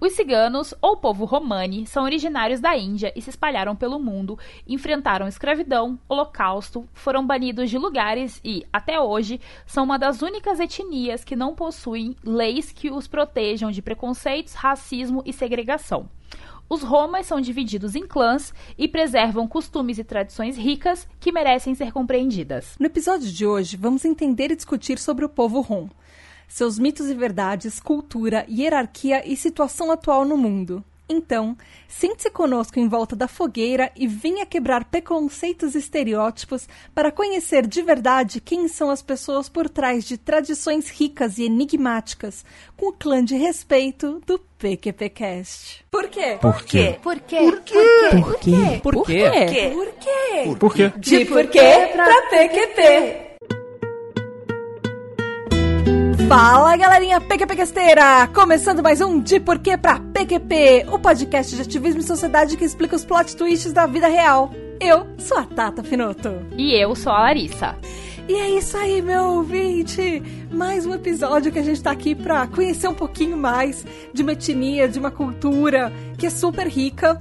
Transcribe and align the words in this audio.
Os 0.00 0.14
ciganos, 0.14 0.72
ou 0.80 0.96
povo 0.96 1.26
romani, 1.26 1.86
são 1.86 2.04
originários 2.04 2.58
da 2.58 2.74
Índia 2.74 3.12
e 3.14 3.20
se 3.20 3.28
espalharam 3.28 3.76
pelo 3.76 4.00
mundo, 4.00 4.38
enfrentaram 4.66 5.28
escravidão, 5.28 5.98
holocausto, 6.08 6.88
foram 6.94 7.26
banidos 7.26 7.68
de 7.68 7.76
lugares 7.76 8.40
e, 8.42 8.64
até 8.72 8.98
hoje, 8.98 9.38
são 9.66 9.84
uma 9.84 9.98
das 9.98 10.22
únicas 10.22 10.58
etnias 10.58 11.22
que 11.22 11.36
não 11.36 11.54
possuem 11.54 12.16
leis 12.24 12.72
que 12.72 12.90
os 12.90 13.06
protejam 13.06 13.70
de 13.70 13.82
preconceitos, 13.82 14.54
racismo 14.54 15.22
e 15.26 15.34
segregação. 15.34 16.08
Os 16.66 16.82
romas 16.82 17.26
são 17.26 17.38
divididos 17.38 17.94
em 17.94 18.06
clãs 18.06 18.54
e 18.78 18.88
preservam 18.88 19.46
costumes 19.46 19.98
e 19.98 20.04
tradições 20.04 20.56
ricas 20.56 21.06
que 21.18 21.32
merecem 21.32 21.74
ser 21.74 21.92
compreendidas. 21.92 22.74
No 22.78 22.86
episódio 22.86 23.30
de 23.30 23.44
hoje, 23.44 23.76
vamos 23.76 24.04
entender 24.06 24.50
e 24.50 24.56
discutir 24.56 24.98
sobre 24.98 25.26
o 25.26 25.28
povo 25.28 25.60
rom, 25.60 25.88
seus 26.50 26.78
mitos 26.78 27.08
e 27.08 27.14
verdades, 27.14 27.78
cultura, 27.78 28.44
hierarquia 28.50 29.22
e 29.24 29.36
situação 29.36 29.90
atual 29.90 30.24
no 30.24 30.36
mundo. 30.36 30.84
Então, 31.08 31.56
sente-se 31.88 32.30
conosco 32.30 32.78
em 32.78 32.86
volta 32.86 33.16
da 33.16 33.26
fogueira 33.26 33.90
e 33.96 34.06
venha 34.06 34.46
quebrar 34.46 34.84
preconceitos 34.84 35.74
e 35.74 35.78
estereótipos 35.78 36.68
para 36.94 37.10
conhecer 37.10 37.66
de 37.66 37.82
verdade 37.82 38.40
quem 38.40 38.68
são 38.68 38.90
as 38.90 39.02
pessoas 39.02 39.48
por 39.48 39.68
trás 39.68 40.04
de 40.04 40.16
tradições 40.16 40.88
ricas 40.88 41.36
e 41.38 41.44
enigmáticas, 41.44 42.44
com 42.76 42.90
o 42.90 42.92
clã 42.92 43.24
de 43.24 43.36
respeito 43.36 44.22
do 44.24 44.38
PQPcast. 44.56 45.84
Por 45.90 46.08
quê? 46.08 46.38
Por 46.40 46.62
quê? 46.62 46.98
Por 47.02 47.20
quê? 47.20 47.36
Por 47.40 47.60
quê? 47.60 47.80
Por 48.12 48.38
quê? 48.38 48.80
Por 48.82 49.04
quê? 49.04 49.70
Por 49.72 49.92
quê? 49.94 50.56
Por 50.60 50.74
quê? 50.74 50.92
De 50.96 51.24
porquê 51.24 51.90
pra 51.92 52.22
PQP. 52.30 53.29
Fala 56.28 56.76
galerinha 56.76 57.20
PQPquesteira! 57.20 58.28
Começando 58.28 58.82
mais 58.82 59.00
um 59.00 59.20
De 59.20 59.40
Porquê 59.40 59.76
pra 59.76 59.98
PQP, 59.98 60.86
o 60.92 60.98
podcast 60.98 61.56
de 61.56 61.62
ativismo 61.62 62.00
e 62.00 62.04
sociedade 62.04 62.56
que 62.56 62.64
explica 62.64 62.96
os 62.96 63.04
plot 63.04 63.36
twists 63.36 63.72
da 63.72 63.86
vida 63.86 64.06
real. 64.06 64.52
Eu 64.80 65.06
sou 65.18 65.38
a 65.38 65.44
Tata 65.44 65.82
Finoto. 65.82 66.30
E 66.56 66.72
eu 66.74 66.94
sou 66.94 67.12
a 67.12 67.20
Larissa. 67.20 67.76
E 68.28 68.34
é 68.34 68.50
isso 68.50 68.76
aí, 68.76 69.02
meu 69.02 69.24
ouvinte! 69.24 70.22
Mais 70.52 70.86
um 70.86 70.94
episódio 70.94 71.50
que 71.50 71.58
a 71.58 71.64
gente 71.64 71.82
tá 71.82 71.90
aqui 71.90 72.14
pra 72.14 72.46
conhecer 72.46 72.86
um 72.86 72.94
pouquinho 72.94 73.36
mais 73.36 73.84
de 74.12 74.22
uma 74.22 74.32
etnia, 74.32 74.88
de 74.88 74.98
uma 75.00 75.10
cultura 75.10 75.92
que 76.20 76.26
é 76.26 76.30
super 76.30 76.68
rica. 76.68 77.20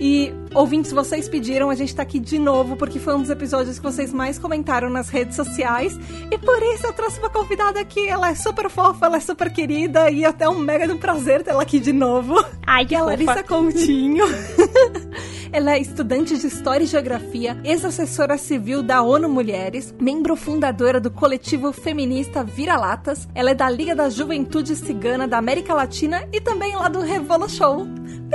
E, 0.00 0.34
ouvintes, 0.54 0.90
vocês 0.90 1.28
pediram, 1.28 1.70
a 1.70 1.74
gente 1.74 1.94
tá 1.94 2.02
aqui 2.02 2.18
de 2.18 2.38
novo 2.38 2.74
porque 2.76 2.98
foi 2.98 3.14
um 3.14 3.20
dos 3.20 3.30
episódios 3.30 3.78
que 3.78 3.82
vocês 3.82 4.12
mais 4.12 4.38
comentaram 4.38 4.90
nas 4.90 5.08
redes 5.08 5.36
sociais. 5.36 5.98
E 6.30 6.36
por 6.36 6.60
isso 6.74 6.84
eu 6.84 6.92
trouxe 6.92 7.20
uma 7.20 7.30
convidada 7.30 7.78
aqui. 7.80 8.08
Ela 8.08 8.30
é 8.30 8.34
super 8.34 8.68
fofa, 8.68 9.06
ela 9.06 9.18
é 9.18 9.20
super 9.20 9.52
querida 9.52 10.10
e 10.10 10.24
até 10.24 10.48
um 10.48 10.58
mega 10.58 10.92
um 10.92 10.98
prazer 10.98 11.44
tê-la 11.44 11.62
aqui 11.62 11.78
de 11.78 11.92
novo. 11.92 12.34
Ai, 12.66 12.82
que 12.82 12.88
Que 12.88 12.94
é 12.96 12.98
a. 12.98 13.04
Larissa 13.04 13.42
Coutinho. 13.44 14.24
Ela 15.52 15.72
é 15.72 15.80
estudante 15.80 16.38
de 16.38 16.46
História 16.46 16.84
e 16.84 16.86
Geografia, 16.86 17.60
ex-assessora 17.64 18.38
civil 18.38 18.84
da 18.84 19.02
ONU 19.02 19.28
Mulheres, 19.28 19.92
membro 20.00 20.36
fundadora 20.36 21.00
do 21.00 21.10
coletivo 21.10 21.72
feminista 21.72 22.44
Vira-Latas. 22.44 23.28
Ela 23.34 23.50
é 23.50 23.54
da 23.54 23.68
Liga 23.68 23.92
da 23.92 24.08
Juventude 24.08 24.76
Cigana 24.76 25.26
da 25.26 25.38
América 25.38 25.74
Latina 25.74 26.24
e 26.32 26.40
também 26.40 26.76
lá 26.76 26.88
do 26.88 27.00
Revolo 27.00 27.48
Show. 27.48 27.84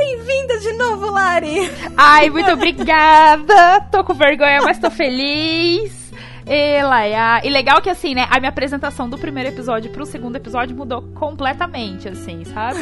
Bem-vinda 0.07 0.59
de 0.59 0.71
novo, 0.73 1.09
Lari! 1.09 1.67
Ai, 1.97 2.29
muito 2.29 2.51
obrigada. 2.51 3.81
Tô 3.91 4.03
com 4.03 4.13
vergonha, 4.13 4.61
mas 4.61 4.77
tô 4.77 4.91
feliz. 4.91 6.11
E, 6.45 6.83
Laia. 6.83 7.41
e 7.43 7.49
legal 7.49 7.81
que 7.81 7.89
assim, 7.89 8.13
né, 8.13 8.27
a 8.29 8.39
minha 8.39 8.49
apresentação 8.49 9.09
do 9.09 9.17
primeiro 9.17 9.49
episódio 9.49 9.89
pro 9.91 10.05
segundo 10.05 10.35
episódio 10.35 10.77
mudou 10.77 11.01
completamente, 11.15 12.07
assim, 12.07 12.45
sabe? 12.45 12.77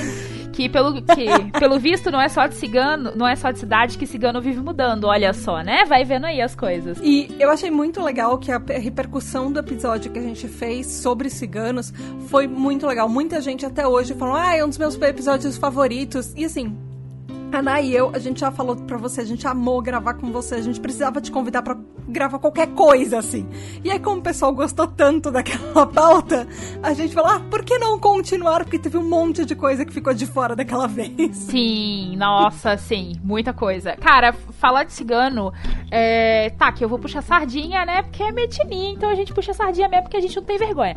Que 0.51 0.67
pelo, 0.67 1.01
que, 1.01 1.25
pelo 1.57 1.79
visto 1.79 2.11
não 2.11 2.19
é 2.19 2.27
só 2.27 2.45
de 2.45 2.55
cigano, 2.55 3.13
não 3.15 3.25
é 3.25 3.37
só 3.37 3.51
de 3.51 3.59
cidade 3.59 3.97
que 3.97 4.05
cigano 4.05 4.41
vive 4.41 4.59
mudando, 4.59 5.05
olha 5.05 5.31
só, 5.31 5.61
né? 5.61 5.85
Vai 5.85 6.03
vendo 6.03 6.25
aí 6.25 6.41
as 6.41 6.53
coisas. 6.53 6.99
E 7.01 7.33
eu 7.39 7.49
achei 7.49 7.71
muito 7.71 8.03
legal 8.03 8.37
que 8.37 8.51
a 8.51 8.59
pe- 8.59 8.77
repercussão 8.79 9.49
do 9.49 9.59
episódio 9.59 10.11
que 10.11 10.19
a 10.19 10.21
gente 10.21 10.45
fez 10.49 10.87
sobre 10.87 11.29
ciganos 11.29 11.93
foi 12.27 12.47
muito 12.47 12.85
legal. 12.85 13.07
Muita 13.07 13.39
gente 13.39 13.65
até 13.65 13.87
hoje 13.87 14.13
falou, 14.13 14.35
ah, 14.35 14.53
é 14.57 14.63
um 14.65 14.67
dos 14.67 14.77
meus 14.77 15.01
episódios 15.01 15.55
favoritos. 15.57 16.33
E 16.35 16.43
assim, 16.43 16.77
Ana 17.53 17.79
e 17.79 17.95
eu, 17.95 18.11
a 18.13 18.19
gente 18.19 18.39
já 18.39 18.51
falou 18.51 18.75
pra 18.75 18.97
você, 18.97 19.21
a 19.21 19.25
gente 19.25 19.47
amou 19.47 19.81
gravar 19.81 20.15
com 20.15 20.31
você, 20.31 20.55
a 20.55 20.61
gente 20.61 20.79
precisava 20.79 21.21
te 21.21 21.31
convidar 21.31 21.61
pra 21.61 21.77
gravar 22.07 22.39
qualquer 22.39 22.67
coisa, 22.69 23.19
assim. 23.19 23.47
E 23.83 23.91
aí, 23.91 23.99
como 23.99 24.17
o 24.19 24.21
pessoal 24.21 24.53
gostou 24.53 24.87
tanto 24.87 25.31
daquela 25.31 25.85
pauta, 25.87 26.47
a 26.81 26.93
gente 26.93 27.13
falou, 27.13 27.31
ah, 27.31 27.39
por 27.39 27.63
que 27.63 27.77
não 27.77 27.99
continuar? 27.99 28.63
Porque 28.63 28.79
teve 28.79 28.97
um 28.97 29.07
monte 29.07 29.45
de 29.45 29.55
coisa 29.55 29.85
que 29.85 29.93
ficou 29.93 30.13
de 30.13 30.25
fora 30.25 30.55
daquela 30.55 30.87
vez. 30.89 31.37
Sim, 31.37 32.15
nossa, 32.17 32.77
sim, 32.77 33.13
muita 33.23 33.53
coisa. 33.53 33.95
Cara, 33.97 34.33
falar 34.33 34.83
de 34.83 34.93
cigano, 34.93 35.53
é, 35.91 36.49
tá, 36.51 36.71
que 36.71 36.83
eu 36.83 36.89
vou 36.89 36.99
puxar 36.99 37.21
sardinha, 37.21 37.85
né? 37.85 38.01
Porque 38.01 38.23
é 38.23 38.29
etnia, 38.29 38.89
então 38.89 39.09
a 39.09 39.15
gente 39.15 39.33
puxa 39.33 39.53
sardinha 39.53 39.87
mesmo 39.87 40.03
porque 40.03 40.17
a 40.17 40.21
gente 40.21 40.35
não 40.35 40.43
tem 40.43 40.57
vergonha. 40.57 40.95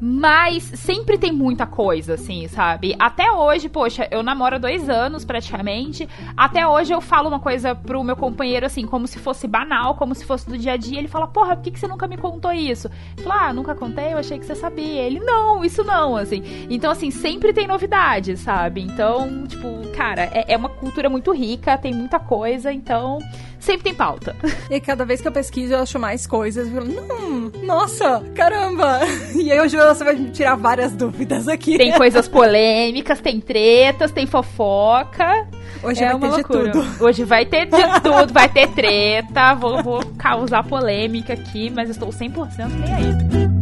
Mas 0.00 0.64
sempre 0.64 1.18
tem 1.18 1.32
muita 1.32 1.66
coisa, 1.66 2.14
assim, 2.14 2.48
sabe? 2.48 2.96
Até 2.98 3.30
hoje, 3.30 3.68
poxa, 3.68 4.08
eu 4.10 4.22
namoro 4.22 4.56
há 4.56 4.58
dois 4.58 4.88
anos 4.88 5.24
praticamente. 5.24 5.97
Até 6.36 6.66
hoje 6.66 6.92
eu 6.92 7.00
falo 7.00 7.28
uma 7.28 7.40
coisa 7.40 7.74
pro 7.74 8.04
meu 8.04 8.14
companheiro, 8.14 8.66
assim, 8.66 8.86
como 8.86 9.06
se 9.06 9.18
fosse 9.18 9.48
banal, 9.48 9.94
como 9.94 10.14
se 10.14 10.26
fosse 10.26 10.48
do 10.48 10.58
dia 10.58 10.72
a 10.72 10.76
dia. 10.76 10.98
Ele 10.98 11.08
fala, 11.08 11.26
porra, 11.26 11.56
por 11.56 11.62
que, 11.62 11.70
que 11.70 11.80
você 11.80 11.88
nunca 11.88 12.06
me 12.06 12.18
contou 12.18 12.52
isso? 12.52 12.90
Eu 13.16 13.24
falo, 13.24 13.40
ah, 13.40 13.52
nunca 13.52 13.74
contei, 13.74 14.12
eu 14.12 14.18
achei 14.18 14.38
que 14.38 14.44
você 14.44 14.54
sabia. 14.54 15.02
Ele, 15.02 15.20
não, 15.20 15.64
isso 15.64 15.82
não, 15.82 16.16
assim. 16.16 16.42
Então, 16.68 16.90
assim, 16.90 17.10
sempre 17.10 17.52
tem 17.52 17.66
novidade, 17.66 18.36
sabe? 18.36 18.82
Então, 18.82 19.46
tipo, 19.46 19.66
cara, 19.96 20.24
é, 20.32 20.52
é 20.52 20.56
uma 20.56 20.68
cultura 20.68 21.08
muito 21.08 21.32
rica, 21.32 21.78
tem 21.78 21.94
muita 21.94 22.20
coisa, 22.20 22.72
então 22.72 23.18
sempre 23.58 23.84
tem 23.84 23.94
pauta. 23.94 24.36
E 24.70 24.80
cada 24.80 25.04
vez 25.04 25.20
que 25.20 25.26
eu 25.26 25.32
pesquiso, 25.32 25.72
eu 25.72 25.80
acho 25.80 25.98
mais 25.98 26.26
coisas. 26.26 26.68
Eu 26.68 26.74
falo, 26.74 27.14
hum, 27.20 27.50
nossa, 27.62 28.22
caramba! 28.34 29.00
E 29.34 29.50
aí 29.50 29.58
hoje 29.60 29.76
você 29.76 30.04
vai 30.04 30.14
me 30.14 30.30
tirar 30.30 30.56
várias 30.56 30.92
dúvidas 30.92 31.48
aqui. 31.48 31.78
Tem 31.78 31.92
coisas 31.96 32.28
polêmicas, 32.28 33.20
tem 33.20 33.40
tretas, 33.40 34.10
tem 34.10 34.26
fofoca. 34.26 35.46
Hoje 35.82 36.02
é 36.02 36.10
vai 36.12 36.20
ter 36.20 36.28
loucura. 36.28 36.64
de 36.64 36.72
tudo. 36.72 37.04
Hoje 37.04 37.24
vai 37.24 37.46
ter 37.46 37.66
de 37.66 38.00
tudo, 38.02 38.32
vai 38.32 38.48
ter 38.48 38.68
treta, 38.68 39.54
vou, 39.54 39.82
vou 39.82 40.04
causar 40.18 40.64
polêmica 40.64 41.32
aqui, 41.32 41.70
mas 41.70 41.88
estou 41.88 42.08
100% 42.08 42.68
nem 42.68 42.94
aí. 42.94 43.57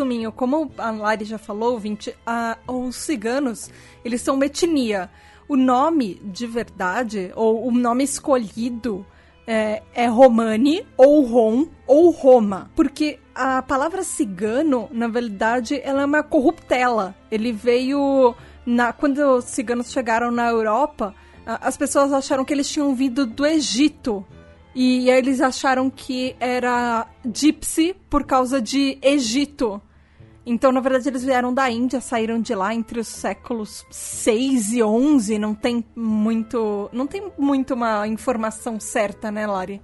Resuminho. 0.00 0.32
Como 0.32 0.70
a 0.78 0.90
Lari 0.90 1.24
já 1.24 1.38
falou, 1.38 1.72
ouvinte, 1.72 2.14
a- 2.26 2.56
os 2.66 2.96
ciganos, 2.96 3.70
eles 4.04 4.20
são 4.22 4.34
uma 4.34 4.46
etnia. 4.46 5.10
O 5.48 5.56
nome 5.56 6.14
de 6.24 6.46
verdade, 6.46 7.32
ou 7.34 7.66
o 7.66 7.70
nome 7.72 8.04
escolhido, 8.04 9.04
é, 9.46 9.82
é 9.94 10.06
Romani, 10.06 10.86
ou 10.96 11.22
Rom, 11.24 11.66
ou 11.86 12.10
Roma. 12.10 12.70
Porque 12.74 13.18
a 13.34 13.60
palavra 13.60 14.02
cigano, 14.02 14.88
na 14.92 15.08
verdade, 15.08 15.80
ela 15.82 16.02
é 16.02 16.04
uma 16.04 16.22
corruptela. 16.22 17.14
Ele 17.30 17.52
veio... 17.52 18.34
Na, 18.64 18.92
quando 18.92 19.18
os 19.18 19.46
ciganos 19.46 19.90
chegaram 19.90 20.30
na 20.30 20.46
Europa, 20.48 21.14
as 21.46 21.76
pessoas 21.76 22.12
acharam 22.12 22.44
que 22.44 22.52
eles 22.52 22.68
tinham 22.70 22.94
vindo 22.94 23.26
do 23.26 23.44
Egito. 23.44 24.24
E 24.72 25.10
eles 25.10 25.40
acharam 25.40 25.90
que 25.90 26.36
era 26.38 27.08
gypsy 27.24 27.96
por 28.08 28.24
causa 28.24 28.60
de 28.62 28.98
Egito. 29.02 29.80
Então, 30.50 30.72
na 30.72 30.80
verdade, 30.80 31.08
eles 31.08 31.24
vieram 31.24 31.54
da 31.54 31.70
Índia, 31.70 32.00
saíram 32.00 32.40
de 32.40 32.52
lá 32.56 32.74
entre 32.74 32.98
os 32.98 33.06
séculos 33.06 33.86
6 33.88 34.72
e 34.72 34.82
11. 34.82 35.38
Não 35.38 35.54
tem 35.54 35.84
muito. 35.94 36.90
Não 36.92 37.06
tem 37.06 37.30
muito 37.38 37.72
uma 37.72 38.08
informação 38.08 38.80
certa, 38.80 39.30
né, 39.30 39.46
Lari? 39.46 39.80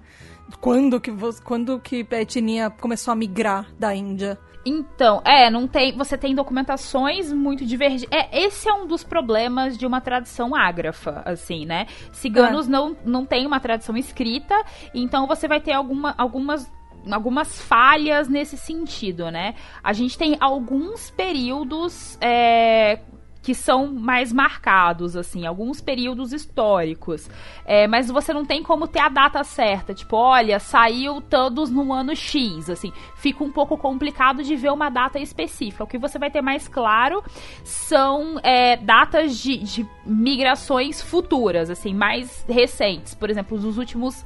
Quando 0.59 0.99
que, 0.99 1.09
quando 1.41 1.79
que 1.79 2.05
a 2.11 2.21
etnia 2.21 2.69
começou 2.69 3.13
a 3.13 3.15
migrar 3.15 3.73
da 3.79 3.95
Índia? 3.95 4.37
Então, 4.65 5.21
é, 5.23 5.49
não 5.49 5.65
tem. 5.69 5.97
Você 5.97 6.17
tem 6.17 6.35
documentações 6.35 7.31
muito 7.31 7.65
divergentes. 7.65 8.05
É, 8.11 8.43
esse 8.43 8.67
é 8.67 8.73
um 8.73 8.85
dos 8.85 9.01
problemas 9.01 9.77
de 9.77 9.85
uma 9.85 10.01
tradição 10.01 10.53
ágrafa, 10.53 11.21
assim, 11.23 11.65
né? 11.65 11.87
Ciganos 12.11 12.67
não, 12.67 12.97
não 13.05 13.25
tem 13.25 13.47
uma 13.47 13.61
tradição 13.61 13.95
escrita, 13.95 14.53
então 14.93 15.25
você 15.25 15.47
vai 15.47 15.61
ter 15.61 15.71
alguma, 15.71 16.13
algumas. 16.17 16.69
Algumas 17.11 17.61
falhas 17.61 18.27
nesse 18.27 18.57
sentido, 18.57 19.29
né? 19.31 19.55
A 19.83 19.93
gente 19.93 20.17
tem 20.17 20.37
alguns 20.39 21.09
períodos 21.09 22.17
é, 22.21 22.99
que 23.47 23.55
são 23.55 23.87
mais 23.87 24.33
marcados, 24.33 25.15
assim, 25.15 25.45
alguns 25.45 25.79
períodos 25.79 26.33
históricos. 26.33 27.29
É, 27.65 27.87
mas 27.87 28.11
você 28.11 28.33
não 28.33 28.43
tem 28.43 28.61
como 28.61 28.89
ter 28.89 28.99
a 28.99 29.07
data 29.07 29.41
certa. 29.41 29.93
Tipo, 29.93 30.17
olha, 30.17 30.59
saiu 30.59 31.21
todos 31.21 31.69
no 31.69 31.93
ano 31.93 32.13
X, 32.13 32.69
assim. 32.69 32.91
Fica 33.15 33.41
um 33.45 33.49
pouco 33.49 33.77
complicado 33.77 34.43
de 34.43 34.53
ver 34.57 34.73
uma 34.73 34.89
data 34.89 35.17
específica. 35.17 35.85
O 35.85 35.87
que 35.87 35.97
você 35.97 36.19
vai 36.19 36.29
ter 36.29 36.41
mais 36.41 36.67
claro 36.67 37.23
são 37.63 38.37
é, 38.43 38.75
datas 38.75 39.37
de, 39.37 39.59
de 39.59 39.87
migrações 40.05 41.01
futuras, 41.01 41.69
assim, 41.69 41.93
mais 41.93 42.45
recentes. 42.49 43.15
Por 43.15 43.29
exemplo, 43.29 43.57
dos 43.57 43.77
últimos 43.77 44.25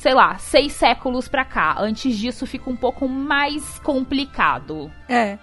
sei 0.00 0.14
lá, 0.14 0.38
seis 0.38 0.72
séculos 0.72 1.28
pra 1.28 1.44
cá. 1.44 1.76
Antes 1.78 2.16
disso 2.16 2.46
fica 2.46 2.70
um 2.70 2.76
pouco 2.76 3.06
mais 3.06 3.78
complicado. 3.80 4.90
É. 5.06 5.38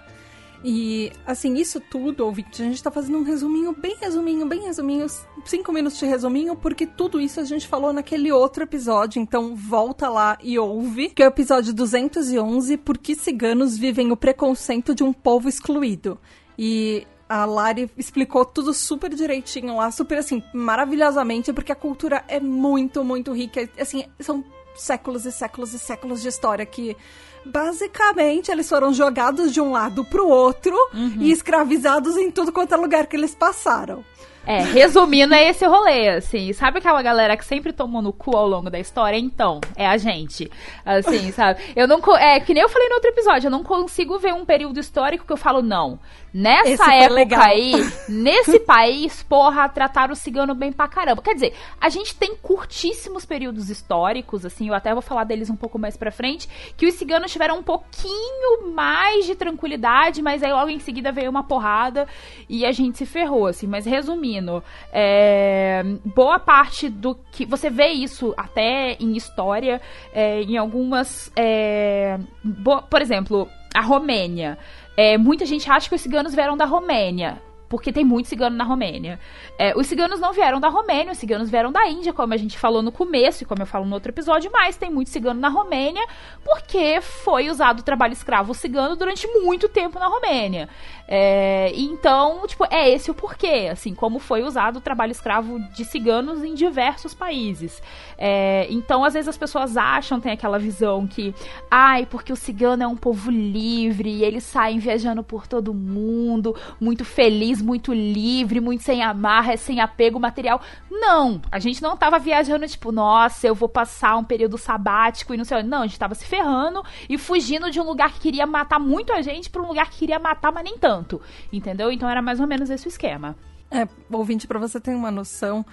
E, 0.64 1.12
assim, 1.24 1.54
isso 1.54 1.78
tudo, 1.78 2.26
ouvinte, 2.26 2.60
a 2.60 2.64
gente 2.64 2.82
tá 2.82 2.90
fazendo 2.90 3.18
um 3.18 3.22
resuminho, 3.22 3.72
bem 3.72 3.96
resuminho, 4.00 4.44
bem 4.46 4.62
resuminho, 4.62 5.06
cinco 5.44 5.72
minutos 5.72 6.00
de 6.00 6.06
resuminho, 6.06 6.56
porque 6.56 6.88
tudo 6.88 7.20
isso 7.20 7.38
a 7.38 7.44
gente 7.44 7.68
falou 7.68 7.92
naquele 7.92 8.32
outro 8.32 8.64
episódio, 8.64 9.22
então 9.22 9.54
volta 9.54 10.08
lá 10.08 10.36
e 10.42 10.58
ouve, 10.58 11.10
que 11.10 11.22
é 11.22 11.26
o 11.26 11.28
episódio 11.28 11.72
211, 11.72 12.76
Por 12.78 12.98
que 12.98 13.14
ciganos 13.14 13.78
vivem 13.78 14.10
o 14.10 14.16
preconceito 14.16 14.92
de 14.92 15.04
um 15.04 15.12
povo 15.12 15.48
excluído. 15.48 16.18
E 16.58 17.06
a 17.28 17.44
Lari 17.44 17.90
explicou 17.96 18.44
tudo 18.44 18.72
super 18.72 19.14
direitinho 19.14 19.76
lá, 19.76 19.90
super 19.90 20.18
assim, 20.18 20.42
maravilhosamente, 20.52 21.52
porque 21.52 21.72
a 21.72 21.76
cultura 21.76 22.24
é 22.26 22.40
muito, 22.40 23.04
muito 23.04 23.32
rica. 23.32 23.68
Assim, 23.78 24.04
são 24.18 24.44
séculos 24.74 25.26
e 25.26 25.32
séculos 25.32 25.74
e 25.74 25.78
séculos 25.78 26.22
de 26.22 26.28
história 26.28 26.64
que 26.64 26.96
basicamente 27.44 28.50
eles 28.50 28.68
foram 28.68 28.92
jogados 28.92 29.52
de 29.52 29.60
um 29.60 29.72
lado 29.72 30.04
pro 30.04 30.28
outro 30.28 30.74
uhum. 30.94 31.16
e 31.20 31.30
escravizados 31.30 32.16
em 32.16 32.30
tudo 32.30 32.52
quanto 32.52 32.74
é 32.74 32.76
lugar 32.76 33.06
que 33.06 33.16
eles 33.16 33.34
passaram. 33.34 34.04
É, 34.48 34.62
resumindo, 34.62 35.34
é 35.34 35.50
esse 35.50 35.66
rolê, 35.66 36.08
assim. 36.08 36.54
Sabe 36.54 36.78
aquela 36.78 37.02
galera 37.02 37.36
que 37.36 37.44
sempre 37.44 37.70
tomou 37.70 38.00
no 38.00 38.14
cu 38.14 38.34
ao 38.34 38.48
longo 38.48 38.70
da 38.70 38.78
história? 38.78 39.18
Então, 39.18 39.60
é 39.76 39.86
a 39.86 39.98
gente. 39.98 40.50
Assim, 40.86 41.30
sabe? 41.32 41.60
Eu 41.76 41.86
não. 41.86 42.00
É, 42.16 42.40
que 42.40 42.54
nem 42.54 42.62
eu 42.62 42.68
falei 42.70 42.88
no 42.88 42.94
outro 42.94 43.10
episódio, 43.10 43.48
eu 43.48 43.50
não 43.50 43.62
consigo 43.62 44.18
ver 44.18 44.32
um 44.32 44.46
período 44.46 44.80
histórico 44.80 45.26
que 45.26 45.32
eu 45.34 45.36
falo, 45.36 45.60
não. 45.60 45.98
Nessa 46.32 46.94
época 46.94 47.14
legal. 47.14 47.42
aí, 47.42 47.72
nesse 48.08 48.60
país, 48.66 49.22
porra, 49.22 49.68
trataram 49.68 50.12
o 50.12 50.16
cigano 50.16 50.54
bem 50.54 50.72
pra 50.72 50.88
caramba. 50.88 51.22
Quer 51.22 51.34
dizer, 51.34 51.54
a 51.80 51.88
gente 51.88 52.14
tem 52.14 52.36
curtíssimos 52.36 53.24
períodos 53.24 53.70
históricos, 53.70 54.44
assim, 54.44 54.68
eu 54.68 54.74
até 54.74 54.92
vou 54.92 55.02
falar 55.02 55.24
deles 55.24 55.50
um 55.50 55.56
pouco 55.56 55.78
mais 55.78 55.96
pra 55.96 56.10
frente, 56.10 56.48
que 56.76 56.86
os 56.86 56.94
ciganos 56.94 57.32
tiveram 57.32 57.58
um 57.58 57.62
pouquinho 57.62 58.72
mais 58.74 59.26
de 59.26 59.34
tranquilidade, 59.34 60.22
mas 60.22 60.42
aí 60.42 60.52
logo 60.52 60.70
em 60.70 60.78
seguida 60.78 61.12
veio 61.12 61.30
uma 61.30 61.44
porrada 61.44 62.06
e 62.48 62.64
a 62.64 62.72
gente 62.72 62.98
se 62.98 63.06
ferrou, 63.06 63.46
assim. 63.46 63.66
Mas 63.66 63.86
resumindo, 63.86 64.62
é, 64.92 65.82
boa 66.04 66.38
parte 66.38 66.88
do 66.88 67.14
que. 67.32 67.44
Você 67.46 67.70
vê 67.70 67.88
isso 67.88 68.34
até 68.36 68.96
em 69.00 69.16
história, 69.16 69.80
é, 70.12 70.42
em 70.42 70.56
algumas. 70.56 71.32
É, 71.36 72.18
bo, 72.42 72.82
por 72.82 73.00
exemplo, 73.00 73.48
a 73.74 73.80
Romênia. 73.80 74.58
É, 75.00 75.16
muita 75.16 75.46
gente 75.46 75.70
acha 75.70 75.88
que 75.88 75.94
os 75.94 76.00
ciganos 76.00 76.34
vieram 76.34 76.56
da 76.56 76.64
Romênia 76.64 77.40
porque 77.68 77.92
tem 77.92 78.04
muito 78.04 78.28
cigano 78.28 78.56
na 78.56 78.64
Romênia. 78.64 79.20
É, 79.58 79.76
os 79.76 79.86
ciganos 79.86 80.20
não 80.20 80.32
vieram 80.32 80.58
da 80.58 80.68
Romênia, 80.68 81.12
os 81.12 81.18
ciganos 81.18 81.50
vieram 81.50 81.70
da 81.70 81.86
Índia, 81.86 82.12
como 82.12 82.32
a 82.32 82.36
gente 82.36 82.58
falou 82.58 82.82
no 82.82 82.90
começo 82.90 83.42
e 83.42 83.46
como 83.46 83.62
eu 83.62 83.66
falo 83.66 83.84
no 83.84 83.94
outro 83.94 84.10
episódio, 84.10 84.50
mas 84.52 84.76
tem 84.76 84.90
muito 84.90 85.10
cigano 85.10 85.40
na 85.40 85.48
Romênia 85.48 86.04
porque 86.44 87.00
foi 87.00 87.50
usado 87.50 87.80
o 87.80 87.82
trabalho 87.82 88.12
escravo 88.12 88.54
cigano 88.54 88.96
durante 88.96 89.26
muito 89.40 89.68
tempo 89.68 89.98
na 89.98 90.06
Romênia. 90.06 90.68
É, 91.10 91.72
então, 91.74 92.46
tipo, 92.46 92.66
é 92.70 92.90
esse 92.90 93.10
o 93.10 93.14
porquê, 93.14 93.68
assim, 93.72 93.94
como 93.94 94.18
foi 94.18 94.42
usado 94.42 94.76
o 94.76 94.80
trabalho 94.80 95.10
escravo 95.10 95.58
de 95.74 95.84
ciganos 95.84 96.44
em 96.44 96.54
diversos 96.54 97.14
países. 97.14 97.82
É, 98.16 98.66
então, 98.70 99.04
às 99.04 99.14
vezes 99.14 99.28
as 99.28 99.38
pessoas 99.38 99.76
acham, 99.76 100.20
tem 100.20 100.32
aquela 100.32 100.58
visão 100.58 101.06
que, 101.06 101.34
ai, 101.70 102.06
porque 102.06 102.32
o 102.32 102.36
cigano 102.36 102.82
é 102.82 102.86
um 102.86 102.96
povo 102.96 103.30
livre 103.30 104.10
e 104.10 104.24
eles 104.24 104.44
saem 104.44 104.78
viajando 104.78 105.22
por 105.22 105.46
todo 105.46 105.72
mundo, 105.72 106.54
muito 106.78 107.04
feliz 107.04 107.57
muito 107.62 107.92
livre, 107.92 108.60
muito 108.60 108.82
sem 108.82 109.02
amarra, 109.02 109.56
sem 109.56 109.80
apego 109.80 110.18
material. 110.18 110.60
Não, 110.90 111.40
a 111.50 111.58
gente 111.58 111.82
não 111.82 111.96
tava 111.96 112.18
viajando 112.18 112.66
tipo, 112.66 112.92
nossa, 112.92 113.46
eu 113.46 113.54
vou 113.54 113.68
passar 113.68 114.16
um 114.16 114.24
período 114.24 114.58
sabático 114.58 115.34
e 115.34 115.36
não 115.36 115.44
sei 115.44 115.58
onde. 115.58 115.68
Não, 115.68 115.82
a 115.82 115.86
gente 115.86 115.98
tava 115.98 116.14
se 116.14 116.24
ferrando 116.24 116.82
e 117.08 117.18
fugindo 117.18 117.70
de 117.70 117.80
um 117.80 117.84
lugar 117.84 118.12
que 118.12 118.20
queria 118.20 118.46
matar 118.46 118.78
muito 118.78 119.12
a 119.12 119.22
gente 119.22 119.50
para 119.50 119.62
um 119.62 119.68
lugar 119.68 119.90
que 119.90 119.98
queria 119.98 120.18
matar, 120.18 120.52
mas 120.52 120.64
nem 120.64 120.78
tanto. 120.78 121.20
Entendeu? 121.52 121.90
Então 121.90 122.08
era 122.08 122.22
mais 122.22 122.40
ou 122.40 122.46
menos 122.46 122.70
esse 122.70 122.86
o 122.86 122.88
esquema. 122.88 123.36
É, 123.70 123.86
ouvinte, 124.10 124.46
para 124.46 124.58
você 124.58 124.80
ter 124.80 124.94
uma 124.94 125.10
noção, 125.10 125.64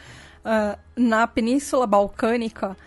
uh, 0.46 0.78
na 0.96 1.26
Península 1.28 1.88
Balcânica, 1.88 2.78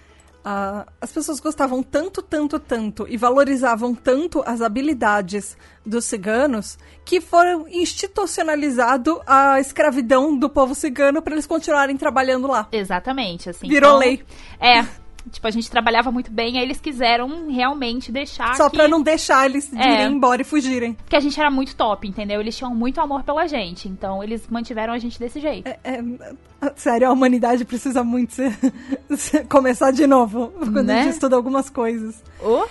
Uh, 0.49 0.91
as 0.99 1.13
pessoas 1.13 1.41
gostavam 1.41 1.83
tanto, 1.83 2.23
tanto, 2.23 2.59
tanto 2.59 3.07
e 3.07 3.19
valorizavam 3.19 3.95
tanto 3.95 4.43
as 4.47 4.63
habilidades 4.63 5.59
dos 5.85 6.07
ciganos 6.07 6.79
que 7.05 7.21
foram 7.21 7.69
institucionalizado 7.69 9.21
a 9.27 9.61
escravidão 9.61 10.35
do 10.35 10.49
povo 10.49 10.75
cigano 10.75 11.21
para 11.21 11.35
eles 11.35 11.45
continuarem 11.45 11.99
trabalhando 11.99 12.47
lá. 12.47 12.67
Exatamente, 12.73 13.51
assim. 13.51 13.69
Virou 13.69 13.91
então, 13.91 13.99
lei. 13.99 14.25
É. 14.59 14.87
Tipo, 15.29 15.47
a 15.47 15.51
gente 15.51 15.71
trabalhava 15.71 16.11
muito 16.11 16.31
bem, 16.31 16.59
aí 16.59 16.65
eles 16.65 16.81
quiseram 16.81 17.51
realmente 17.51 18.11
deixar. 18.11 18.57
Só 18.57 18.69
que... 18.69 18.77
pra 18.77 18.89
não 18.89 19.03
deixar 19.03 19.47
eles 19.47 19.73
é, 19.73 19.95
irem 19.95 20.17
embora 20.17 20.43
e 20.43 20.45
fugirem. 20.45 20.95
Porque 20.95 21.17
a 21.17 21.21
gente 21.21 21.39
era 21.39 21.51
muito 21.51 21.77
top, 21.77 22.07
entendeu? 22.07 22.41
Eles 22.41 22.57
tinham 22.57 22.75
muito 22.75 23.01
amor 23.01 23.23
pela 23.23 23.47
gente. 23.47 23.89
Então 23.89 24.23
eles 24.23 24.47
mantiveram 24.49 24.93
a 24.93 24.99
gente 24.99 25.19
desse 25.19 25.41
jeito. 25.41 25.69
É, 25.69 25.79
é, 25.85 26.03
sério, 26.77 27.09
a 27.09 27.13
humanidade 27.13 27.65
precisa 27.65 28.03
muito 28.03 28.37
começar 29.49 29.91
de 29.91 30.07
novo. 30.07 30.49
Quando 30.59 30.85
né? 30.85 31.01
a 31.01 31.03
gente 31.05 31.13
estuda 31.15 31.37
algumas 31.37 31.71
coisas. 31.71 32.23
Oh? 32.41 32.67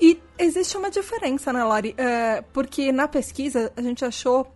E 0.00 0.18
existe 0.38 0.76
uma 0.76 0.90
diferença, 0.90 1.52
né, 1.52 1.62
Lari? 1.62 1.94
É, 1.96 2.42
porque 2.52 2.92
na 2.92 3.08
pesquisa 3.08 3.72
a 3.76 3.82
gente 3.82 4.04
achou 4.04 4.46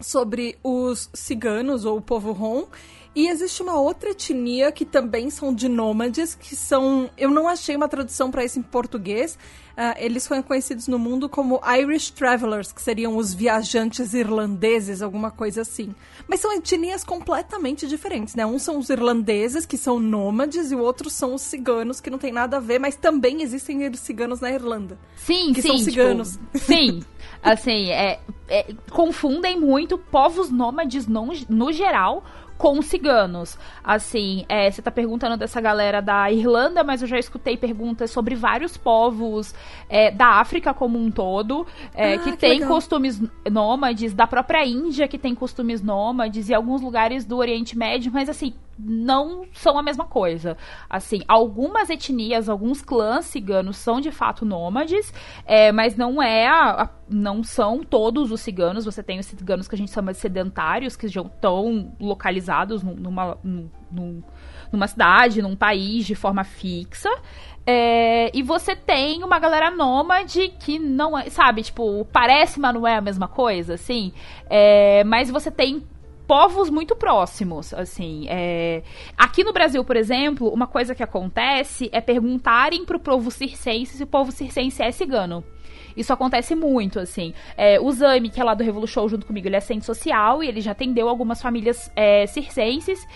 sobre 0.00 0.58
os 0.62 1.08
ciganos 1.14 1.84
ou 1.84 1.98
o 1.98 2.02
povo 2.02 2.32
rom 2.32 2.66
e 3.14 3.28
existe 3.28 3.62
uma 3.62 3.78
outra 3.78 4.10
etnia 4.10 4.72
que 4.72 4.86
também 4.86 5.28
são 5.28 5.54
de 5.54 5.68
nômades, 5.68 6.34
que 6.34 6.56
são. 6.56 7.10
Eu 7.16 7.30
não 7.30 7.46
achei 7.46 7.76
uma 7.76 7.88
tradução 7.88 8.30
para 8.30 8.44
isso 8.44 8.58
em 8.58 8.62
português. 8.62 9.38
Uh, 9.72 9.96
eles 9.96 10.22
são 10.22 10.42
conhecidos 10.42 10.86
no 10.86 10.98
mundo 10.98 11.28
como 11.28 11.60
Irish 11.78 12.10
Travelers, 12.10 12.72
que 12.72 12.82
seriam 12.82 13.16
os 13.16 13.32
viajantes 13.32 14.12
irlandeses, 14.12 15.00
alguma 15.00 15.30
coisa 15.30 15.62
assim. 15.62 15.94
Mas 16.28 16.40
são 16.40 16.52
etnias 16.52 17.02
completamente 17.04 17.86
diferentes, 17.86 18.34
né? 18.34 18.44
Um 18.44 18.58
são 18.58 18.78
os 18.78 18.90
irlandeses, 18.90 19.64
que 19.64 19.78
são 19.78 19.98
nômades, 19.98 20.72
e 20.72 20.74
o 20.74 20.80
outro 20.80 21.08
são 21.08 21.34
os 21.34 21.42
ciganos, 21.42 22.00
que 22.00 22.10
não 22.10 22.18
tem 22.18 22.32
nada 22.32 22.58
a 22.58 22.60
ver, 22.60 22.78
mas 22.78 22.96
também 22.96 23.42
existem 23.42 23.94
ciganos 23.94 24.40
na 24.40 24.50
Irlanda. 24.50 24.98
Sim, 25.16 25.52
que 25.54 25.62
sim. 25.62 25.68
são 25.68 25.78
ciganos. 25.78 26.32
Tipo, 26.32 26.58
sim. 26.58 27.02
Assim, 27.42 27.90
é, 27.90 28.20
é, 28.48 28.74
confundem 28.90 29.58
muito 29.58 29.98
povos 29.98 30.50
nômades 30.50 31.08
no, 31.08 31.32
no 31.48 31.72
geral 31.72 32.22
com 32.62 32.80
ciganos. 32.80 33.58
Assim, 33.82 34.46
é, 34.48 34.70
você 34.70 34.80
tá 34.80 34.92
perguntando 34.92 35.36
dessa 35.36 35.60
galera 35.60 36.00
da 36.00 36.30
Irlanda, 36.30 36.84
mas 36.84 37.02
eu 37.02 37.08
já 37.08 37.18
escutei 37.18 37.56
perguntas 37.56 38.12
sobre 38.12 38.36
vários 38.36 38.76
povos 38.76 39.52
é, 39.88 40.12
da 40.12 40.38
África 40.38 40.72
como 40.72 40.96
um 40.96 41.10
todo, 41.10 41.66
é, 41.92 42.14
ah, 42.14 42.18
que, 42.18 42.30
que, 42.30 42.36
tem 42.36 42.60
legal. 42.60 42.68
costumes 42.68 43.20
nômades, 43.50 44.14
da 44.14 44.28
própria 44.28 44.64
Índia, 44.64 45.08
que 45.08 45.18
tem 45.18 45.34
costumes 45.34 45.82
nômades, 45.82 46.48
e 46.48 46.54
alguns 46.54 46.80
lugares 46.80 47.24
do 47.24 47.36
Oriente 47.38 47.76
Médio, 47.76 48.12
mas 48.12 48.28
assim, 48.28 48.54
não 48.78 49.44
são 49.52 49.78
a 49.78 49.82
mesma 49.82 50.04
coisa. 50.04 50.56
Assim, 50.88 51.20
algumas 51.28 51.90
etnias, 51.90 52.48
alguns 52.48 52.82
clãs 52.82 53.26
ciganos 53.26 53.76
são 53.76 54.00
de 54.00 54.10
fato 54.10 54.44
nômades, 54.44 55.12
é, 55.44 55.72
mas 55.72 55.96
não 55.96 56.22
é 56.22 56.46
a, 56.48 56.82
a, 56.82 56.88
não 57.08 57.42
são 57.42 57.82
todos 57.82 58.30
os 58.32 58.40
ciganos. 58.40 58.84
Você 58.84 59.02
tem 59.02 59.18
os 59.18 59.26
ciganos 59.26 59.68
que 59.68 59.74
a 59.74 59.78
gente 59.78 59.92
chama 59.92 60.12
de 60.12 60.18
sedentários, 60.18 60.96
que 60.96 61.08
já 61.08 61.20
estão 61.20 61.92
localizados 62.00 62.82
numa, 62.82 63.38
numa, 63.42 64.24
numa 64.72 64.86
cidade, 64.86 65.42
num 65.42 65.56
país 65.56 66.06
de 66.06 66.14
forma 66.14 66.44
fixa. 66.44 67.10
É, 67.64 68.36
e 68.36 68.42
você 68.42 68.74
tem 68.74 69.22
uma 69.22 69.38
galera 69.38 69.70
nômade 69.70 70.48
que 70.58 70.80
não 70.80 71.16
é, 71.16 71.30
sabe, 71.30 71.62
tipo, 71.62 72.04
parece, 72.12 72.58
mas 72.58 72.74
não 72.74 72.86
é 72.86 72.96
a 72.96 73.00
mesma 73.00 73.28
coisa, 73.28 73.74
assim. 73.74 74.12
É, 74.50 75.04
mas 75.04 75.30
você 75.30 75.50
tem 75.50 75.86
povos 76.32 76.70
muito 76.70 76.96
próximos, 76.96 77.74
assim. 77.74 78.24
É... 78.26 78.82
Aqui 79.18 79.44
no 79.44 79.52
Brasil, 79.52 79.84
por 79.84 79.96
exemplo, 79.98 80.48
uma 80.48 80.66
coisa 80.66 80.94
que 80.94 81.02
acontece 81.02 81.90
é 81.92 82.00
perguntarem 82.00 82.86
pro 82.86 82.98
povo 82.98 83.30
circense 83.30 83.98
se 83.98 84.02
o 84.02 84.06
povo 84.06 84.32
circense 84.32 84.82
é 84.82 84.90
cigano. 84.90 85.44
Isso 85.96 86.12
acontece 86.12 86.54
muito, 86.54 86.98
assim. 86.98 87.34
É, 87.56 87.80
o 87.80 87.90
Zami, 87.92 88.30
que 88.30 88.40
é 88.40 88.44
lá 88.44 88.54
do 88.54 88.64
Revolution 88.64 89.08
junto 89.08 89.26
comigo, 89.26 89.48
ele 89.48 89.54
é 89.54 89.58
assistente 89.58 89.84
social 89.84 90.42
e 90.42 90.48
ele 90.48 90.60
já 90.60 90.72
atendeu 90.72 91.08
algumas 91.08 91.40
famílias 91.40 91.90
é, 91.94 92.26
circenses. 92.26 93.06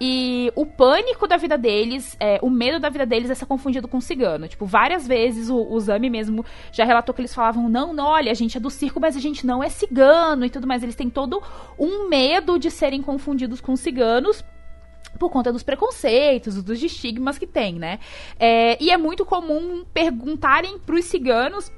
E 0.00 0.52
o 0.54 0.66
pânico 0.66 1.26
da 1.26 1.38
vida 1.38 1.56
deles, 1.56 2.16
é, 2.20 2.38
o 2.42 2.50
medo 2.50 2.78
da 2.78 2.90
vida 2.90 3.06
deles 3.06 3.30
é 3.30 3.34
ser 3.34 3.46
confundido 3.46 3.88
com 3.88 3.98
cigano. 4.00 4.46
Tipo, 4.46 4.66
várias 4.66 5.06
vezes 5.06 5.48
o, 5.48 5.56
o 5.56 5.80
Zami 5.80 6.10
mesmo 6.10 6.44
já 6.70 6.84
relatou 6.84 7.14
que 7.14 7.20
eles 7.22 7.34
falavam: 7.34 7.68
não, 7.68 7.94
não, 7.94 8.04
olha, 8.06 8.30
a 8.30 8.34
gente 8.34 8.58
é 8.58 8.60
do 8.60 8.68
circo, 8.68 9.00
mas 9.00 9.16
a 9.16 9.20
gente 9.20 9.46
não 9.46 9.64
é 9.64 9.70
cigano 9.70 10.44
e 10.44 10.50
tudo 10.50 10.66
mais. 10.66 10.82
Eles 10.82 10.94
têm 10.94 11.08
todo 11.08 11.42
um 11.78 12.08
medo 12.08 12.58
de 12.58 12.70
serem 12.70 13.00
confundidos 13.00 13.60
com 13.60 13.74
ciganos 13.74 14.44
por 15.16 15.30
conta 15.30 15.50
dos 15.50 15.62
preconceitos, 15.62 16.62
dos 16.62 16.82
estigmas 16.82 17.38
que 17.38 17.46
tem, 17.46 17.76
né? 17.76 17.98
É, 18.38 18.82
e 18.82 18.90
é 18.90 18.98
muito 18.98 19.24
comum 19.24 19.82
perguntarem 19.94 20.78
pros 20.78 21.06
ciganos 21.06 21.72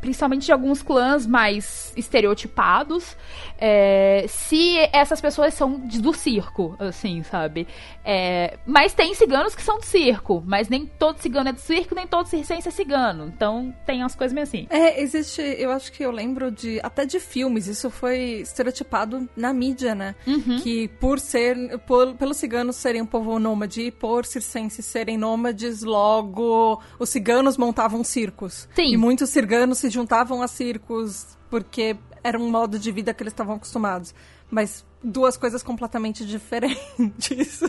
principalmente 0.00 0.46
de 0.46 0.52
alguns 0.52 0.82
clãs 0.82 1.26
mais 1.26 1.92
estereotipados, 1.96 3.16
é, 3.58 4.26
se 4.28 4.76
essas 4.92 5.20
pessoas 5.20 5.54
são 5.54 5.78
do 5.78 6.12
circo, 6.12 6.76
assim, 6.78 7.22
sabe? 7.22 7.66
É, 8.04 8.58
mas 8.66 8.92
tem 8.92 9.14
ciganos 9.14 9.54
que 9.54 9.62
são 9.62 9.78
do 9.78 9.84
circo, 9.84 10.42
mas 10.46 10.68
nem 10.68 10.86
todo 10.86 11.18
cigano 11.18 11.48
é 11.48 11.52
do 11.52 11.60
circo, 11.60 11.94
nem 11.94 12.06
todo 12.06 12.26
circense 12.26 12.68
é 12.68 12.70
cigano. 12.70 13.32
Então 13.34 13.74
tem 13.84 14.02
as 14.02 14.14
coisas 14.14 14.34
meio 14.34 14.44
assim. 14.44 14.66
É, 14.70 15.00
existe, 15.00 15.40
eu 15.40 15.70
acho 15.70 15.90
que 15.90 16.02
eu 16.02 16.10
lembro 16.10 16.50
de, 16.50 16.78
até 16.82 17.04
de 17.04 17.18
filmes, 17.18 17.66
isso 17.66 17.90
foi 17.90 18.40
estereotipado 18.40 19.28
na 19.36 19.52
mídia, 19.52 19.94
né? 19.94 20.14
Uhum. 20.26 20.60
Que 20.60 20.88
por 20.88 21.18
ser, 21.18 21.78
por, 21.80 22.14
pelos 22.14 22.36
ciganos 22.36 22.76
serem 22.76 23.02
um 23.02 23.06
povo 23.06 23.38
nômade 23.38 23.82
e 23.82 23.90
por 23.90 24.24
circenses 24.24 24.84
serem 24.84 25.16
nômades, 25.16 25.82
logo 25.82 26.80
os 26.98 27.08
ciganos 27.08 27.56
montavam 27.56 28.04
circos. 28.04 28.68
Sim. 28.74 28.92
E 28.92 28.96
muitos 28.96 29.30
ciganos 29.30 29.78
se 29.78 29.85
juntavam 29.92 30.42
a 30.42 30.48
circos 30.48 31.36
porque 31.50 31.96
era 32.22 32.38
um 32.38 32.50
modo 32.50 32.78
de 32.78 32.90
vida 32.90 33.14
que 33.14 33.22
eles 33.22 33.32
estavam 33.32 33.56
acostumados. 33.56 34.14
Mas 34.50 34.84
duas 35.02 35.36
coisas 35.36 35.62
completamente 35.62 36.24
diferentes. 36.26 37.60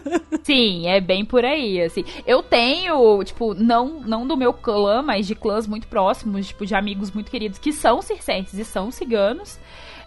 Sim, 0.43 0.87
é 0.87 0.99
bem 0.99 1.23
por 1.25 1.45
aí, 1.45 1.81
assim. 1.81 2.03
Eu 2.25 2.41
tenho, 2.41 3.23
tipo, 3.23 3.53
não, 3.53 3.99
não 4.01 4.27
do 4.27 4.35
meu 4.35 4.53
clã, 4.53 5.01
mas 5.01 5.27
de 5.27 5.35
clãs 5.35 5.67
muito 5.67 5.87
próximos, 5.87 6.47
tipo, 6.47 6.65
de 6.65 6.75
amigos 6.75 7.11
muito 7.11 7.29
queridos 7.29 7.59
que 7.59 7.71
são 7.71 8.01
circenses 8.01 8.59
e 8.59 8.65
são 8.65 8.91
ciganos. 8.91 9.59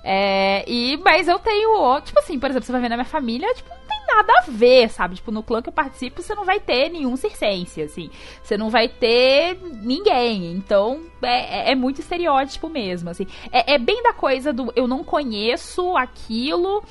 É, 0.03 0.65
e, 0.67 0.97
mas 1.05 1.29
eu 1.29 1.39
tenho, 1.39 2.01
tipo 2.01 2.19
assim, 2.19 2.39
por 2.39 2.51
exemplo, 2.51 2.67
você 2.67 2.73
vai 2.73 2.81
ver 2.81 2.89
na 2.89 2.97
minha 2.97 3.05
família, 3.05 3.53
tipo, 3.55 3.69
não 3.69 3.77
tem 3.87 4.07
nada 4.07 4.33
a 4.39 4.51
ver, 4.51 4.89
sabe? 4.89 5.17
Tipo, 5.17 5.31
no 5.31 5.43
clã 5.43 5.61
que 5.61 5.69
eu 5.69 5.73
participo, 5.73 6.23
você 6.23 6.35
não 6.35 6.45
vai 6.45 6.59
ter 6.59 6.89
nenhum 6.89 7.17
circense, 7.17 7.83
assim. 7.83 8.11
Você 8.43 8.57
não 8.57 8.71
vai 8.71 8.89
ter 8.89 9.59
ninguém. 9.83 10.53
Então, 10.53 11.03
é, 11.23 11.71
é, 11.71 11.73
é 11.73 11.75
muito 11.75 12.01
estereótipo 12.01 12.69
mesmo, 12.69 13.11
assim. 13.11 13.27
É, 13.53 13.75
é 13.75 13.79
bem 13.79 14.03
da 14.03 14.13
coisa 14.13 14.53
do 14.53 14.73
eu 14.75 14.89
não 14.89 15.05
conheço 15.05 15.97
aquilo, 15.97 16.83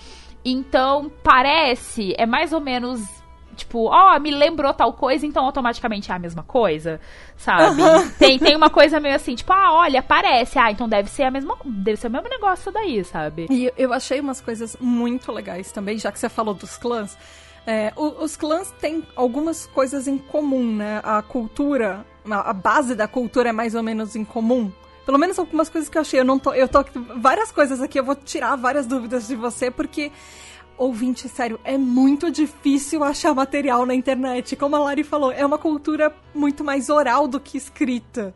então 0.46 1.12
parece, 1.24 2.14
é 2.18 2.26
mais 2.26 2.54
ou 2.54 2.62
menos 2.62 3.19
tipo, 3.60 3.86
ó, 3.86 4.16
oh, 4.16 4.20
me 4.20 4.32
lembrou 4.32 4.74
tal 4.74 4.94
coisa, 4.94 5.26
então 5.26 5.46
automaticamente 5.46 6.12
é 6.12 6.16
a 6.16 6.20
mesma 6.20 6.44
coisa, 6.44 7.00
sabe? 7.38 7.82
Uhum. 7.82 8.10
Tem, 8.18 8.40
tem 8.40 8.56
uma 8.56 8.70
coisa 8.70 9.00
meio 9.00 9.16
assim, 9.16 9.36
tipo, 9.36 9.54
ah, 9.54 9.74
olha, 9.74 10.02
parece, 10.02 10.58
ah, 10.58 10.72
então 10.72 10.90
deve 10.90 11.10
ser 11.10 11.24
a 11.24 11.32
mesma, 11.32 11.58
deve 11.64 11.98
ser 11.98 12.08
o 12.08 12.12
mesmo 12.12 12.28
negócio 12.28 12.72
daí, 12.72 13.04
sabe? 13.04 13.48
E 13.50 13.72
eu 13.78 13.94
achei 13.94 14.20
umas 14.20 14.42
coisas 14.42 14.76
muito 14.80 15.32
legais 15.32 15.72
também, 15.72 15.98
já 15.98 16.12
que 16.12 16.20
você 16.20 16.30
falou 16.30 16.54
dos 16.54 16.78
clãs. 16.78 17.18
É, 17.68 17.94
os 17.96 18.36
clãs 18.36 18.72
têm 18.80 19.04
algumas 19.16 19.68
coisas 19.68 20.08
em 20.08 20.18
comum, 20.18 20.76
né? 20.76 21.02
A 21.04 21.22
cultura, 21.22 22.06
a 22.28 22.54
base 22.54 22.96
da 22.96 23.08
cultura 23.08 23.50
é 23.50 23.52
mais 23.52 23.76
ou 23.76 23.84
menos 23.84 24.16
em 24.16 24.24
comum. 24.24 24.72
Pelo 25.06 25.18
menos 25.18 25.38
algumas 25.40 25.70
coisas 25.70 25.90
que 25.90 25.98
eu 25.98 26.02
achei. 26.02 26.20
Eu 26.20 26.26
não 26.26 26.38
tô. 26.38 26.54
Eu 26.54 26.68
tô. 26.68 26.84
Várias 27.18 27.52
coisas 27.52 27.82
aqui, 27.82 28.00
eu 28.00 28.04
vou 28.04 28.16
tirar 28.16 28.56
várias 28.56 28.86
dúvidas 28.86 29.28
de 29.28 29.36
você, 29.36 29.72
porque 29.72 30.12
Ouvinte, 30.80 31.28
sério, 31.28 31.60
é 31.66 31.78
muito 31.78 32.32
difícil 32.32 33.04
achar 33.04 33.36
material 33.36 33.86
na 33.86 33.94
internet. 33.94 34.56
Como 34.56 34.78
a 34.78 34.80
Lari 34.80 35.04
falou, 35.04 35.30
é 35.30 35.46
uma 35.46 35.58
cultura 35.58 36.16
muito 36.34 36.64
mais 36.64 36.90
oral 36.90 37.28
do 37.28 37.38
que 37.38 37.58
escrita. 37.58 38.34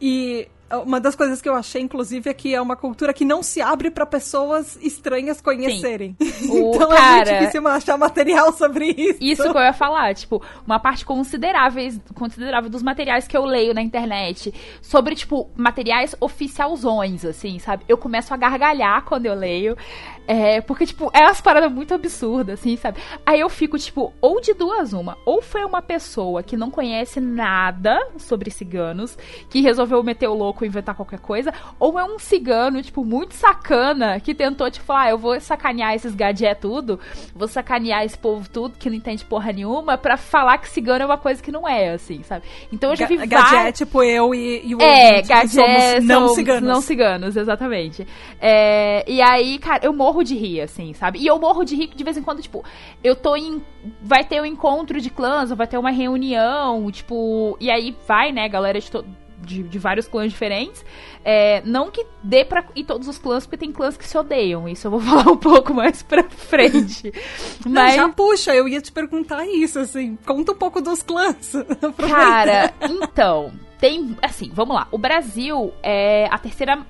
E 0.00 0.48
uma 0.84 1.00
das 1.00 1.14
coisas 1.14 1.40
que 1.40 1.48
eu 1.48 1.54
achei, 1.54 1.80
inclusive, 1.80 2.28
é 2.28 2.34
que 2.34 2.54
é 2.54 2.60
uma 2.60 2.76
cultura 2.76 3.12
que 3.12 3.24
não 3.24 3.42
se 3.42 3.60
abre 3.60 3.90
para 3.90 4.04
pessoas 4.04 4.76
estranhas 4.82 5.40
conhecerem. 5.40 6.16
O 6.48 6.74
então 6.74 6.88
cara, 6.88 7.30
é 7.30 7.32
muito 7.32 7.40
difícil 7.40 7.68
achar 7.68 7.96
material 7.96 8.52
sobre 8.52 8.86
isso. 8.86 9.18
Isso 9.20 9.42
que 9.42 9.56
eu 9.56 9.62
ia 9.62 9.72
falar, 9.72 10.14
tipo, 10.14 10.42
uma 10.66 10.80
parte 10.80 11.04
considerável, 11.04 11.92
considerável 12.14 12.68
dos 12.68 12.82
materiais 12.82 13.28
que 13.28 13.36
eu 13.36 13.44
leio 13.44 13.72
na 13.72 13.82
internet 13.82 14.52
sobre, 14.82 15.14
tipo, 15.14 15.48
materiais 15.56 16.16
oficialzões, 16.20 17.24
assim, 17.24 17.58
sabe? 17.58 17.84
Eu 17.86 17.96
começo 17.96 18.34
a 18.34 18.36
gargalhar 18.36 19.04
quando 19.04 19.26
eu 19.26 19.34
leio. 19.34 19.76
É, 20.26 20.60
porque, 20.60 20.86
tipo, 20.86 21.10
é 21.12 21.20
umas 21.20 21.40
paradas 21.40 21.70
muito 21.70 21.94
absurdas, 21.94 22.58
assim, 22.58 22.76
sabe? 22.76 22.98
Aí 23.24 23.40
eu 23.40 23.48
fico, 23.48 23.78
tipo, 23.78 24.12
ou 24.20 24.40
de 24.40 24.52
duas 24.54 24.92
uma. 24.92 25.16
Ou 25.24 25.40
foi 25.40 25.64
uma 25.64 25.80
pessoa 25.80 26.42
que 26.42 26.56
não 26.56 26.70
conhece 26.70 27.20
nada 27.20 27.98
sobre 28.18 28.50
ciganos, 28.50 29.16
que 29.48 29.60
resolveu 29.60 30.02
meter 30.02 30.28
o 30.28 30.34
louco 30.34 30.64
e 30.64 30.68
inventar 30.68 30.94
qualquer 30.94 31.20
coisa, 31.20 31.52
ou 31.78 31.98
é 31.98 32.04
um 32.04 32.18
cigano, 32.18 32.82
tipo, 32.82 33.04
muito 33.04 33.34
sacana, 33.34 34.18
que 34.20 34.34
tentou, 34.34 34.70
tipo, 34.70 34.92
ah, 34.92 35.08
eu 35.08 35.18
vou 35.18 35.40
sacanear 35.40 35.94
esses 35.94 36.14
gadget 36.14 36.60
tudo, 36.60 36.98
vou 37.34 37.46
sacanear 37.46 38.04
esse 38.04 38.18
povo 38.18 38.48
tudo, 38.48 38.76
que 38.78 38.88
não 38.88 38.96
entende 38.96 39.24
porra 39.24 39.52
nenhuma, 39.52 39.96
pra 39.96 40.16
falar 40.16 40.58
que 40.58 40.68
cigano 40.68 41.02
é 41.02 41.06
uma 41.06 41.18
coisa 41.18 41.42
que 41.42 41.52
não 41.52 41.68
é, 41.68 41.90
assim, 41.90 42.22
sabe? 42.22 42.44
Então 42.72 42.90
eu 42.90 42.96
já 42.96 43.06
vi 43.06 43.16
Gadget, 43.16 43.50
vários... 43.50 43.78
tipo, 43.78 44.02
eu 44.02 44.34
e, 44.34 44.62
e 44.64 44.74
o 44.74 44.82
É, 44.82 45.22
gadget 45.22 46.00
não 46.02 46.28
ciganos. 46.28 46.68
Não 46.68 46.80
ciganos, 46.80 47.36
exatamente. 47.36 48.06
É, 48.40 49.04
e 49.06 49.20
aí, 49.22 49.58
cara, 49.58 49.84
eu 49.84 49.92
morro 49.92 50.15
morro 50.16 50.24
de 50.24 50.34
rir, 50.34 50.62
assim, 50.62 50.94
sabe? 50.94 51.18
E 51.18 51.26
eu 51.26 51.38
morro 51.38 51.64
de 51.64 51.76
rir 51.76 51.90
de 51.94 52.04
vez 52.04 52.16
em 52.16 52.22
quando, 52.22 52.40
tipo, 52.40 52.64
eu 53.04 53.14
tô 53.14 53.36
em. 53.36 53.62
Vai 54.00 54.24
ter 54.24 54.40
um 54.40 54.46
encontro 54.46 55.00
de 55.00 55.10
clãs, 55.10 55.50
ou 55.50 55.56
vai 55.56 55.66
ter 55.66 55.78
uma 55.78 55.90
reunião, 55.90 56.90
tipo. 56.90 57.56
E 57.60 57.70
aí 57.70 57.94
vai, 58.06 58.32
né, 58.32 58.48
galera 58.48 58.80
de, 58.80 58.90
de, 59.42 59.62
de 59.62 59.78
vários 59.78 60.08
clãs 60.08 60.30
diferentes. 60.30 60.84
É, 61.24 61.60
não 61.64 61.90
que 61.90 62.06
dê 62.22 62.44
pra 62.44 62.64
ir 62.74 62.84
todos 62.84 63.06
os 63.08 63.18
clãs, 63.18 63.44
porque 63.44 63.58
tem 63.58 63.72
clãs 63.72 63.96
que 63.96 64.06
se 64.06 64.16
odeiam. 64.16 64.68
Isso 64.68 64.86
eu 64.86 64.92
vou 64.92 65.00
falar 65.02 65.30
um 65.30 65.36
pouco 65.36 65.74
mais 65.74 66.02
pra 66.02 66.24
frente. 66.24 67.12
Mas... 67.66 67.66
Não, 67.66 67.90
já 67.90 68.08
puxa, 68.08 68.54
eu 68.54 68.66
ia 68.66 68.80
te 68.80 68.92
perguntar 68.92 69.46
isso, 69.46 69.78
assim. 69.78 70.16
Conta 70.24 70.52
um 70.52 70.56
pouco 70.56 70.80
dos 70.80 71.02
clãs. 71.02 71.52
Cara, 72.08 72.72
então. 72.82 73.52
Tem. 73.78 74.16
Assim, 74.22 74.50
vamos 74.54 74.74
lá. 74.74 74.88
O 74.90 74.96
Brasil 74.96 75.70
é 75.82 76.26
a 76.30 76.38
terceira 76.38 76.86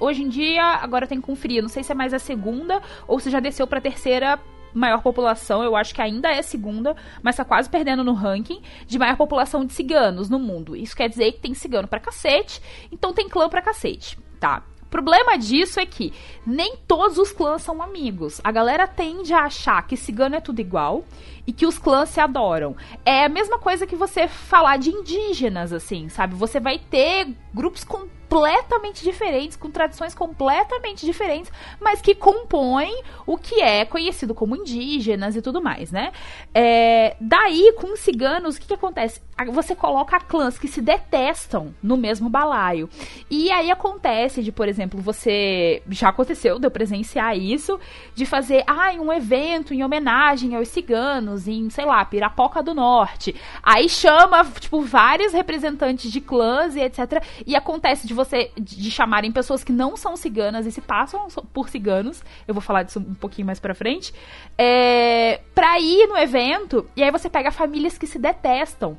Hoje 0.00 0.22
em 0.22 0.28
dia, 0.28 0.62
agora 0.62 1.06
tem 1.06 1.20
com 1.20 1.36
frio. 1.36 1.62
Não 1.62 1.68
sei 1.68 1.82
se 1.82 1.92
é 1.92 1.94
mais 1.94 2.14
a 2.14 2.18
segunda 2.18 2.80
ou 3.06 3.18
se 3.18 3.30
já 3.30 3.40
desceu 3.40 3.66
pra 3.66 3.80
terceira 3.80 4.38
maior 4.74 5.02
população, 5.02 5.62
eu 5.62 5.76
acho 5.76 5.94
que 5.94 6.00
ainda 6.00 6.30
é 6.30 6.40
segunda, 6.42 6.96
mas 7.22 7.36
tá 7.36 7.44
quase 7.44 7.68
perdendo 7.68 8.02
no 8.02 8.14
ranking 8.14 8.62
de 8.86 8.98
maior 8.98 9.16
população 9.16 9.64
de 9.64 9.72
ciganos 9.72 10.28
no 10.28 10.38
mundo. 10.38 10.74
Isso 10.74 10.96
quer 10.96 11.08
dizer 11.08 11.32
que 11.32 11.40
tem 11.40 11.54
cigano 11.54 11.86
pra 11.86 12.00
cacete, 12.00 12.60
então 12.90 13.12
tem 13.12 13.28
clã 13.28 13.48
pra 13.48 13.62
cacete, 13.62 14.18
tá? 14.40 14.62
O 14.82 14.86
problema 14.86 15.38
disso 15.38 15.80
é 15.80 15.86
que 15.86 16.12
nem 16.46 16.76
todos 16.86 17.16
os 17.16 17.32
clãs 17.32 17.62
são 17.62 17.82
amigos. 17.82 18.40
A 18.44 18.52
galera 18.52 18.86
tende 18.86 19.32
a 19.32 19.44
achar 19.44 19.86
que 19.86 19.96
cigano 19.96 20.36
é 20.36 20.40
tudo 20.40 20.60
igual 20.60 21.04
e 21.46 21.52
que 21.52 21.66
os 21.66 21.78
clãs 21.78 22.08
se 22.08 22.20
adoram. 22.20 22.76
É 23.04 23.24
a 23.24 23.28
mesma 23.28 23.58
coisa 23.58 23.86
que 23.86 23.96
você 23.96 24.28
falar 24.28 24.78
de 24.78 24.90
indígenas, 24.90 25.72
assim, 25.72 26.08
sabe? 26.08 26.34
Você 26.34 26.60
vai 26.60 26.78
ter 26.78 27.34
grupos 27.52 27.84
com 27.84 28.06
completamente 28.32 29.04
diferentes, 29.04 29.58
com 29.58 29.70
tradições 29.70 30.14
completamente 30.14 31.04
diferentes, 31.04 31.52
mas 31.78 32.00
que 32.00 32.14
compõem 32.14 33.02
o 33.26 33.36
que 33.36 33.60
é 33.60 33.84
conhecido 33.84 34.34
como 34.34 34.56
indígenas 34.56 35.36
e 35.36 35.42
tudo 35.42 35.60
mais, 35.60 35.92
né? 35.92 36.12
É, 36.54 37.14
daí, 37.20 37.74
com 37.76 37.92
os 37.92 38.00
ciganos, 38.00 38.56
o 38.56 38.60
que, 38.60 38.68
que 38.68 38.74
acontece? 38.74 39.20
Você 39.52 39.74
coloca 39.74 40.18
clãs 40.20 40.58
que 40.58 40.68
se 40.68 40.80
detestam 40.80 41.74
no 41.82 41.96
mesmo 41.96 42.30
balaio. 42.30 42.88
E 43.30 43.50
aí 43.50 43.70
acontece 43.70 44.42
de, 44.42 44.52
por 44.52 44.68
exemplo, 44.68 45.00
você. 45.00 45.82
Já 45.90 46.08
aconteceu 46.08 46.58
de 46.58 46.66
eu 46.66 46.70
presenciar 46.70 47.36
isso, 47.36 47.78
de 48.14 48.24
fazer 48.24 48.62
ah, 48.66 48.92
um 48.92 49.12
evento 49.12 49.74
em 49.74 49.82
homenagem 49.82 50.54
aos 50.54 50.68
ciganos, 50.68 51.31
em, 51.46 51.70
sei 51.70 51.84
lá, 51.84 52.04
Pirapoca 52.04 52.62
do 52.62 52.74
Norte. 52.74 53.34
Aí 53.62 53.88
chama, 53.88 54.44
tipo, 54.58 54.80
vários 54.80 55.32
representantes 55.32 56.10
de 56.10 56.20
clãs 56.20 56.74
e 56.74 56.80
etc. 56.80 57.22
E 57.46 57.54
acontece 57.54 58.06
de 58.06 58.14
você 58.14 58.32
você 58.32 58.50
de 58.56 58.90
chamarem 58.90 59.30
pessoas 59.30 59.62
que 59.62 59.72
não 59.72 59.96
são 59.96 60.16
ciganas 60.16 60.66
e 60.66 60.72
se 60.72 60.80
passam 60.80 61.28
por 61.52 61.68
ciganos, 61.68 62.24
eu 62.46 62.54
vou 62.54 62.60
falar 62.60 62.82
disso 62.82 62.98
um 62.98 63.14
pouquinho 63.14 63.46
mais 63.46 63.60
pra 63.60 63.74
frente, 63.74 64.12
é, 64.56 65.40
pra 65.54 65.78
ir 65.78 66.06
no 66.06 66.16
evento, 66.16 66.88
e 66.96 67.02
aí 67.02 67.10
você 67.10 67.28
pega 67.28 67.50
famílias 67.50 67.98
que 67.98 68.06
se 68.06 68.18
detestam. 68.18 68.98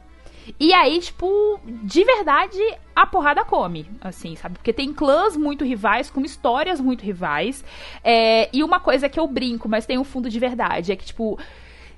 E 0.60 0.74
aí, 0.74 1.00
tipo, 1.00 1.58
de 1.66 2.04
verdade, 2.04 2.60
a 2.94 3.06
porrada 3.06 3.46
come, 3.46 3.90
assim, 4.02 4.36
sabe? 4.36 4.56
Porque 4.56 4.74
tem 4.74 4.92
clãs 4.94 5.38
muito 5.38 5.64
rivais, 5.64 6.10
com 6.10 6.20
histórias 6.20 6.82
muito 6.82 7.02
rivais. 7.02 7.64
É, 8.04 8.50
e 8.52 8.62
uma 8.62 8.78
coisa 8.78 9.08
que 9.08 9.18
eu 9.18 9.26
brinco, 9.26 9.70
mas 9.70 9.86
tem 9.86 9.98
um 9.98 10.04
fundo 10.04 10.30
de 10.30 10.40
verdade, 10.40 10.92
é 10.92 10.98
que, 10.98 11.06
tipo, 11.06 11.40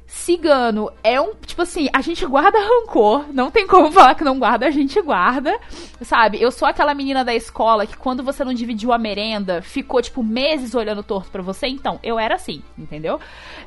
Cigano 0.08 0.92
é 1.04 1.20
um. 1.20 1.34
Tipo 1.46 1.64
assim, 1.64 1.88
a 1.92 2.02
gente 2.02 2.26
guarda 2.26 2.60
rancor. 2.60 3.26
Não 3.34 3.50
tem 3.50 3.66
como 3.66 3.92
falar 3.92 4.16
que 4.16 4.24
não 4.24 4.38
guarda, 4.38 4.68
a 4.68 4.72
gente 4.72 5.02
guarda. 5.02 5.60
Sabe? 6.02 6.42
Eu 6.42 6.52
sou 6.52 6.68
aquela 6.68 6.94
menina 6.94 7.24
da 7.24 7.34
escola 7.34 7.88
que 7.88 7.98
quando 7.98 8.24
você 8.24 8.44
não 8.44 8.54
dividiu 8.54 8.94
a 8.94 8.98
merenda, 8.98 9.62
ficou, 9.62 10.02
tipo, 10.02 10.24
meses 10.24 10.76
olhando 10.76 11.04
torto 11.04 11.32
pra 11.32 11.42
você. 11.42 11.68
Então, 11.68 12.00
eu 12.04 12.20
era 12.20 12.36
assim, 12.36 12.62
entendeu? 12.78 13.20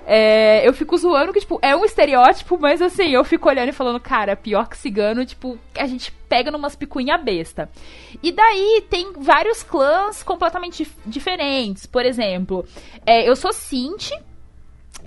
É, 0.06 0.66
eu 0.66 0.72
fico 0.72 0.96
zoando 0.96 1.32
que, 1.32 1.40
tipo, 1.40 1.58
é 1.60 1.74
um 1.74 1.84
estereótipo, 1.84 2.58
mas 2.58 2.80
assim, 2.80 3.10
eu 3.10 3.24
fico 3.24 3.48
olhando 3.48 3.70
e 3.70 3.72
falando, 3.72 4.00
cara, 4.00 4.36
pior 4.36 4.68
que 4.68 4.76
cigano, 4.76 5.26
tipo, 5.26 5.58
a 5.76 5.86
gente 5.86 6.12
pega 6.28 6.50
numas 6.50 6.76
picuinha 6.76 7.18
besta. 7.18 7.68
E 8.22 8.30
daí 8.30 8.84
tem 8.88 9.12
vários 9.16 9.62
clãs 9.62 10.22
completamente 10.22 10.86
diferentes. 11.04 11.86
Por 11.86 12.04
exemplo, 12.04 12.64
é, 13.04 13.28
eu 13.28 13.34
sou 13.34 13.52
Cinti 13.52 14.14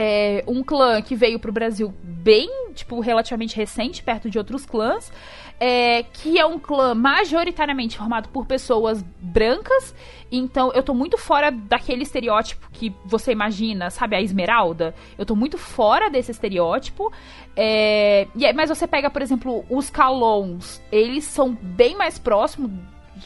é, 0.04 0.44
um 0.48 0.64
clã 0.64 1.00
que 1.00 1.16
veio 1.16 1.38
pro 1.38 1.52
Brasil 1.52 1.94
bem, 2.02 2.50
tipo, 2.74 3.00
relativamente 3.00 3.56
recente, 3.56 4.02
perto 4.02 4.32
de 4.32 4.38
outros 4.40 4.66
clãs, 4.66 5.14
é, 5.60 6.02
que 6.02 6.40
é 6.40 6.46
um 6.46 6.58
clã 6.58 6.96
majoritariamente 6.96 8.00
formado 8.00 8.28
por 8.30 8.48
pessoas 8.48 9.06
brancas, 9.20 9.94
então 10.32 10.72
eu 10.74 10.82
tô 10.82 10.96
muito 10.96 11.20
fora 11.20 11.52
daquele 11.52 12.02
estereótipo 12.02 12.68
que 12.72 12.92
você 13.06 13.32
imagina, 13.32 13.92
sabe, 13.92 14.16
a 14.16 14.22
Esmeralda? 14.22 14.96
Eu 15.20 15.26
tô 15.26 15.36
muito 15.36 15.60
fora 15.60 16.10
desse 16.10 16.32
estereótipo, 16.32 17.14
é, 17.56 18.26
mas 18.56 18.70
você 18.70 18.88
pega, 18.88 19.08
por 19.08 19.22
exemplo, 19.22 19.64
os 19.70 19.92
Calons, 19.92 20.82
eles 20.92 21.26
são 21.26 21.54
bem 21.54 21.96
mais 21.96 22.18
próximos 22.18 22.72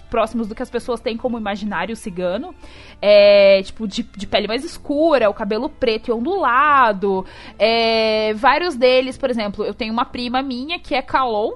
próximos 0.03 0.47
do 0.47 0.55
que 0.55 0.63
as 0.63 0.69
pessoas 0.69 0.99
têm 0.99 1.17
como 1.17 1.37
imaginário 1.37 1.95
cigano. 1.95 2.53
É, 3.01 3.61
tipo, 3.63 3.87
de, 3.87 4.03
de 4.03 4.27
pele 4.27 4.47
mais 4.47 4.63
escura, 4.63 5.29
o 5.29 5.33
cabelo 5.33 5.69
preto 5.69 6.09
e 6.09 6.11
ondulado. 6.11 7.25
É, 7.57 8.33
vários 8.33 8.75
deles, 8.75 9.17
por 9.17 9.29
exemplo, 9.29 9.65
eu 9.65 9.73
tenho 9.73 9.93
uma 9.93 10.05
prima 10.05 10.41
minha 10.41 10.79
que 10.79 10.95
é 10.95 11.01
Calon. 11.01 11.53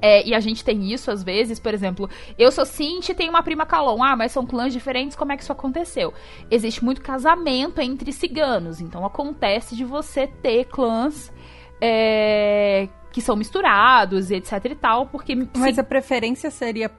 É, 0.00 0.26
e 0.26 0.34
a 0.34 0.40
gente 0.40 0.62
tem 0.62 0.92
isso 0.92 1.10
às 1.10 1.22
vezes, 1.22 1.58
por 1.58 1.72
exemplo, 1.72 2.08
eu 2.38 2.52
sou 2.52 2.66
Cinti 2.66 3.12
e 3.12 3.14
tenho 3.14 3.30
uma 3.30 3.42
prima 3.42 3.64
Calon. 3.64 4.02
Ah, 4.02 4.14
mas 4.14 4.32
são 4.32 4.44
clãs 4.44 4.72
diferentes, 4.72 5.16
como 5.16 5.32
é 5.32 5.36
que 5.36 5.42
isso 5.42 5.52
aconteceu? 5.52 6.12
Existe 6.50 6.84
muito 6.84 7.00
casamento 7.00 7.80
entre 7.80 8.12
ciganos, 8.12 8.80
então 8.80 9.06
acontece 9.06 9.74
de 9.74 9.84
você 9.84 10.26
ter 10.26 10.66
clãs 10.66 11.32
é, 11.80 12.88
que 13.10 13.20
são 13.20 13.36
misturados, 13.36 14.30
etc 14.30 14.64
e 14.66 14.74
tal, 14.74 15.06
porque... 15.06 15.34
Mas 15.56 15.78
a 15.78 15.84
preferência 15.84 16.50
seria 16.50 16.90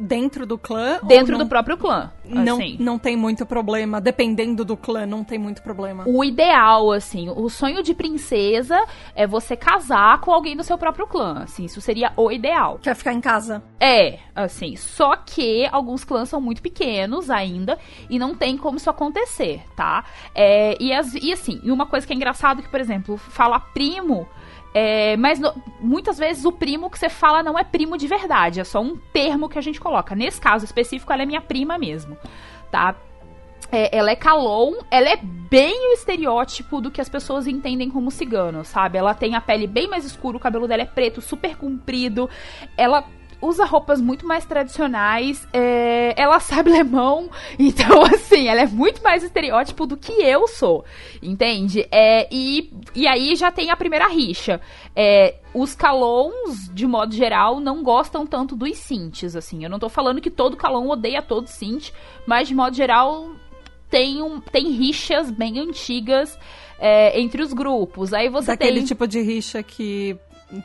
dentro 0.00 0.46
do 0.46 0.56
clã? 0.56 0.98
Dentro 1.02 1.36
do 1.36 1.46
próprio 1.46 1.76
clã. 1.76 2.12
Não, 2.24 2.56
assim. 2.56 2.76
não 2.78 2.98
tem 2.98 3.16
muito 3.16 3.44
problema. 3.44 4.00
Dependendo 4.00 4.64
do 4.64 4.76
clã, 4.76 5.04
não 5.04 5.24
tem 5.24 5.38
muito 5.38 5.62
problema. 5.62 6.04
O 6.06 6.24
ideal, 6.24 6.92
assim, 6.92 7.28
o 7.28 7.48
sonho 7.48 7.82
de 7.82 7.94
princesa 7.94 8.82
é 9.14 9.26
você 9.26 9.56
casar 9.56 10.20
com 10.20 10.30
alguém 10.30 10.56
do 10.56 10.62
seu 10.62 10.78
próprio 10.78 11.06
clã. 11.06 11.42
Assim, 11.42 11.64
isso 11.64 11.80
seria 11.80 12.12
o 12.16 12.30
ideal. 12.30 12.78
Quer 12.82 12.94
ficar 12.94 13.12
em 13.12 13.20
casa? 13.20 13.62
É, 13.80 14.18
assim. 14.34 14.76
Só 14.76 15.16
que 15.16 15.66
alguns 15.70 16.04
clãs 16.04 16.28
são 16.28 16.40
muito 16.40 16.62
pequenos 16.62 17.28
ainda 17.28 17.78
e 18.08 18.18
não 18.18 18.34
tem 18.34 18.56
como 18.56 18.76
isso 18.76 18.88
acontecer, 18.88 19.62
tá? 19.76 20.04
É, 20.34 20.76
e, 20.80 20.92
as, 20.92 21.14
e 21.14 21.32
assim, 21.32 21.60
e 21.62 21.70
uma 21.70 21.86
coisa 21.86 22.06
que 22.06 22.12
é 22.12 22.16
engraçado 22.16 22.62
que, 22.62 22.68
por 22.68 22.80
exemplo, 22.80 23.16
falar 23.16 23.60
primo 23.72 24.28
é, 24.74 25.16
mas 25.16 25.38
no, 25.38 25.54
muitas 25.80 26.18
vezes 26.18 26.44
o 26.44 26.50
primo 26.50 26.90
que 26.90 26.98
você 26.98 27.08
fala 27.08 27.44
não 27.44 27.56
é 27.56 27.62
primo 27.62 27.96
de 27.96 28.08
verdade, 28.08 28.58
é 28.58 28.64
só 28.64 28.82
um 28.82 28.96
termo 29.12 29.48
que 29.48 29.56
a 29.56 29.62
gente 29.62 29.80
coloca. 29.80 30.16
Nesse 30.16 30.40
caso 30.40 30.64
específico, 30.64 31.12
ela 31.12 31.22
é 31.22 31.26
minha 31.26 31.40
prima 31.40 31.78
mesmo, 31.78 32.18
tá? 32.72 32.96
É, 33.70 33.96
ela 33.96 34.10
é 34.10 34.16
calon, 34.16 34.74
ela 34.90 35.08
é 35.08 35.16
bem 35.16 35.90
o 35.90 35.94
estereótipo 35.94 36.80
do 36.80 36.90
que 36.90 37.00
as 37.00 37.08
pessoas 37.08 37.46
entendem 37.46 37.88
como 37.88 38.10
cigano, 38.10 38.64
sabe? 38.64 38.98
Ela 38.98 39.14
tem 39.14 39.36
a 39.36 39.40
pele 39.40 39.68
bem 39.68 39.88
mais 39.88 40.04
escura, 40.04 40.36
o 40.36 40.40
cabelo 40.40 40.66
dela 40.66 40.82
é 40.82 40.86
preto, 40.86 41.20
super 41.20 41.56
comprido, 41.56 42.28
ela 42.76 43.04
usa 43.44 43.64
roupas 43.64 44.00
muito 44.00 44.26
mais 44.26 44.44
tradicionais, 44.44 45.46
é, 45.52 46.14
ela 46.16 46.40
sabe 46.40 46.70
lemão, 46.72 47.30
então 47.58 48.02
assim, 48.12 48.48
ela 48.48 48.62
é 48.62 48.66
muito 48.66 49.02
mais 49.02 49.22
estereótipo 49.22 49.86
do 49.86 49.96
que 49.96 50.12
eu 50.12 50.48
sou, 50.48 50.84
entende? 51.22 51.86
É, 51.90 52.26
e, 52.30 52.72
e 52.94 53.06
aí 53.06 53.36
já 53.36 53.50
tem 53.50 53.70
a 53.70 53.76
primeira 53.76 54.08
rixa. 54.08 54.60
É, 54.96 55.36
os 55.52 55.74
calons, 55.74 56.68
de 56.72 56.86
modo 56.86 57.14
geral, 57.14 57.60
não 57.60 57.82
gostam 57.82 58.26
tanto 58.26 58.56
dos 58.56 58.76
cintes, 58.78 59.36
assim. 59.36 59.62
Eu 59.62 59.70
não 59.70 59.78
tô 59.78 59.88
falando 59.88 60.20
que 60.20 60.30
todo 60.30 60.56
calon 60.56 60.88
odeia 60.88 61.22
todo 61.22 61.46
cint, 61.46 61.90
mas 62.26 62.48
de 62.48 62.54
modo 62.54 62.74
geral 62.74 63.30
tem, 63.88 64.20
um, 64.22 64.40
tem 64.40 64.70
rixas 64.70 65.30
bem 65.30 65.60
antigas 65.60 66.36
é, 66.78 67.20
entre 67.20 67.42
os 67.42 67.52
grupos. 67.52 68.12
Aí 68.12 68.28
você 68.28 68.48
Daquele 68.48 68.78
tem... 68.78 68.84
tipo 68.84 69.06
de 69.06 69.20
rixa 69.20 69.62
que 69.62 70.18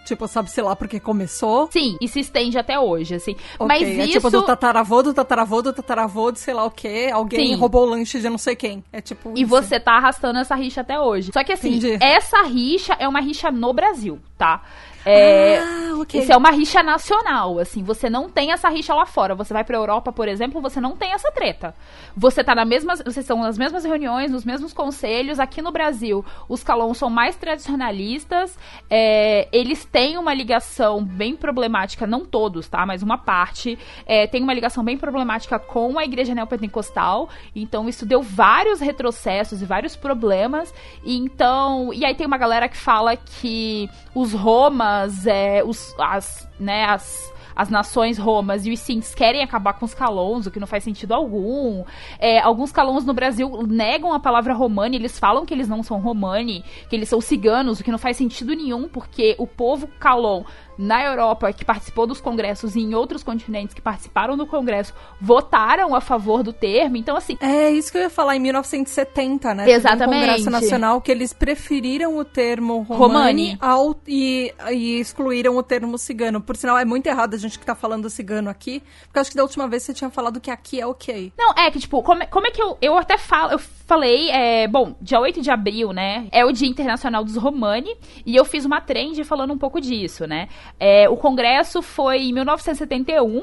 tipo, 0.06 0.28
sabe-se 0.28 0.62
lá 0.62 0.76
porque 0.76 1.00
começou. 1.00 1.70
Sim, 1.72 1.98
e 2.02 2.08
se 2.08 2.20
estende 2.20 2.58
até 2.58 2.80
hoje, 2.80 3.16
assim. 3.16 3.32
Okay, 3.32 3.68
Mas 3.68 3.82
é 3.82 4.04
isso... 4.04 4.14
tipo 4.14 4.30
do 4.30 4.42
tataravô, 4.44 5.02
do 5.04 5.14
tataravô, 5.14 5.62
do 5.62 5.74
tataravô, 5.74 6.32
de 6.32 6.40
sei 6.40 6.54
lá 6.54 6.66
o 6.66 6.72
quê. 6.72 7.10
Alguém 7.12 7.54
Sim. 7.54 7.56
roubou 7.56 7.84
o 7.84 7.90
lanche 7.90 8.20
de 8.20 8.30
não 8.30 8.38
sei 8.38 8.56
quem. 8.56 8.84
É 8.92 9.02
tipo... 9.02 9.34
E 9.36 9.42
isso. 9.42 9.50
você 9.50 9.80
tá 9.80 9.94
arrastando 9.94 10.40
essa 10.40 10.56
rixa 10.56 10.82
até 10.82 11.00
hoje. 11.00 11.32
Só 11.34 11.44
que 11.44 11.54
assim, 11.54 11.76
Entendi. 11.76 11.98
essa 12.04 12.42
rixa 12.44 12.96
é 13.00 13.08
uma 13.08 13.22
rixa 13.22 13.52
no 13.52 13.74
Brasil, 13.74 14.20
tá? 14.38 14.62
É, 15.06 15.60
ah, 15.60 15.96
okay. 16.00 16.22
Isso 16.22 16.32
é 16.32 16.38
uma 16.38 16.52
rixa 16.52 16.84
nacional, 16.84 17.60
assim. 17.60 17.84
Você 17.84 18.10
não 18.10 18.30
tem 18.30 18.52
essa 18.52 18.70
rixa 18.70 18.94
lá 18.94 19.06
fora. 19.06 19.34
Você 19.36 19.54
vai 19.54 19.64
pra 19.64 19.78
Europa, 19.78 20.12
por 20.12 20.28
exemplo, 20.28 20.62
você 20.62 20.82
não 20.82 20.96
tem 20.96 21.14
essa 21.14 21.32
treta. 21.32 21.74
Você 22.16 22.44
tá 22.44 22.54
na 22.54 22.66
mesma. 22.66 22.96
Vocês 22.96 23.18
estão 23.18 23.40
nas 23.40 23.58
mesmas 23.58 23.86
reuniões, 23.86 24.32
nos 24.32 24.44
mesmos 24.44 24.74
conselhos. 24.74 25.40
Aqui 25.40 25.62
no 25.62 25.72
Brasil, 25.72 26.26
os 26.48 26.64
calons 26.64 26.98
são 26.98 27.10
mais 27.10 27.36
tradicionalistas. 27.36 28.58
É, 28.90 29.48
eles 29.52 29.86
têm 29.86 30.18
uma 30.18 30.34
ligação 30.34 31.04
bem 31.04 31.36
problemática, 31.36 32.06
não 32.06 32.26
todos, 32.26 32.68
tá? 32.68 32.86
Mas 32.86 33.02
uma 33.02 33.18
parte 33.18 33.78
é, 34.06 34.28
tem 34.28 34.44
uma 34.44 34.54
ligação 34.54 34.84
bem 34.84 34.98
problemática 34.98 35.58
com 35.58 35.98
a 35.98 36.04
igreja 36.04 36.36
neopentecostal. 36.36 37.30
Então, 37.56 37.88
isso 37.88 38.06
deu 38.06 38.22
vários 38.22 38.80
retrocessos 38.80 39.62
e 39.62 39.66
vários 39.66 39.96
problemas. 39.96 40.74
E 41.04 41.18
então. 41.18 41.94
E 41.94 42.04
aí 42.04 42.16
tem 42.16 42.28
uma 42.28 42.38
galera 42.38 42.68
que 42.68 42.78
fala 42.78 43.16
que 43.16 43.90
os 44.14 44.34
Roma 44.34 44.89
é, 45.26 45.64
os, 45.64 45.96
as, 46.00 46.48
né, 46.60 46.86
as, 46.86 47.34
as 47.56 47.70
nações 47.70 48.18
romas 48.18 48.66
e 48.66 48.72
os 48.72 48.80
Sints 48.80 49.14
querem 49.14 49.44
acabar 49.44 49.74
com 49.74 49.86
os 49.86 49.94
calons, 49.94 50.46
o 50.46 50.52
que 50.52 50.60
não 50.60 50.68
faz 50.68 50.84
sentido 50.84 51.14
algum. 51.14 51.84
É, 52.18 52.40
alguns 52.40 52.72
calons 52.72 53.06
no 53.06 53.14
Brasil 53.14 53.50
negam 53.68 54.14
a 54.14 54.20
palavra 54.20 54.54
romani, 54.54 54.96
eles 54.96 55.20
falam 55.20 55.46
que 55.46 55.54
eles 55.54 55.68
não 55.68 55.84
são 55.84 56.00
romani, 56.00 56.64
que 56.90 56.96
eles 56.96 57.10
são 57.10 57.20
ciganos, 57.20 57.80
o 57.80 57.84
que 57.84 57.92
não 57.92 57.98
faz 57.98 58.16
sentido 58.18 58.54
nenhum, 58.54 58.88
porque 58.88 59.36
o 59.38 59.46
povo 59.46 59.88
calon 60.00 60.44
na 60.80 61.04
Europa 61.04 61.52
que 61.52 61.66
participou 61.66 62.08
dos 62.08 62.22
congressos 62.22 62.74
e 62.74 62.80
em 62.80 62.96
outros 62.96 63.22
continentes 63.22 63.74
que 63.74 63.82
participaram 63.82 64.38
do 64.38 64.48
congresso 64.48 64.94
votaram 65.20 65.94
a 65.94 66.00
favor 66.00 66.42
do 66.42 66.54
termo. 66.54 66.96
Então, 66.96 67.18
assim. 67.18 67.38
É 67.42 67.70
isso 67.70 67.92
que 67.92 67.98
eu 67.98 68.04
ia 68.04 68.10
falar 68.10 68.38
em 68.38 68.40
1970, 68.40 69.54
né? 69.54 69.70
Exatamente. 69.70 70.08
Um 70.08 70.20
congresso 70.22 70.50
nacional 70.50 71.02
que 71.02 71.12
eles 71.12 71.34
preferiram 71.34 72.18
o 72.18 72.24
termo 72.24 72.82
romani, 72.84 73.52
romani. 73.52 73.58
Ao, 73.60 73.94
e, 74.08 74.54
e, 74.72 75.02
excluíram 75.02 75.58
o 75.58 75.64
termo 75.64 75.98
cigano. 75.98 76.40
Por 76.40 76.56
sinal, 76.56 76.78
é 76.78 76.86
muito 76.86 77.08
errado 77.08 77.34
a 77.34 77.38
gente 77.38 77.60
que 77.60 77.66
tá 77.66 77.76
falando 77.76 78.10
cigano 78.10 78.50
aqui, 78.50 78.82
porque 79.04 79.20
acho 79.20 79.32
que 79.32 79.36
da 79.36 79.44
última 79.44 79.68
vez 79.68 79.84
você 79.84 79.94
tinha 79.94 80.10
falado 80.10 80.40
que 80.40 80.50
aqui 80.50 80.80
é 80.80 80.88
ok. 80.88 81.34
Não, 81.38 81.52
é 81.58 81.70
que, 81.70 81.80
tipo, 81.80 82.02
como, 82.02 82.26
como 82.28 82.48
é 82.48 82.52
que 82.52 82.62
eu. 82.62 82.78
Eu 82.82 82.98
até 82.98 83.18
falo. 83.18 83.52
Eu 83.52 83.60
falei, 83.90 84.30
é, 84.30 84.68
bom, 84.68 84.96
dia 85.02 85.20
8 85.20 85.42
de 85.42 85.50
abril, 85.50 85.92
né? 85.92 86.28
É 86.32 86.46
o 86.46 86.52
Dia 86.52 86.70
Internacional 86.70 87.24
dos 87.24 87.36
Romani. 87.36 87.98
E 88.24 88.36
eu 88.36 88.46
fiz 88.46 88.64
uma 88.64 88.80
trend 88.80 89.24
falando 89.24 89.52
um 89.52 89.58
pouco 89.58 89.82
disso, 89.82 90.28
né? 90.28 90.48
É, 90.80 91.10
o 91.10 91.18
congresso 91.18 91.82
foi 91.82 92.22
em 92.22 92.34
1971. 92.34 93.42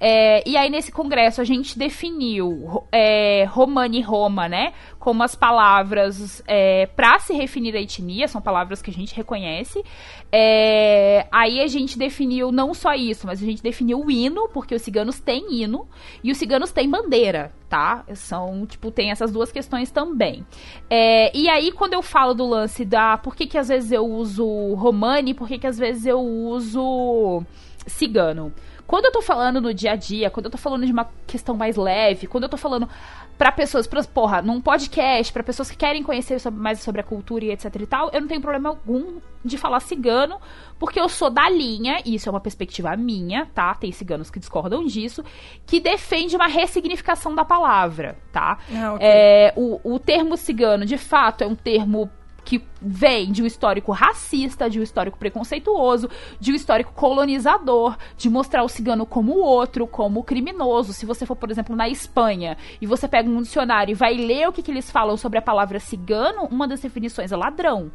É, 0.00 0.46
e 0.48 0.56
aí, 0.56 0.68
nesse 0.68 0.90
congresso, 0.90 1.40
a 1.40 1.44
gente 1.44 1.78
definiu 1.78 2.84
é, 2.90 3.44
Romani 3.44 4.02
Roma, 4.02 4.48
né? 4.48 4.72
Como 4.98 5.22
as 5.22 5.34
palavras 5.34 6.42
é, 6.46 6.86
para 6.86 7.18
se 7.18 7.32
referir 7.32 7.76
à 7.76 7.80
etnia, 7.80 8.26
são 8.28 8.40
palavras 8.40 8.82
que 8.82 8.90
a 8.90 8.92
gente 8.92 9.14
reconhece. 9.14 9.82
É, 10.30 11.26
aí 11.30 11.60
a 11.60 11.66
gente 11.66 11.96
definiu 11.96 12.50
não 12.50 12.74
só 12.74 12.92
isso, 12.94 13.26
mas 13.26 13.42
a 13.42 13.46
gente 13.46 13.62
definiu 13.62 14.00
o 14.00 14.10
hino, 14.10 14.48
porque 14.48 14.74
os 14.74 14.82
ciganos 14.82 15.20
têm 15.20 15.62
hino 15.62 15.88
e 16.22 16.32
os 16.32 16.38
ciganos 16.38 16.72
têm 16.72 16.90
bandeira, 16.90 17.52
tá? 17.68 18.04
São, 18.14 18.66
tipo, 18.66 18.90
tem 18.90 19.10
essas 19.10 19.30
duas 19.30 19.52
questões 19.52 19.90
também. 19.90 20.44
É, 20.90 21.34
e 21.36 21.48
aí, 21.48 21.70
quando 21.70 21.94
eu 21.94 22.02
falo 22.02 22.34
do 22.34 22.46
lance 22.46 22.84
da 22.84 23.16
por 23.16 23.34
que, 23.36 23.46
que 23.46 23.56
às 23.56 23.68
vezes 23.68 23.92
eu 23.92 24.04
uso 24.04 24.74
Romani, 24.74 25.34
por 25.34 25.46
que, 25.46 25.58
que 25.58 25.66
às 25.66 25.78
vezes 25.78 26.04
eu 26.04 26.20
uso 26.20 27.42
cigano? 27.86 28.52
Quando 28.86 29.06
eu 29.06 29.12
tô 29.12 29.22
falando 29.22 29.60
no 29.60 29.72
dia 29.72 29.92
a 29.92 29.96
dia, 29.96 30.30
quando 30.30 30.46
eu 30.46 30.50
tô 30.50 30.58
falando 30.58 30.84
de 30.84 30.92
uma 30.92 31.08
questão 31.26 31.56
mais 31.56 31.76
leve, 31.76 32.26
quando 32.26 32.44
eu 32.44 32.48
tô 32.48 32.56
falando 32.56 32.88
para 33.36 33.50
pessoas, 33.50 33.86
pra, 33.86 34.02
porra, 34.04 34.40
num 34.42 34.60
podcast, 34.60 35.32
para 35.32 35.42
pessoas 35.42 35.70
que 35.70 35.76
querem 35.76 36.02
conhecer 36.02 36.38
sobre, 36.38 36.60
mais 36.60 36.80
sobre 36.80 37.00
a 37.00 37.04
cultura 37.04 37.44
e 37.44 37.50
etc 37.50 37.74
e 37.80 37.86
tal, 37.86 38.10
eu 38.12 38.20
não 38.20 38.28
tenho 38.28 38.40
problema 38.40 38.68
algum 38.68 39.18
de 39.44 39.58
falar 39.58 39.80
cigano, 39.80 40.38
porque 40.78 40.98
eu 40.98 41.08
sou 41.08 41.28
da 41.28 41.48
linha, 41.50 42.00
e 42.04 42.14
isso 42.14 42.28
é 42.28 42.32
uma 42.32 42.40
perspectiva 42.40 42.96
minha, 42.96 43.46
tá? 43.54 43.74
Tem 43.74 43.92
ciganos 43.92 44.30
que 44.30 44.38
discordam 44.38 44.84
disso, 44.86 45.22
que 45.66 45.80
defende 45.80 46.34
uma 46.36 46.46
ressignificação 46.46 47.34
da 47.34 47.44
palavra, 47.44 48.16
tá? 48.32 48.58
Ah, 48.74 48.94
okay. 48.94 49.06
é, 49.06 49.52
o, 49.56 49.80
o 49.94 49.98
termo 49.98 50.36
cigano, 50.36 50.86
de 50.86 50.96
fato, 50.96 51.42
é 51.42 51.46
um 51.46 51.54
termo 51.54 52.10
que 52.44 52.62
vem 52.80 53.32
de 53.32 53.42
um 53.42 53.46
histórico 53.46 53.90
racista, 53.92 54.68
de 54.68 54.78
um 54.78 54.82
histórico 54.82 55.18
preconceituoso, 55.18 56.08
de 56.38 56.52
um 56.52 56.54
histórico 56.54 56.92
colonizador, 56.92 57.96
de 58.16 58.28
mostrar 58.28 58.62
o 58.62 58.68
cigano 58.68 59.06
como 59.06 59.38
outro, 59.38 59.86
como 59.86 60.22
criminoso. 60.22 60.92
Se 60.92 61.06
você 61.06 61.24
for, 61.24 61.36
por 61.36 61.50
exemplo, 61.50 61.74
na 61.74 61.88
Espanha 61.88 62.56
e 62.80 62.86
você 62.86 63.08
pega 63.08 63.28
um 63.28 63.42
dicionário 63.42 63.92
e 63.92 63.94
vai 63.94 64.14
ler 64.14 64.48
o 64.48 64.52
que, 64.52 64.62
que 64.62 64.70
eles 64.70 64.90
falam 64.90 65.16
sobre 65.16 65.38
a 65.38 65.42
palavra 65.42 65.80
cigano, 65.80 66.44
uma 66.50 66.68
das 66.68 66.80
definições 66.80 67.32
é 67.32 67.36
ladrão 67.36 67.90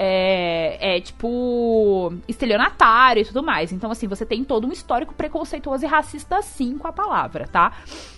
é, 0.00 0.96
é, 0.96 1.00
tipo 1.00 2.12
estelionatário 2.28 3.22
e 3.22 3.24
tudo 3.24 3.42
mais. 3.42 3.72
Então, 3.72 3.90
assim, 3.90 4.06
você 4.06 4.24
tem 4.24 4.44
todo 4.44 4.68
um 4.68 4.70
histórico 4.70 5.12
preconceituoso 5.12 5.84
e 5.84 5.88
racista, 5.88 6.40
sim, 6.40 6.78
com 6.78 6.86
a 6.86 6.92
palavra, 6.92 7.48
tá? 7.48 7.72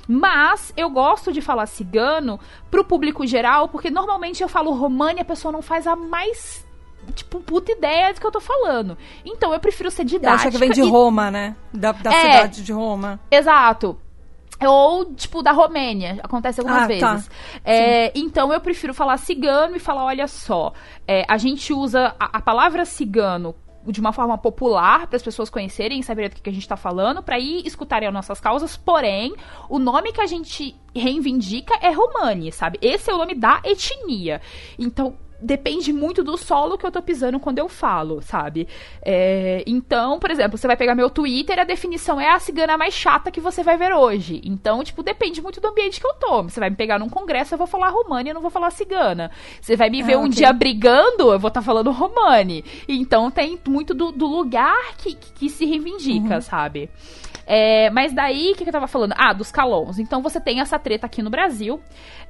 Mas 0.06 0.74
eu 0.76 0.90
gosto 0.90 1.32
de 1.32 1.40
falar 1.40 1.64
cigano 1.64 2.38
pro 2.70 2.84
público 2.84 3.26
geral, 3.26 3.68
porque 3.68 3.90
normalmente 3.90 4.42
eu 4.42 4.48
falo 4.48 4.72
romano 4.72 5.18
e 5.18 5.22
a 5.22 5.24
pessoa 5.24 5.50
não 5.50 5.62
faz 5.62 5.86
a 5.86 5.96
mais 5.96 6.68
tipo, 7.14 7.40
puta 7.40 7.72
ideia 7.72 8.12
do 8.12 8.20
que 8.20 8.26
eu 8.26 8.30
tô 8.30 8.40
falando. 8.40 8.98
Então 9.24 9.54
eu 9.54 9.58
prefiro 9.58 9.90
ser 9.90 10.04
didática. 10.04 10.34
Acha 10.34 10.50
que 10.50 10.58
vem 10.58 10.70
de 10.70 10.82
e... 10.82 10.88
Roma, 10.88 11.30
né? 11.30 11.56
Da, 11.72 11.92
da 11.92 12.12
é, 12.12 12.20
cidade 12.20 12.62
de 12.62 12.72
Roma. 12.72 13.18
Exato. 13.30 13.98
Ou, 14.66 15.14
tipo, 15.14 15.42
da 15.42 15.52
Romênia. 15.52 16.18
Acontece 16.22 16.60
algumas 16.60 16.82
ah, 16.82 16.98
tá. 16.98 17.12
vezes. 17.14 17.30
É, 17.64 18.12
então, 18.18 18.52
eu 18.52 18.60
prefiro 18.60 18.92
falar 18.92 19.16
cigano 19.16 19.76
e 19.76 19.80
falar: 19.80 20.04
olha 20.04 20.26
só, 20.26 20.72
é, 21.06 21.24
a 21.28 21.38
gente 21.38 21.72
usa 21.72 22.14
a, 22.18 22.38
a 22.38 22.42
palavra 22.42 22.84
cigano 22.84 23.54
de 23.86 24.00
uma 24.00 24.12
forma 24.12 24.36
popular 24.36 25.06
para 25.06 25.16
as 25.16 25.22
pessoas 25.22 25.48
conhecerem 25.48 26.00
e 26.00 26.02
saberem 26.02 26.28
do 26.28 26.36
que, 26.36 26.42
que 26.42 26.50
a 26.50 26.52
gente 26.52 26.62
está 26.62 26.76
falando, 26.76 27.22
para 27.22 27.38
ir 27.38 27.66
escutarem 27.66 28.06
as 28.06 28.14
nossas 28.14 28.40
causas. 28.40 28.76
Porém, 28.76 29.34
o 29.68 29.78
nome 29.78 30.12
que 30.12 30.20
a 30.20 30.26
gente 30.26 30.76
reivindica 30.94 31.74
é 31.80 31.90
Romani, 31.90 32.52
sabe? 32.52 32.78
Esse 32.82 33.10
é 33.10 33.14
o 33.14 33.18
nome 33.18 33.34
da 33.34 33.60
etnia. 33.64 34.40
Então, 34.78 35.16
depende 35.40 35.92
muito 35.92 36.22
do 36.22 36.36
solo 36.36 36.76
que 36.76 36.84
eu 36.84 36.90
tô 36.90 37.00
pisando 37.02 37.40
quando 37.40 37.58
eu 37.58 37.68
falo, 37.68 38.20
sabe? 38.22 38.68
É, 39.02 39.62
então, 39.66 40.18
por 40.18 40.30
exemplo, 40.30 40.58
você 40.58 40.66
vai 40.66 40.76
pegar 40.76 40.94
meu 40.94 41.10
Twitter, 41.10 41.58
a 41.58 41.64
definição 41.64 42.20
é 42.20 42.30
a 42.30 42.38
cigana 42.38 42.76
mais 42.76 42.94
chata 42.94 43.30
que 43.30 43.40
você 43.40 43.62
vai 43.62 43.76
ver 43.76 43.92
hoje. 43.94 44.40
Então, 44.44 44.82
tipo, 44.84 45.02
depende 45.02 45.40
muito 45.40 45.60
do 45.60 45.68
ambiente 45.68 46.00
que 46.00 46.06
eu 46.06 46.14
tô. 46.14 46.42
Você 46.42 46.60
vai 46.60 46.70
me 46.70 46.76
pegar 46.76 46.98
num 46.98 47.08
congresso, 47.08 47.54
eu 47.54 47.58
vou 47.58 47.66
falar 47.66 47.90
romani, 47.90 48.30
eu 48.30 48.34
não 48.34 48.42
vou 48.42 48.50
falar 48.50 48.70
cigana. 48.70 49.30
Você 49.60 49.76
vai 49.76 49.90
me 49.90 50.02
ver 50.02 50.14
ah, 50.14 50.18
um 50.18 50.22
okay. 50.22 50.36
dia 50.36 50.52
brigando, 50.52 51.32
eu 51.32 51.38
vou 51.38 51.48
estar 51.48 51.60
tá 51.60 51.62
falando 51.62 51.90
romani. 51.90 52.64
Então, 52.88 53.30
tem 53.30 53.58
muito 53.66 53.94
do, 53.94 54.12
do 54.12 54.26
lugar 54.26 54.94
que, 54.98 55.14
que, 55.14 55.32
que, 55.32 55.48
se 55.48 55.64
reivindica, 55.64 56.36
uhum. 56.36 56.40
sabe? 56.40 56.90
É, 57.52 57.90
mas 57.90 58.12
daí, 58.12 58.52
o 58.52 58.54
que, 58.54 58.62
que 58.62 58.68
eu 58.68 58.72
tava 58.72 58.86
falando? 58.86 59.12
Ah, 59.16 59.32
dos 59.32 59.50
calons. 59.50 59.98
Então 59.98 60.22
você 60.22 60.40
tem 60.40 60.60
essa 60.60 60.78
treta 60.78 61.06
aqui 61.06 61.20
no 61.20 61.30
Brasil. 61.30 61.80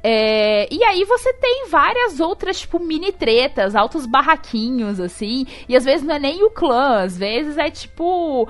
É, 0.02 0.66
e 0.72 0.82
aí 0.82 1.04
você 1.04 1.30
tem 1.34 1.68
várias 1.68 2.20
outras, 2.20 2.60
tipo, 2.60 2.78
mini 2.78 3.12
tretas, 3.12 3.76
altos 3.76 4.06
barraquinhos, 4.06 4.98
assim. 4.98 5.46
E 5.68 5.76
às 5.76 5.84
vezes 5.84 6.06
não 6.06 6.14
é 6.14 6.18
nem 6.18 6.42
o 6.42 6.48
clã, 6.48 7.02
às 7.02 7.18
vezes 7.18 7.58
é 7.58 7.70
tipo 7.70 8.48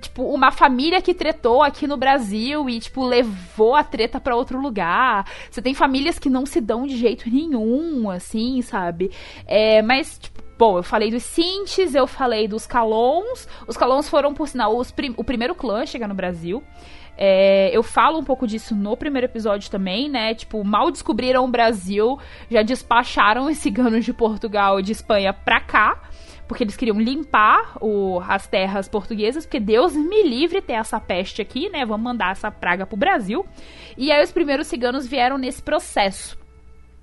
tipo, 0.00 0.24
uma 0.24 0.50
família 0.52 1.00
que 1.00 1.14
tretou 1.14 1.62
aqui 1.62 1.86
no 1.86 1.96
Brasil 1.96 2.68
e, 2.68 2.80
tipo, 2.80 3.04
levou 3.04 3.74
a 3.74 3.84
treta 3.84 4.20
para 4.20 4.36
outro 4.36 4.60
lugar. 4.60 5.24
Você 5.50 5.62
tem 5.62 5.74
famílias 5.74 6.18
que 6.18 6.28
não 6.28 6.46
se 6.46 6.60
dão 6.60 6.86
de 6.86 6.96
jeito 6.96 7.30
nenhum, 7.30 8.10
assim, 8.10 8.60
sabe? 8.62 9.10
É, 9.46 9.82
mas, 9.82 10.18
tipo, 10.18 10.43
Bom, 10.56 10.78
eu 10.78 10.82
falei 10.82 11.10
dos 11.10 11.24
Sintes, 11.24 11.94
eu 11.94 12.06
falei 12.06 12.46
dos 12.46 12.66
Calons. 12.66 13.48
Os 13.66 13.76
Calons 13.76 14.08
foram, 14.08 14.32
por 14.32 14.48
sinal, 14.48 14.80
prim 14.94 15.14
o 15.16 15.24
primeiro 15.24 15.54
clã 15.54 15.82
a 15.82 15.86
chegar 15.86 16.06
no 16.06 16.14
Brasil. 16.14 16.62
É, 17.16 17.70
eu 17.76 17.82
falo 17.82 18.18
um 18.18 18.24
pouco 18.24 18.46
disso 18.46 18.74
no 18.74 18.96
primeiro 18.96 19.26
episódio 19.26 19.70
também, 19.70 20.08
né? 20.08 20.34
Tipo, 20.34 20.64
mal 20.64 20.90
descobriram 20.90 21.44
o 21.44 21.48
Brasil, 21.48 22.18
já 22.50 22.62
despacharam 22.62 23.46
os 23.46 23.58
ciganos 23.58 24.04
de 24.04 24.12
Portugal 24.12 24.80
e 24.80 24.82
de 24.82 24.92
Espanha 24.92 25.32
pra 25.32 25.60
cá 25.60 26.00
porque 26.46 26.62
eles 26.62 26.76
queriam 26.76 27.00
limpar 27.00 27.76
o, 27.80 28.20
as 28.28 28.46
terras 28.46 28.88
portuguesas, 28.88 29.46
porque 29.46 29.60
Deus 29.60 29.94
me 29.94 30.22
livre 30.22 30.60
ter 30.60 30.74
essa 30.74 31.00
peste 31.00 31.40
aqui, 31.40 31.68
né? 31.70 31.84
Vamos 31.84 32.04
mandar 32.04 32.32
essa 32.32 32.50
praga 32.50 32.86
pro 32.86 32.96
Brasil. 32.96 33.46
E 33.96 34.12
aí 34.12 34.22
os 34.22 34.30
primeiros 34.30 34.66
ciganos 34.66 35.06
vieram 35.06 35.38
nesse 35.38 35.62
processo. 35.62 36.36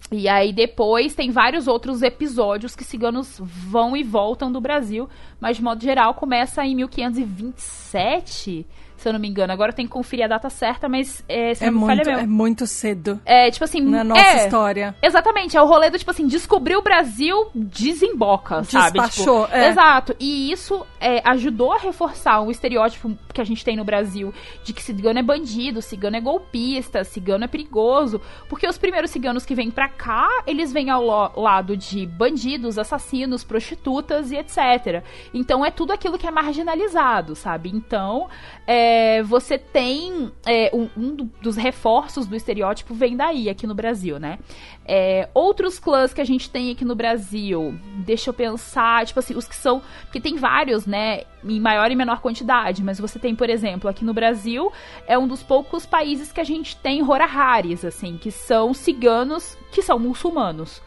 E 0.09 0.27
aí 0.27 0.51
depois 0.53 1.13
tem 1.13 1.31
vários 1.31 1.67
outros 1.67 2.01
episódios 2.01 2.75
que 2.75 2.83
ciganos 2.83 3.39
vão 3.39 3.95
e 3.95 4.03
voltam 4.03 4.51
do 4.51 4.59
Brasil, 4.59 5.07
mas 5.39 5.57
de 5.57 5.63
modo 5.63 5.81
geral 5.81 6.13
começa 6.13 6.65
em 6.65 6.75
1527 6.75 8.65
se 9.01 9.09
eu 9.09 9.13
não 9.13 9.19
me 9.19 9.27
engano. 9.27 9.51
Agora 9.51 9.73
tem 9.73 9.85
que 9.85 9.91
conferir 9.91 10.25
a 10.25 10.27
data 10.27 10.49
certa, 10.49 10.87
mas 10.87 11.23
é, 11.27 11.53
é 11.59 11.71
muito, 11.71 12.09
É 12.09 12.25
muito 12.25 12.67
cedo. 12.67 13.19
É, 13.25 13.49
tipo 13.49 13.63
assim... 13.63 13.81
Na 13.81 14.03
nossa 14.03 14.21
é, 14.21 14.45
história. 14.45 14.95
Exatamente, 15.01 15.57
é 15.57 15.61
o 15.61 15.65
rolê 15.65 15.89
do, 15.89 15.97
tipo 15.97 16.11
assim, 16.11 16.27
descobrir 16.27 16.75
o 16.75 16.81
Brasil, 16.81 17.49
desemboca, 17.53 18.63
sabe? 18.63 18.99
Despachou, 18.99 19.45
tipo, 19.45 19.55
é. 19.55 19.69
Exato. 19.69 20.15
E 20.19 20.51
isso 20.51 20.85
é, 20.99 21.21
ajudou 21.29 21.73
a 21.73 21.77
reforçar 21.77 22.41
um 22.41 22.51
estereótipo 22.51 23.17
que 23.33 23.41
a 23.41 23.43
gente 23.43 23.63
tem 23.63 23.75
no 23.75 23.83
Brasil 23.83 24.33
de 24.63 24.73
que 24.73 24.81
cigano 24.81 25.19
é 25.19 25.23
bandido, 25.23 25.81
cigano 25.81 26.17
é 26.17 26.21
golpista, 26.21 27.03
cigano 27.03 27.45
é 27.45 27.47
perigoso. 27.47 28.21
Porque 28.47 28.67
os 28.67 28.77
primeiros 28.77 29.11
ciganos 29.11 29.45
que 29.45 29.55
vêm 29.55 29.71
pra 29.71 29.89
cá, 29.89 30.27
eles 30.45 30.71
vêm 30.71 30.89
ao 30.89 31.03
lado 31.35 31.75
de 31.75 32.05
bandidos, 32.05 32.77
assassinos, 32.77 33.43
prostitutas 33.43 34.31
e 34.31 34.37
etc. 34.37 35.03
Então 35.33 35.65
é 35.65 35.71
tudo 35.71 35.91
aquilo 35.91 36.17
que 36.17 36.27
é 36.27 36.31
marginalizado, 36.31 37.35
sabe? 37.35 37.69
Então, 37.73 38.29
é, 38.67 38.90
é, 38.91 39.23
você 39.23 39.57
tem 39.57 40.33
é, 40.45 40.69
um, 40.73 40.89
um, 40.97 41.29
dos 41.41 41.55
reforços 41.55 42.27
do 42.27 42.35
estereótipo 42.35 42.93
vem 42.93 43.15
daí 43.15 43.49
aqui 43.49 43.65
no 43.65 43.73
Brasil, 43.73 44.19
né? 44.19 44.37
É, 44.85 45.29
outros 45.33 45.79
clãs 45.79 46.13
que 46.13 46.19
a 46.19 46.25
gente 46.25 46.49
tem 46.49 46.71
aqui 46.71 46.83
no 46.83 46.93
Brasil, 46.93 47.73
deixa 48.05 48.29
eu 48.29 48.33
pensar, 48.33 49.05
tipo 49.05 49.17
assim, 49.19 49.33
os 49.33 49.47
que 49.47 49.55
são. 49.55 49.81
Porque 50.01 50.19
tem 50.19 50.35
vários, 50.35 50.85
né? 50.85 51.21
Em 51.41 51.57
maior 51.57 51.89
e 51.89 51.95
menor 51.95 52.19
quantidade, 52.19 52.83
mas 52.83 52.99
você 52.99 53.17
tem, 53.17 53.33
por 53.33 53.49
exemplo, 53.49 53.89
aqui 53.89 54.03
no 54.03 54.13
Brasil, 54.13 54.69
é 55.07 55.17
um 55.17 55.27
dos 55.27 55.41
poucos 55.41 55.85
países 55.85 56.29
que 56.33 56.41
a 56.41 56.43
gente 56.43 56.75
tem 56.75 57.01
Horaharis, 57.01 57.85
assim, 57.85 58.17
que 58.17 58.29
são 58.29 58.73
ciganos 58.73 59.57
que 59.71 59.81
são 59.81 59.97
muçulmanos. 59.97 60.81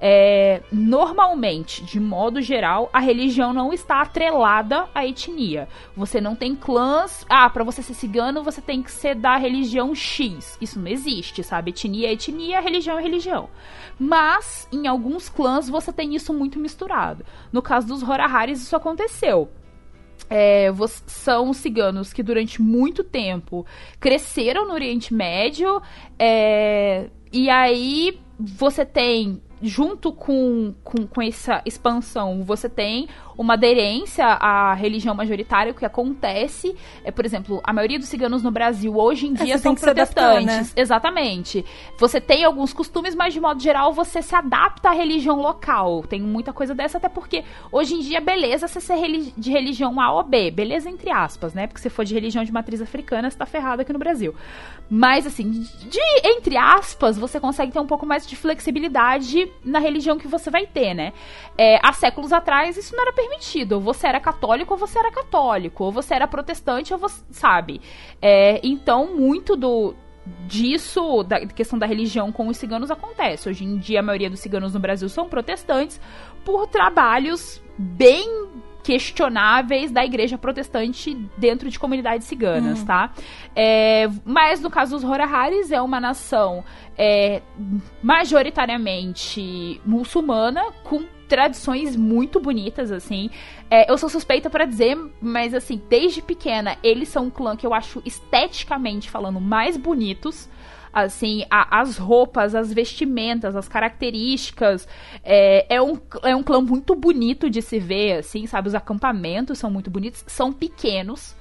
É, 0.00 0.62
normalmente, 0.70 1.82
de 1.82 1.98
modo 1.98 2.40
geral, 2.40 2.88
a 2.92 3.00
religião 3.00 3.52
não 3.52 3.72
está 3.72 4.00
atrelada 4.00 4.88
à 4.94 5.04
etnia. 5.04 5.68
Você 5.96 6.20
não 6.20 6.36
tem 6.36 6.54
clãs. 6.54 7.26
Ah, 7.28 7.50
para 7.50 7.64
você 7.64 7.82
ser 7.82 7.94
cigano, 7.94 8.44
você 8.44 8.60
tem 8.60 8.82
que 8.82 8.90
ser 8.90 9.14
da 9.16 9.36
religião 9.36 9.94
X. 9.94 10.56
Isso 10.60 10.78
não 10.78 10.88
existe, 10.88 11.42
sabe? 11.42 11.70
Etnia 11.70 12.08
é 12.08 12.12
etnia, 12.12 12.60
religião 12.60 12.98
é 12.98 13.02
religião. 13.02 13.48
Mas, 13.98 14.68
em 14.72 14.86
alguns 14.86 15.28
clãs, 15.28 15.68
você 15.68 15.92
tem 15.92 16.14
isso 16.14 16.32
muito 16.32 16.58
misturado. 16.58 17.24
No 17.52 17.60
caso 17.60 17.88
dos 17.88 18.02
Horaharis, 18.02 18.62
isso 18.62 18.76
aconteceu. 18.76 19.50
É, 20.30 20.68
são 21.06 21.52
ciganos 21.52 22.12
que 22.12 22.22
durante 22.22 22.60
muito 22.60 23.02
tempo 23.02 23.64
cresceram 23.98 24.68
no 24.68 24.74
Oriente 24.74 25.12
Médio. 25.12 25.80
É, 26.18 27.08
e 27.32 27.48
aí 27.50 28.20
você 28.38 28.84
tem 28.84 29.42
junto 29.62 30.12
com, 30.12 30.74
com, 30.82 31.06
com, 31.06 31.22
essa 31.22 31.62
expansão, 31.64 32.42
você 32.44 32.68
tem 32.68 33.08
uma 33.38 33.54
aderência 33.54 34.26
à 34.26 34.74
religião 34.74 35.14
majoritária, 35.14 35.70
o 35.70 35.74
que 35.74 35.86
acontece, 35.86 36.76
é, 37.04 37.12
por 37.12 37.24
exemplo, 37.24 37.60
a 37.62 37.72
maioria 37.72 37.96
dos 37.96 38.08
ciganos 38.08 38.42
no 38.42 38.50
Brasil 38.50 38.96
hoje 38.96 39.28
em 39.28 39.34
é, 39.34 39.44
dia 39.44 39.58
são 39.58 39.76
protestantes. 39.76 40.18
Adaptar, 40.18 40.44
né? 40.44 40.66
Exatamente. 40.74 41.64
Você 41.96 42.20
tem 42.20 42.44
alguns 42.44 42.72
costumes, 42.72 43.14
mas 43.14 43.32
de 43.32 43.40
modo 43.40 43.62
geral 43.62 43.92
você 43.92 44.20
se 44.20 44.34
adapta 44.34 44.88
à 44.88 44.92
religião 44.92 45.40
local. 45.40 46.02
Tem 46.02 46.20
muita 46.20 46.52
coisa 46.52 46.74
dessa, 46.74 46.98
até 46.98 47.08
porque 47.08 47.44
hoje 47.70 47.94
em 47.94 48.00
dia, 48.00 48.20
beleza 48.20 48.66
você 48.66 48.80
ser 48.80 48.98
de 49.36 49.52
religião 49.52 50.00
A 50.00 50.12
ou 50.12 50.24
B, 50.24 50.50
beleza 50.50 50.90
entre 50.90 51.10
aspas, 51.10 51.54
né? 51.54 51.68
Porque 51.68 51.80
se 51.80 51.88
for 51.88 52.04
de 52.04 52.14
religião 52.14 52.42
de 52.42 52.52
matriz 52.52 52.82
africana, 52.82 53.30
você 53.30 53.38
tá 53.38 53.46
ferrado 53.46 53.82
aqui 53.82 53.92
no 53.92 54.00
Brasil. 54.00 54.34
Mas, 54.90 55.26
assim, 55.26 55.48
de 55.50 56.00
entre 56.24 56.56
aspas, 56.56 57.16
você 57.16 57.38
consegue 57.38 57.70
ter 57.70 57.78
um 57.78 57.86
pouco 57.86 58.04
mais 58.04 58.26
de 58.26 58.34
flexibilidade 58.34 59.48
na 59.64 59.78
religião 59.78 60.18
que 60.18 60.26
você 60.26 60.50
vai 60.50 60.66
ter, 60.66 60.92
né? 60.92 61.12
É, 61.56 61.78
há 61.84 61.92
séculos 61.92 62.32
atrás 62.32 62.76
isso 62.76 62.96
não 62.96 63.02
era 63.02 63.12
permitido 63.12 63.27
permitido. 63.28 63.72
Ou 63.72 63.80
você 63.80 64.06
era 64.06 64.20
católico 64.20 64.74
ou 64.74 64.78
você 64.78 64.98
era 64.98 65.10
católico. 65.10 65.84
Ou 65.84 65.92
você 65.92 66.14
era 66.14 66.26
protestante 66.26 66.92
ou 66.92 66.98
você. 66.98 67.22
Sabe? 67.30 67.80
É, 68.20 68.60
então, 68.62 69.14
muito 69.14 69.56
do 69.56 69.94
disso, 70.46 71.22
da 71.22 71.46
questão 71.46 71.78
da 71.78 71.86
religião 71.86 72.30
com 72.30 72.48
os 72.48 72.56
ciganos 72.56 72.90
acontece. 72.90 73.48
Hoje 73.48 73.64
em 73.64 73.78
dia, 73.78 74.00
a 74.00 74.02
maioria 74.02 74.28
dos 74.28 74.40
ciganos 74.40 74.74
no 74.74 74.80
Brasil 74.80 75.08
são 75.08 75.28
protestantes 75.28 76.00
por 76.44 76.66
trabalhos 76.66 77.62
bem 77.78 78.46
questionáveis 78.82 79.90
da 79.90 80.04
igreja 80.04 80.38
protestante 80.38 81.14
dentro 81.36 81.68
de 81.68 81.78
comunidades 81.78 82.26
ciganas, 82.26 82.80
uhum. 82.80 82.86
tá? 82.86 83.12
É, 83.54 84.08
mas 84.24 84.60
no 84.60 84.70
caso 84.70 84.96
dos 84.96 85.04
Horaharis, 85.04 85.70
é 85.70 85.80
uma 85.80 86.00
nação 86.00 86.64
é, 86.96 87.42
majoritariamente 88.02 89.80
muçulmana, 89.84 90.72
com 90.84 91.04
tradições 91.28 91.94
muito 91.94 92.40
bonitas, 92.40 92.90
assim. 92.90 93.30
É, 93.70 93.90
eu 93.90 93.98
sou 93.98 94.08
suspeita 94.08 94.48
para 94.48 94.64
dizer, 94.64 94.96
mas 95.20 95.54
assim, 95.54 95.80
desde 95.88 96.22
pequena, 96.22 96.76
eles 96.82 97.08
são 97.08 97.26
um 97.26 97.30
clã 97.30 97.56
que 97.56 97.66
eu 97.66 97.74
acho 97.74 98.02
esteticamente 98.04 99.10
falando 99.10 99.40
mais 99.40 99.76
bonitos. 99.76 100.48
Assim, 100.90 101.44
a, 101.50 101.80
as 101.80 101.98
roupas, 101.98 102.54
as 102.54 102.72
vestimentas, 102.72 103.54
as 103.54 103.68
características. 103.68 104.88
É, 105.22 105.76
é, 105.76 105.82
um, 105.82 105.98
é 106.22 106.34
um 106.34 106.42
clã 106.42 106.60
muito 106.60 106.94
bonito 106.94 107.50
de 107.50 107.60
se 107.60 107.78
ver, 107.78 108.18
assim, 108.18 108.46
sabe? 108.46 108.68
Os 108.68 108.74
acampamentos 108.74 109.58
são 109.58 109.70
muito 109.70 109.90
bonitos, 109.90 110.24
são 110.26 110.52
pequenos, 110.52 111.36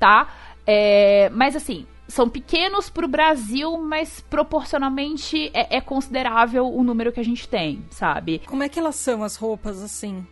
tá? 0.00 0.28
É, 0.66 1.30
mas 1.30 1.56
assim, 1.56 1.86
são 2.08 2.28
pequenos 2.28 2.88
para 2.88 3.04
o 3.04 3.08
Brasil, 3.08 3.76
mas 3.78 4.20
proporcionalmente 4.20 5.50
é, 5.52 5.76
é, 5.76 5.80
considerável 5.80 6.66
o 6.66 6.82
número 6.82 7.12
que 7.12 7.20
a 7.20 7.24
gente 7.24 7.46
tem, 7.46 7.84
sabe? 7.90 8.40
Como 8.46 8.62
é 8.62 8.68
que 8.68 8.78
elas 8.78 8.96
são 8.96 9.22
as 9.22 9.36
roupas, 9.36 9.82
assim? 9.82 10.26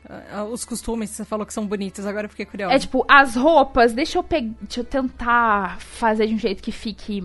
Os 0.50 0.64
costumes, 0.64 1.10
você 1.10 1.24
falou 1.24 1.44
que 1.44 1.52
são 1.52 1.66
bonitas, 1.66 2.06
agora 2.06 2.26
eu 2.26 2.30
fiquei 2.30 2.46
curiosa. 2.46 2.74
É 2.74 2.78
tipo, 2.78 3.04
as 3.06 3.36
roupas, 3.36 3.92
deixa 3.92 4.18
eu, 4.18 4.22
pe... 4.22 4.40
deixa 4.62 4.80
eu 4.80 4.84
tentar 4.84 5.78
fazer 5.80 6.26
de 6.26 6.34
um 6.34 6.38
jeito 6.38 6.62
que 6.62 6.72
fique 6.72 7.22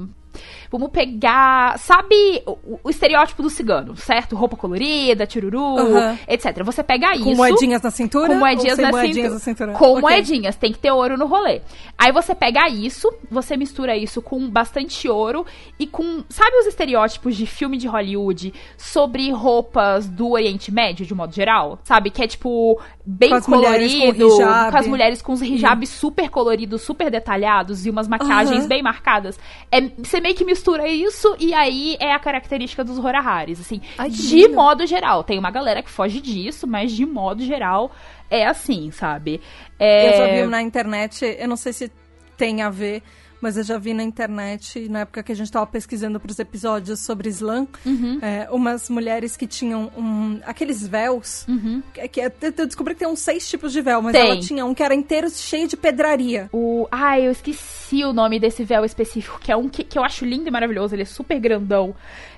Vamos 0.72 0.90
pegar, 0.90 1.78
sabe, 1.80 2.42
o, 2.46 2.80
o, 2.84 2.90
estereótipo 2.90 3.42
do 3.44 3.50
cigano, 3.50 3.96
certo? 3.96 4.36
Roupa 4.36 4.56
colorida, 4.56 5.28
tiruru, 5.28 5.76
uhum. 5.76 6.18
etc. 6.28 6.64
Você 6.64 6.84
pega 6.84 7.14
isso. 7.14 7.26
Com 7.26 7.36
moedinhas 7.36 7.82
na 7.82 7.92
cintura? 7.92 8.28
Com 8.28 8.36
moedinhas, 8.36 8.78
na, 8.78 8.92
moedinhas 8.92 9.16
cintura, 9.16 9.34
na, 9.34 9.40
cintura. 9.40 9.72
Com 9.74 9.92
okay. 9.92 10.02
moedinhas, 10.02 10.56
tem 10.56 10.72
que 10.72 10.80
ter 10.80 10.92
ouro 10.92 11.18
no 11.18 11.26
rolê. 11.26 11.62
Aí 11.98 12.12
você 12.12 12.34
pega 12.34 12.70
isso, 12.70 13.12
você 13.30 13.58
mistura 13.58 13.96
isso 13.98 14.22
com 14.22 14.50
bastante 14.50 15.10
ouro 15.10 15.46
e 15.78 15.86
com. 15.86 16.24
Sabe 16.30 16.58
os 16.58 16.68
estereótipos 16.68 17.36
de 17.36 17.46
filme 17.46 17.78
de 17.78 17.88
Hollywood 17.88 18.54
sobre 18.78 19.30
roupas 19.32 20.08
do 20.08 20.32
Oriente 20.32 20.72
Médio, 20.72 21.06
de 21.06 21.14
modo 21.14 21.34
geral? 21.34 21.80
Sabe? 21.84 22.10
Que 22.10 22.24
é 22.24 22.28
tipo 22.28 22.80
bem 23.06 23.30
com 23.30 23.42
colorido, 23.42 24.30
com, 24.30 24.38
com, 24.38 24.78
as 24.78 24.88
mulheres 24.88 25.22
com 25.22 25.34
os 25.34 25.42
hijabs 25.42 25.90
super 25.90 26.30
coloridos, 26.30 26.82
super 26.82 27.10
detalhados 27.10 27.86
e 27.86 27.90
umas 27.90 28.08
maquiagens 28.08 28.64
uhum. 28.64 28.68
bem 28.68 28.82
marcadas. 28.82 29.40
É, 29.72 29.82
você 29.98 30.20
meio 30.22 30.36
que 30.36 30.46
mistura 30.46 30.88
isso 30.88 31.36
e 31.40 31.54
aí 31.54 31.98
é 32.00 32.14
a 32.14 32.20
característica 32.20 32.84
dos 32.84 32.98
Horaharis, 32.98 33.60
assim. 33.60 33.82
Ai, 33.98 34.10
de 34.10 34.36
lindo. 34.36 34.56
modo 34.56 34.86
geral. 34.86 35.24
Tem 35.24 35.40
uma 35.40 35.52
galera 35.52 35.82
que 35.82 35.90
foge 35.90 36.22
disso, 36.22 36.68
mas 36.68 36.92
de 36.92 37.06
modo 37.06 37.44
geral 37.44 37.92
é 38.30 38.46
assim, 38.46 38.92
sabe? 38.92 39.42
É... 39.80 40.14
Eu 40.14 40.18
já 40.18 40.34
vi 40.34 40.50
na 40.50 40.62
internet, 40.62 41.38
eu 41.40 41.48
não 41.48 41.58
sei 41.58 41.74
se 41.74 41.92
tem 42.38 42.62
a 42.62 42.70
ver 42.70 43.04
mas 43.42 43.58
eu 43.58 43.64
já 43.64 43.78
vi 43.78 43.94
na 43.94 44.04
internet, 44.04 44.88
na 44.88 45.00
época 45.00 45.24
que 45.24 45.32
a 45.32 45.36
gente 45.36 45.48
estava 45.48 45.66
pesquisando 45.66 46.20
para 46.20 46.32
os 46.32 46.40
episódios 46.40 47.00
sobre 47.00 47.30
slam, 47.30 47.68
uhum. 47.86 48.20
é, 48.22 48.48
umas 48.52 48.90
mulheres 48.90 49.36
que 49.36 49.48
tinham 49.48 49.92
um, 49.98 50.40
aqueles 50.46 50.88
véus. 50.88 51.46
Uhum. 51.48 51.82
Que, 51.94 52.08
que, 52.08 52.22
é, 52.22 52.32
eu 52.58 52.68
descobri 52.68 52.94
que 52.94 53.00
tem 53.00 53.08
uns 53.08 53.20
seis 53.20 53.50
tipos 53.50 53.74
de 53.74 53.82
véu, 53.82 54.02
mas 54.02 54.14
tem. 54.14 54.22
ela 54.22 54.40
tinha 54.40 54.66
um 54.66 54.74
que 54.74 54.84
era 54.84 54.94
inteiro 54.94 55.30
cheio 55.30 55.68
de 55.68 55.76
pedraria. 55.76 56.50
O, 56.54 56.88
ah, 56.92 57.20
eu 57.20 57.32
esqueci 57.32 58.06
o 58.06 58.14
nome 58.14 58.40
desse 58.40 58.64
véu 58.64 58.86
específico, 58.86 59.40
que 59.40 59.52
é 59.52 59.56
um 59.56 59.68
que, 59.68 59.84
que 59.84 59.98
eu 59.98 60.04
acho 60.04 60.24
lindo 60.24 60.48
e 60.48 60.52
maravilhoso. 60.52 60.94
Ele 60.94 61.02
é 61.02 61.06
super 61.06 61.40
grandão. 61.40 61.96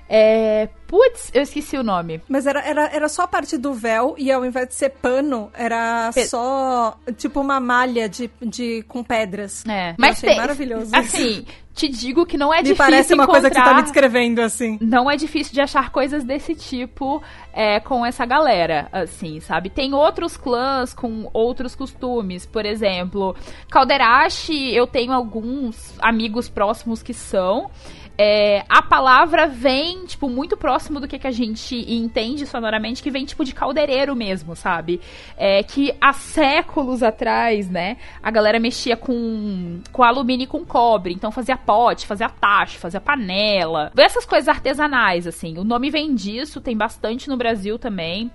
É. 0.08 0.68
Putz, 0.86 1.30
eu 1.34 1.42
esqueci 1.42 1.76
o 1.76 1.82
nome. 1.82 2.20
Mas 2.28 2.46
era, 2.46 2.60
era, 2.60 2.86
era 2.86 3.08
só 3.08 3.22
a 3.22 3.28
parte 3.28 3.56
do 3.56 3.72
véu 3.72 4.14
e 4.16 4.30
ao 4.30 4.44
invés 4.44 4.68
de 4.68 4.74
ser 4.74 4.90
pano, 4.90 5.50
era 5.54 6.10
Pe 6.14 6.26
só 6.26 6.96
tipo 7.16 7.40
uma 7.40 7.58
malha 7.58 8.08
de, 8.08 8.30
de 8.40 8.84
com 8.86 9.02
pedras. 9.02 9.64
É. 9.66 9.94
Mas 9.98 10.18
achei 10.18 10.28
tem, 10.30 10.38
maravilhoso. 10.38 10.94
Assim, 10.94 11.44
te 11.74 11.88
digo 11.88 12.24
que 12.24 12.38
não 12.38 12.54
é 12.54 12.58
me 12.58 12.62
difícil. 12.62 12.84
Parece 12.84 13.14
uma 13.14 13.24
encontrar, 13.24 13.40
coisa 13.40 13.50
que 13.50 13.56
você 13.56 13.70
tá 13.70 13.74
me 13.74 13.82
descrevendo, 13.82 14.40
assim. 14.40 14.78
Não 14.80 15.10
é 15.10 15.16
difícil 15.16 15.52
de 15.52 15.60
achar 15.60 15.90
coisas 15.90 16.22
desse 16.22 16.54
tipo 16.54 17.20
é, 17.52 17.80
com 17.80 18.06
essa 18.06 18.24
galera, 18.24 18.88
assim, 18.92 19.40
sabe? 19.40 19.70
Tem 19.70 19.92
outros 19.94 20.36
clãs 20.36 20.94
com 20.94 21.28
outros 21.32 21.74
costumes. 21.74 22.46
Por 22.46 22.64
exemplo, 22.64 23.34
Calderache, 23.68 24.72
eu 24.72 24.86
tenho 24.86 25.12
alguns 25.12 25.94
amigos 26.00 26.48
próximos 26.48 27.02
que 27.02 27.12
são. 27.12 27.70
É, 28.16 28.64
a 28.68 28.80
palavra 28.80 29.46
vem, 29.46 30.06
tipo, 30.06 30.28
muito 30.28 30.56
próximo 30.56 31.00
do 31.00 31.08
que, 31.08 31.18
que 31.18 31.26
a 31.26 31.32
gente 31.32 31.74
entende 31.92 32.46
sonoramente, 32.46 33.02
que 33.02 33.10
vem, 33.10 33.24
tipo, 33.24 33.44
de 33.44 33.52
caldeireiro 33.52 34.14
mesmo, 34.14 34.54
sabe? 34.54 35.00
É, 35.36 35.62
que 35.62 35.92
há 36.00 36.12
séculos 36.12 37.02
atrás, 37.02 37.68
né, 37.68 37.96
a 38.22 38.30
galera 38.30 38.60
mexia 38.60 38.96
com, 38.96 39.80
com 39.90 40.02
alumínio 40.02 40.44
e 40.44 40.46
com 40.46 40.64
cobre. 40.64 41.12
Então 41.12 41.32
fazia 41.32 41.56
pote, 41.56 42.06
fazia 42.06 42.28
tacho, 42.28 42.78
fazia 42.78 43.00
panela. 43.00 43.90
Essas 43.96 44.24
coisas 44.24 44.48
artesanais, 44.48 45.26
assim. 45.26 45.58
O 45.58 45.64
nome 45.64 45.90
vem 45.90 46.14
disso, 46.14 46.60
tem 46.60 46.76
bastante 46.76 47.28
no 47.28 47.36
Brasil 47.36 47.78
também. 47.78 48.30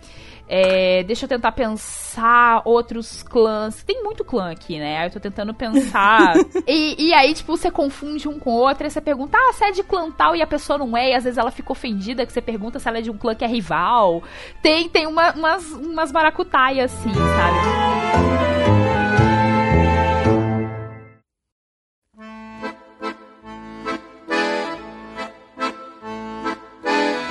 É, 0.51 1.03
deixa 1.03 1.25
eu 1.25 1.29
tentar 1.29 1.51
pensar 1.51 2.63
outros 2.65 3.21
clãs. 3.21 3.83
Tem 3.83 4.03
muito 4.03 4.25
clã 4.25 4.51
aqui, 4.51 4.79
né? 4.79 4.97
Aí 4.97 5.05
eu 5.05 5.11
tô 5.11 5.19
tentando 5.19 5.53
pensar. 5.53 6.33
e, 6.65 7.09
e, 7.09 7.13
aí, 7.13 7.35
tipo, 7.35 7.55
você 7.55 7.69
confunde 7.69 8.27
um 8.27 8.39
com 8.39 8.49
o 8.49 8.57
outro, 8.57 8.87
e 8.87 8.89
você 8.89 8.99
pergunta, 8.99 9.37
ah, 9.37 9.53
você 9.53 9.65
é 9.65 9.71
de 9.71 9.83
clã 9.83 10.09
tal 10.09 10.35
e 10.35 10.41
a 10.41 10.47
pessoa 10.47 10.79
não 10.79 10.97
é, 10.97 11.11
e 11.11 11.13
às 11.13 11.23
vezes 11.23 11.37
ela 11.37 11.51
fica 11.51 11.71
ofendida 11.71 12.25
que 12.25 12.33
você 12.33 12.41
pergunta 12.41 12.79
se 12.79 12.87
ela 12.87 12.97
é 12.97 13.01
de 13.01 13.11
um 13.11 13.17
clã 13.17 13.35
que 13.35 13.45
é 13.45 13.47
rival. 13.47 14.23
Tem, 14.59 14.89
tem 14.89 15.05
uma, 15.05 15.33
umas, 15.33 15.71
umas 15.71 16.11
maracutaias 16.11 16.91
assim, 16.95 17.13
sabe? 17.13 18.39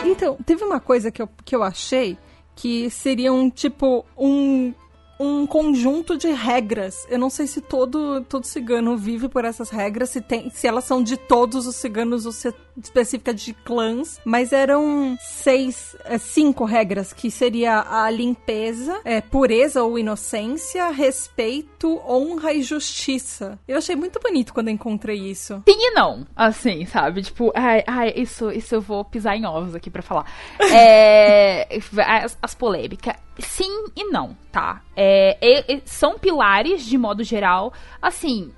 Então, 0.06 0.36
teve 0.46 0.62
uma 0.62 0.78
coisa 0.78 1.10
que 1.10 1.20
eu, 1.20 1.28
que 1.44 1.56
eu 1.56 1.64
achei 1.64 2.16
que 2.58 2.90
seria 2.90 3.32
um 3.32 3.48
tipo 3.48 4.04
um 4.16 4.74
um 5.18 5.46
conjunto 5.46 6.16
de 6.16 6.28
regras. 6.28 7.06
Eu 7.08 7.18
não 7.18 7.30
sei 7.30 7.46
se 7.46 7.60
todo, 7.60 8.22
todo 8.22 8.44
cigano 8.44 8.96
vive 8.96 9.28
por 9.28 9.44
essas 9.44 9.70
regras, 9.70 10.10
se, 10.10 10.20
tem, 10.20 10.50
se 10.50 10.66
elas 10.66 10.84
são 10.84 11.02
de 11.02 11.16
todos 11.16 11.66
os 11.66 11.76
ciganos 11.76 12.26
ou 12.26 12.32
se 12.32 12.48
é 12.48 12.52
específica 12.80 13.34
de 13.34 13.52
clãs, 13.52 14.20
mas 14.24 14.52
eram 14.52 15.16
seis, 15.20 15.96
é, 16.04 16.16
cinco 16.16 16.64
regras, 16.64 17.12
que 17.12 17.30
seria 17.30 17.84
a 17.88 18.08
limpeza, 18.10 19.00
é, 19.04 19.20
pureza 19.20 19.82
ou 19.82 19.98
inocência, 19.98 20.88
respeito, 20.90 22.00
honra 22.06 22.52
e 22.52 22.62
justiça. 22.62 23.58
Eu 23.66 23.78
achei 23.78 23.96
muito 23.96 24.20
bonito 24.20 24.54
quando 24.54 24.70
encontrei 24.70 25.18
isso. 25.18 25.62
Sim 25.68 25.76
e 25.78 25.90
não, 25.90 26.26
assim, 26.36 26.86
sabe? 26.86 27.22
Tipo, 27.22 27.50
ai, 27.54 27.82
ai 27.86 28.12
isso, 28.16 28.50
isso 28.52 28.76
eu 28.76 28.80
vou 28.80 29.04
pisar 29.04 29.36
em 29.36 29.44
ovos 29.44 29.74
aqui 29.74 29.90
para 29.90 30.02
falar. 30.02 30.26
É, 30.70 31.66
as, 32.06 32.38
as 32.40 32.54
polêmicas 32.54 33.16
sim 33.38 33.86
e 33.96 34.04
não, 34.10 34.36
tá? 34.50 34.82
É, 34.96 35.07
é, 35.40 35.80
são 35.84 36.18
pilares, 36.18 36.84
de 36.84 36.98
modo 36.98 37.22
geral. 37.22 37.72
Assim, 38.00 38.52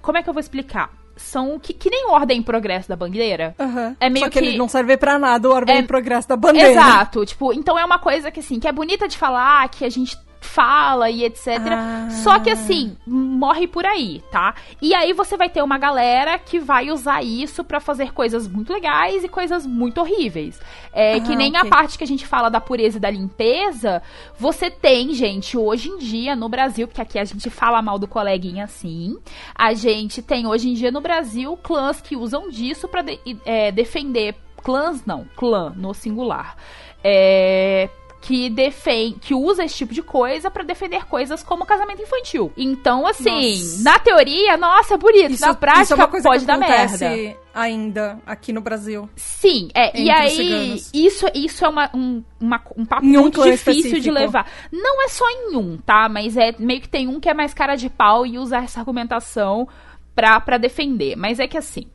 como 0.00 0.18
é 0.18 0.22
que 0.22 0.28
eu 0.28 0.34
vou 0.34 0.40
explicar? 0.40 0.90
São 1.16 1.58
que, 1.58 1.74
que 1.74 1.90
nem 1.90 2.06
ordem 2.08 2.40
e 2.40 2.42
progresso 2.42 2.88
da 2.88 2.96
bandeira. 2.96 3.54
Uhum. 3.58 3.94
É 4.00 4.08
meio 4.08 4.24
Só 4.24 4.30
que, 4.30 4.38
que 4.38 4.44
ele 4.44 4.56
não 4.56 4.68
serve 4.68 4.96
para 4.96 5.18
nada 5.18 5.48
o 5.48 5.52
ordem 5.52 5.76
é... 5.76 5.78
e 5.80 5.82
progresso 5.82 6.28
da 6.28 6.36
bandeira. 6.36 6.70
Exato. 6.70 7.24
Tipo, 7.26 7.52
então 7.52 7.78
é 7.78 7.84
uma 7.84 7.98
coisa 7.98 8.30
que 8.30 8.40
assim, 8.40 8.58
que 8.58 8.66
é 8.66 8.72
bonita 8.72 9.06
de 9.06 9.18
falar, 9.18 9.68
que 9.68 9.84
a 9.84 9.90
gente 9.90 10.16
fala 10.40 11.10
e 11.10 11.24
etc. 11.24 11.48
Ah. 11.70 12.08
Só 12.10 12.38
que 12.38 12.50
assim, 12.50 12.96
morre 13.06 13.66
por 13.66 13.84
aí, 13.84 14.22
tá? 14.30 14.54
E 14.80 14.94
aí 14.94 15.12
você 15.12 15.36
vai 15.36 15.48
ter 15.48 15.62
uma 15.62 15.78
galera 15.78 16.38
que 16.38 16.58
vai 16.58 16.90
usar 16.90 17.22
isso 17.22 17.62
para 17.62 17.78
fazer 17.78 18.12
coisas 18.12 18.48
muito 18.48 18.72
legais 18.72 19.22
e 19.22 19.28
coisas 19.28 19.66
muito 19.66 20.00
horríveis. 20.00 20.60
É 20.92 21.14
ah, 21.14 21.20
que 21.20 21.36
nem 21.36 21.50
okay. 21.50 21.60
a 21.60 21.70
parte 21.70 21.98
que 21.98 22.04
a 22.04 22.06
gente 22.06 22.26
fala 22.26 22.48
da 22.48 22.60
pureza 22.60 22.96
e 22.96 23.00
da 23.00 23.10
limpeza, 23.10 24.02
você 24.38 24.70
tem, 24.70 25.12
gente, 25.12 25.56
hoje 25.56 25.88
em 25.88 25.98
dia 25.98 26.34
no 26.34 26.48
Brasil, 26.48 26.88
porque 26.88 27.02
aqui 27.02 27.18
a 27.18 27.24
gente 27.24 27.48
fala 27.50 27.82
mal 27.82 27.98
do 27.98 28.08
coleguinha 28.08 28.64
assim, 28.64 29.18
a 29.54 29.74
gente 29.74 30.22
tem 30.22 30.46
hoje 30.46 30.70
em 30.70 30.74
dia 30.74 30.90
no 30.90 31.00
Brasil 31.00 31.56
clãs 31.62 32.00
que 32.00 32.16
usam 32.16 32.48
disso 32.48 32.88
para 32.88 33.02
de, 33.02 33.20
é, 33.44 33.70
defender 33.70 34.34
clãs 34.62 35.04
não, 35.04 35.26
clã 35.36 35.72
no 35.76 35.94
singular. 35.94 36.56
É, 37.02 37.88
que 38.20 38.50
defende, 38.50 39.18
que 39.18 39.34
usa 39.34 39.64
esse 39.64 39.74
tipo 39.74 39.94
de 39.94 40.02
coisa 40.02 40.50
para 40.50 40.62
defender 40.62 41.06
coisas 41.06 41.42
como 41.42 41.64
casamento 41.64 42.02
infantil. 42.02 42.52
Então, 42.56 43.06
assim, 43.06 43.58
nossa. 43.58 43.82
na 43.82 43.98
teoria, 43.98 44.56
nossa, 44.56 44.94
é 44.94 44.98
bonito. 44.98 45.32
Isso, 45.32 45.46
na 45.46 45.54
prática, 45.54 46.02
é 46.02 46.22
pode 46.22 46.44
dar 46.44 46.58
merda. 46.58 47.36
Ainda 47.52 48.20
aqui 48.26 48.52
no 48.52 48.60
Brasil. 48.60 49.08
Sim, 49.16 49.70
é. 49.74 49.98
E 49.98 50.10
aí, 50.10 50.80
isso, 50.92 51.26
isso 51.34 51.64
é 51.64 51.68
uma, 51.68 51.90
um, 51.94 52.22
uma, 52.38 52.62
um 52.76 52.84
papo 52.84 53.04
um 53.04 53.08
muito 53.08 53.42
difícil 53.42 53.72
específico. 53.72 54.00
de 54.00 54.10
levar. 54.10 54.46
Não 54.70 55.02
é 55.02 55.08
só 55.08 55.24
em 55.28 55.56
um, 55.56 55.78
tá? 55.78 56.08
Mas 56.08 56.36
é 56.36 56.54
meio 56.58 56.80
que 56.80 56.88
tem 56.88 57.08
um 57.08 57.18
que 57.18 57.28
é 57.28 57.34
mais 57.34 57.54
cara 57.54 57.74
de 57.74 57.88
pau 57.88 58.26
e 58.26 58.38
usa 58.38 58.58
essa 58.58 58.80
argumentação 58.80 59.66
pra, 60.14 60.38
pra 60.40 60.58
defender. 60.58 61.16
Mas 61.16 61.40
é 61.40 61.48
que 61.48 61.56
assim. 61.56 61.86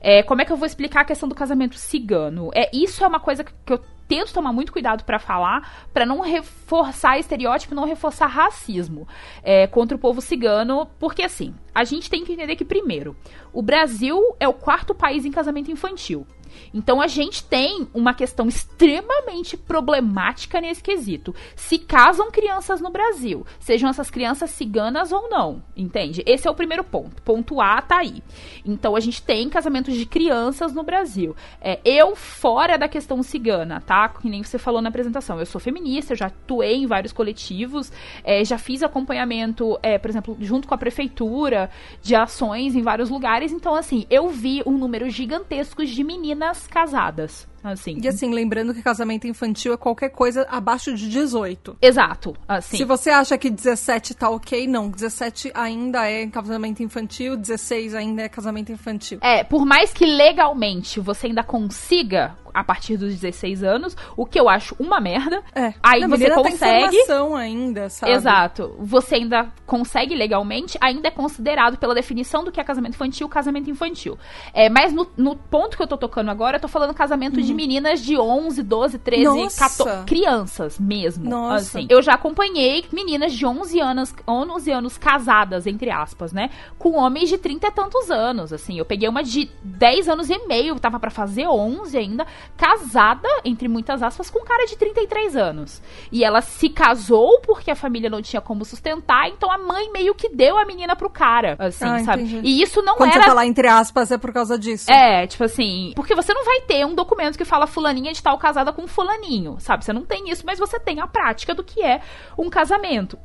É, 0.00 0.22
como 0.22 0.42
é 0.42 0.44
que 0.44 0.52
eu 0.52 0.56
vou 0.56 0.66
explicar 0.66 1.00
a 1.00 1.04
questão 1.04 1.26
do 1.26 1.34
casamento 1.34 1.78
cigano? 1.78 2.50
É, 2.54 2.70
isso 2.74 3.02
é 3.02 3.06
uma 3.06 3.18
coisa 3.18 3.42
que 3.42 3.72
eu 3.72 3.80
tento 4.06 4.32
tomar 4.32 4.52
muito 4.52 4.72
cuidado 4.72 5.04
para 5.04 5.18
falar, 5.18 5.86
para 5.92 6.06
não 6.06 6.20
reforçar 6.20 7.18
estereótipo, 7.18 7.74
não 7.74 7.84
reforçar 7.84 8.26
racismo 8.26 9.06
é, 9.42 9.66
contra 9.66 9.96
o 9.96 10.00
povo 10.00 10.20
cigano, 10.20 10.86
porque 10.98 11.22
assim, 11.22 11.54
a 11.74 11.84
gente 11.84 12.10
tem 12.10 12.24
que 12.24 12.32
entender 12.32 12.56
que, 12.56 12.64
primeiro, 12.64 13.16
o 13.52 13.62
Brasil 13.62 14.20
é 14.38 14.48
o 14.48 14.52
quarto 14.52 14.94
país 14.94 15.24
em 15.24 15.30
casamento 15.30 15.70
infantil. 15.70 16.26
Então 16.72 17.00
a 17.00 17.06
gente 17.06 17.42
tem 17.44 17.86
uma 17.94 18.14
questão 18.14 18.48
extremamente 18.48 19.56
problemática 19.56 20.60
nesse 20.60 20.82
quesito. 20.82 21.34
Se 21.54 21.78
casam 21.78 22.30
crianças 22.30 22.80
no 22.80 22.90
Brasil, 22.90 23.46
sejam 23.58 23.88
essas 23.88 24.10
crianças 24.10 24.50
ciganas 24.50 25.12
ou 25.12 25.28
não, 25.28 25.62
entende? 25.76 26.22
Esse 26.26 26.48
é 26.48 26.50
o 26.50 26.54
primeiro 26.54 26.84
ponto. 26.84 27.22
Ponto 27.22 27.60
A 27.60 27.80
tá 27.80 27.98
aí. 27.98 28.22
Então 28.64 28.96
a 28.96 29.00
gente 29.00 29.22
tem 29.22 29.48
casamentos 29.48 29.94
de 29.94 30.06
crianças 30.06 30.72
no 30.72 30.82
Brasil. 30.82 31.34
É, 31.60 31.80
eu, 31.84 32.14
fora 32.16 32.76
da 32.76 32.88
questão 32.88 33.22
cigana, 33.22 33.80
tá? 33.80 34.08
Que 34.08 34.28
nem 34.28 34.42
você 34.42 34.58
falou 34.58 34.82
na 34.82 34.88
apresentação. 34.88 35.38
Eu 35.38 35.46
sou 35.46 35.60
feminista, 35.60 36.14
já 36.14 36.26
atuei 36.26 36.76
em 36.76 36.86
vários 36.86 37.12
coletivos, 37.12 37.92
é, 38.22 38.44
já 38.44 38.58
fiz 38.58 38.82
acompanhamento, 38.82 39.78
é, 39.82 39.98
por 39.98 40.10
exemplo, 40.10 40.36
junto 40.40 40.68
com 40.68 40.74
a 40.74 40.78
prefeitura, 40.78 41.70
de 42.02 42.14
ações 42.14 42.74
em 42.74 42.82
vários 42.82 43.10
lugares. 43.10 43.52
Então, 43.52 43.74
assim, 43.74 44.06
eu 44.10 44.28
vi 44.28 44.62
um 44.66 44.76
número 44.76 45.08
gigantesco 45.08 45.84
de 45.84 46.04
meninas 46.04 46.43
casadas. 46.68 47.46
Assim. 47.64 47.98
E 48.02 48.06
assim, 48.06 48.30
lembrando 48.30 48.74
que 48.74 48.82
casamento 48.82 49.26
infantil 49.26 49.72
é 49.72 49.76
qualquer 49.78 50.10
coisa 50.10 50.46
abaixo 50.50 50.94
de 50.94 51.08
18. 51.08 51.78
Exato, 51.80 52.36
assim. 52.46 52.76
Se 52.76 52.84
você 52.84 53.08
acha 53.08 53.38
que 53.38 53.48
17 53.48 54.14
tá 54.14 54.28
ok, 54.28 54.66
não. 54.66 54.90
17 54.90 55.50
ainda 55.54 56.06
é 56.06 56.26
casamento 56.26 56.82
infantil, 56.82 57.38
16 57.38 57.94
ainda 57.94 58.22
é 58.22 58.28
casamento 58.28 58.70
infantil. 58.70 59.18
É, 59.22 59.42
por 59.42 59.64
mais 59.64 59.94
que 59.94 60.04
legalmente 60.04 61.00
você 61.00 61.28
ainda 61.28 61.42
consiga 61.42 62.36
a 62.54 62.62
partir 62.62 62.96
dos 62.96 63.18
16 63.18 63.64
anos, 63.64 63.96
o 64.16 64.24
que 64.24 64.38
eu 64.38 64.48
acho 64.48 64.76
uma 64.78 65.00
merda. 65.00 65.42
É. 65.52 65.74
Aí 65.82 66.00
Não, 66.00 66.08
você 66.08 66.28
tá 66.28 66.36
consegue. 66.36 66.96
formação 66.96 67.34
ainda, 67.34 67.90
sabe? 67.90 68.12
Exato. 68.12 68.76
Você 68.78 69.16
ainda 69.16 69.52
consegue 69.66 70.14
legalmente, 70.14 70.78
ainda 70.80 71.08
é 71.08 71.10
considerado 71.10 71.76
pela 71.76 71.94
definição 71.94 72.44
do 72.44 72.52
que 72.52 72.60
é 72.60 72.64
casamento 72.64 72.94
infantil, 72.94 73.28
casamento 73.28 73.68
infantil. 73.68 74.16
É, 74.52 74.70
mas 74.70 74.92
no, 74.92 75.10
no 75.16 75.34
ponto 75.34 75.76
que 75.76 75.82
eu 75.82 75.86
tô 75.88 75.98
tocando 75.98 76.30
agora, 76.30 76.58
eu 76.58 76.60
tô 76.60 76.68
falando 76.68 76.94
casamento 76.94 77.42
de 77.42 77.52
meninas 77.54 78.00
de 78.02 78.18
11, 78.18 78.62
12, 78.62 78.98
13, 78.98 79.28
Uhum. 79.28 79.42
Nossa. 79.44 79.60
14. 79.84 80.04
Crianças 80.06 80.78
mesmo. 80.78 81.28
Nossa. 81.28 81.78
Assim. 81.78 81.86
Eu 81.88 82.02
já 82.02 82.14
acompanhei 82.14 82.84
meninas 82.92 83.32
de 83.32 83.46
11 83.46 83.80
anos, 83.80 84.14
11 84.28 84.70
anos 84.70 84.98
casadas, 84.98 85.66
entre 85.66 85.90
aspas, 85.90 86.32
né? 86.32 86.50
Com 86.78 86.96
homens 86.96 87.28
de 87.28 87.38
30 87.38 87.66
e 87.66 87.70
tantos 87.70 88.10
anos, 88.10 88.52
assim. 88.52 88.78
Eu 88.78 88.84
peguei 88.84 89.08
uma 89.08 89.22
de 89.22 89.50
10 89.62 90.08
anos 90.08 90.28
e 90.30 90.38
meio, 90.46 90.78
tava 90.80 90.98
pra 90.98 91.10
fazer 91.10 91.46
11 91.46 91.96
ainda, 91.96 92.26
casada, 92.56 93.28
entre 93.44 93.68
muitas 93.68 94.02
aspas, 94.02 94.30
com 94.30 94.40
um 94.40 94.44
cara 94.44 94.66
de 94.66 94.76
33 94.76 95.36
anos. 95.36 95.82
E 96.10 96.24
ela 96.24 96.40
se 96.40 96.68
casou 96.68 97.40
porque 97.40 97.70
a 97.70 97.76
família 97.76 98.10
não 98.10 98.22
tinha 98.22 98.40
como 98.40 98.64
sustentar, 98.64 99.28
então 99.28 99.50
a 99.50 99.58
mãe 99.58 99.90
meio 99.92 100.14
que 100.14 100.28
deu 100.28 100.56
a 100.58 100.64
menina 100.64 100.96
pro 100.96 101.10
cara, 101.10 101.56
assim, 101.58 101.84
Ah, 101.84 102.02
sabe? 102.04 102.22
entendi. 102.22 102.40
E 102.42 102.62
isso 102.62 102.82
não 102.82 102.96
Quando 102.96 103.10
era 103.12 103.20
você 103.22 103.28
fala 103.28 103.46
entre 103.46 103.68
aspas, 103.68 104.10
é 104.10 104.18
por 104.18 104.32
causa 104.32 104.58
disso. 104.58 104.90
é, 104.90 105.26
tipo 105.26 105.44
assim, 105.44 105.92
porque 105.94 106.14
você 106.14 106.32
não 106.32 106.44
vai 106.44 106.60
ter 106.62 106.84
um 106.86 106.94
documento 106.94 107.36
que 107.36 107.43
fala 107.44 107.66
fulaninha 107.66 108.12
de 108.12 108.22
tal 108.22 108.38
casada 108.38 108.72
com 108.72 108.86
fulaninho, 108.86 109.56
sabe? 109.58 109.84
Você 109.84 109.92
não 109.92 110.04
tem 110.04 110.30
isso, 110.30 110.44
mas 110.46 110.58
você 110.58 110.78
tem 110.78 111.00
a 111.00 111.06
prática 111.06 111.54
do 111.54 111.64
que 111.64 111.82
é 111.82 112.00
um 112.38 112.48
casamento. 112.48 113.18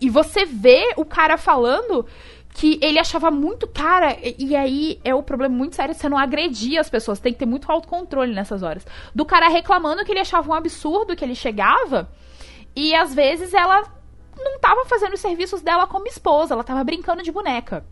E 0.00 0.10
você 0.10 0.44
vê 0.44 0.92
o 0.96 1.04
cara 1.04 1.36
falando 1.36 2.06
que 2.54 2.78
ele 2.80 3.00
achava 3.00 3.30
muito 3.32 3.66
cara, 3.66 4.16
e, 4.22 4.54
aí 4.54 5.00
é 5.02 5.12
o 5.12 5.24
problema 5.24 5.54
muito 5.54 5.74
sério, 5.74 5.92
você 5.92 6.08
não 6.08 6.16
agredir 6.16 6.78
as 6.78 6.88
pessoas, 6.88 7.18
tem 7.18 7.32
que 7.32 7.38
ter 7.40 7.46
muito 7.46 7.70
autocontrole 7.70 8.32
nessas 8.32 8.62
horas. 8.62 8.86
Do 9.12 9.24
cara 9.24 9.48
reclamando 9.48 10.04
que 10.04 10.12
ele 10.12 10.20
achava 10.20 10.48
um 10.48 10.54
absurdo 10.54 11.16
que 11.16 11.24
ele 11.24 11.34
chegava, 11.34 12.08
e 12.76 12.94
às 12.94 13.12
vezes 13.12 13.52
ela 13.52 13.82
não 14.36 14.58
tava 14.60 14.84
fazendo 14.84 15.14
os 15.14 15.20
serviços 15.20 15.62
dela 15.62 15.86
como 15.88 16.06
esposa, 16.06 16.54
ela 16.54 16.62
tava 16.62 16.84
brincando 16.84 17.22
de 17.24 17.32
boneca. 17.32 17.84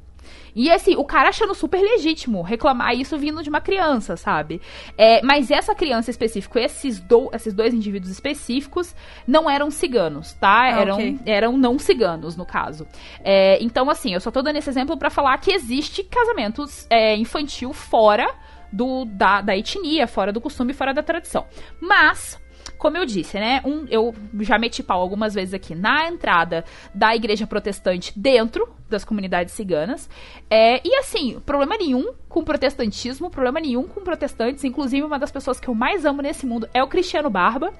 E 0.54 0.70
assim, 0.70 0.94
o 0.96 1.04
cara 1.04 1.28
achando 1.28 1.54
super 1.54 1.80
legítimo 1.80 2.42
reclamar 2.42 2.94
isso 2.94 3.16
vindo 3.18 3.42
de 3.42 3.48
uma 3.48 3.60
criança, 3.60 4.16
sabe? 4.16 4.60
É, 4.96 5.22
mas 5.22 5.50
essa 5.50 5.74
criança 5.74 6.10
específica, 6.10 6.60
esses, 6.60 7.00
do, 7.00 7.30
esses 7.32 7.54
dois 7.54 7.72
indivíduos 7.72 8.10
específicos, 8.10 8.94
não 9.26 9.48
eram 9.48 9.70
ciganos, 9.70 10.34
tá? 10.34 10.62
Ah, 10.62 10.80
eram, 10.80 10.94
ok. 10.94 11.18
eram 11.24 11.56
não 11.56 11.78
ciganos, 11.78 12.36
no 12.36 12.44
caso. 12.44 12.86
É, 13.24 13.62
então, 13.62 13.88
assim, 13.88 14.12
eu 14.14 14.20
só 14.20 14.30
tô 14.30 14.42
dando 14.42 14.56
esse 14.56 14.68
exemplo 14.68 14.96
pra 14.96 15.10
falar 15.10 15.38
que 15.38 15.52
existe 15.52 16.04
casamentos 16.04 16.86
é, 16.90 17.16
infantil 17.16 17.72
fora 17.72 18.28
do, 18.72 19.04
da, 19.04 19.40
da 19.40 19.56
etnia, 19.56 20.06
fora 20.06 20.32
do 20.32 20.40
costume, 20.40 20.72
fora 20.72 20.94
da 20.94 21.02
tradição. 21.02 21.46
Mas, 21.80 22.40
como 22.82 22.96
eu 22.96 23.06
disse, 23.06 23.38
né? 23.38 23.62
Um, 23.64 23.86
eu 23.88 24.12
já 24.40 24.58
meti 24.58 24.82
pau 24.82 25.00
algumas 25.00 25.34
vezes 25.34 25.54
aqui 25.54 25.72
na 25.72 26.08
entrada 26.08 26.64
da 26.92 27.14
igreja 27.14 27.46
protestante 27.46 28.12
dentro 28.18 28.68
das 28.90 29.04
comunidades 29.04 29.54
ciganas. 29.54 30.10
É, 30.50 30.80
e 30.84 30.92
assim, 30.96 31.38
problema 31.46 31.78
nenhum 31.78 32.12
com 32.32 32.42
protestantismo, 32.42 33.30
problema 33.30 33.60
nenhum 33.60 33.84
com 33.84 34.00
protestantes. 34.00 34.64
Inclusive, 34.64 35.04
uma 35.04 35.18
das 35.18 35.30
pessoas 35.30 35.60
que 35.60 35.68
eu 35.68 35.74
mais 35.74 36.04
amo 36.04 36.22
nesse 36.22 36.46
mundo 36.46 36.66
é 36.72 36.82
o 36.82 36.88
Cristiano 36.88 37.28
Barba, 37.28 37.72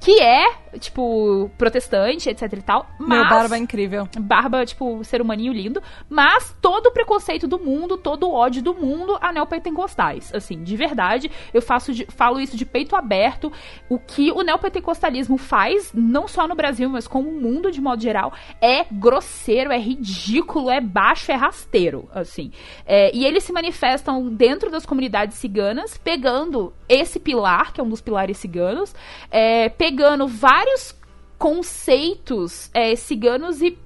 que 0.00 0.20
é, 0.20 0.44
tipo, 0.80 1.48
protestante, 1.56 2.28
etc 2.28 2.52
e 2.52 2.62
tal. 2.62 2.86
Mas... 2.98 3.08
Meu 3.08 3.28
barba 3.28 3.56
é 3.56 3.58
incrível. 3.58 4.08
Barba, 4.18 4.66
tipo, 4.66 5.04
ser 5.04 5.22
humaninho 5.22 5.52
lindo. 5.52 5.80
Mas 6.10 6.54
todo 6.60 6.86
o 6.86 6.90
preconceito 6.90 7.46
do 7.46 7.60
mundo, 7.60 7.96
todo 7.96 8.28
o 8.28 8.32
ódio 8.34 8.60
do 8.60 8.74
mundo 8.74 9.16
a 9.20 9.32
neopentecostais. 9.32 10.34
Assim, 10.34 10.62
de 10.64 10.76
verdade, 10.76 11.30
eu 11.54 11.62
faço 11.62 11.94
de- 11.94 12.06
falo 12.06 12.40
isso 12.40 12.56
de 12.56 12.66
peito 12.66 12.96
aberto. 12.96 13.52
O 13.88 13.98
que 14.00 14.32
o 14.32 14.42
neopentecostalismo 14.42 15.38
faz, 15.38 15.92
não 15.94 16.26
só 16.26 16.48
no 16.48 16.56
Brasil, 16.56 16.90
mas 16.90 17.06
como 17.06 17.30
o 17.30 17.40
mundo 17.40 17.70
de 17.70 17.80
modo 17.80 18.02
geral, 18.02 18.32
é 18.60 18.84
grosseiro, 18.90 19.70
é 19.70 19.78
ridículo, 19.78 20.68
é 20.68 20.80
baixo, 20.80 21.30
é 21.30 21.36
rasteiro, 21.36 22.08
assim. 22.12 22.50
É, 22.84 23.14
e 23.14 23.24
eles 23.24 23.44
se 23.44 23.52
manifestam 23.92 24.28
dentro 24.28 24.70
das 24.70 24.86
comunidades 24.86 25.36
ciganas, 25.36 25.98
pegando 25.98 26.72
esse 26.88 27.20
pilar, 27.20 27.72
que 27.72 27.80
é 27.80 27.84
um 27.84 27.88
dos 27.88 28.00
pilares 28.00 28.38
ciganos, 28.38 28.94
é, 29.30 29.68
pegando 29.68 30.26
vários 30.26 30.94
conceitos 31.38 32.70
é, 32.72 32.94
ciganos 32.96 33.60
e 33.60 33.76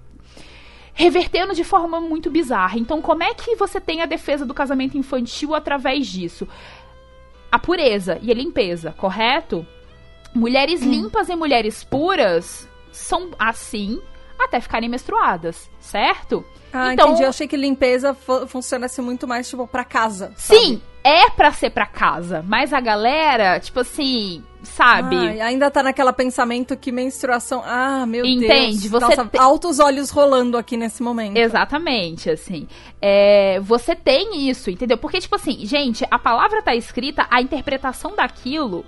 revertendo 0.93 1.55
de 1.55 1.65
forma 1.65 2.01
muito 2.01 2.31
bizarra. 2.31 2.79
Então, 2.79 3.03
como 3.03 3.23
é 3.23 3.35
que 3.35 3.57
você 3.57 3.81
tem 3.81 4.01
a 4.01 4.07
defesa 4.07 4.47
do 4.47 4.55
casamento 4.55 4.97
infantil 4.97 5.55
através 5.55 6.07
disso? 6.07 6.47
A 7.51 7.59
pureza 7.59 8.19
e 8.23 8.31
a 8.31 8.35
limpeza, 8.35 8.93
correto? 8.97 9.67
Mulheres 10.35 10.83
limpas 10.83 11.29
e 11.29 11.37
mulheres 11.37 11.83
puras 11.83 12.69
são 12.93 13.31
assim 13.39 14.01
até 14.39 14.61
ficarem 14.61 14.89
menstruadas, 14.89 15.71
certo? 15.81 16.45
Ah, 16.77 16.93
Então- 16.93 17.09
entendi. 17.09 17.23
Eu 17.25 17.29
achei 17.31 17.47
que 17.49 17.57
limpeza 17.57 18.15
fu- 18.15 18.47
funcionasse 18.47 19.01
muito 19.01 19.27
mais, 19.27 19.49
tipo, 19.49 19.67
pra 19.67 19.85
casa. 19.85 20.33
Sim, 20.37 20.81
é 21.03 21.31
pra 21.31 21.53
ser 21.53 21.71
pra 21.71 21.87
casa, 21.87 22.45
mas 22.47 22.73
a 22.73 22.81
galera, 22.81 23.59
tipo 23.61 23.81
assim, 23.81 24.43
sabe? 24.63 25.17
Ai, 25.17 25.41
ainda 25.41 25.71
tá 25.71 25.83
naquele 25.83 26.13
pensamento 26.13 26.77
que 26.77 26.91
menstruação. 26.93 27.63
Ah, 27.65 28.05
meu 28.07 28.25
Entende? 28.27 28.81
Deus. 28.81 28.87
Você 28.89 28.99
Nossa, 29.17 29.25
te- 29.25 29.39
altos 29.39 29.79
olhos 29.79 30.11
rolando 30.11 30.59
aqui 30.59 30.77
nesse 30.77 31.03
momento. 31.03 31.37
Exatamente, 31.37 32.29
assim. 32.31 32.67
É, 33.01 33.61
você 33.61 33.95
tem 33.95 34.49
isso, 34.49 34.69
entendeu? 34.71 34.99
Porque, 34.99 35.21
tipo 35.21 35.37
assim, 35.37 35.65
gente, 35.65 36.05
a 36.11 36.19
palavra 36.19 36.61
tá 36.63 36.75
escrita, 36.75 37.27
a 37.31 37.41
interpretação 37.41 38.15
daquilo. 38.17 38.85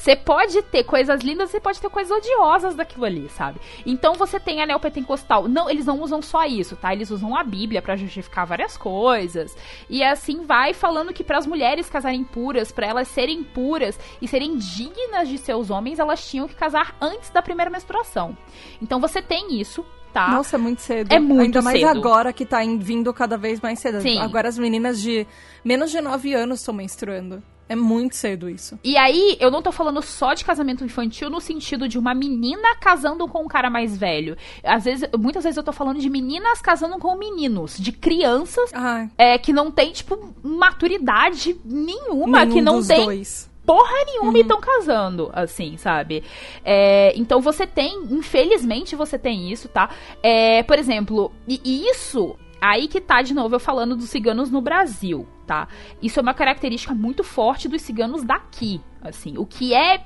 Você 0.00 0.16
pode 0.16 0.62
ter 0.62 0.82
coisas 0.84 1.20
lindas, 1.20 1.50
você 1.50 1.60
pode 1.60 1.78
ter 1.78 1.90
coisas 1.90 2.10
odiosas 2.10 2.74
daquilo 2.74 3.04
ali, 3.04 3.28
sabe? 3.28 3.60
Então 3.84 4.14
você 4.14 4.40
tem 4.40 4.62
a 4.62 4.66
neopentecostal. 4.66 5.46
Não, 5.46 5.68
eles 5.68 5.84
não 5.84 6.00
usam 6.00 6.22
só 6.22 6.46
isso, 6.46 6.74
tá? 6.74 6.94
Eles 6.94 7.10
usam 7.10 7.36
a 7.36 7.44
Bíblia 7.44 7.82
pra 7.82 7.96
justificar 7.96 8.46
várias 8.46 8.78
coisas. 8.78 9.54
E 9.90 10.02
assim 10.02 10.46
vai 10.46 10.72
falando 10.72 11.12
que 11.12 11.22
para 11.22 11.36
as 11.36 11.46
mulheres 11.46 11.90
casarem 11.90 12.24
puras, 12.24 12.72
pra 12.72 12.86
elas 12.86 13.08
serem 13.08 13.44
puras 13.44 14.00
e 14.22 14.26
serem 14.26 14.56
dignas 14.56 15.28
de 15.28 15.36
seus 15.36 15.68
homens, 15.68 15.98
elas 15.98 16.26
tinham 16.26 16.48
que 16.48 16.54
casar 16.54 16.96
antes 16.98 17.28
da 17.28 17.42
primeira 17.42 17.70
menstruação. 17.70 18.34
Então 18.80 19.00
você 19.02 19.20
tem 19.20 19.60
isso, 19.60 19.84
tá? 20.14 20.28
Nossa, 20.30 20.56
é 20.56 20.58
muito 20.58 20.80
cedo. 20.80 21.12
É 21.12 21.18
muito 21.18 21.42
Ainda 21.42 21.60
mais 21.60 21.78
cedo. 21.78 21.90
agora 21.90 22.32
que 22.32 22.46
tá 22.46 22.60
vindo 22.78 23.12
cada 23.12 23.36
vez 23.36 23.60
mais 23.60 23.78
cedo. 23.78 24.00
Sim. 24.00 24.18
Agora 24.18 24.48
as 24.48 24.56
meninas 24.56 24.98
de 24.98 25.26
menos 25.62 25.90
de 25.90 26.00
9 26.00 26.32
anos 26.32 26.60
estão 26.60 26.72
menstruando. 26.72 27.42
É 27.70 27.76
muito 27.76 28.16
cedo 28.16 28.50
isso. 28.50 28.76
E 28.82 28.96
aí, 28.96 29.36
eu 29.38 29.48
não 29.48 29.62
tô 29.62 29.70
falando 29.70 30.02
só 30.02 30.34
de 30.34 30.44
casamento 30.44 30.84
infantil 30.84 31.30
no 31.30 31.40
sentido 31.40 31.88
de 31.88 31.96
uma 31.98 32.12
menina 32.12 32.74
casando 32.80 33.28
com 33.28 33.44
um 33.44 33.48
cara 33.48 33.70
mais 33.70 33.96
velho. 33.96 34.36
Às 34.64 34.84
vezes, 34.84 35.08
muitas 35.16 35.44
vezes 35.44 35.56
eu 35.56 35.62
tô 35.62 35.72
falando 35.72 36.00
de 36.00 36.10
meninas 36.10 36.60
casando 36.60 36.98
com 36.98 37.14
meninos, 37.16 37.78
de 37.78 37.92
crianças 37.92 38.72
Ah, 38.74 39.06
é, 39.16 39.38
que 39.38 39.52
não 39.52 39.70
tem, 39.70 39.92
tipo, 39.92 40.34
maturidade 40.42 41.56
nenhuma, 41.64 42.40
nenhum 42.44 42.52
que 42.54 42.60
não 42.60 42.78
dos 42.78 42.88
tem 42.88 43.04
dois. 43.04 43.48
porra 43.64 44.04
nenhuma 44.04 44.36
e 44.36 44.40
estão 44.40 44.60
casando, 44.60 45.30
assim, 45.32 45.76
sabe? 45.76 46.24
É, 46.64 47.12
então 47.16 47.40
você 47.40 47.68
tem, 47.68 48.02
infelizmente 48.10 48.96
você 48.96 49.16
tem 49.16 49.52
isso, 49.52 49.68
tá? 49.68 49.90
É, 50.22 50.62
por 50.64 50.76
exemplo, 50.76 51.30
e 51.46 51.88
isso, 51.88 52.34
aí 52.60 52.88
que 52.88 53.00
tá 53.00 53.22
de 53.22 53.32
novo 53.32 53.54
eu 53.54 53.60
falando 53.60 53.94
dos 53.94 54.08
ciganos 54.10 54.50
no 54.50 54.60
Brasil, 54.60 55.24
tá? 55.50 55.66
Isso 56.00 56.20
é 56.20 56.22
uma 56.22 56.32
característica 56.32 56.94
muito 56.94 57.24
forte 57.24 57.68
dos 57.68 57.82
ciganos 57.82 58.22
daqui, 58.22 58.80
assim. 59.02 59.36
O 59.36 59.44
que 59.44 59.74
é 59.74 60.04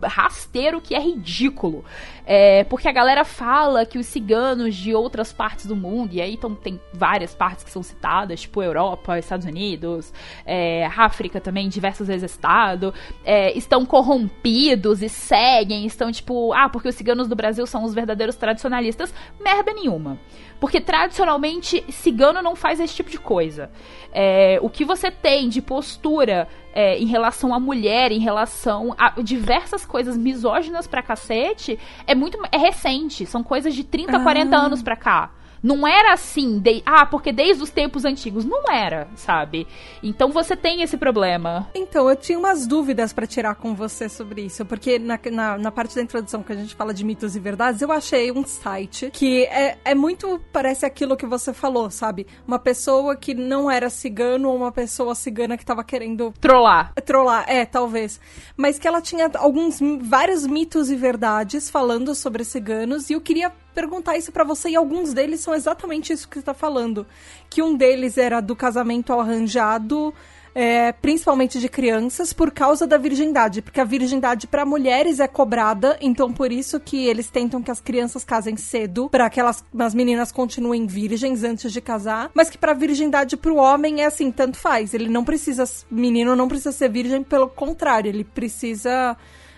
rasteiro 0.00 0.80
que 0.80 0.94
é 0.94 1.00
ridículo. 1.00 1.84
É, 2.26 2.64
porque 2.64 2.88
a 2.88 2.92
galera 2.92 3.24
fala 3.24 3.84
que 3.84 3.98
os 3.98 4.06
ciganos 4.06 4.74
de 4.74 4.94
outras 4.94 5.32
partes 5.32 5.66
do 5.66 5.76
mundo, 5.76 6.14
e 6.14 6.20
aí 6.20 6.34
então, 6.34 6.54
tem 6.54 6.80
várias 6.92 7.34
partes 7.34 7.64
que 7.64 7.70
são 7.70 7.82
citadas, 7.82 8.40
tipo 8.40 8.62
Europa, 8.62 9.18
Estados 9.18 9.46
Unidos, 9.46 10.12
é, 10.46 10.86
África 10.86 11.40
também, 11.40 11.68
diversas 11.68 12.08
vezes 12.08 12.30
estado, 12.30 12.94
é, 13.24 13.56
estão 13.56 13.84
corrompidos 13.84 15.02
e 15.02 15.08
seguem, 15.08 15.84
estão 15.84 16.10
tipo, 16.10 16.52
ah, 16.52 16.68
porque 16.68 16.88
os 16.88 16.94
ciganos 16.94 17.28
do 17.28 17.36
Brasil 17.36 17.66
são 17.66 17.84
os 17.84 17.94
verdadeiros 17.94 18.36
tradicionalistas. 18.36 19.12
Merda 19.40 19.72
nenhuma. 19.72 20.18
Porque 20.60 20.80
tradicionalmente, 20.80 21.84
cigano 21.90 22.40
não 22.40 22.56
faz 22.56 22.80
esse 22.80 22.94
tipo 22.94 23.10
de 23.10 23.18
coisa. 23.18 23.70
É, 24.12 24.58
o 24.62 24.70
que 24.70 24.84
você 24.84 25.10
tem 25.10 25.48
de 25.48 25.60
postura 25.60 26.48
é, 26.74 26.98
em 26.98 27.06
relação 27.06 27.54
à 27.54 27.60
mulher, 27.60 28.10
em 28.10 28.18
relação 28.18 28.94
a 28.98 29.20
diversas 29.20 29.84
coisas 29.84 30.16
misóginas 30.16 30.86
pra 30.86 31.02
cacete, 31.02 31.78
é 32.06 32.13
muito. 32.14 32.38
é 32.50 32.56
recente. 32.58 33.26
São 33.26 33.42
coisas 33.42 33.74
de 33.74 33.84
30, 33.84 34.16
ah. 34.16 34.22
40 34.22 34.56
anos 34.56 34.82
pra 34.82 34.96
cá. 34.96 35.30
Não 35.64 35.88
era 35.88 36.12
assim, 36.12 36.58
de, 36.58 36.82
ah, 36.84 37.06
porque 37.06 37.32
desde 37.32 37.62
os 37.62 37.70
tempos 37.70 38.04
antigos. 38.04 38.44
Não 38.44 38.70
era, 38.70 39.08
sabe? 39.16 39.66
Então 40.02 40.30
você 40.30 40.54
tem 40.54 40.82
esse 40.82 40.98
problema. 40.98 41.70
Então, 41.74 42.10
eu 42.10 42.14
tinha 42.16 42.38
umas 42.38 42.66
dúvidas 42.66 43.14
para 43.14 43.26
tirar 43.26 43.54
com 43.54 43.74
você 43.74 44.06
sobre 44.06 44.42
isso, 44.42 44.66
porque 44.66 44.98
na, 44.98 45.18
na, 45.32 45.56
na, 45.56 45.72
parte 45.72 45.94
da 45.94 46.02
introdução 46.02 46.42
que 46.42 46.52
a 46.52 46.56
gente 46.56 46.74
fala 46.74 46.92
de 46.92 47.02
mitos 47.02 47.34
e 47.34 47.40
verdades, 47.40 47.80
eu 47.80 47.90
achei 47.90 48.30
um 48.30 48.44
site 48.44 49.10
que 49.10 49.44
é, 49.44 49.78
é 49.82 49.94
muito, 49.94 50.38
parece 50.52 50.84
aquilo 50.84 51.16
que 51.16 51.24
você 51.24 51.54
falou, 51.54 51.90
sabe? 51.90 52.26
Uma 52.46 52.58
pessoa 52.58 53.16
que 53.16 53.32
não 53.32 53.70
era 53.70 53.88
cigano 53.88 54.50
ou 54.50 54.56
uma 54.56 54.70
pessoa 54.70 55.14
cigana 55.14 55.56
que 55.56 55.64
tava 55.64 55.82
querendo... 55.82 56.34
Trollar. 56.40 56.92
Trollar, 57.06 57.44
é, 57.48 57.64
talvez. 57.64 58.20
Mas 58.54 58.78
que 58.78 58.86
ela 58.86 59.00
tinha 59.00 59.30
alguns, 59.36 59.80
vários 60.02 60.46
mitos 60.46 60.90
e 60.90 60.96
verdades 60.96 61.70
falando 61.70 62.14
sobre 62.14 62.44
ciganos 62.44 63.08
e 63.08 63.14
eu 63.14 63.20
queria 63.20 63.50
perguntar 63.74 64.16
isso 64.16 64.32
para 64.32 64.44
você 64.44 64.70
e 64.70 64.76
alguns 64.76 65.12
deles 65.12 65.40
são 65.40 65.54
exatamente 65.54 66.12
isso 66.12 66.28
que 66.28 66.38
você 66.38 66.44
tá 66.44 66.54
falando. 66.54 67.06
Que 67.50 67.62
um 67.62 67.74
deles 67.76 68.16
era 68.16 68.40
do 68.40 68.54
casamento 68.54 69.12
arranjado, 69.12 70.14
é, 70.54 70.92
principalmente 70.92 71.58
de 71.58 71.68
crianças, 71.68 72.32
por 72.32 72.50
causa 72.52 72.86
da 72.86 72.96
virgindade. 72.96 73.60
Porque 73.60 73.80
a 73.80 73.84
virgindade 73.84 74.46
para 74.46 74.64
mulheres 74.64 75.18
é 75.18 75.26
cobrada, 75.26 75.98
então 76.00 76.32
por 76.32 76.52
isso 76.52 76.78
que 76.78 77.06
eles 77.06 77.28
tentam 77.28 77.62
que 77.62 77.70
as 77.70 77.80
crianças 77.80 78.24
casem 78.24 78.56
cedo, 78.56 79.08
para 79.10 79.28
que 79.28 79.40
elas, 79.40 79.64
as 79.78 79.94
meninas 79.94 80.30
continuem 80.30 80.86
virgens 80.86 81.42
antes 81.42 81.72
de 81.72 81.80
casar. 81.80 82.30
Mas 82.32 82.48
que 82.48 82.56
pra 82.56 82.72
virgindade 82.72 83.36
pro 83.36 83.56
homem 83.56 84.02
é 84.02 84.06
assim, 84.06 84.30
tanto 84.30 84.56
faz. 84.56 84.94
Ele 84.94 85.08
não 85.08 85.24
precisa, 85.24 85.64
menino 85.90 86.36
não 86.36 86.48
precisa 86.48 86.72
ser 86.72 86.88
virgem, 86.88 87.22
pelo 87.22 87.48
contrário, 87.48 88.08
ele 88.08 88.24
precisa 88.24 89.16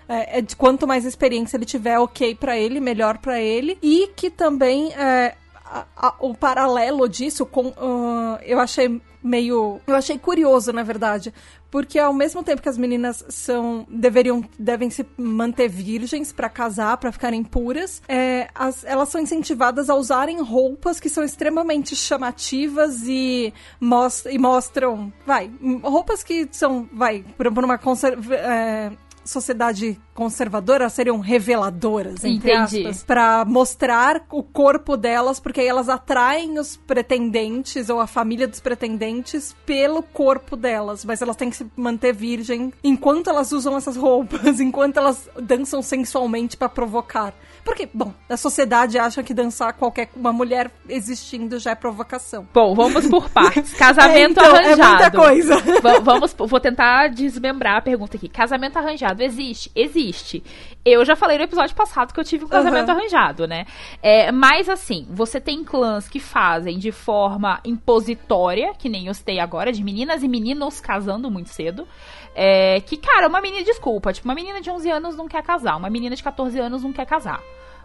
é, 0.08 0.38
é, 0.38 0.42
de 0.42 0.54
quanto 0.56 0.86
mais 0.86 1.04
experiência 1.04 1.56
ele 1.56 1.64
tiver, 1.64 1.98
ok 1.98 2.34
para 2.34 2.58
ele, 2.58 2.80
melhor 2.80 3.18
para 3.18 3.40
ele. 3.40 3.78
E 3.82 4.08
que 4.14 4.30
também 4.30 4.92
é, 4.94 5.34
a, 5.64 5.84
a, 5.96 6.14
o 6.20 6.34
paralelo 6.34 7.08
disso 7.08 7.44
com 7.44 7.68
uh, 7.68 8.38
eu 8.42 8.60
achei 8.60 9.00
meio 9.22 9.80
eu 9.86 9.94
achei 9.94 10.16
curioso 10.18 10.72
na 10.72 10.84
verdade 10.84 11.34
porque 11.70 11.98
ao 11.98 12.12
mesmo 12.12 12.44
tempo 12.44 12.62
que 12.62 12.68
as 12.68 12.78
meninas 12.78 13.24
são 13.28 13.84
deveriam 13.88 14.44
devem 14.56 14.88
se 14.88 15.04
manter 15.16 15.68
virgens 15.68 16.32
para 16.32 16.48
casar 16.48 16.96
para 16.96 17.10
ficarem 17.10 17.42
puras 17.42 18.00
é, 18.08 18.48
as, 18.54 18.84
elas 18.84 19.08
são 19.08 19.20
incentivadas 19.20 19.90
a 19.90 19.96
usarem 19.96 20.40
roupas 20.40 21.00
que 21.00 21.08
são 21.08 21.24
extremamente 21.24 21.96
chamativas 21.96 23.02
e, 23.04 23.52
most, 23.80 24.28
e 24.28 24.38
mostram 24.38 25.12
vai 25.26 25.50
roupas 25.82 26.22
que 26.22 26.48
são 26.52 26.88
vai 26.92 27.24
por, 27.36 27.48
uma 27.48 27.78
conserva, 27.78 28.34
é, 28.34 28.92
sociedade 29.26 30.00
conservadora 30.14 30.88
seriam 30.88 31.20
reveladoras, 31.20 32.24
entre 32.24 32.52
Entendi. 32.52 32.86
aspas, 32.86 33.04
para 33.04 33.44
mostrar 33.44 34.24
o 34.30 34.42
corpo 34.42 34.96
delas, 34.96 35.38
porque 35.38 35.60
aí 35.60 35.66
elas 35.66 35.88
atraem 35.88 36.58
os 36.58 36.76
pretendentes 36.76 37.90
ou 37.90 38.00
a 38.00 38.06
família 38.06 38.48
dos 38.48 38.60
pretendentes 38.60 39.54
pelo 39.66 40.02
corpo 40.02 40.56
delas, 40.56 41.04
mas 41.04 41.20
elas 41.20 41.36
têm 41.36 41.50
que 41.50 41.56
se 41.56 41.66
manter 41.76 42.14
virgem 42.14 42.72
enquanto 42.82 43.28
elas 43.28 43.52
usam 43.52 43.76
essas 43.76 43.96
roupas, 43.96 44.58
enquanto 44.60 44.96
elas 44.96 45.28
dançam 45.40 45.82
sensualmente 45.82 46.56
para 46.56 46.68
provocar. 46.68 47.34
Porque, 47.66 47.88
bom, 47.92 48.14
a 48.30 48.36
sociedade 48.36 48.96
acha 48.96 49.24
que 49.24 49.34
dançar 49.34 49.72
qualquer 49.72 50.08
uma 50.14 50.32
mulher 50.32 50.70
existindo 50.88 51.58
já 51.58 51.72
é 51.72 51.74
provocação. 51.74 52.46
Bom, 52.54 52.76
vamos 52.76 53.08
por 53.08 53.28
partes. 53.34 53.74
Casamento 53.74 54.38
é, 54.38 54.44
então, 54.44 54.54
arranjado. 54.54 54.82
É 54.82 54.86
muita 54.86 55.10
coisa. 55.10 55.56
V 55.82 56.00
vamos, 56.00 56.32
vou 56.32 56.60
tentar 56.60 57.08
desmembrar 57.08 57.78
a 57.78 57.82
pergunta 57.82 58.16
aqui. 58.16 58.28
Casamento 58.28 58.78
arranjado 58.78 59.20
existe? 59.20 59.68
Existe. 59.74 60.44
Eu 60.84 61.04
já 61.04 61.16
falei 61.16 61.38
no 61.38 61.42
episódio 61.42 61.74
passado 61.74 62.14
que 62.14 62.20
eu 62.20 62.24
tive 62.24 62.44
um 62.44 62.48
casamento 62.48 62.88
uhum. 62.88 62.98
arranjado, 62.98 63.48
né? 63.48 63.66
É, 64.00 64.30
mas 64.30 64.68
assim, 64.68 65.04
você 65.10 65.40
tem 65.40 65.64
clãs 65.64 66.08
que 66.08 66.20
fazem 66.20 66.78
de 66.78 66.92
forma 66.92 67.58
impositória, 67.64 68.74
que 68.78 68.88
nem 68.88 69.08
eu 69.08 69.14
citei 69.14 69.40
agora, 69.40 69.72
de 69.72 69.82
meninas 69.82 70.22
e 70.22 70.28
meninos 70.28 70.80
casando 70.80 71.28
muito 71.28 71.48
cedo. 71.48 71.84
É, 72.32 72.80
que, 72.82 72.96
cara, 72.96 73.26
uma 73.26 73.40
menina, 73.40 73.64
desculpa, 73.64 74.12
tipo, 74.12 74.28
uma 74.28 74.34
menina 74.34 74.60
de 74.60 74.70
11 74.70 74.88
anos 74.88 75.16
não 75.16 75.26
quer 75.26 75.42
casar, 75.42 75.74
uma 75.76 75.90
menina 75.90 76.14
de 76.14 76.22
14 76.22 76.60
anos 76.60 76.84
não 76.84 76.92
quer 76.92 77.06
casar. 77.06 77.40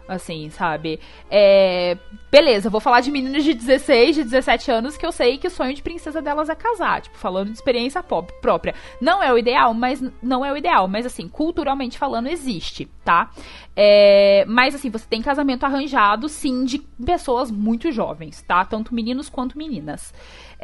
Assim, 0.08 0.50
sabe? 0.50 1.00
É, 1.30 1.96
beleza, 2.30 2.68
vou 2.68 2.80
falar 2.80 3.00
de 3.00 3.10
meninas 3.10 3.44
de 3.44 3.54
16, 3.54 4.16
de 4.16 4.24
17 4.24 4.70
anos 4.70 4.96
que 4.96 5.06
eu 5.06 5.12
sei 5.12 5.38
que 5.38 5.46
o 5.46 5.50
sonho 5.50 5.74
de 5.74 5.82
princesa 5.82 6.20
delas 6.20 6.48
é 6.48 6.54
casar. 6.54 7.00
Tipo, 7.00 7.16
falando 7.16 7.48
de 7.48 7.54
experiência 7.54 8.02
própria. 8.02 8.74
Não 9.00 9.22
é 9.22 9.32
o 9.32 9.38
ideal, 9.38 9.72
mas 9.74 10.02
não 10.22 10.44
é 10.44 10.52
o 10.52 10.56
ideal. 10.56 10.88
Mas, 10.88 11.06
assim, 11.06 11.28
culturalmente 11.28 11.98
falando, 11.98 12.28
existe, 12.28 12.88
tá? 13.04 13.30
É, 13.74 14.44
mas, 14.46 14.74
assim, 14.74 14.90
você 14.90 15.06
tem 15.08 15.22
casamento 15.22 15.64
arranjado, 15.64 16.28
sim, 16.28 16.64
de 16.64 16.78
pessoas 16.78 17.50
muito 17.50 17.90
jovens, 17.90 18.42
tá? 18.42 18.64
Tanto 18.64 18.94
meninos 18.94 19.28
quanto 19.28 19.58
meninas. 19.58 20.12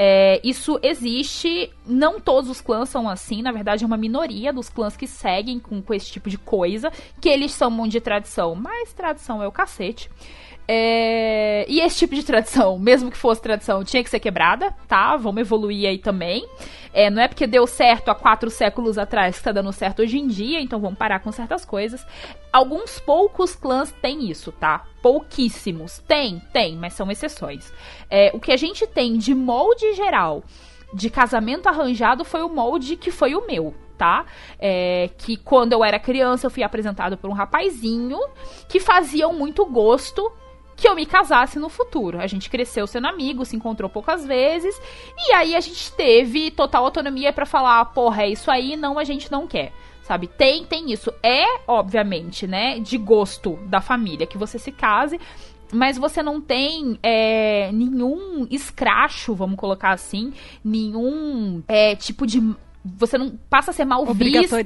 É, 0.00 0.40
isso 0.44 0.78
existe, 0.82 1.72
não 1.84 2.20
todos 2.20 2.48
os 2.48 2.60
clãs 2.60 2.88
são 2.88 3.08
assim, 3.08 3.42
na 3.42 3.50
verdade 3.50 3.82
é 3.82 3.86
uma 3.86 3.96
minoria 3.96 4.52
dos 4.52 4.68
clãs 4.68 4.96
que 4.96 5.08
seguem 5.08 5.58
com, 5.58 5.82
com 5.82 5.92
esse 5.92 6.06
tipo 6.06 6.30
de 6.30 6.38
coisa, 6.38 6.92
que 7.20 7.28
eles 7.28 7.50
chamam 7.50 7.88
de 7.88 8.00
tradição, 8.00 8.54
mas 8.54 8.92
tradição 8.92 9.42
é 9.42 9.48
o 9.48 9.50
cacete. 9.50 10.08
É... 10.68 11.64
E 11.66 11.80
esse 11.80 11.98
tipo 11.98 12.14
de 12.14 12.22
tradição, 12.22 12.76
mesmo 12.78 13.10
que 13.10 13.16
fosse 13.16 13.40
tradição, 13.40 13.82
tinha 13.82 14.04
que 14.04 14.10
ser 14.10 14.20
quebrada, 14.20 14.72
tá? 14.86 15.16
Vamos 15.16 15.40
evoluir 15.40 15.88
aí 15.88 15.98
também. 15.98 16.46
É, 16.98 17.08
não 17.10 17.22
é 17.22 17.28
porque 17.28 17.46
deu 17.46 17.64
certo 17.64 18.08
há 18.08 18.14
quatro 18.14 18.50
séculos 18.50 18.98
atrás 18.98 19.38
que 19.38 19.44
tá 19.44 19.52
dando 19.52 19.72
certo 19.72 20.02
hoje 20.02 20.18
em 20.18 20.26
dia, 20.26 20.60
então 20.60 20.80
vamos 20.80 20.98
parar 20.98 21.20
com 21.20 21.30
certas 21.30 21.64
coisas. 21.64 22.04
Alguns 22.52 22.98
poucos 22.98 23.54
clãs 23.54 23.92
têm 24.02 24.28
isso, 24.28 24.50
tá? 24.50 24.84
Pouquíssimos. 25.00 26.00
Tem, 26.08 26.40
tem, 26.52 26.74
mas 26.74 26.94
são 26.94 27.08
exceções. 27.08 27.72
É, 28.10 28.32
o 28.34 28.40
que 28.40 28.50
a 28.50 28.56
gente 28.56 28.84
tem 28.84 29.16
de 29.16 29.32
molde 29.32 29.94
geral 29.94 30.42
de 30.92 31.08
casamento 31.08 31.68
arranjado 31.68 32.24
foi 32.24 32.42
o 32.42 32.48
molde 32.48 32.96
que 32.96 33.12
foi 33.12 33.36
o 33.36 33.46
meu, 33.46 33.72
tá? 33.96 34.26
É, 34.58 35.08
que 35.18 35.36
quando 35.36 35.74
eu 35.74 35.84
era 35.84 36.00
criança 36.00 36.48
eu 36.48 36.50
fui 36.50 36.64
apresentado 36.64 37.16
por 37.16 37.30
um 37.30 37.32
rapazinho 37.32 38.18
que 38.68 38.80
fazia 38.80 39.28
muito 39.28 39.64
gosto 39.64 40.32
que 40.78 40.88
eu 40.88 40.94
me 40.94 41.04
casasse 41.04 41.58
no 41.58 41.68
futuro. 41.68 42.20
A 42.20 42.26
gente 42.28 42.48
cresceu 42.48 42.86
sendo 42.86 43.08
amigo, 43.08 43.44
se 43.44 43.56
encontrou 43.56 43.90
poucas 43.90 44.24
vezes, 44.24 44.80
e 45.18 45.32
aí 45.32 45.56
a 45.56 45.60
gente 45.60 45.92
teve 45.92 46.52
total 46.52 46.84
autonomia 46.84 47.32
para 47.32 47.44
falar, 47.44 47.84
porra, 47.86 48.22
é 48.22 48.28
isso 48.28 48.48
aí, 48.48 48.76
não, 48.76 48.96
a 48.96 49.02
gente 49.02 49.30
não 49.30 49.46
quer. 49.46 49.72
Sabe? 50.02 50.28
Tem, 50.28 50.64
tem 50.64 50.90
isso. 50.90 51.12
É, 51.22 51.44
obviamente, 51.66 52.46
né, 52.46 52.78
de 52.78 52.96
gosto 52.96 53.58
da 53.66 53.80
família 53.80 54.26
que 54.26 54.38
você 54.38 54.58
se 54.58 54.72
case, 54.72 55.20
mas 55.72 55.98
você 55.98 56.22
não 56.22 56.40
tem 56.40 56.98
é, 57.02 57.70
nenhum 57.72 58.46
escracho, 58.48 59.34
vamos 59.34 59.58
colocar 59.58 59.90
assim, 59.90 60.32
nenhum 60.64 61.62
é, 61.68 61.94
tipo 61.96 62.26
de 62.26 62.40
você 62.84 63.18
não 63.18 63.36
passa 63.50 63.70
a 63.70 63.74
ser 63.74 63.84
mal 63.84 64.04
vista 64.06 64.62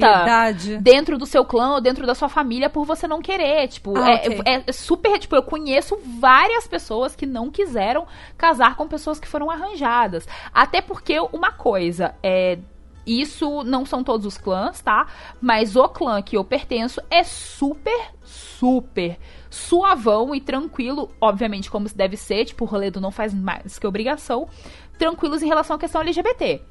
dentro 0.81 1.19
do 1.19 1.27
seu 1.27 1.45
clã 1.45 1.75
ou 1.75 1.81
dentro 1.81 2.07
da 2.07 2.15
sua 2.15 2.29
família 2.29 2.69
por 2.69 2.85
você 2.85 3.09
não 3.09 3.21
querer. 3.21 3.69
Tipo, 3.69 3.97
ah, 3.97 4.11
é, 4.11 4.15
okay. 4.15 4.41
é, 4.45 4.65
é, 4.67 4.73
super. 4.73 5.19
Tipo, 5.19 5.37
eu 5.37 5.43
conheço 5.43 5.99
várias 6.19 6.67
pessoas 6.67 7.17
que 7.17 7.27
não 7.27 7.51
quiseram 7.51 8.07
casar 8.37 8.77
com 8.77 8.87
pessoas 8.87 9.19
que 9.19 9.29
foram 9.29 9.51
arranjadas. 9.51 10.27
Até 10.53 10.81
porque 10.81 11.19
uma 11.33 11.53
coisa 11.53 12.15
é. 12.23 12.59
Isso 13.05 13.65
não 13.65 13.85
são 13.85 14.05
todos 14.05 14.25
os 14.25 14.39
clãs, 14.39 14.81
tá? 14.81 15.09
Mas 15.41 15.75
o 15.75 15.89
clã 15.89 16.23
que 16.23 16.37
eu 16.37 16.45
pertenço 16.45 17.01
é 17.11 17.25
super, 17.25 18.13
super 18.23 19.19
suavão 19.51 20.33
e 20.35 20.41
tranquilo, 20.41 21.11
obviamente, 21.21 21.71
como 21.71 21.89
deve 21.95 22.17
ser, 22.17 22.45
tipo, 22.45 22.65
o 22.65 22.69
Roledo 22.69 23.01
não 23.01 23.11
faz 23.11 23.35
mais 23.35 23.77
que 23.77 23.87
obrigação, 23.89 24.49
tranquilos 24.99 25.43
em 25.43 25.49
relação 25.49 25.75
à 25.75 25.79
questão 25.79 26.01
LGBT. 26.01 26.63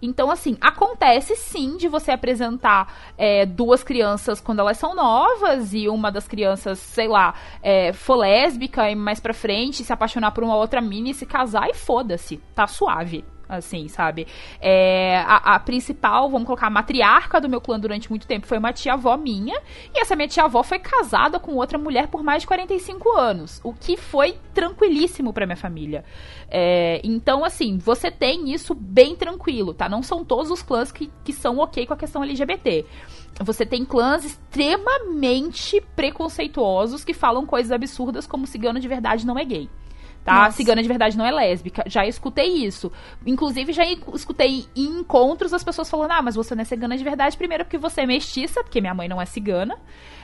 Então, 0.00 0.30
assim, 0.30 0.56
acontece 0.60 1.34
sim 1.34 1.76
de 1.76 1.88
você 1.88 2.12
apresentar 2.12 2.92
é, 3.16 3.44
duas 3.44 3.82
crianças 3.82 4.40
quando 4.40 4.60
elas 4.60 4.76
são 4.78 4.94
novas 4.94 5.74
e 5.74 5.88
uma 5.88 6.10
das 6.10 6.28
crianças, 6.28 6.78
sei 6.78 7.08
lá, 7.08 7.34
é, 7.62 7.92
for 7.92 8.16
lésbica 8.16 8.90
e 8.90 8.94
mais 8.94 9.18
pra 9.18 9.34
frente 9.34 9.82
se 9.82 9.92
apaixonar 9.92 10.30
por 10.32 10.44
uma 10.44 10.56
outra 10.56 10.80
mina 10.80 11.10
e 11.10 11.14
se 11.14 11.26
casar 11.26 11.68
e 11.68 11.74
foda-se, 11.74 12.38
tá 12.54 12.66
suave 12.66 13.24
assim, 13.48 13.88
sabe? 13.88 14.26
É, 14.60 15.18
a, 15.26 15.54
a, 15.54 15.60
principal, 15.60 16.28
vamos 16.28 16.46
colocar, 16.46 16.66
a 16.66 16.70
matriarca 16.70 17.40
do 17.40 17.48
meu 17.48 17.60
clã 17.60 17.80
durante 17.80 18.10
muito 18.10 18.26
tempo 18.26 18.46
foi 18.46 18.58
uma 18.58 18.72
tia-avó 18.72 19.16
minha, 19.16 19.58
e 19.94 20.00
essa 20.00 20.14
minha 20.14 20.28
tia-avó 20.28 20.62
foi 20.62 20.78
casada 20.78 21.40
com 21.40 21.54
outra 21.54 21.78
mulher 21.78 22.08
por 22.08 22.22
mais 22.22 22.42
de 22.42 22.46
45 22.46 23.16
anos, 23.16 23.60
o 23.64 23.72
que 23.72 23.96
foi 23.96 24.36
tranquilíssimo 24.52 25.32
para 25.32 25.46
minha 25.46 25.56
família. 25.56 26.04
É, 26.50 27.00
então, 27.02 27.44
assim, 27.44 27.78
você 27.78 28.10
tem 28.10 28.52
isso 28.52 28.74
bem 28.74 29.16
tranquilo, 29.16 29.72
tá? 29.72 29.88
Não 29.88 30.02
são 30.02 30.24
todos 30.24 30.50
os 30.50 30.62
clãs 30.62 30.92
que, 30.92 31.10
que 31.24 31.32
são 31.32 31.58
ok 31.58 31.86
com 31.86 31.94
a 31.94 31.96
questão 31.96 32.22
LGBT. 32.22 32.84
Você 33.40 33.64
tem 33.64 33.84
clãs 33.84 34.24
extremamente 34.24 35.80
preconceituosos 35.94 37.04
que 37.04 37.14
falam 37.14 37.46
coisas 37.46 37.70
absurdas 37.70 38.26
como 38.26 38.46
cigano 38.46 38.80
de 38.80 38.88
verdade 38.88 39.24
não 39.24 39.38
é 39.38 39.44
gay 39.44 39.68
tá? 40.28 40.44
Nossa. 40.44 40.56
Cigana 40.56 40.82
de 40.82 40.88
verdade 40.88 41.16
não 41.16 41.24
é 41.24 41.30
lésbica. 41.30 41.82
Já 41.86 42.06
escutei 42.06 42.48
isso. 42.48 42.92
Inclusive, 43.26 43.72
já 43.72 43.84
escutei 44.14 44.66
em 44.76 45.00
encontros 45.00 45.54
as 45.54 45.64
pessoas 45.64 45.90
falando: 45.90 46.12
ah, 46.12 46.22
mas 46.22 46.34
você 46.34 46.54
não 46.54 46.62
é 46.62 46.64
cigana 46.64 46.96
de 46.96 47.02
verdade, 47.02 47.36
primeiro 47.36 47.64
porque 47.64 47.78
você 47.78 48.02
é 48.02 48.06
mestiça, 48.06 48.62
porque 48.62 48.80
minha 48.80 48.94
mãe 48.94 49.08
não 49.08 49.20
é 49.20 49.24
cigana. 49.24 49.78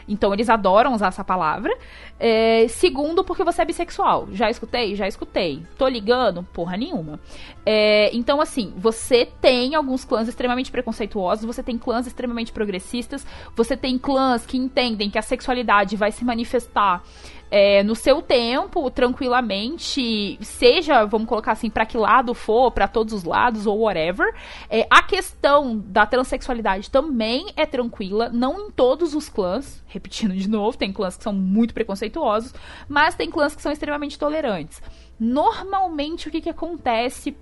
Então 0.06 0.32
eles 0.32 0.48
adoram 0.48 0.92
usar 0.92 1.08
essa 1.08 1.24
palavra. 1.24 1.74
É, 2.18 2.66
segundo, 2.68 3.24
porque 3.24 3.42
você 3.42 3.62
é 3.62 3.64
bissexual. 3.64 4.28
Já 4.32 4.50
escutei? 4.50 4.94
Já 4.94 5.08
escutei. 5.08 5.62
Tô 5.78 5.88
ligando? 5.88 6.42
Porra 6.42 6.76
nenhuma. 6.76 7.18
É, 7.64 8.14
então, 8.14 8.40
assim, 8.40 8.72
você 8.76 9.26
tem 9.40 9.74
alguns 9.74 10.04
clãs 10.04 10.28
extremamente 10.28 10.70
preconceituosos, 10.70 11.44
você 11.44 11.62
tem 11.62 11.78
clãs 11.78 12.06
extremamente 12.06 12.52
progressistas, 12.52 13.26
você 13.56 13.76
tem 13.76 13.98
clãs 13.98 14.44
que 14.44 14.56
entendem 14.56 15.10
que 15.10 15.18
a 15.18 15.22
sexualidade 15.22 15.96
vai 15.96 16.12
se 16.12 16.24
manifestar 16.24 17.02
é, 17.50 17.82
no 17.82 17.94
seu 17.94 18.20
tempo, 18.20 18.90
tranquilamente, 18.90 20.38
seja, 20.42 21.04
vamos 21.04 21.28
colocar 21.28 21.52
assim, 21.52 21.70
para 21.70 21.86
que 21.86 21.96
lado 21.96 22.34
for, 22.34 22.70
para 22.70 22.88
todos 22.88 23.12
os 23.12 23.24
lados 23.24 23.66
ou 23.66 23.80
whatever. 23.80 24.34
É, 24.68 24.86
a 24.90 25.02
questão 25.02 25.78
da 25.78 26.06
transexualidade 26.06 26.90
também 26.90 27.52
é 27.56 27.66
tranquila, 27.66 28.28
não 28.28 28.68
em 28.68 28.70
todos 28.70 29.14
os 29.14 29.28
clãs, 29.28 29.82
repetindo 29.88 30.34
de 30.34 30.48
novo, 30.48 30.76
tem 30.76 30.92
clãs 30.92 31.16
que 31.16 31.22
são 31.22 31.32
muito 31.32 31.74
preconceituosos, 31.74 32.54
mas 32.88 33.14
tem 33.14 33.30
clãs 33.30 33.54
que 33.54 33.62
são 33.62 33.72
extremamente 33.72 34.18
tolerantes. 34.18 34.82
Normalmente, 35.18 36.28
o 36.28 36.30
que, 36.30 36.40
que 36.40 36.50
acontece 36.50 37.36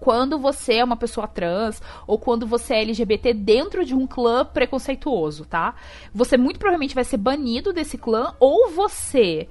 quando 0.00 0.38
você 0.38 0.74
é 0.74 0.84
uma 0.84 0.96
pessoa 0.96 1.28
trans 1.28 1.80
ou 2.06 2.18
quando 2.18 2.46
você 2.46 2.74
é 2.74 2.80
LGBT 2.82 3.34
dentro 3.34 3.84
de 3.84 3.94
um 3.94 4.06
clã 4.06 4.44
preconceituoso, 4.44 5.44
tá? 5.44 5.74
Você 6.12 6.36
muito 6.36 6.58
provavelmente 6.58 6.94
vai 6.94 7.04
ser 7.04 7.18
banido 7.18 7.72
desse 7.72 7.98
clã 7.98 8.34
ou 8.40 8.70
você 8.70 9.48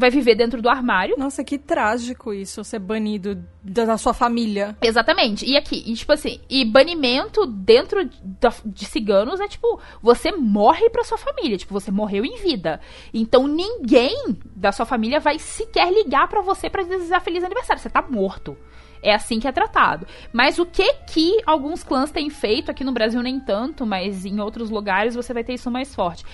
vai 0.00 0.10
viver 0.10 0.34
dentro 0.34 0.62
do 0.62 0.68
armário. 0.68 1.16
Nossa, 1.18 1.44
que 1.44 1.58
trágico 1.58 2.32
isso, 2.32 2.64
ser 2.64 2.78
banido 2.78 3.44
da 3.62 3.98
sua 3.98 4.14
família. 4.14 4.76
Exatamente. 4.80 5.44
E 5.44 5.56
aqui, 5.56 5.84
e, 5.86 5.94
tipo 5.94 6.12
assim, 6.12 6.40
e 6.48 6.64
banimento 6.64 7.46
dentro 7.46 8.08
da, 8.40 8.52
de 8.64 8.86
ciganos 8.86 9.40
é 9.40 9.46
tipo, 9.46 9.78
você 10.02 10.32
morre 10.32 10.88
pra 10.88 11.04
sua 11.04 11.18
família, 11.18 11.58
tipo, 11.58 11.74
você 11.74 11.90
morreu 11.90 12.24
em 12.24 12.36
vida. 12.38 12.80
Então 13.12 13.46
ninguém 13.46 14.14
da 14.56 14.72
sua 14.72 14.86
família 14.86 15.20
vai 15.20 15.38
sequer 15.38 15.92
ligar 15.92 16.28
para 16.28 16.40
você 16.40 16.70
para 16.70 16.82
desejar 16.82 17.20
feliz 17.20 17.44
aniversário, 17.44 17.82
você 17.82 17.90
tá 17.90 18.02
morto. 18.02 18.56
É 19.02 19.14
assim 19.14 19.40
que 19.40 19.48
é 19.48 19.52
tratado. 19.52 20.06
Mas 20.32 20.58
o 20.58 20.66
que 20.66 20.94
que 21.06 21.40
alguns 21.46 21.82
clãs 21.82 22.10
têm 22.10 22.30
feito, 22.30 22.70
aqui 22.70 22.84
no 22.84 22.92
Brasil 22.92 23.22
nem 23.22 23.40
tanto, 23.40 23.86
mas 23.86 24.24
em 24.24 24.40
outros 24.40 24.70
lugares 24.70 25.14
você 25.14 25.32
vai 25.32 25.44
ter 25.44 25.54
isso 25.54 25.70
mais 25.70 25.94
forte. 25.94 26.24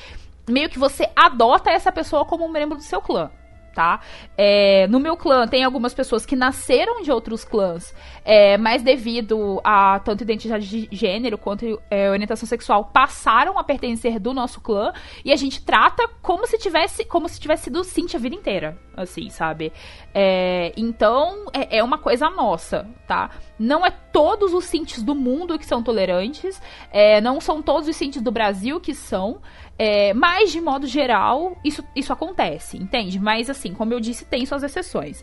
Meio 0.48 0.68
que 0.68 0.78
você 0.78 1.08
adota 1.14 1.70
essa 1.70 1.90
pessoa 1.90 2.24
como 2.24 2.44
um 2.44 2.50
membro 2.50 2.76
do 2.76 2.82
seu 2.82 3.00
clã 3.00 3.30
tá? 3.76 4.00
É, 4.38 4.86
no 4.88 4.98
meu 4.98 5.18
clã 5.18 5.46
tem 5.46 5.62
algumas 5.62 5.92
pessoas 5.92 6.24
que 6.24 6.34
nasceram 6.34 7.02
de 7.02 7.12
outros 7.12 7.44
clãs, 7.44 7.94
é, 8.24 8.56
mas 8.56 8.82
devido 8.82 9.60
a 9.62 10.00
tanto 10.00 10.24
identidade 10.24 10.66
de 10.66 10.88
gênero 10.90 11.36
quanto 11.36 11.78
é, 11.90 12.10
orientação 12.10 12.48
sexual 12.48 12.86
passaram 12.86 13.58
a 13.58 13.62
pertencer 13.62 14.18
do 14.18 14.32
nosso 14.32 14.62
clã 14.62 14.94
e 15.22 15.30
a 15.30 15.36
gente 15.36 15.62
trata 15.62 16.08
como 16.22 16.46
se 16.46 16.56
tivesse 16.56 17.04
como 17.04 17.28
se 17.28 17.38
tivesse 17.38 17.64
sido 17.64 17.84
Cintia 17.84 18.18
a 18.18 18.22
vida 18.22 18.34
inteira, 18.34 18.78
assim, 18.96 19.28
sabe? 19.28 19.70
É, 20.14 20.72
então 20.74 21.44
é, 21.52 21.76
é, 21.78 21.84
uma 21.84 21.98
coisa 21.98 22.30
nossa, 22.30 22.88
tá? 23.06 23.28
Não 23.58 23.84
é 23.84 23.90
todos 23.90 24.54
os 24.54 24.64
Cintis 24.64 25.02
do 25.02 25.14
mundo 25.14 25.58
que 25.58 25.66
são 25.66 25.82
tolerantes, 25.82 26.62
é, 26.90 27.20
não 27.20 27.42
são 27.42 27.60
todos 27.60 27.86
os 27.86 27.94
Cintis 27.94 28.22
do 28.22 28.32
Brasil 28.32 28.80
que 28.80 28.94
são. 28.94 29.42
É, 29.78 30.14
mas, 30.14 30.52
de 30.52 30.60
modo 30.60 30.86
geral, 30.86 31.56
isso, 31.64 31.84
isso 31.94 32.12
acontece, 32.12 32.76
entende? 32.76 33.18
Mas, 33.18 33.50
assim, 33.50 33.74
como 33.74 33.92
eu 33.92 34.00
disse, 34.00 34.24
tem 34.24 34.46
suas 34.46 34.62
exceções. 34.62 35.22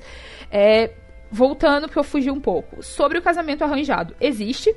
É, 0.51 0.91
voltando, 1.31 1.87
porque 1.87 1.99
eu 1.99 2.03
fugi 2.03 2.29
um 2.29 2.39
pouco. 2.39 2.83
Sobre 2.83 3.17
o 3.17 3.21
casamento 3.21 3.63
arranjado, 3.63 4.15
existe 4.19 4.75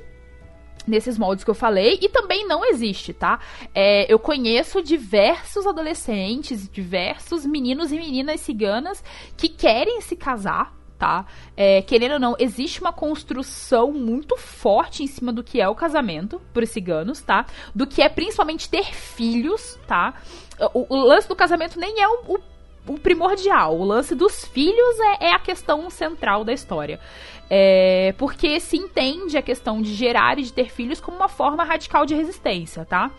nesses 0.87 1.17
moldes 1.17 1.43
que 1.43 1.51
eu 1.51 1.55
falei 1.55 1.99
e 2.01 2.07
também 2.07 2.47
não 2.47 2.65
existe, 2.65 3.13
tá? 3.13 3.39
É, 3.75 4.11
eu 4.11 4.17
conheço 4.17 4.81
diversos 4.81 5.67
adolescentes, 5.67 6.69
diversos 6.69 7.45
meninos 7.45 7.91
e 7.91 7.97
meninas 7.97 8.39
ciganas 8.39 9.03
que 9.35 9.49
querem 9.49 9.99
se 10.01 10.15
casar 10.15 10.76
tá? 10.97 11.25
É, 11.55 11.81
querendo 11.81 12.13
ou 12.13 12.19
não, 12.19 12.35
existe 12.39 12.81
uma 12.81 12.91
construção 12.91 13.91
muito 13.91 14.35
forte 14.35 15.03
em 15.03 15.07
cima 15.07 15.31
do 15.31 15.43
que 15.43 15.61
é 15.61 15.67
o 15.67 15.75
casamento 15.75 16.41
por 16.53 16.65
ciganos, 16.65 17.21
tá? 17.21 17.45
Do 17.73 17.85
que 17.85 18.01
é 18.01 18.09
principalmente 18.09 18.69
ter 18.69 18.85
filhos, 18.85 19.79
tá? 19.87 20.13
O, 20.73 20.95
o 20.95 21.07
lance 21.07 21.27
do 21.27 21.35
casamento 21.35 21.79
nem 21.79 22.01
é 22.01 22.07
o, 22.07 22.21
o, 22.27 22.93
o, 22.93 22.99
primordial. 22.99 23.77
O 23.77 23.83
lance 23.83 24.15
dos 24.15 24.45
filhos 24.45 24.99
é, 25.19 25.27
é 25.27 25.31
a 25.35 25.39
questão 25.39 25.89
central 25.89 26.43
da 26.43 26.51
história. 26.51 26.99
É, 27.49 28.13
porque 28.17 28.59
se 28.59 28.75
entende 28.75 29.37
a 29.37 29.41
questão 29.41 29.81
de 29.81 29.93
gerar 29.93 30.37
e 30.37 30.43
de 30.43 30.51
ter 30.51 30.69
filhos 30.69 30.99
como 30.99 31.17
uma 31.17 31.29
forma 31.29 31.63
radical 31.63 32.05
de 32.05 32.15
resistência, 32.15 32.83
tá? 32.83 33.11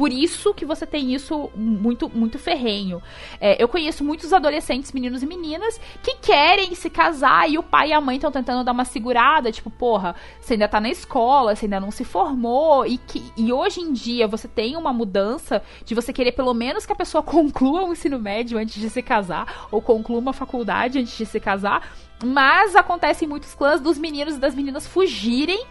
Por 0.00 0.10
isso 0.10 0.54
que 0.54 0.64
você 0.64 0.86
tem 0.86 1.12
isso 1.12 1.50
muito, 1.54 2.08
muito 2.08 2.38
ferrenho. 2.38 3.02
É, 3.38 3.62
eu 3.62 3.68
conheço 3.68 4.02
muitos 4.02 4.32
adolescentes, 4.32 4.92
meninos 4.92 5.22
e 5.22 5.26
meninas, 5.26 5.78
que 6.02 6.16
querem 6.16 6.74
se 6.74 6.88
casar 6.88 7.50
e 7.50 7.58
o 7.58 7.62
pai 7.62 7.90
e 7.90 7.92
a 7.92 8.00
mãe 8.00 8.16
estão 8.16 8.32
tentando 8.32 8.64
dar 8.64 8.72
uma 8.72 8.86
segurada, 8.86 9.52
tipo, 9.52 9.68
porra, 9.68 10.16
você 10.40 10.54
ainda 10.54 10.66
tá 10.66 10.80
na 10.80 10.88
escola, 10.88 11.54
você 11.54 11.66
ainda 11.66 11.78
não 11.78 11.90
se 11.90 12.02
formou, 12.02 12.86
e, 12.86 12.96
que, 12.96 13.22
e 13.36 13.52
hoje 13.52 13.82
em 13.82 13.92
dia 13.92 14.26
você 14.26 14.48
tem 14.48 14.74
uma 14.74 14.90
mudança 14.90 15.62
de 15.84 15.94
você 15.94 16.14
querer 16.14 16.32
pelo 16.32 16.54
menos 16.54 16.86
que 16.86 16.92
a 16.94 16.96
pessoa 16.96 17.20
conclua 17.22 17.82
o 17.82 17.92
ensino 17.92 18.18
médio 18.18 18.56
antes 18.56 18.80
de 18.80 18.88
se 18.88 19.02
casar, 19.02 19.68
ou 19.70 19.82
conclua 19.82 20.18
uma 20.18 20.32
faculdade 20.32 20.98
antes 20.98 21.14
de 21.14 21.26
se 21.26 21.38
casar. 21.38 21.92
Mas 22.24 22.74
acontece 22.74 23.26
em 23.26 23.28
muitos 23.28 23.54
clãs 23.54 23.82
dos 23.82 23.98
meninos 23.98 24.36
e 24.36 24.38
das 24.38 24.54
meninas 24.54 24.86
fugirem 24.86 25.62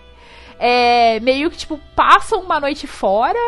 é, 0.59 1.19
meio 1.21 1.49
que, 1.49 1.57
tipo, 1.57 1.79
passam 1.95 2.41
uma 2.41 2.59
noite 2.59 2.85
fora 2.85 3.39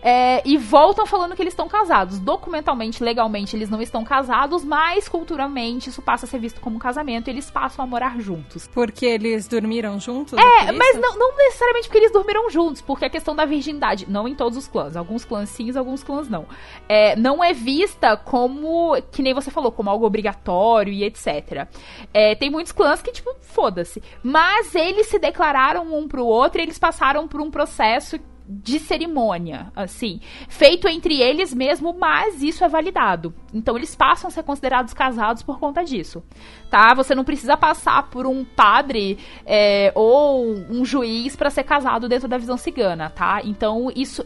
é, 0.00 0.40
e 0.44 0.56
voltam 0.56 1.04
falando 1.04 1.34
que 1.34 1.42
eles 1.42 1.52
estão 1.52 1.68
casados. 1.68 2.20
Documentalmente, 2.20 3.02
legalmente, 3.02 3.56
eles 3.56 3.68
não 3.68 3.82
estão 3.82 4.04
casados, 4.04 4.64
mas 4.64 5.08
culturalmente 5.08 5.88
isso 5.90 6.00
passa 6.00 6.26
a 6.26 6.28
ser 6.28 6.38
visto 6.38 6.60
como 6.60 6.76
um 6.76 6.78
casamento 6.78 7.28
e 7.28 7.30
eles 7.30 7.50
passam 7.50 7.84
a 7.84 7.88
morar 7.88 8.20
juntos. 8.20 8.68
Porque 8.68 9.04
eles 9.04 9.48
dormiram 9.48 9.98
juntos? 9.98 10.38
É, 10.38 10.70
mas 10.70 10.96
não, 10.98 11.18
não, 11.18 11.36
necessariamente 11.36 11.88
porque 11.88 11.98
eles 11.98 12.12
dormiram 12.12 12.48
juntos, 12.48 12.80
porque 12.80 13.04
a 13.04 13.10
questão 13.10 13.34
da 13.34 13.44
virgindade, 13.44 14.06
não 14.08 14.28
em 14.28 14.34
todos 14.34 14.56
os 14.56 14.68
clãs, 14.68 14.96
alguns 14.96 15.24
clãs 15.24 15.48
sim, 15.48 15.76
alguns 15.76 16.02
clãs 16.04 16.28
não. 16.28 16.46
É, 16.88 17.16
não 17.16 17.42
é 17.42 17.52
vista 17.52 18.16
como, 18.16 19.00
que 19.10 19.22
nem 19.22 19.34
você 19.34 19.50
falou, 19.50 19.72
como 19.72 19.90
algo 19.90 20.06
obrigatório 20.06 20.92
e 20.92 21.04
etc. 21.04 21.66
É, 22.14 22.34
tem 22.34 22.48
muitos 22.48 22.72
clãs 22.72 23.02
que, 23.02 23.10
tipo, 23.10 23.34
foda-se. 23.40 24.02
Mas 24.22 24.74
eles 24.74 25.06
se 25.06 25.18
declararam 25.18 25.96
um 25.96 26.06
pro 26.06 26.24
outro 26.24 26.59
eles 26.62 26.78
passaram 26.78 27.26
por 27.26 27.40
um 27.40 27.50
processo 27.50 28.18
de 28.52 28.80
cerimônia, 28.80 29.70
assim, 29.76 30.20
feito 30.48 30.88
entre 30.88 31.20
eles 31.20 31.54
mesmo, 31.54 31.96
mas 31.96 32.42
isso 32.42 32.64
é 32.64 32.68
validado. 32.68 33.32
Então 33.54 33.76
eles 33.76 33.94
passam 33.94 34.26
a 34.26 34.30
ser 34.30 34.42
considerados 34.42 34.92
casados 34.92 35.42
por 35.44 35.60
conta 35.60 35.84
disso, 35.84 36.22
tá? 36.68 36.92
Você 36.94 37.14
não 37.14 37.22
precisa 37.22 37.56
passar 37.56 38.10
por 38.10 38.26
um 38.26 38.44
padre 38.44 39.18
é, 39.46 39.92
ou 39.94 40.52
um 40.68 40.84
juiz 40.84 41.36
para 41.36 41.48
ser 41.48 41.62
casado 41.62 42.08
dentro 42.08 42.26
da 42.26 42.38
visão 42.38 42.56
cigana, 42.56 43.08
tá? 43.08 43.40
Então 43.44 43.88
isso 43.94 44.24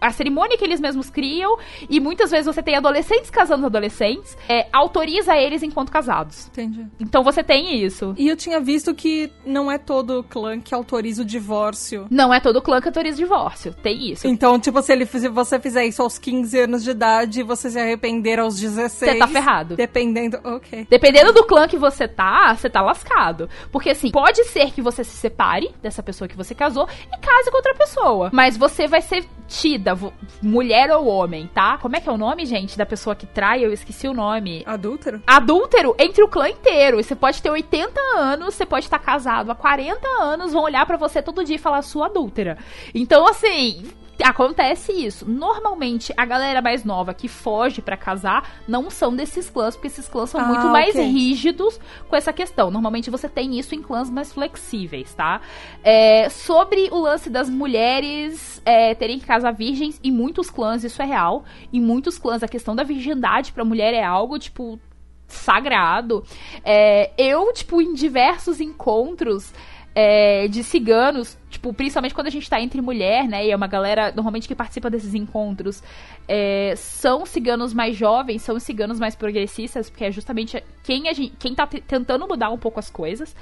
a 0.00 0.10
cerimônia 0.10 0.56
que 0.58 0.64
eles 0.64 0.80
mesmos 0.80 1.08
criam, 1.08 1.56
e 1.88 1.98
muitas 1.98 2.30
vezes 2.30 2.46
você 2.46 2.62
tem 2.62 2.76
adolescentes 2.76 3.30
casando 3.30 3.66
adolescentes, 3.66 4.36
é, 4.48 4.66
autoriza 4.72 5.36
eles 5.36 5.62
enquanto 5.62 5.90
casados. 5.90 6.48
Entendi. 6.48 6.86
Então 7.00 7.22
você 7.22 7.42
tem 7.42 7.82
isso. 7.82 8.14
E 8.18 8.28
eu 8.28 8.36
tinha 8.36 8.60
visto 8.60 8.94
que 8.94 9.30
não 9.46 9.70
é 9.70 9.78
todo 9.78 10.22
clã 10.24 10.60
que 10.60 10.74
autoriza 10.74 11.22
o 11.22 11.24
divórcio. 11.24 12.06
Não 12.10 12.32
é 12.32 12.40
todo 12.40 12.60
clã 12.60 12.80
que 12.80 12.88
autoriza 12.88 13.16
o 13.16 13.24
divórcio. 13.24 13.72
Tem 13.74 14.12
isso. 14.12 14.26
Então, 14.26 14.58
tipo, 14.58 14.80
se, 14.82 14.92
ele, 14.92 15.06
se 15.06 15.28
você 15.28 15.58
fizer 15.58 15.86
isso 15.86 16.02
aos 16.02 16.18
15 16.18 16.60
anos 16.60 16.84
de 16.84 16.90
idade 16.90 17.40
e 17.40 17.42
você 17.42 17.70
se 17.70 17.78
arrepender 17.78 18.38
aos 18.38 18.58
16. 18.58 18.92
Você 18.92 19.18
tá 19.18 19.26
ferrado. 19.26 19.76
Dependendo. 19.76 20.38
Ok. 20.44 20.86
Dependendo 20.88 21.32
do 21.32 21.44
clã 21.44 21.66
que 21.66 21.78
você 21.78 22.06
tá, 22.06 22.54
você 22.54 22.68
tá 22.68 22.82
lascado. 22.82 23.48
Porque 23.72 23.90
assim, 23.90 24.10
pode 24.10 24.44
ser 24.44 24.70
que 24.72 24.82
você 24.82 25.02
se 25.02 25.16
separe 25.16 25.74
dessa 25.82 26.02
pessoa 26.02 26.28
que 26.28 26.36
você 26.36 26.54
casou 26.54 26.88
e 27.06 27.18
case 27.18 27.50
com 27.50 27.56
outra 27.56 27.74
pessoa. 27.74 28.30
Mas 28.32 28.56
você 28.56 28.86
vai 28.86 29.00
ser 29.00 29.24
permitida, 29.54 29.96
mulher 30.42 30.90
ou 30.90 31.06
homem, 31.06 31.48
tá? 31.54 31.78
Como 31.78 31.96
é 31.96 32.00
que 32.00 32.08
é 32.08 32.12
o 32.12 32.18
nome, 32.18 32.44
gente, 32.44 32.76
da 32.76 32.84
pessoa 32.84 33.14
que 33.14 33.26
trai? 33.26 33.64
Eu 33.64 33.72
esqueci 33.72 34.08
o 34.08 34.12
nome. 34.12 34.62
Adúltero? 34.66 35.22
Adúltero 35.26 35.94
entre 35.98 36.24
o 36.24 36.28
clã 36.28 36.48
inteiro. 36.48 37.02
Você 37.02 37.14
pode 37.14 37.40
ter 37.40 37.50
80 37.50 38.00
anos, 38.16 38.54
você 38.54 38.66
pode 38.66 38.86
estar 38.86 38.98
casado 38.98 39.50
há 39.50 39.54
40 39.54 40.06
anos, 40.20 40.52
vão 40.52 40.64
olhar 40.64 40.84
para 40.84 40.96
você 40.96 41.22
todo 41.22 41.44
dia 41.44 41.56
e 41.56 41.58
falar 41.58 41.82
sua 41.82 42.06
adúltera. 42.06 42.58
Então, 42.94 43.26
assim, 43.28 43.84
acontece 44.22 44.92
isso. 44.92 45.28
Normalmente, 45.28 46.12
a 46.16 46.24
galera 46.24 46.62
mais 46.62 46.84
nova 46.84 47.14
que 47.14 47.28
foge 47.28 47.82
para 47.82 47.96
casar 47.96 48.60
não 48.66 48.90
são 48.90 49.14
desses 49.14 49.50
clãs, 49.50 49.74
porque 49.74 49.88
esses 49.88 50.08
clãs 50.08 50.30
são 50.30 50.40
ah, 50.40 50.44
muito 50.44 50.66
mais 50.68 50.94
okay. 50.94 51.06
rígidos 51.06 51.80
com 52.08 52.16
essa 52.16 52.32
questão. 52.32 52.70
Normalmente 52.70 53.10
você 53.10 53.28
tem 53.28 53.58
isso 53.58 53.74
em 53.74 53.82
clãs 53.82 54.10
mais 54.10 54.32
flexíveis, 54.32 55.14
tá? 55.14 55.40
É, 55.82 56.28
sobre 56.28 56.88
o 56.90 56.98
lance 56.98 57.28
das 57.28 57.48
mulheres 57.48 58.62
é, 58.64 58.94
terem 58.94 59.18
que 59.18 59.26
casar 59.26 59.52
virgens, 59.52 60.00
em 60.02 60.10
muitos 60.10 60.50
clãs 60.50 60.84
isso 60.84 61.00
é 61.02 61.04
real. 61.04 61.44
Em 61.72 61.80
muitos 61.80 62.18
clãs 62.18 62.42
a 62.42 62.48
questão 62.48 62.74
da 62.74 62.82
virgindade 62.82 63.52
pra 63.52 63.64
mulher 63.64 63.94
é 63.94 64.04
algo, 64.04 64.38
tipo, 64.38 64.78
sagrado. 65.26 66.24
É, 66.64 67.10
eu, 67.18 67.52
tipo, 67.52 67.80
em 67.80 67.94
diversos 67.94 68.60
encontros 68.60 69.52
é, 69.94 70.48
de 70.48 70.64
ciganos, 70.64 71.38
tipo, 71.48 71.72
principalmente 71.72 72.14
quando 72.14 72.26
a 72.26 72.30
gente 72.30 72.50
tá 72.50 72.60
entre 72.60 72.80
mulher, 72.80 73.28
né? 73.28 73.46
E 73.46 73.50
é 73.50 73.56
uma 73.56 73.68
galera, 73.68 74.12
normalmente, 74.12 74.48
que 74.48 74.54
participa 74.54 74.90
desses 74.90 75.14
encontros, 75.14 75.82
é, 76.26 76.74
são 76.76 77.24
ciganos 77.24 77.72
mais 77.72 77.96
jovens, 77.96 78.42
são 78.42 78.58
ciganos 78.58 78.98
mais 78.98 79.14
progressistas, 79.14 79.88
porque 79.88 80.04
é 80.04 80.10
justamente 80.10 80.62
quem, 80.82 81.08
a 81.08 81.12
gente, 81.12 81.34
quem 81.38 81.54
tá 81.54 81.66
tentando 81.66 82.26
mudar 82.26 82.50
um 82.50 82.58
pouco 82.58 82.80
as 82.80 82.90
coisas. 82.90 83.36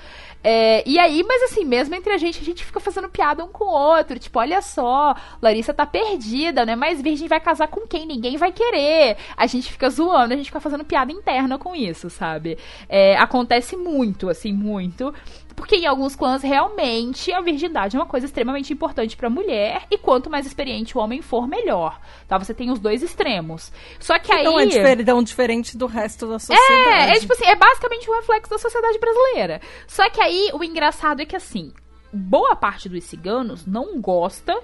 É, 0.44 0.82
e 0.86 0.98
aí, 0.98 1.22
mas 1.22 1.42
assim, 1.44 1.64
mesmo 1.64 1.94
entre 1.94 2.12
a 2.12 2.18
gente, 2.18 2.40
a 2.40 2.44
gente 2.44 2.64
fica 2.64 2.80
fazendo 2.80 3.09
piada 3.09 3.44
um 3.44 3.48
com 3.48 3.64
o 3.64 3.72
outro. 3.72 4.18
Tipo, 4.18 4.38
olha 4.40 4.61
só, 4.61 5.14
Larissa 5.40 5.72
tá 5.72 5.86
perdida, 5.86 6.66
né? 6.66 6.76
Mas 6.76 7.00
virgem 7.00 7.28
vai 7.28 7.40
casar 7.40 7.68
com 7.68 7.86
quem? 7.86 8.07
Ninguém 8.07 8.36
vai 8.36 8.53
querer. 8.53 9.16
A 9.36 9.46
gente 9.46 9.72
fica 9.72 9.88
zoando, 9.88 10.34
a 10.34 10.36
gente 10.36 10.46
fica 10.46 10.61
fazendo 10.61 10.84
piada 10.84 11.12
interna 11.12 11.57
com 11.59 11.74
isso, 11.74 12.11
sabe? 12.11 12.59
É, 12.88 13.16
acontece 13.16 13.76
muito, 13.76 14.28
assim, 14.28 14.53
muito. 14.53 15.14
Porque 15.55 15.76
em 15.76 15.86
alguns 15.86 16.16
clãs, 16.16 16.42
realmente, 16.42 17.32
a 17.32 17.40
virgindade 17.40 17.96
é 17.96 17.98
uma 17.98 18.07
coisa 18.07 18.26
extremamente 18.26 18.72
importante 18.72 19.16
pra 19.16 19.30
mulher. 19.30 19.86
E 19.90 19.98
quanto 19.98 20.30
mais 20.30 20.46
experiente 20.46 20.96
o 20.96 21.00
homem 21.00 21.20
for, 21.20 21.46
melhor. 21.46 22.00
Tá? 22.26 22.38
Você 22.38 22.55
tem 22.55 22.70
os 22.70 22.78
dois 22.78 23.03
extremos. 23.03 23.72
Só 24.00 24.18
que 24.18 24.32
aí. 24.32 24.44
Não 24.44 24.59
é 24.59 24.66
diferente, 24.66 25.22
diferente 25.24 25.76
do 25.76 25.86
resto 25.86 26.26
da 26.26 26.38
sociedade. 26.38 27.11
É, 27.11 27.16
é 27.16 27.20
tipo 27.20 27.32
assim, 27.32 27.46
é 27.46 27.57
basicamente 27.57 28.11
um 28.11 28.14
reflexo 28.14 28.50
da 28.50 28.59
sociedade 28.59 28.98
brasileira. 28.98 29.61
Só 29.86 30.09
que 30.11 30.20
aí, 30.20 30.50
o 30.53 30.64
engraçado 30.64 31.20
é 31.20 31.26
que 31.26 31.36
assim, 31.36 31.72
boa 32.12 32.57
parte 32.57 32.88
dos 32.88 33.05
ciganos 33.05 33.66
não 33.66 34.00
gosta, 34.00 34.59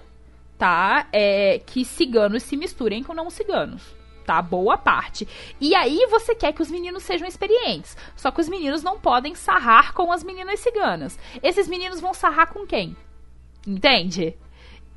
tá? 0.57 1.07
É, 1.13 1.61
que 1.65 1.85
ciganos 1.85 2.43
se 2.43 2.57
misturem 2.57 3.03
com 3.03 3.15
não 3.15 3.31
ciganos 3.31 3.98
tá? 4.29 4.43
Boa 4.43 4.77
parte. 4.77 5.27
E 5.59 5.75
aí 5.75 6.07
você 6.11 6.35
quer 6.35 6.53
que 6.53 6.61
os 6.61 6.71
meninos 6.71 7.03
sejam 7.03 7.27
experientes. 7.27 7.97
Só 8.15 8.31
que 8.31 8.43
os 8.43 8.49
meninos 8.49 8.83
não 8.83 9.01
podem 9.01 9.35
sarrar 9.35 9.95
com 9.95 10.13
as 10.13 10.23
meninas 10.23 10.61
ciganas. 10.61 11.19
Esses 11.43 11.67
meninos 11.67 11.99
vão 11.99 12.13
sarrar 12.13 12.53
com 12.53 12.67
quem? 12.67 12.95
Entende? 13.67 14.37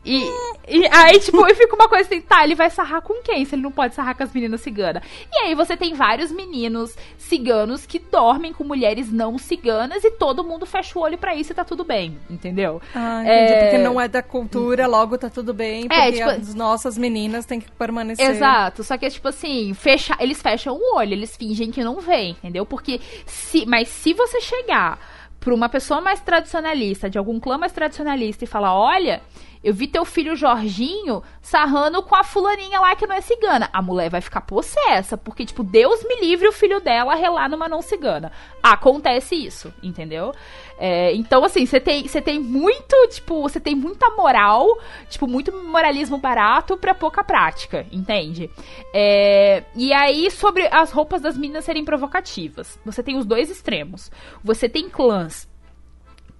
E, 0.03 0.23
e 0.67 0.87
aí, 0.91 1.19
tipo, 1.19 1.47
eu 1.47 1.55
fico 1.55 1.75
uma 1.75 1.87
coisa 1.87 2.05
assim, 2.05 2.21
tá, 2.21 2.43
ele 2.43 2.55
vai 2.55 2.69
sarrar 2.71 3.01
com 3.03 3.21
quem 3.21 3.45
se 3.45 3.53
ele 3.53 3.61
não 3.61 3.71
pode 3.71 3.93
sarrar 3.93 4.17
com 4.17 4.23
as 4.23 4.33
meninas 4.33 4.61
ciganas? 4.61 5.03
E 5.31 5.45
aí 5.45 5.55
você 5.55 5.77
tem 5.77 5.93
vários 5.93 6.31
meninos 6.31 6.95
ciganos 7.17 7.85
que 7.85 7.99
dormem 7.99 8.51
com 8.51 8.63
mulheres 8.63 9.11
não 9.11 9.37
ciganas 9.37 10.03
e 10.03 10.11
todo 10.11 10.43
mundo 10.43 10.65
fecha 10.65 10.97
o 10.97 11.01
olho 11.03 11.17
para 11.17 11.35
isso 11.35 11.51
e 11.51 11.55
tá 11.55 11.63
tudo 11.63 11.83
bem, 11.83 12.17
entendeu? 12.29 12.81
Ah, 12.95 13.21
entendi, 13.21 13.53
é... 13.53 13.63
porque 13.63 13.77
não 13.77 14.01
é 14.01 14.07
da 14.07 14.23
cultura, 14.23 14.87
logo 14.87 15.17
tá 15.17 15.29
tudo 15.29 15.53
bem, 15.53 15.85
é, 15.85 15.87
porque 15.87 16.01
é, 16.01 16.11
tipo... 16.11 16.29
as 16.29 16.55
nossas 16.55 16.97
meninas 16.97 17.45
têm 17.45 17.59
que 17.59 17.71
permanecer. 17.71 18.27
Exato, 18.27 18.83
só 18.83 18.97
que, 18.97 19.07
tipo 19.07 19.27
assim, 19.27 19.71
fecha... 19.75 20.15
eles 20.19 20.41
fecham 20.41 20.75
o 20.75 20.95
olho, 20.95 21.13
eles 21.13 21.37
fingem 21.37 21.69
que 21.69 21.83
não 21.83 21.99
vem, 21.99 22.31
entendeu? 22.31 22.65
Porque 22.65 22.99
se... 23.27 23.67
Mas 23.67 23.87
se 23.87 24.13
você 24.13 24.41
chegar 24.41 24.99
pra 25.39 25.53
uma 25.53 25.69
pessoa 25.69 26.01
mais 26.01 26.19
tradicionalista, 26.21 27.09
de 27.09 27.17
algum 27.17 27.39
clã 27.39 27.57
mais 27.57 27.71
tradicionalista 27.71 28.43
e 28.43 28.47
falar, 28.47 28.75
olha 28.75 29.21
eu 29.63 29.73
vi 29.73 29.87
teu 29.87 30.03
filho 30.03 30.35
Jorginho 30.35 31.21
sarrando 31.41 32.01
com 32.01 32.15
a 32.15 32.23
fulaninha 32.23 32.79
lá 32.79 32.95
que 32.95 33.05
não 33.05 33.15
é 33.15 33.21
cigana. 33.21 33.69
A 33.71 33.81
mulher 33.81 34.09
vai 34.09 34.21
ficar 34.21 34.41
possessa, 34.41 35.17
porque, 35.17 35.45
tipo, 35.45 35.63
Deus 35.63 36.03
me 36.03 36.19
livre 36.19 36.47
o 36.47 36.51
filho 36.51 36.79
dela 36.79 37.13
relar 37.13 37.49
numa 37.49 37.69
não 37.69 37.81
cigana. 37.81 38.31
Acontece 38.63 39.35
isso, 39.35 39.71
entendeu? 39.83 40.33
É, 40.79 41.13
então, 41.13 41.43
assim, 41.43 41.65
você 41.65 41.79
tem, 41.79 42.03
tem 42.07 42.39
muito, 42.39 42.95
tipo, 43.09 43.41
você 43.43 43.59
tem 43.59 43.75
muita 43.75 44.09
moral, 44.15 44.65
tipo, 45.09 45.27
muito 45.27 45.51
moralismo 45.51 46.17
barato 46.17 46.75
pra 46.75 46.95
pouca 46.95 47.23
prática, 47.23 47.85
entende? 47.91 48.49
É, 48.93 49.63
e 49.75 49.93
aí, 49.93 50.31
sobre 50.31 50.67
as 50.71 50.91
roupas 50.91 51.21
das 51.21 51.37
meninas 51.37 51.65
serem 51.65 51.85
provocativas. 51.85 52.79
Você 52.83 53.03
tem 53.03 53.15
os 53.15 53.25
dois 53.25 53.51
extremos. 53.51 54.11
Você 54.43 54.67
tem 54.67 54.89
clãs 54.89 55.47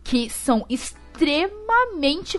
que 0.03 0.27
são 0.27 0.65
extremamente 0.67 1.00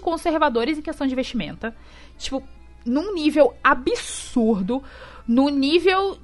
conservadores 0.00 0.78
em 0.78 0.82
questão 0.82 1.06
de 1.06 1.14
vestimenta. 1.14 1.74
Tipo, 2.18 2.42
num 2.84 3.12
nível 3.14 3.54
absurdo. 3.62 4.82
No 5.26 5.48
nível 5.48 6.18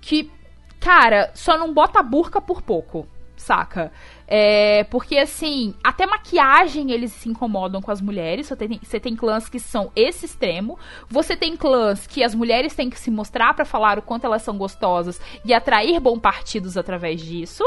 que, 0.00 0.30
cara, 0.80 1.30
só 1.34 1.58
não 1.58 1.72
bota 1.72 2.02
burca 2.02 2.40
por 2.40 2.62
pouco, 2.62 3.06
saca? 3.36 3.92
É, 4.26 4.84
porque, 4.84 5.18
assim, 5.18 5.74
até 5.84 6.06
maquiagem 6.06 6.90
eles 6.90 7.12
se 7.12 7.28
incomodam 7.28 7.80
com 7.80 7.90
as 7.90 8.00
mulheres. 8.00 8.46
Você 8.46 8.56
tem, 8.56 8.80
você 8.82 9.00
tem 9.00 9.14
clãs 9.14 9.48
que 9.48 9.60
são 9.60 9.92
esse 9.94 10.24
extremo. 10.24 10.78
Você 11.08 11.36
tem 11.36 11.56
clãs 11.56 12.06
que 12.06 12.24
as 12.24 12.34
mulheres 12.34 12.74
têm 12.74 12.90
que 12.90 12.98
se 12.98 13.10
mostrar 13.10 13.54
para 13.54 13.64
falar 13.64 13.98
o 13.98 14.02
quanto 14.02 14.24
elas 14.24 14.42
são 14.42 14.56
gostosas 14.56 15.20
e 15.44 15.52
atrair 15.52 16.00
bom 16.00 16.18
partidos 16.18 16.76
através 16.76 17.20
disso, 17.20 17.64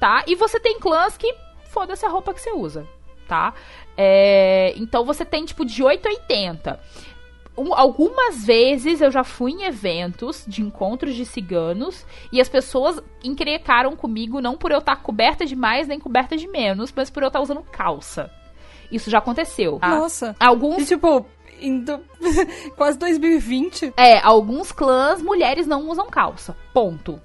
tá? 0.00 0.24
E 0.26 0.34
você 0.34 0.58
tem 0.58 0.78
clãs 0.80 1.16
que 1.16 1.34
foda-se 1.64 2.06
a 2.06 2.08
roupa 2.08 2.32
que 2.32 2.40
você 2.40 2.52
usa, 2.52 2.86
tá? 3.26 3.54
É, 3.96 4.74
então 4.76 5.04
você 5.04 5.24
tem 5.24 5.44
tipo 5.44 5.64
de 5.64 5.82
8 5.82 6.06
a 6.06 6.10
80. 6.10 6.80
Um, 7.58 7.72
algumas 7.72 8.44
vezes 8.44 9.00
eu 9.00 9.10
já 9.10 9.24
fui 9.24 9.52
em 9.52 9.64
eventos 9.64 10.44
de 10.46 10.60
encontros 10.62 11.14
de 11.14 11.24
ciganos 11.24 12.04
e 12.30 12.38
as 12.38 12.48
pessoas 12.50 13.00
encrecaram 13.24 13.96
comigo 13.96 14.42
não 14.42 14.58
por 14.58 14.70
eu 14.70 14.78
estar 14.78 14.96
coberta 14.96 15.46
de 15.46 15.56
mais 15.56 15.88
nem 15.88 15.98
coberta 15.98 16.36
de 16.36 16.46
menos, 16.46 16.92
mas 16.94 17.08
por 17.08 17.22
eu 17.22 17.28
estar 17.28 17.40
usando 17.40 17.62
calça. 17.62 18.30
Isso 18.92 19.10
já 19.10 19.18
aconteceu. 19.18 19.78
Tá? 19.78 19.88
Nossa. 19.88 20.36
Alguns. 20.38 20.82
E, 20.82 20.86
tipo, 20.86 21.26
indo 21.60 21.98
quase 22.76 22.98
2020. 22.98 23.94
É, 23.96 24.18
alguns 24.20 24.70
clãs 24.70 25.22
mulheres 25.22 25.66
não 25.66 25.88
usam 25.88 26.08
calça. 26.08 26.54
Ponto 26.74 27.20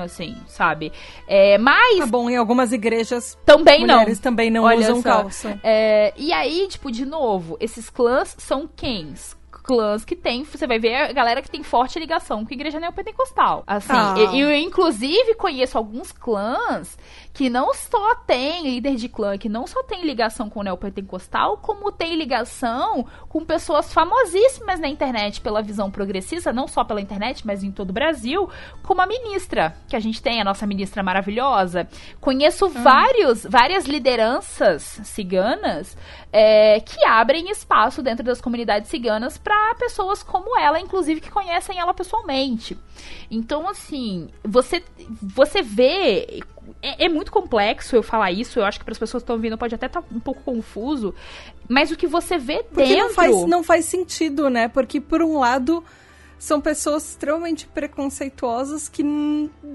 assim, 0.00 0.36
sabe? 0.46 0.92
É, 1.26 1.58
mas. 1.58 1.98
Tá 1.98 2.06
bom, 2.06 2.28
em 2.30 2.36
algumas 2.36 2.72
igrejas. 2.72 3.36
Também 3.44 3.80
mulheres 3.80 3.86
não. 3.86 3.98
Mulheres 4.00 4.18
também 4.18 4.50
não 4.50 4.64
Olha 4.64 4.78
usam 4.78 4.96
só. 4.96 5.02
calça. 5.02 5.60
É, 5.62 6.12
e 6.16 6.32
aí, 6.32 6.66
tipo, 6.68 6.90
de 6.90 7.04
novo, 7.04 7.56
esses 7.60 7.90
clãs 7.90 8.34
são 8.38 8.68
quens? 8.74 9.36
Clãs 9.66 10.04
que 10.04 10.14
tem, 10.14 10.44
você 10.44 10.64
vai 10.64 10.78
ver 10.78 10.94
a 10.94 11.12
galera 11.12 11.42
que 11.42 11.50
tem 11.50 11.64
forte 11.64 11.98
ligação 11.98 12.44
com 12.44 12.52
a 12.52 12.54
igreja 12.54 12.78
neopentecostal. 12.78 13.64
Assim, 13.66 13.92
ah. 13.92 14.14
eu, 14.16 14.32
eu, 14.32 14.56
inclusive 14.56 15.34
conheço 15.34 15.76
alguns 15.76 16.12
clãs 16.12 16.96
que 17.34 17.50
não 17.50 17.74
só 17.74 18.14
tem 18.14 18.62
líder 18.62 18.94
de 18.94 19.08
clã, 19.08 19.36
que 19.36 19.48
não 19.48 19.66
só 19.66 19.82
tem 19.82 20.04
ligação 20.04 20.48
com 20.48 20.60
o 20.60 20.62
neopentecostal, 20.62 21.58
como 21.58 21.90
tem 21.90 22.14
ligação 22.16 23.06
com 23.28 23.44
pessoas 23.44 23.92
famosíssimas 23.92 24.78
na 24.78 24.88
internet 24.88 25.40
pela 25.40 25.60
visão 25.60 25.90
progressista, 25.90 26.52
não 26.52 26.68
só 26.68 26.84
pela 26.84 27.00
internet, 27.00 27.44
mas 27.46 27.64
em 27.64 27.72
todo 27.72 27.90
o 27.90 27.92
Brasil, 27.92 28.48
como 28.82 29.02
a 29.02 29.06
ministra, 29.06 29.76
que 29.88 29.96
a 29.96 30.00
gente 30.00 30.22
tem, 30.22 30.40
a 30.40 30.44
nossa 30.44 30.66
ministra 30.66 31.02
maravilhosa. 31.02 31.88
Conheço 32.20 32.66
hum. 32.66 32.82
vários, 32.82 33.44
várias 33.44 33.84
lideranças 33.84 35.00
ciganas 35.04 35.96
é, 36.32 36.80
que 36.80 37.04
abrem 37.04 37.50
espaço 37.50 38.02
dentro 38.02 38.24
das 38.24 38.40
comunidades 38.40 38.90
ciganas 38.90 39.38
para 39.38 39.74
pessoas 39.76 40.22
como 40.22 40.58
ela, 40.58 40.80
inclusive 40.80 41.20
que 41.20 41.30
conhecem 41.30 41.78
ela 41.78 41.94
pessoalmente. 41.94 42.76
Então, 43.30 43.68
assim, 43.68 44.28
você, 44.44 44.82
você 45.22 45.62
vê 45.62 46.42
é, 46.82 47.06
é, 47.06 47.08
muito 47.08 47.30
complexo 47.30 47.96
eu 47.96 48.02
falar 48.02 48.32
isso. 48.32 48.58
Eu 48.58 48.64
acho 48.64 48.78
que 48.78 48.84
para 48.84 48.92
as 48.92 48.98
pessoas 48.98 49.22
que 49.22 49.24
estão 49.24 49.36
ouvindo 49.36 49.58
pode 49.58 49.74
até 49.74 49.86
estar 49.86 50.02
tá 50.02 50.08
um 50.12 50.20
pouco 50.20 50.42
confuso. 50.42 51.14
Mas 51.68 51.90
o 51.90 51.96
que 51.96 52.06
você 52.06 52.38
vê 52.38 52.62
Porque 52.62 52.84
dentro. 52.84 53.06
Não 53.06 53.14
faz, 53.14 53.46
não 53.46 53.64
faz 53.64 53.84
sentido, 53.84 54.50
né? 54.50 54.68
Porque, 54.68 55.00
por 55.00 55.22
um 55.22 55.38
lado, 55.38 55.82
são 56.38 56.60
pessoas 56.60 57.08
extremamente 57.10 57.66
preconceituosas 57.66 58.88
que 58.88 59.02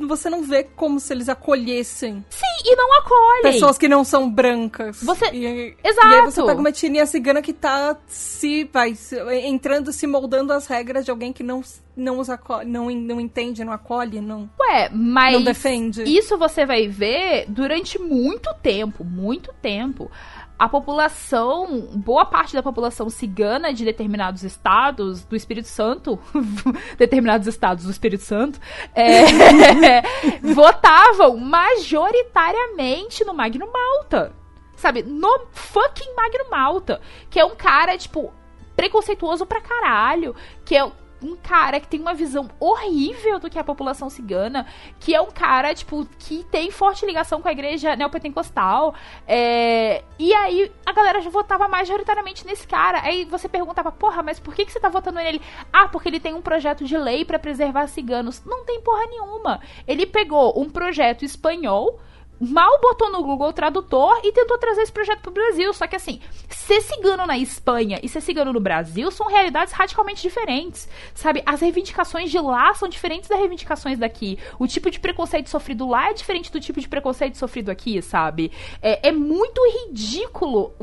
você 0.08 0.30
não 0.30 0.44
vê 0.44 0.64
como 0.64 1.00
se 1.00 1.14
eles 1.14 1.28
acolhessem. 1.30 2.24
Sim, 2.30 2.46
e 2.66 2.76
não 2.76 3.00
acolhem. 3.00 3.42
Pessoas 3.42 3.78
que 3.78 3.88
não 3.88 4.04
são 4.04 4.30
brancas. 4.30 5.02
Você... 5.04 5.26
E, 5.34 5.76
Exato. 5.84 6.08
E 6.08 6.14
aí 6.14 6.22
você 6.22 6.44
pega 6.44 6.60
uma 6.60 6.70
etnia 6.70 7.06
cigana 7.06 7.42
que 7.42 7.54
tá 7.54 7.98
se, 8.08 8.66
vai, 8.72 8.96
entrando, 9.44 9.92
se 9.92 10.06
moldando 10.06 10.54
as 10.54 10.68
regras 10.68 11.06
de 11.06 11.12
alguém 11.12 11.34
que 11.34 11.44
não 11.44 11.64
não 11.96 12.20
usa 12.20 12.40
não, 12.66 12.90
não 12.90 13.20
entende, 13.20 13.64
não 13.64 13.74
acolhe, 13.74 14.22
não. 14.22 14.50
Ué, 14.60 14.90
mas 14.92 15.34
não 15.34 15.44
defende. 15.44 16.04
Isso 16.04 16.38
você 16.38 16.66
vai 16.66 16.88
ver 16.88 17.46
durante 17.48 18.00
muito 18.00 18.54
tempo, 18.62 19.04
muito 19.04 19.54
tempo. 19.62 20.10
A 20.58 20.70
população, 20.70 21.90
boa 21.96 22.24
parte 22.24 22.54
da 22.54 22.62
população 22.62 23.10
cigana 23.10 23.74
de 23.74 23.84
determinados 23.84 24.44
estados 24.44 25.26
do 25.26 25.36
Espírito 25.36 25.68
Santo, 25.68 26.20
determinados 26.98 27.48
estados 27.48 27.86
do 27.86 27.92
Espírito 27.92 28.24
Santo, 28.24 28.60
é, 28.94 30.02
votavam 30.54 31.36
majoritariamente 31.38 33.26
no 33.26 33.34
Magno 33.34 33.68
Malta. 33.72 34.34
Sabe? 34.76 35.04
No 35.04 35.48
fucking 35.52 36.16
Magno 36.16 36.50
Malta. 36.50 37.02
Que 37.30 37.40
é 37.40 37.46
um 37.46 37.56
cara, 37.56 37.98
tipo, 37.98 38.32
preconceituoso 38.76 39.46
pra 39.46 39.62
caralho. 39.62 40.36
Que 40.64 40.76
é 40.76 40.92
um 41.24 41.36
cara 41.36 41.80
que 41.80 41.88
tem 41.88 42.00
uma 42.00 42.14
visão 42.14 42.50
horrível 42.60 43.40
do 43.40 43.50
que 43.50 43.58
é 43.58 43.62
a 43.62 43.64
população 43.64 44.10
cigana, 44.10 44.66
que 45.00 45.14
é 45.14 45.22
um 45.22 45.32
cara, 45.32 45.74
tipo, 45.74 46.06
que 46.20 46.44
tem 46.46 46.72
forte 46.72 47.06
ligação 47.06 47.42
com 47.42 47.48
a 47.48 47.52
igreja 47.52 47.96
neopentecostal. 47.96 48.94
É... 49.28 50.04
E 50.18 50.34
aí 50.34 50.72
a 50.86 50.92
galera 50.92 51.22
já 51.22 51.30
votava 51.30 51.68
majoritariamente 51.68 52.46
nesse 52.46 52.68
cara. 52.68 53.02
Aí 53.02 53.26
você 53.26 53.48
perguntava, 53.48 53.92
porra, 53.92 54.24
mas 54.24 54.40
por 54.40 54.54
que, 54.54 54.66
que 54.66 54.72
você 54.72 54.80
tá 54.80 54.90
votando 54.90 55.18
nele? 55.18 55.42
Ah, 55.72 55.88
porque 55.88 56.10
ele 56.10 56.20
tem 56.20 56.34
um 56.34 56.42
projeto 56.42 56.84
de 56.84 56.98
lei 56.98 57.24
para 57.26 57.40
preservar 57.40 57.88
ciganos. 57.88 58.44
Não 58.46 58.66
tem 58.66 58.82
porra 58.82 59.06
nenhuma. 59.08 59.62
Ele 59.88 60.06
pegou 60.06 60.60
um 60.60 60.70
projeto 60.70 61.24
espanhol 61.24 62.00
mal 62.42 62.80
botou 62.82 63.12
no 63.12 63.24
Google 63.24 63.54
Tradutor 63.54 64.20
e 64.24 64.32
tentou 64.32 64.58
trazer 64.58 64.82
esse 64.82 64.92
projeto 64.92 65.22
pro 65.22 65.32
Brasil. 65.32 65.72
Só 65.74 65.86
que 65.86 65.96
assim, 65.96 66.20
ser 66.50 66.82
cigano 66.82 67.26
na 67.28 67.38
Espanha 67.38 68.00
e 68.02 68.10
ser 68.10 68.22
cigano 68.22 68.52
no 68.52 68.60
Brasil 68.60 69.12
são 69.12 69.28
realidades 69.28 69.74
radicalmente 69.74 70.22
diferentes. 70.22 70.90
Sabe? 71.14 71.44
As 71.46 71.62
reivindicações 71.62 72.32
de 72.32 72.40
lá 72.40 72.74
são 72.74 72.90
diferentes 72.90 73.30
das 73.30 73.38
reivindicações 73.38 74.00
daqui. 74.00 74.40
O 74.58 74.66
tipo 74.66 74.90
de 74.90 75.00
preconceito 75.00 75.50
sofrido 75.50 75.88
lá 75.88 76.10
é 76.10 76.14
diferente 76.14 76.52
do 76.52 76.60
tipo 76.60 76.80
de 76.80 76.90
preconceito 76.90 77.38
sofrido 77.38 77.70
aqui, 77.70 78.02
sabe? 78.02 78.52
É, 78.82 79.10
é 79.10 79.12
muito 79.12 79.62
ridículo 79.86 80.74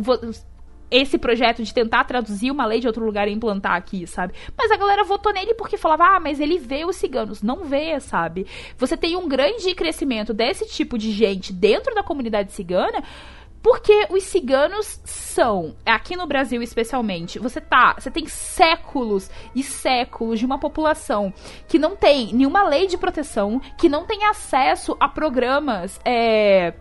esse 0.90 1.18
projeto 1.18 1.62
de 1.62 1.72
tentar 1.72 2.04
traduzir 2.04 2.50
uma 2.50 2.66
lei 2.66 2.80
de 2.80 2.86
outro 2.86 3.04
lugar 3.04 3.28
e 3.28 3.32
implantar 3.32 3.74
aqui, 3.74 4.06
sabe? 4.06 4.34
Mas 4.56 4.70
a 4.70 4.76
galera 4.76 5.04
votou 5.04 5.32
nele 5.32 5.54
porque 5.54 5.76
falava, 5.76 6.16
ah, 6.16 6.20
mas 6.20 6.40
ele 6.40 6.58
vê 6.58 6.84
os 6.84 6.96
ciganos. 6.96 7.42
Não 7.42 7.64
vê, 7.64 8.00
sabe? 8.00 8.46
Você 8.76 8.96
tem 8.96 9.16
um 9.16 9.28
grande 9.28 9.74
crescimento 9.74 10.32
desse 10.32 10.66
tipo 10.66 10.96
de 10.96 11.10
gente 11.10 11.52
dentro 11.52 11.94
da 11.94 12.02
comunidade 12.02 12.52
cigana. 12.52 13.02
Porque 13.60 14.06
os 14.10 14.22
ciganos 14.22 15.00
são, 15.04 15.74
aqui 15.84 16.16
no 16.16 16.26
Brasil 16.26 16.62
especialmente, 16.62 17.40
você 17.40 17.60
tá, 17.60 17.96
você 17.98 18.10
tem 18.10 18.24
séculos 18.26 19.28
e 19.54 19.64
séculos 19.64 20.38
de 20.38 20.46
uma 20.46 20.58
população 20.58 21.34
que 21.66 21.78
não 21.78 21.96
tem 21.96 22.32
nenhuma 22.32 22.62
lei 22.68 22.86
de 22.86 22.96
proteção, 22.96 23.60
que 23.76 23.88
não 23.88 24.06
tem 24.06 24.24
acesso 24.24 24.96
a 25.00 25.08
programas 25.08 26.00
é, 26.04 26.72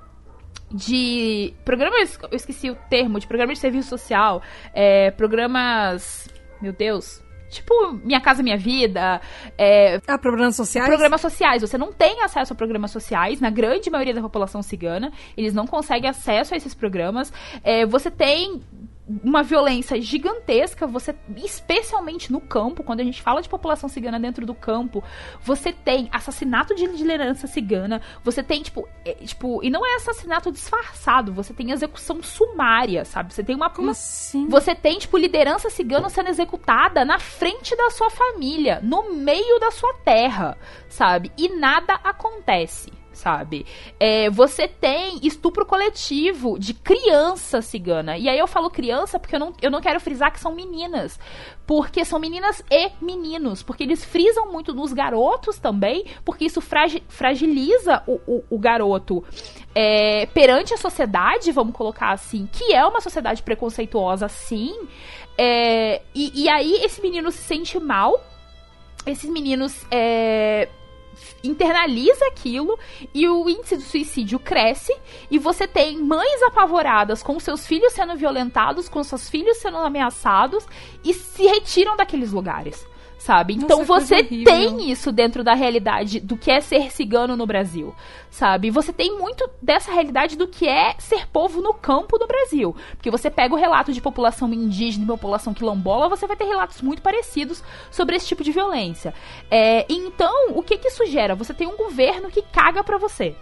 de 0.72 1.54
programas, 1.64 2.20
eu 2.30 2.36
esqueci 2.36 2.70
o 2.70 2.76
termo, 2.90 3.20
de 3.20 3.28
programas 3.28 3.58
de 3.58 3.62
serviço 3.62 3.90
social, 3.90 4.42
é, 4.74 5.12
programas, 5.12 6.28
meu 6.62 6.74
Deus, 6.74 7.24
tipo 7.50 7.74
Minha 8.04 8.20
Casa 8.20 8.44
Minha 8.44 8.58
Vida. 8.58 9.22
É, 9.58 10.00
ah, 10.08 10.18
programas 10.18 10.56
sociais? 10.56 10.88
Programas 10.88 11.22
sociais. 11.22 11.62
Você 11.62 11.78
não 11.78 11.92
tem 11.92 12.22
acesso 12.22 12.54
a 12.54 12.56
programas 12.56 12.92
sociais, 12.92 13.40
na 13.40 13.50
grande 13.50 13.90
maioria 13.90 14.14
da 14.14 14.22
população 14.22 14.62
cigana. 14.62 15.12
Eles 15.36 15.54
não 15.54 15.66
conseguem 15.66 16.10
acesso 16.10 16.54
a 16.54 16.58
esses 16.58 16.74
programas. 16.74 17.32
É, 17.64 17.86
você 17.86 18.12
tem 18.12 18.62
uma 19.24 19.42
violência 19.42 20.00
gigantesca, 20.02 20.86
você 20.86 21.16
especialmente 21.38 22.32
no 22.32 22.42
campo, 22.42 22.84
quando 22.84 23.00
a 23.00 23.04
gente 23.04 23.22
fala 23.22 23.42
de 23.42 23.48
população 23.48 23.88
cigana 23.88 24.20
dentro 24.20 24.46
do 24.46 24.54
campo, 24.54 25.04
você 25.42 25.72
tem 25.72 26.10
assassinato 26.12 26.76
de 26.76 26.86
liderança 26.86 27.48
cigana, 27.48 28.02
você 28.24 28.44
tem 28.44 28.62
tipo, 28.62 28.88
é, 29.06 29.14
tipo, 29.14 29.64
e 29.64 29.70
não 29.70 29.86
é 29.86 29.96
assassinato 29.96 30.52
disfarçado, 30.52 31.34
você 31.34 31.54
tem 31.54 31.72
execução 31.72 32.22
sumária, 32.22 33.06
sabe? 33.06 33.34
Você 33.34 33.44
tem 33.44 33.56
uma 33.56 33.70
Como 33.70 33.92
assim? 33.92 34.48
Você 34.48 34.76
tem 34.76 35.00
tipo 35.00 35.18
liderança 35.18 35.70
cigana 35.70 36.10
sendo 36.10 36.30
executada 36.30 37.06
na 37.06 37.18
frente 37.18 37.76
da 37.76 37.90
sua 37.90 38.10
família, 38.10 38.82
no 38.84 39.14
meio 39.14 39.60
da 39.60 39.72
sua 39.72 39.94
terra, 40.04 40.58
sabe? 40.90 41.32
E 41.38 41.48
nada 41.50 41.94
acontece 42.04 42.92
sabe? 43.18 43.66
É, 44.00 44.30
você 44.30 44.68
tem 44.68 45.20
estupro 45.24 45.66
coletivo 45.66 46.58
de 46.58 46.74
criança 46.74 47.62
cigana. 47.62 48.18
E 48.18 48.30
aí 48.30 48.38
eu 48.38 48.48
falo 48.48 48.70
criança 48.70 49.20
porque 49.20 49.36
eu 49.36 49.40
não, 49.40 49.54
eu 49.62 49.72
não 49.72 49.82
quero 49.82 50.00
frisar 50.00 50.32
que 50.32 50.40
são 50.40 50.54
meninas. 50.54 51.20
Porque 51.66 52.06
são 52.06 52.20
meninas 52.20 52.64
e 52.70 52.92
meninos. 53.02 53.64
Porque 53.64 53.84
eles 53.84 54.06
frisam 54.06 54.52
muito 54.52 54.74
nos 54.74 54.94
garotos 54.94 55.58
também, 55.58 56.06
porque 56.24 56.46
isso 56.46 56.62
fragiliza 56.62 58.04
o, 58.08 58.20
o, 58.28 58.44
o 58.52 58.60
garoto 58.60 59.24
é, 59.76 60.28
perante 60.28 60.74
a 60.74 60.78
sociedade, 60.78 61.52
vamos 61.52 61.76
colocar 61.76 62.12
assim, 62.12 62.48
que 62.52 62.74
é 62.74 62.86
uma 62.86 63.02
sociedade 63.02 63.44
preconceituosa, 63.44 64.28
sim. 64.28 64.88
É, 65.38 66.02
e, 66.16 66.44
e 66.44 66.50
aí 66.50 66.74
esse 66.84 67.02
menino 67.02 67.32
se 67.32 67.44
sente 67.44 67.80
mal 67.80 68.20
esses 69.12 69.30
meninos 69.30 69.86
é, 69.90 70.68
internaliza 71.44 72.26
aquilo 72.28 72.78
e 73.14 73.28
o 73.28 73.50
índice 73.50 73.78
do 73.78 73.84
suicídio 73.84 74.40
cresce 74.40 74.96
e 75.30 75.38
você 75.38 75.68
tem 75.68 75.98
mães 75.98 76.42
apavoradas 76.44 77.22
com 77.24 77.40
seus 77.40 77.66
filhos 77.66 77.94
sendo 77.94 78.16
violentados, 78.16 78.90
com 78.90 79.04
seus 79.04 79.30
filhos 79.30 79.58
sendo 79.58 79.78
ameaçados 79.78 80.66
e 81.04 81.14
se 81.14 81.44
retiram 81.44 81.96
daqueles 81.96 82.32
lugares 82.32 82.86
sabe? 83.18 83.56
Então 83.56 83.80
Nossa, 83.80 84.06
você 84.06 84.24
tem 84.24 84.90
isso 84.90 85.12
dentro 85.12 85.44
da 85.44 85.54
realidade 85.54 86.20
do 86.20 86.38
que 86.38 86.52
é 86.52 86.62
ser 86.62 86.92
cigano 86.92 87.36
no 87.36 87.46
Brasil, 87.46 87.94
sabe? 88.30 88.70
Você 88.70 88.94
tem 88.94 89.18
muito 89.18 89.50
dessa 89.62 89.92
realidade 89.92 90.38
do 90.38 90.48
que 90.48 90.68
é 90.68 90.96
ser 91.00 91.28
povo 91.28 91.62
no 91.62 91.74
campo 91.74 92.18
do 92.18 92.28
Brasil. 92.28 92.76
Porque 92.92 93.12
você 93.12 93.30
pega 93.30 93.54
o 93.54 93.58
relato 93.58 93.92
de 93.92 94.02
população 94.02 94.54
indígena 94.54 95.04
e 95.04 95.08
população 95.08 95.54
quilombola, 95.54 96.10
você 96.10 96.28
vai 96.28 96.38
ter 96.38 96.46
relatos 96.46 96.82
muito 96.82 97.02
parecidos 97.02 97.64
sobre 97.92 98.16
esse 98.16 98.28
tipo 98.28 98.44
de 98.44 98.52
violência. 98.52 99.14
É, 99.50 99.86
então, 99.90 100.52
o 100.52 100.64
que 100.64 100.78
que 100.78 100.88
isso 100.88 101.06
gera? 101.06 101.36
Você 101.36 101.54
tem 101.54 101.68
um 101.68 101.78
governo 101.78 102.30
que 102.30 102.42
caga 102.42 102.84
pra 102.84 102.98
você 102.98 103.36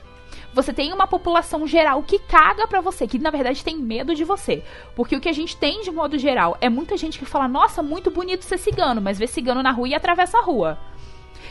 você 0.55 0.71
tem 0.71 0.93
uma 0.93 1.05
população 1.05 1.67
geral 1.67 2.01
que 2.01 2.17
caga 2.17 2.65
pra 2.65 2.79
você, 2.79 3.05
que 3.05 3.19
na 3.19 3.29
verdade 3.29 3.61
tem 3.61 3.75
medo 3.75 4.15
de 4.15 4.23
você. 4.23 4.63
Porque 4.95 5.13
o 5.13 5.19
que 5.19 5.27
a 5.27 5.33
gente 5.33 5.57
tem 5.57 5.81
de 5.81 5.91
modo 5.91 6.17
geral 6.17 6.57
é 6.61 6.69
muita 6.69 6.95
gente 6.95 7.19
que 7.19 7.25
fala, 7.25 7.45
nossa, 7.45 7.83
muito 7.83 8.09
bonito 8.09 8.45
ser 8.45 8.57
cigano, 8.57 9.01
mas 9.01 9.19
vê 9.19 9.27
cigano 9.27 9.61
na 9.61 9.71
rua 9.71 9.89
e 9.89 9.93
atravessa 9.93 10.37
a 10.37 10.41
rua 10.41 10.79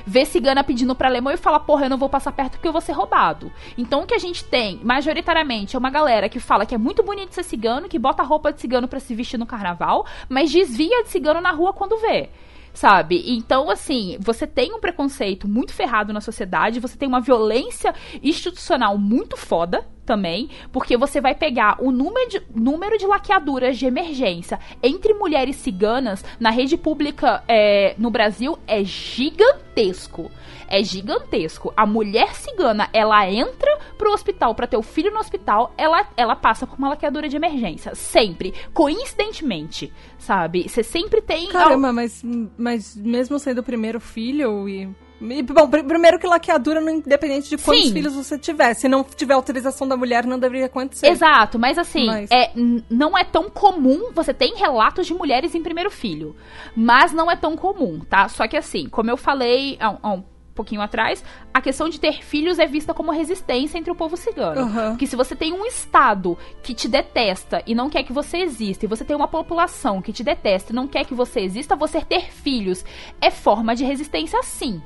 vê 0.07 0.25
cigana 0.27 0.63
pedindo 0.63 0.95
pra 0.95 1.09
alemão 1.09 1.33
e 1.33 1.37
fala, 1.37 1.59
porra, 1.59 1.87
eu 1.87 1.91
não 1.91 1.97
vou 1.97 2.11
passar 2.11 2.33
perto 2.33 2.53
porque 2.53 2.69
eu 2.69 2.73
vou 2.73 2.81
ser 2.81 2.93
roubado. 2.93 3.51
Então 3.79 4.03
o 4.03 4.07
que 4.07 4.13
a 4.13 4.19
gente 4.19 4.45
tem, 4.45 4.79
majoritariamente, 4.83 5.77
é 5.77 5.79
uma 5.79 5.89
galera 5.89 6.29
que 6.29 6.39
fala 6.39 6.67
que 6.67 6.75
é 6.75 6.79
muito 6.79 7.03
bonito 7.03 7.35
ser 7.35 7.43
cigano, 7.43 7.89
que 7.89 7.99
bota 7.99 8.23
roupa 8.23 8.53
de 8.53 8.61
cigano 8.61 8.87
para 8.87 9.01
se 9.01 9.15
vestir 9.15 9.39
no 9.39 9.47
carnaval, 9.47 10.05
mas 10.29 10.51
desvia 10.51 11.05
de 11.05 11.09
cigano 11.09 11.41
na 11.41 11.53
rua 11.53 11.73
quando 11.73 11.97
vê 11.99 12.29
sabe? 12.75 13.23
Então, 13.27 13.71
assim, 13.71 14.19
você 14.21 14.47
tem 14.47 14.75
um 14.75 14.81
preconceito 14.81 15.49
muito 15.49 15.73
ferrado 15.73 16.13
na 16.13 16.21
sociedade, 16.21 16.81
você 16.81 16.99
tem 16.99 17.09
uma 17.09 17.21
violência 17.21 17.95
institucional 18.23 18.99
muito 18.99 19.37
foda 19.37 19.87
também, 20.05 20.51
porque 20.71 20.97
você 20.97 21.21
vai 21.21 21.35
pegar 21.35 21.77
o 21.81 21.91
número 21.91 22.29
de, 22.29 22.43
número 22.55 22.99
de 22.99 23.07
laqueaduras 23.07 23.79
de 23.79 23.87
emergência 23.87 24.59
entre 24.83 25.15
mulheres 25.15 25.57
ciganas 25.57 26.23
na 26.39 26.51
rede 26.51 26.77
pública 26.77 27.43
é, 27.49 27.95
no 27.97 28.11
Brasil 28.11 28.59
é 28.67 28.85
gigantesco 28.85 30.31
é 30.69 30.83
gigantesco. 30.83 31.73
A 31.77 31.87
mulher 31.87 32.35
cigana, 32.35 32.89
ela 32.93 33.29
entra 33.31 33.79
pro 33.97 34.13
hospital 34.13 34.55
para 34.55 34.67
ter 34.67 34.77
o 34.77 34.83
filho 34.83 35.13
no 35.13 35.19
hospital, 35.19 35.73
ela, 35.77 36.07
ela 36.17 36.37
passa 36.37 36.67
por 36.67 36.79
uma 36.79 36.91
laqueadura 36.91 37.29
de 37.29 37.37
emergência. 37.37 37.95
Sempre. 37.95 38.55
Coincidentemente, 38.73 39.93
sabe? 40.19 40.69
Você 40.69 40.83
sempre 40.83 41.21
tem. 41.21 41.49
Caramba, 41.49 41.93
mas, 41.93 42.23
mas 42.57 42.97
mesmo 42.97 43.39
sendo 43.39 43.59
o 43.59 43.65
primeiro 43.65 44.01
filho 44.01 44.69
e 44.69 44.89
Bom, 45.21 45.69
primeiro 45.69 46.19
que 46.19 46.27
laqueadura, 46.27 46.81
independente 46.91 47.49
de 47.49 47.57
quantos 47.57 47.85
Sim. 47.85 47.93
filhos 47.93 48.15
você 48.15 48.39
tiver. 48.39 48.75
Se 48.75 48.89
não 48.89 49.03
tiver 49.03 49.33
autorização 49.33 49.89
da 49.89 49.97
mulher, 49.97 50.27
não 50.27 50.39
deveria 50.39 50.67
acontecer. 50.67 51.07
Exato, 51.07 51.59
mas 51.59 51.79
assim, 51.79 52.07
mas... 52.07 52.31
É, 52.31 52.53
não 52.91 53.17
é 53.17 53.25
tão 53.25 53.49
comum. 53.49 54.11
Você 54.13 54.35
tem 54.35 54.55
relatos 54.57 55.07
de 55.07 55.15
mulheres 55.15 55.55
em 55.55 55.63
primeiro 55.63 55.91
filho. 55.91 56.37
Mas 56.77 57.13
não 57.13 57.31
é 57.31 57.37
tão 57.37 57.57
comum, 57.57 58.01
tá? 58.01 58.29
Só 58.29 58.47
que 58.47 58.57
assim, 58.57 58.89
como 58.89 59.11
eu 59.11 59.17
falei 59.17 59.79
há, 59.81 59.97
há 60.03 60.13
um 60.13 60.23
pouquinho 60.55 60.81
atrás, 60.81 61.25
a 61.53 61.61
questão 61.61 61.89
de 61.89 61.99
ter 61.99 62.23
filhos 62.23 62.59
é 62.59 62.67
vista 62.67 62.95
como 62.95 63.11
resistência 63.11 63.79
entre 63.79 63.91
o 63.91 63.95
povo 63.95 64.17
cigano. 64.17 64.63
Uhum. 64.63 64.91
Porque 64.91 65.07
se 65.07 65.17
você 65.17 65.35
tem 65.35 65.53
um 65.53 65.67
Estado 65.67 66.39
que 66.63 66.75
te 66.75 66.89
detesta 66.89 67.63
e 67.67 67.75
não 67.75 67.91
quer 67.91 68.05
que 68.05 68.13
você 68.13 68.39
exista, 68.39 68.85
e 68.85 68.89
você 68.89 69.05
tem 69.05 69.17
uma 69.17 69.29
população 69.29 70.01
que 70.01 70.13
te 70.13 70.23
detesta 70.23 70.73
e 70.73 70.75
não 70.75 70.87
quer 70.87 71.05
que 71.05 71.15
você 71.15 71.41
exista, 71.41 71.77
você 71.77 72.01
ter 72.01 72.31
filhos 72.31 72.85
é 73.21 73.31
forma 73.31 73.75
de 73.75 73.85
resistência 73.85 74.43
sim. 74.43 74.81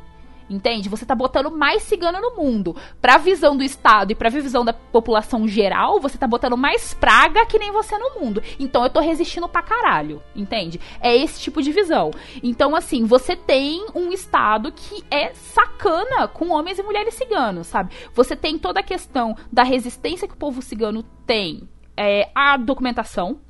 Entende? 0.49 0.89
Você 0.89 1.05
tá 1.05 1.15
botando 1.15 1.51
mais 1.51 1.83
cigano 1.83 2.21
no 2.21 2.37
mundo. 2.37 2.75
Pra 3.01 3.19
visão 3.19 3.57
do 3.57 3.63
Estado 3.63 4.13
e 4.13 4.15
pra 4.15 4.31
visão 4.31 4.65
da 4.65 4.73
população 4.73 5.47
geral, 5.47 6.01
você 6.01 6.17
tá 6.17 6.27
botando 6.27 6.57
mais 6.57 6.95
praga 6.95 7.45
que 7.47 7.59
nem 7.59 7.71
você 7.71 7.97
no 7.99 8.21
mundo. 8.21 8.43
Então 8.59 8.83
eu 8.83 8.91
tô 8.91 9.01
resistindo 9.01 9.49
pra 9.49 9.63
caralho. 9.63 10.23
Entende? 10.35 10.81
É 11.01 11.15
esse 11.15 11.41
tipo 11.41 11.61
de 11.63 11.71
visão. 11.73 12.11
Então, 12.43 12.75
assim, 12.75 13.05
você 13.05 13.37
tem 13.37 13.87
um 13.95 14.13
Estado 14.13 14.73
que 14.73 15.05
é 15.11 15.35
sacana 15.35 16.29
com 16.29 16.51
homens 16.51 16.79
e 16.79 16.83
mulheres 16.83 17.15
ciganos, 17.15 17.67
sabe? 17.67 17.95
Você 18.15 18.35
tem 18.35 18.59
toda 18.59 18.81
a 18.81 18.83
questão 18.83 19.37
da 19.53 19.63
resistência 19.63 20.27
que 20.27 20.35
o 20.35 20.39
povo 20.39 20.63
cigano 20.63 21.03
tem 21.27 21.69
é, 21.97 22.31
à 22.35 22.57
documentação. 22.57 23.41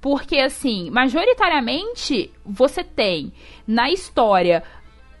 Porque, 0.00 0.38
assim, 0.38 0.90
majoritariamente 0.90 2.30
você 2.44 2.84
tem 2.84 3.32
na 3.66 3.90
história 3.90 4.62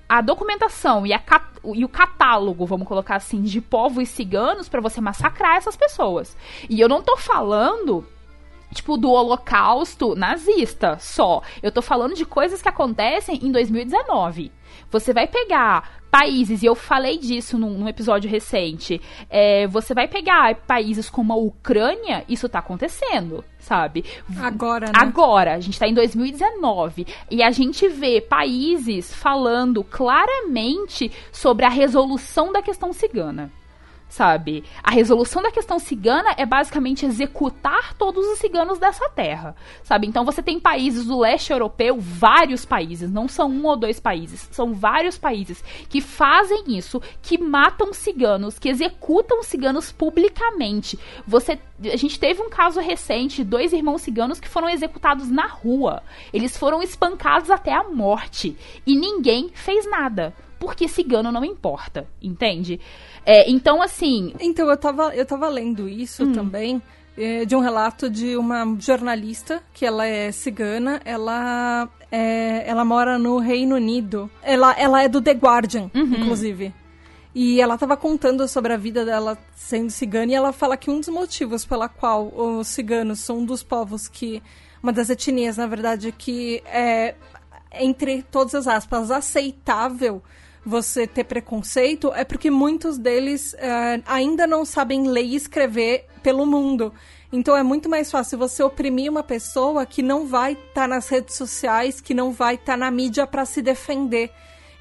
a 0.08 0.20
documentação 0.20 1.06
e, 1.06 1.12
a, 1.12 1.22
e, 1.74 1.84
o 1.84 1.88
catálogo, 1.88 2.64
vamos 2.64 2.86
colocar 2.86 3.16
assim, 3.16 3.42
de 3.42 3.60
povos 3.60 4.08
ciganos 4.08 4.68
para 4.68 4.80
você 4.80 5.00
massacrar 5.00 5.56
essas 5.56 5.76
pessoas. 5.76 6.36
E 6.68 6.80
eu 6.80 6.88
não 6.88 7.02
tô 7.02 7.16
falando 7.16 8.06
tipo, 8.72 8.96
do 8.96 9.10
holocausto 9.10 10.14
nazista 10.14 10.98
só. 10.98 11.42
Eu 11.62 11.72
tô 11.72 11.82
falando 11.82 12.14
de 12.14 12.24
coisas 12.24 12.62
que 12.62 12.68
acontecem 12.68 13.40
em 13.42 13.50
2019. 13.52 14.52
Você 14.90 15.12
vai 15.12 15.26
pegar 15.26 16.00
países, 16.10 16.62
e 16.62 16.66
eu 16.66 16.74
falei 16.74 17.18
disso 17.18 17.58
num, 17.58 17.70
num 17.70 17.88
episódio 17.88 18.30
recente, 18.30 19.00
é, 19.28 19.66
você 19.66 19.92
vai 19.92 20.08
pegar 20.08 20.54
países 20.66 21.10
como 21.10 21.32
a 21.32 21.36
Ucrânia, 21.36 22.24
isso 22.26 22.48
tá 22.48 22.60
acontecendo, 22.60 23.44
sabe? 23.58 24.04
Agora, 24.38 24.86
né? 24.86 24.92
Agora, 24.94 25.54
a 25.54 25.60
gente 25.60 25.78
tá 25.78 25.86
em 25.86 25.92
2019, 25.92 27.06
e 27.30 27.42
a 27.42 27.50
gente 27.50 27.86
vê 27.88 28.20
países 28.20 29.12
falando 29.12 29.84
claramente 29.84 31.10
sobre 31.30 31.66
a 31.66 31.70
resolução 31.70 32.50
da 32.50 32.62
questão 32.62 32.92
cigana 32.92 33.50
sabe? 34.08 34.64
A 34.82 34.90
resolução 34.90 35.42
da 35.42 35.50
questão 35.50 35.78
cigana 35.78 36.34
é 36.36 36.46
basicamente 36.46 37.04
executar 37.04 37.94
todos 37.94 38.26
os 38.26 38.38
ciganos 38.38 38.78
dessa 38.78 39.08
terra, 39.10 39.54
sabe? 39.82 40.06
Então 40.06 40.24
você 40.24 40.42
tem 40.42 40.60
países 40.60 41.06
do 41.06 41.18
leste 41.18 41.52
europeu, 41.52 41.96
vários 41.98 42.64
países, 42.64 43.10
não 43.10 43.28
são 43.28 43.50
um 43.50 43.66
ou 43.66 43.76
dois 43.76 44.00
países, 44.00 44.48
são 44.52 44.72
vários 44.72 45.18
países 45.18 45.62
que 45.88 46.00
fazem 46.00 46.64
isso, 46.68 47.00
que 47.20 47.38
matam 47.38 47.92
ciganos, 47.92 48.58
que 48.58 48.68
executam 48.68 49.42
ciganos 49.42 49.90
publicamente. 49.92 50.98
Você, 51.26 51.58
a 51.84 51.96
gente 51.96 52.18
teve 52.18 52.40
um 52.40 52.48
caso 52.48 52.80
recente, 52.80 53.44
dois 53.44 53.72
irmãos 53.72 54.02
ciganos 54.02 54.40
que 54.40 54.48
foram 54.48 54.68
executados 54.68 55.30
na 55.30 55.46
rua. 55.46 56.02
Eles 56.32 56.56
foram 56.56 56.82
espancados 56.82 57.50
até 57.50 57.72
a 57.72 57.84
morte 57.84 58.56
e 58.86 58.96
ninguém 58.96 59.50
fez 59.52 59.88
nada 59.88 60.32
porque 60.58 60.88
cigano 60.88 61.30
não 61.30 61.44
importa, 61.44 62.08
entende? 62.20 62.80
É, 63.26 63.50
então, 63.50 63.82
assim. 63.82 64.32
Então, 64.40 64.70
eu 64.70 64.76
tava, 64.76 65.14
eu 65.14 65.26
tava 65.26 65.48
lendo 65.48 65.88
isso 65.88 66.24
hum. 66.24 66.32
também. 66.32 66.80
É, 67.18 67.46
de 67.46 67.56
um 67.56 67.60
relato 67.60 68.10
de 68.10 68.36
uma 68.36 68.76
jornalista 68.78 69.62
que 69.72 69.86
ela 69.86 70.06
é 70.06 70.30
cigana, 70.30 71.00
ela 71.02 71.88
é, 72.12 72.62
ela 72.68 72.84
mora 72.84 73.18
no 73.18 73.38
Reino 73.38 73.76
Unido. 73.76 74.30
Ela, 74.42 74.74
ela 74.78 75.02
é 75.02 75.08
do 75.08 75.22
The 75.22 75.32
Guardian, 75.32 75.90
uhum. 75.94 76.02
inclusive. 76.02 76.74
E 77.34 77.60
ela 77.60 77.74
estava 77.74 77.96
contando 77.96 78.46
sobre 78.46 78.72
a 78.72 78.76
vida 78.76 79.04
dela 79.04 79.36
sendo 79.54 79.90
cigana 79.90 80.32
e 80.32 80.34
ela 80.34 80.52
fala 80.52 80.76
que 80.76 80.90
um 80.90 81.00
dos 81.00 81.08
motivos 81.08 81.64
pela 81.64 81.88
qual 81.88 82.32
os 82.34 82.66
ciganos 82.68 83.20
são 83.20 83.38
um 83.38 83.44
dos 83.44 83.62
povos 83.62 84.08
que 84.08 84.42
uma 84.82 84.92
das 84.92 85.10
etnias, 85.10 85.56
na 85.56 85.66
verdade, 85.66 86.12
que 86.12 86.62
é 86.66 87.14
entre 87.72 88.22
todas 88.22 88.54
as 88.54 88.66
aspas 88.66 89.10
aceitável 89.10 90.22
você 90.66 91.06
ter 91.06 91.22
preconceito 91.22 92.12
é 92.12 92.24
porque 92.24 92.50
muitos 92.50 92.98
deles 92.98 93.54
uh, 93.54 94.02
ainda 94.04 94.48
não 94.48 94.64
sabem 94.64 95.06
ler 95.06 95.24
e 95.24 95.36
escrever 95.36 96.06
pelo 96.24 96.44
mundo. 96.44 96.92
Então 97.32 97.56
é 97.56 97.62
muito 97.62 97.88
mais 97.88 98.10
fácil 98.10 98.36
você 98.36 98.64
oprimir 98.64 99.08
uma 99.08 99.22
pessoa 99.22 99.86
que 99.86 100.02
não 100.02 100.26
vai 100.26 100.54
estar 100.54 100.72
tá 100.74 100.88
nas 100.88 101.08
redes 101.08 101.36
sociais, 101.36 102.00
que 102.00 102.12
não 102.12 102.32
vai 102.32 102.56
estar 102.56 102.72
tá 102.72 102.76
na 102.76 102.90
mídia 102.90 103.28
para 103.28 103.44
se 103.44 103.62
defender. 103.62 104.32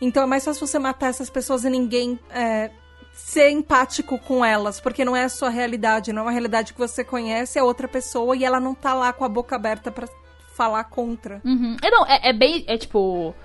Então 0.02 0.24
é 0.24 0.26
mais 0.26 0.44
fácil 0.44 0.66
você 0.66 0.80
matar 0.80 1.10
essas 1.10 1.30
pessoas 1.30 1.64
e 1.64 1.70
ninguém 1.70 2.20
é, 2.32 2.72
ser 3.14 3.52
empático 3.52 4.18
com 4.18 4.44
elas, 4.44 4.80
porque 4.80 5.06
não 5.06 5.16
é 5.16 5.26
a 5.26 5.30
sua 5.30 5.50
realidade, 5.50 6.12
não 6.12 6.24
é 6.24 6.26
uma 6.26 6.32
realidade 6.32 6.74
que 6.74 6.80
você 6.80 7.04
conhece, 7.04 7.60
é 7.60 7.64
outra 7.64 7.88
pessoa 7.88 8.36
e 8.36 8.44
ela 8.44 8.60
não 8.60 8.74
tá 8.74 8.94
lá 8.96 9.14
com 9.14 9.24
a 9.24 9.30
boca 9.30 9.56
aberta 9.56 9.92
para 9.92 10.08
falar 10.56 10.86
contra. 10.86 11.42
Uhum. 11.46 11.78
É, 11.84 11.92
não, 11.92 12.06
é, 12.08 12.30
é 12.30 12.34
bem. 12.34 12.64
É 12.68 12.78
tipo 12.78 13.36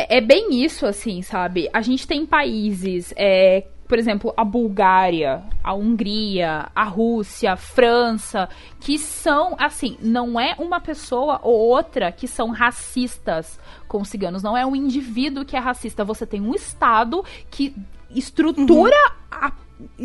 é, 0.00 0.18
é, 0.18 0.20
bem 0.20 0.62
isso, 0.62 0.86
assim, 0.86 1.22
sabe? 1.22 1.68
A 1.72 1.82
gente 1.82 2.06
tem 2.06 2.24
países, 2.24 3.12
é, 3.16 3.66
por 3.86 3.98
exemplo, 3.98 4.32
a 4.36 4.44
Bulgária, 4.44 5.42
a 5.62 5.74
Hungria, 5.74 6.68
a 6.74 6.84
Rússia, 6.84 7.52
a 7.52 7.56
França, 7.56 8.48
que 8.78 8.98
são, 8.98 9.56
assim, 9.58 9.98
não 10.00 10.38
é 10.40 10.54
uma 10.58 10.80
pessoa 10.80 11.40
ou 11.42 11.54
outra 11.54 12.12
que 12.12 12.26
são 12.26 12.50
racistas 12.50 13.58
com 13.88 14.04
ciganos, 14.04 14.42
não 14.42 14.56
é 14.56 14.64
um 14.64 14.76
indivíduo 14.76 15.44
que 15.44 15.56
é 15.56 15.60
racista. 15.60 16.04
Você 16.04 16.24
tem 16.24 16.40
um 16.40 16.54
Estado 16.54 17.24
que 17.50 17.74
estrutura 18.14 18.96
uhum. 18.96 19.28
a 19.30 19.52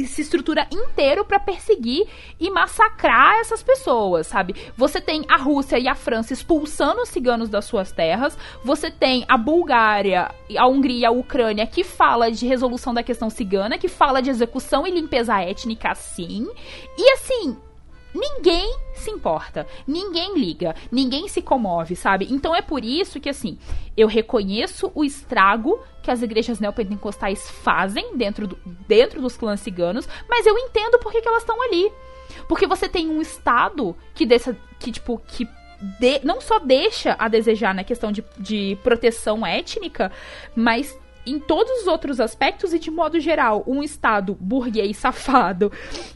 se 0.06 0.22
estrutura 0.22 0.68
inteiro 0.72 1.26
para 1.26 1.40
perseguir 1.40 2.08
e 2.40 2.50
massacrar 2.50 3.40
essas 3.40 3.64
pessoas, 3.64 4.28
sabe? 4.28 4.56
Você 4.78 5.00
tem 5.02 5.24
a 5.28 5.38
Rússia 5.38 5.78
e 5.80 5.88
a 5.88 5.96
França 5.96 6.34
expulsando 6.34 7.02
os 7.02 7.10
ciganos 7.10 7.50
das 7.50 7.66
suas 7.66 7.92
terras, 7.92 8.38
você 8.64 8.90
tem 8.92 9.26
a 9.28 9.38
Bulgária, 9.38 10.32
a 10.58 10.68
Hungria, 10.68 11.10
a 11.10 11.12
Ucrânia 11.12 11.68
que 11.68 11.84
fala 11.84 12.32
de 12.32 12.46
resolução 12.46 12.94
da 12.94 13.04
questão 13.04 13.30
cigana, 13.30 13.78
que 13.78 13.88
fala 13.88 14.22
de 14.22 14.30
execução 14.30 14.86
e 14.86 14.92
limpeza 14.92 15.42
étnica 15.42 15.94
sim. 15.96 16.48
E 16.98 17.12
assim, 17.12 17.58
ninguém 18.14 18.74
se 18.94 19.12
importa, 19.12 19.68
ninguém 19.86 20.38
liga, 20.38 20.74
ninguém 20.92 21.28
se 21.28 21.42
comove, 21.42 21.96
sabe? 21.96 22.28
Então 22.32 22.56
é 22.56 22.62
por 22.62 22.84
isso 22.84 23.20
que, 23.20 23.30
assim, 23.30 23.58
eu 23.96 24.08
reconheço 24.08 24.92
o 24.96 25.04
estrago 25.04 25.80
que 26.06 26.12
as 26.12 26.22
igrejas 26.22 26.60
neopentecostais 26.60 27.50
fazem 27.50 28.16
dentro, 28.16 28.46
do, 28.46 28.60
dentro 28.88 29.20
dos 29.20 29.36
clãs 29.36 29.60
ciganos, 29.60 30.08
mas 30.30 30.46
eu 30.46 30.56
entendo 30.56 31.00
por 31.00 31.12
que, 31.12 31.20
que 31.20 31.28
elas 31.28 31.42
estão 31.42 31.60
ali. 31.64 31.92
Porque 32.48 32.68
você 32.68 32.88
tem 32.88 33.10
um 33.10 33.22
Estado 33.22 33.96
que, 34.14 34.24
dessa, 34.24 34.56
que 34.78 34.92
tipo, 34.92 35.20
que 35.26 35.50
de, 36.00 36.24
não 36.24 36.40
só 36.40 36.60
deixa 36.60 37.16
a 37.18 37.28
desejar 37.28 37.74
na 37.74 37.84
questão 37.84 38.12
de, 38.12 38.24
de 38.38 38.78
proteção 38.84 39.44
étnica, 39.44 40.12
mas 40.56 40.96
em 41.26 41.40
todos 41.40 41.82
os 41.82 41.88
outros 41.88 42.20
aspectos 42.20 42.74
e 42.74 42.80
de 42.80 42.92
modo 42.92 43.20
geral, 43.20 43.64
um 43.68 43.82
Estado 43.82 44.38
burguês 44.40 44.98
safado 44.98 45.72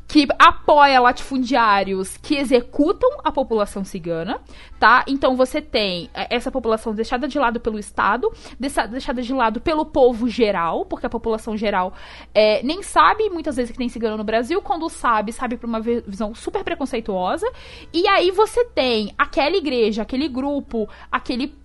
que 0.08 0.28
apoia 0.40 1.00
latifundiários 1.00 2.18
que 2.18 2.36
executam 2.36 3.10
a 3.24 3.32
população 3.32 3.84
cigana, 3.84 4.42
tá? 4.80 5.06
Então 5.08 5.36
você 5.36 5.62
tem 5.62 6.10
é, 6.16 6.36
essa 6.36 6.52
população 6.52 6.96
deixada 6.96 7.28
de 7.28 7.38
lado 7.38 7.60
pelo 7.60 7.78
Estado, 7.78 8.32
deixada 8.60 9.22
de 9.22 9.34
lado 9.34 9.62
pelo 9.62 9.86
povo 9.86 10.28
geral, 10.28 10.86
porque 10.86 11.06
a 11.06 11.10
população 11.10 11.56
geral 11.56 11.94
é, 12.34 12.64
nem 12.64 12.82
sabe 12.82 13.30
muitas 13.30 13.56
vezes 13.56 13.72
que 13.72 13.78
tem 13.78 13.88
cigano 13.88 14.18
no 14.18 14.24
Brasil, 14.24 14.62
quando 14.62 14.90
sabe, 14.90 15.32
sabe 15.32 15.58
por 15.58 15.68
uma 15.68 15.80
visão 15.80 16.34
super 16.34 16.64
preconceituosa. 16.64 17.48
E 17.94 18.08
aí 18.08 18.32
você 18.32 18.66
tem 18.66 19.14
aquela 19.16 19.56
igreja, 19.56 20.02
aquele 20.02 20.28
grupo, 20.28 20.90
aquele 21.12 21.56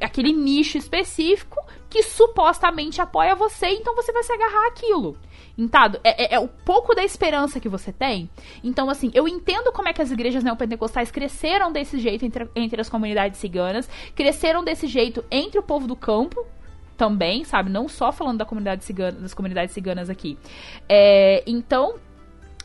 aquele 0.00 0.32
nicho 0.32 0.78
específico 0.78 1.56
que 1.92 2.02
supostamente 2.02 3.02
apoia 3.02 3.34
você, 3.34 3.66
então 3.68 3.94
você 3.94 4.10
vai 4.12 4.22
se 4.22 4.32
agarrar 4.32 4.66
aquilo. 4.68 5.14
Entado? 5.58 6.00
É, 6.02 6.24
é, 6.24 6.34
é, 6.36 6.40
o 6.40 6.48
pouco 6.48 6.94
da 6.94 7.04
esperança 7.04 7.60
que 7.60 7.68
você 7.68 7.92
tem. 7.92 8.30
Então, 8.64 8.88
assim, 8.88 9.10
eu 9.12 9.28
entendo 9.28 9.70
como 9.70 9.88
é 9.88 9.92
que 9.92 10.00
as 10.00 10.10
igrejas 10.10 10.42
neopentecostais 10.42 11.10
cresceram 11.10 11.70
desse 11.70 11.98
jeito 11.98 12.24
entre, 12.24 12.48
entre 12.56 12.80
as 12.80 12.88
comunidades 12.88 13.38
ciganas, 13.38 13.86
cresceram 14.14 14.64
desse 14.64 14.86
jeito 14.86 15.22
entre 15.30 15.58
o 15.58 15.62
povo 15.62 15.86
do 15.86 15.94
campo, 15.94 16.46
também, 16.96 17.44
sabe? 17.44 17.68
Não 17.68 17.86
só 17.86 18.10
falando 18.10 18.38
da 18.38 18.46
comunidade 18.46 18.84
cigana, 18.84 19.20
das 19.20 19.34
comunidades 19.34 19.74
ciganas 19.74 20.08
aqui. 20.08 20.38
É, 20.88 21.42
então, 21.46 21.96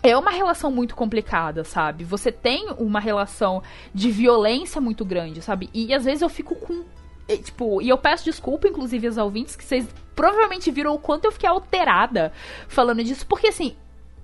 é 0.01 0.15
uma 0.15 0.31
relação 0.31 0.71
muito 0.71 0.95
complicada, 0.95 1.65
sabe? 1.65 2.05
Você 2.05 2.31
tem 2.31 2.69
uma 2.77 3.01
relação 3.01 3.61
de 3.93 4.09
violência 4.09 4.79
muito 4.79 5.03
grande, 5.03 5.41
sabe? 5.41 5.69
E 5.73 5.93
às 5.93 6.05
vezes 6.05 6.21
eu 6.21 6.29
fico 6.29 6.55
com 6.55 6.85
e, 7.27 7.37
tipo, 7.37 7.81
e 7.81 7.89
eu 7.89 7.97
peço 7.97 8.25
desculpa, 8.25 8.67
inclusive, 8.67 9.07
aos 9.07 9.17
ouvintes, 9.17 9.55
que 9.55 9.63
vocês 9.63 9.87
provavelmente 10.15 10.71
viram 10.71 10.93
o 10.95 10.99
quanto 10.99 11.25
eu 11.25 11.31
fiquei 11.31 11.47
alterada 11.47 12.31
falando 12.67 13.03
disso, 13.03 13.25
porque 13.27 13.47
assim, 13.47 13.75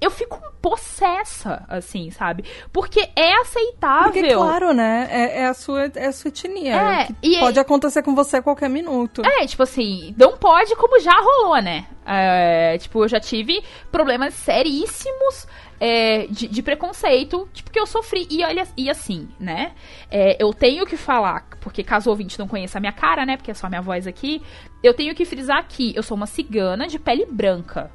eu 0.03 0.11
fico 0.11 0.41
possessa, 0.61 1.65
assim, 1.67 2.11
sabe? 2.11 2.43
Porque 2.71 3.09
é 3.15 3.33
aceitável. 3.41 4.11
Porque, 4.11 4.33
claro, 4.33 4.73
né? 4.73 5.07
É, 5.09 5.39
é 5.39 5.45
a, 5.45 5.53
sua, 5.53 5.85
é 5.95 6.07
a 6.07 6.11
sua 6.11 6.29
etnia. 6.29 6.75
É, 6.75 7.07
e 7.21 7.39
pode 7.39 7.59
acontecer 7.59 8.03
com 8.03 8.13
você 8.13 8.37
a 8.37 8.41
qualquer 8.41 8.69
minuto. 8.69 9.21
É, 9.25 9.45
tipo 9.45 9.63
assim, 9.63 10.13
não 10.17 10.37
pode 10.37 10.75
como 10.75 10.99
já 10.99 11.13
rolou, 11.19 11.61
né? 11.61 11.85
É, 12.05 12.77
tipo, 12.77 13.03
eu 13.03 13.07
já 13.07 13.19
tive 13.19 13.63
problemas 13.91 14.33
seríssimos 14.33 15.47
é, 15.79 16.27
de, 16.27 16.47
de, 16.47 16.61
preconceito, 16.61 17.47
tipo, 17.53 17.71
que 17.71 17.79
eu 17.79 17.85
sofri. 17.85 18.27
E 18.29 18.43
olha, 18.43 18.67
e 18.75 18.89
assim, 18.89 19.29
né? 19.39 19.73
É, 20.11 20.35
eu 20.41 20.53
tenho 20.53 20.85
que 20.85 20.97
falar, 20.97 21.47
porque 21.61 21.83
caso 21.83 22.09
o 22.09 22.11
ouvinte 22.11 22.37
não 22.37 22.47
conheça 22.47 22.77
a 22.77 22.81
minha 22.81 22.93
cara, 22.93 23.25
né? 23.25 23.37
Porque 23.37 23.51
é 23.51 23.53
só 23.53 23.67
a 23.67 23.69
minha 23.69 23.81
voz 23.81 24.05
aqui, 24.05 24.41
eu 24.81 24.93
tenho 24.93 25.15
que 25.15 25.25
frisar 25.25 25.57
aqui, 25.57 25.93
eu 25.95 26.03
sou 26.03 26.15
uma 26.15 26.27
cigana 26.27 26.87
de 26.87 26.99
pele 26.99 27.25
branca 27.25 27.91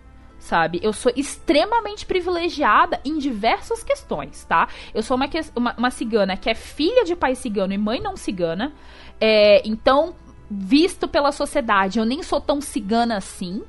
sabe? 0.49 0.81
Eu 0.83 0.95
sou 0.95 1.13
extremamente 1.15 2.07
privilegiada 2.07 2.99
em 3.05 3.19
diversas 3.19 3.85
questões, 3.85 4.45
tá? 4.45 4.67
Eu 4.95 5.03
sou 5.03 5.15
uma, 5.15 5.29
uma, 5.55 5.75
uma 5.77 5.91
cigana 5.91 6.39
que 6.39 6.49
é 6.49 6.55
filha 6.55 7.05
de 7.05 7.15
pai 7.15 7.35
cigano 7.35 7.75
e 7.75 7.79
mãe 7.79 8.01
não 8.01 8.17
cigana. 8.17 8.73
É, 9.21 9.61
então, 9.69 10.15
visto 10.51 11.07
pela 11.07 11.33
sociedade, 11.33 11.99
eu 11.99 12.07
nem 12.07 12.23
sou 12.23 12.41
tão 12.41 12.63
cigana 12.63 13.19
assim. 13.19 13.63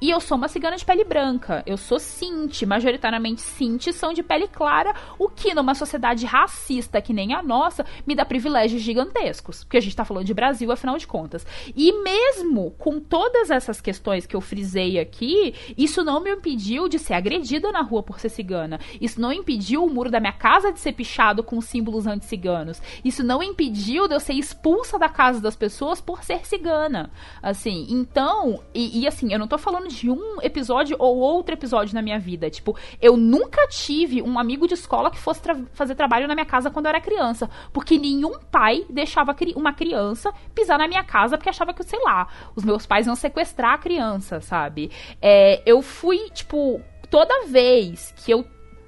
E 0.00 0.10
eu 0.10 0.20
sou 0.20 0.36
uma 0.36 0.48
cigana 0.48 0.76
de 0.76 0.84
pele 0.84 1.04
branca. 1.04 1.62
Eu 1.66 1.76
sou 1.76 1.98
Sinti, 1.98 2.66
majoritariamente 2.66 3.40
Sinti 3.40 3.92
são 3.92 4.12
de 4.12 4.22
pele 4.22 4.46
clara, 4.46 4.94
o 5.18 5.28
que 5.28 5.54
numa 5.54 5.74
sociedade 5.74 6.26
racista 6.26 7.00
que 7.00 7.14
nem 7.14 7.32
a 7.32 7.42
nossa 7.42 7.84
me 8.06 8.14
dá 8.14 8.24
privilégios 8.24 8.82
gigantescos. 8.82 9.64
Porque 9.64 9.78
a 9.78 9.80
gente 9.80 9.96
tá 9.96 10.04
falando 10.04 10.26
de 10.26 10.34
Brasil, 10.34 10.70
afinal 10.70 10.98
de 10.98 11.06
contas. 11.06 11.46
E 11.74 11.92
mesmo 12.02 12.72
com 12.72 13.00
todas 13.00 13.50
essas 13.50 13.80
questões 13.80 14.26
que 14.26 14.36
eu 14.36 14.40
frisei 14.40 14.98
aqui, 14.98 15.54
isso 15.78 16.04
não 16.04 16.20
me 16.20 16.30
impediu 16.30 16.88
de 16.88 16.98
ser 16.98 17.14
agredida 17.14 17.72
na 17.72 17.80
rua 17.80 18.02
por 18.02 18.20
ser 18.20 18.28
cigana. 18.28 18.78
Isso 19.00 19.20
não 19.20 19.32
impediu 19.32 19.82
o 19.82 19.90
muro 19.90 20.10
da 20.10 20.20
minha 20.20 20.32
casa 20.32 20.72
de 20.72 20.78
ser 20.78 20.92
pichado 20.92 21.42
com 21.42 21.60
símbolos 21.60 22.06
anti-ciganos. 22.06 22.82
Isso 23.02 23.24
não 23.24 23.42
impediu 23.42 24.06
de 24.06 24.14
eu 24.14 24.20
ser 24.20 24.34
expulsa 24.34 24.98
da 24.98 25.08
casa 25.08 25.40
das 25.40 25.56
pessoas 25.56 26.00
por 26.00 26.22
ser 26.22 26.46
cigana. 26.46 27.10
Assim, 27.42 27.86
então, 27.88 28.62
e, 28.74 29.00
e 29.00 29.08
assim, 29.08 29.32
eu 29.32 29.38
não 29.38 29.48
tô 29.48 29.56
falando 29.66 29.88
de 29.88 30.08
um 30.08 30.40
episódio 30.42 30.94
ou 30.96 31.18
outro 31.18 31.52
episódio 31.52 31.92
na 31.92 32.00
minha 32.00 32.20
vida. 32.20 32.48
Tipo, 32.48 32.76
eu 33.02 33.16
nunca 33.16 33.66
tive 33.66 34.22
um 34.22 34.38
amigo 34.38 34.68
de 34.68 34.74
escola 34.74 35.10
que 35.10 35.18
fosse 35.18 35.42
tra 35.42 35.56
fazer 35.72 35.96
trabalho 35.96 36.28
na 36.28 36.34
minha 36.36 36.46
casa 36.46 36.70
quando 36.70 36.86
eu 36.86 36.90
era 36.90 37.00
criança. 37.00 37.50
Porque 37.72 37.98
nenhum 37.98 38.38
pai 38.38 38.86
deixava 38.88 39.34
cri 39.34 39.52
uma 39.56 39.72
criança 39.72 40.32
pisar 40.54 40.78
na 40.78 40.86
minha 40.86 41.02
casa 41.02 41.36
porque 41.36 41.50
achava 41.50 41.74
que, 41.74 41.82
sei 41.82 41.98
lá, 42.04 42.28
os 42.54 42.62
meus 42.62 42.86
pais 42.86 43.08
iam 43.08 43.16
sequestrar 43.16 43.74
a 43.74 43.78
criança, 43.78 44.40
sabe? 44.40 44.92
É, 45.20 45.60
eu 45.66 45.82
fui, 45.82 46.30
tipo, 46.30 46.80
toda 47.10 47.46
vez 47.48 48.14
que 48.18 48.30
eu 48.30 48.44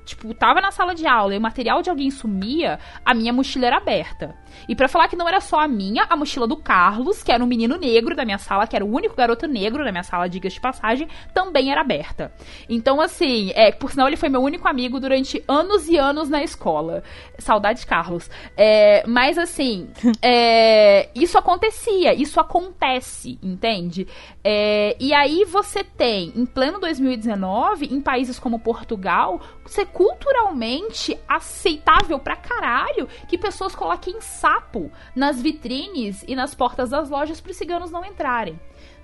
tipo, 0.09 0.33
tava 0.35 0.61
na 0.61 0.71
sala 0.71 0.95
de 0.95 1.07
aula 1.07 1.35
e 1.35 1.39
o 1.39 1.41
material 1.41 1.83
de 1.83 1.91
alguém 1.91 2.11
sumia, 2.11 2.79
a 3.05 3.15
minha 3.15 3.33
mochila 3.33 3.67
era 3.67 3.77
aberta. 3.77 4.35
E 4.69 4.75
para 4.75 4.89
falar 4.89 5.09
que 5.09 5.17
não 5.17 5.29
era 5.29 5.41
só 5.41 5.61
a 5.61 5.69
minha, 5.69 6.07
a 6.09 6.17
mochila 6.17 6.47
do 6.47 6.57
Carlos, 6.57 7.23
que 7.23 7.31
era 7.31 7.43
um 7.43 7.47
menino 7.47 7.77
negro 7.77 8.17
da 8.17 8.25
minha 8.25 8.39
sala, 8.39 8.67
que 8.67 8.75
era 8.75 8.85
o 8.85 8.91
único 8.91 9.15
garoto 9.15 9.47
negro 9.47 9.85
da 9.85 9.93
minha 9.93 10.03
sala, 10.03 10.29
diga 10.29 10.49
de 10.49 10.61
passagem, 10.61 11.09
também 11.35 11.71
era 11.71 11.83
aberta. 11.83 12.33
Então, 12.69 13.01
assim, 13.01 13.53
é, 13.55 13.71
por 13.71 13.91
sinal, 13.91 14.09
ele 14.09 14.17
foi 14.17 14.29
meu 14.29 14.41
único 14.41 14.67
amigo 14.67 14.99
durante 14.99 15.43
anos 15.47 15.89
e 15.89 15.97
anos 15.97 16.29
na 16.29 16.43
escola. 16.43 17.03
Saudade, 17.39 17.87
Carlos. 17.87 18.31
É, 18.57 19.05
mas, 19.07 19.37
assim, 19.39 19.89
é, 20.23 21.09
isso 21.15 21.37
acontecia, 21.39 22.15
isso 22.15 22.41
acontece, 22.41 23.39
entende? 23.43 24.07
É, 24.51 24.97
e 24.99 25.13
aí 25.13 25.45
você 25.45 25.85
tem, 25.85 26.33
em 26.35 26.47
pleno 26.47 26.81
2019, 26.81 27.85
em 27.95 28.01
países 28.01 28.39
como 28.39 28.59
Portugal, 28.59 29.43
ser 29.67 29.85
culturalmente 29.89 31.19
aceitável 31.29 32.19
pra 32.19 32.35
caralho 32.35 33.07
que 33.29 33.37
pessoas 33.37 33.75
coloquem 33.75 34.23
sapo 34.23 34.91
nas 35.15 35.43
vitrines 35.43 36.25
e 36.27 36.35
nas 36.35 36.55
portas 36.55 36.89
das 36.89 37.11
lojas 37.11 37.43
para 37.43 37.51
os 37.51 37.59
ciganos 37.59 37.91
não 37.91 38.03
entrarem. 38.03 38.59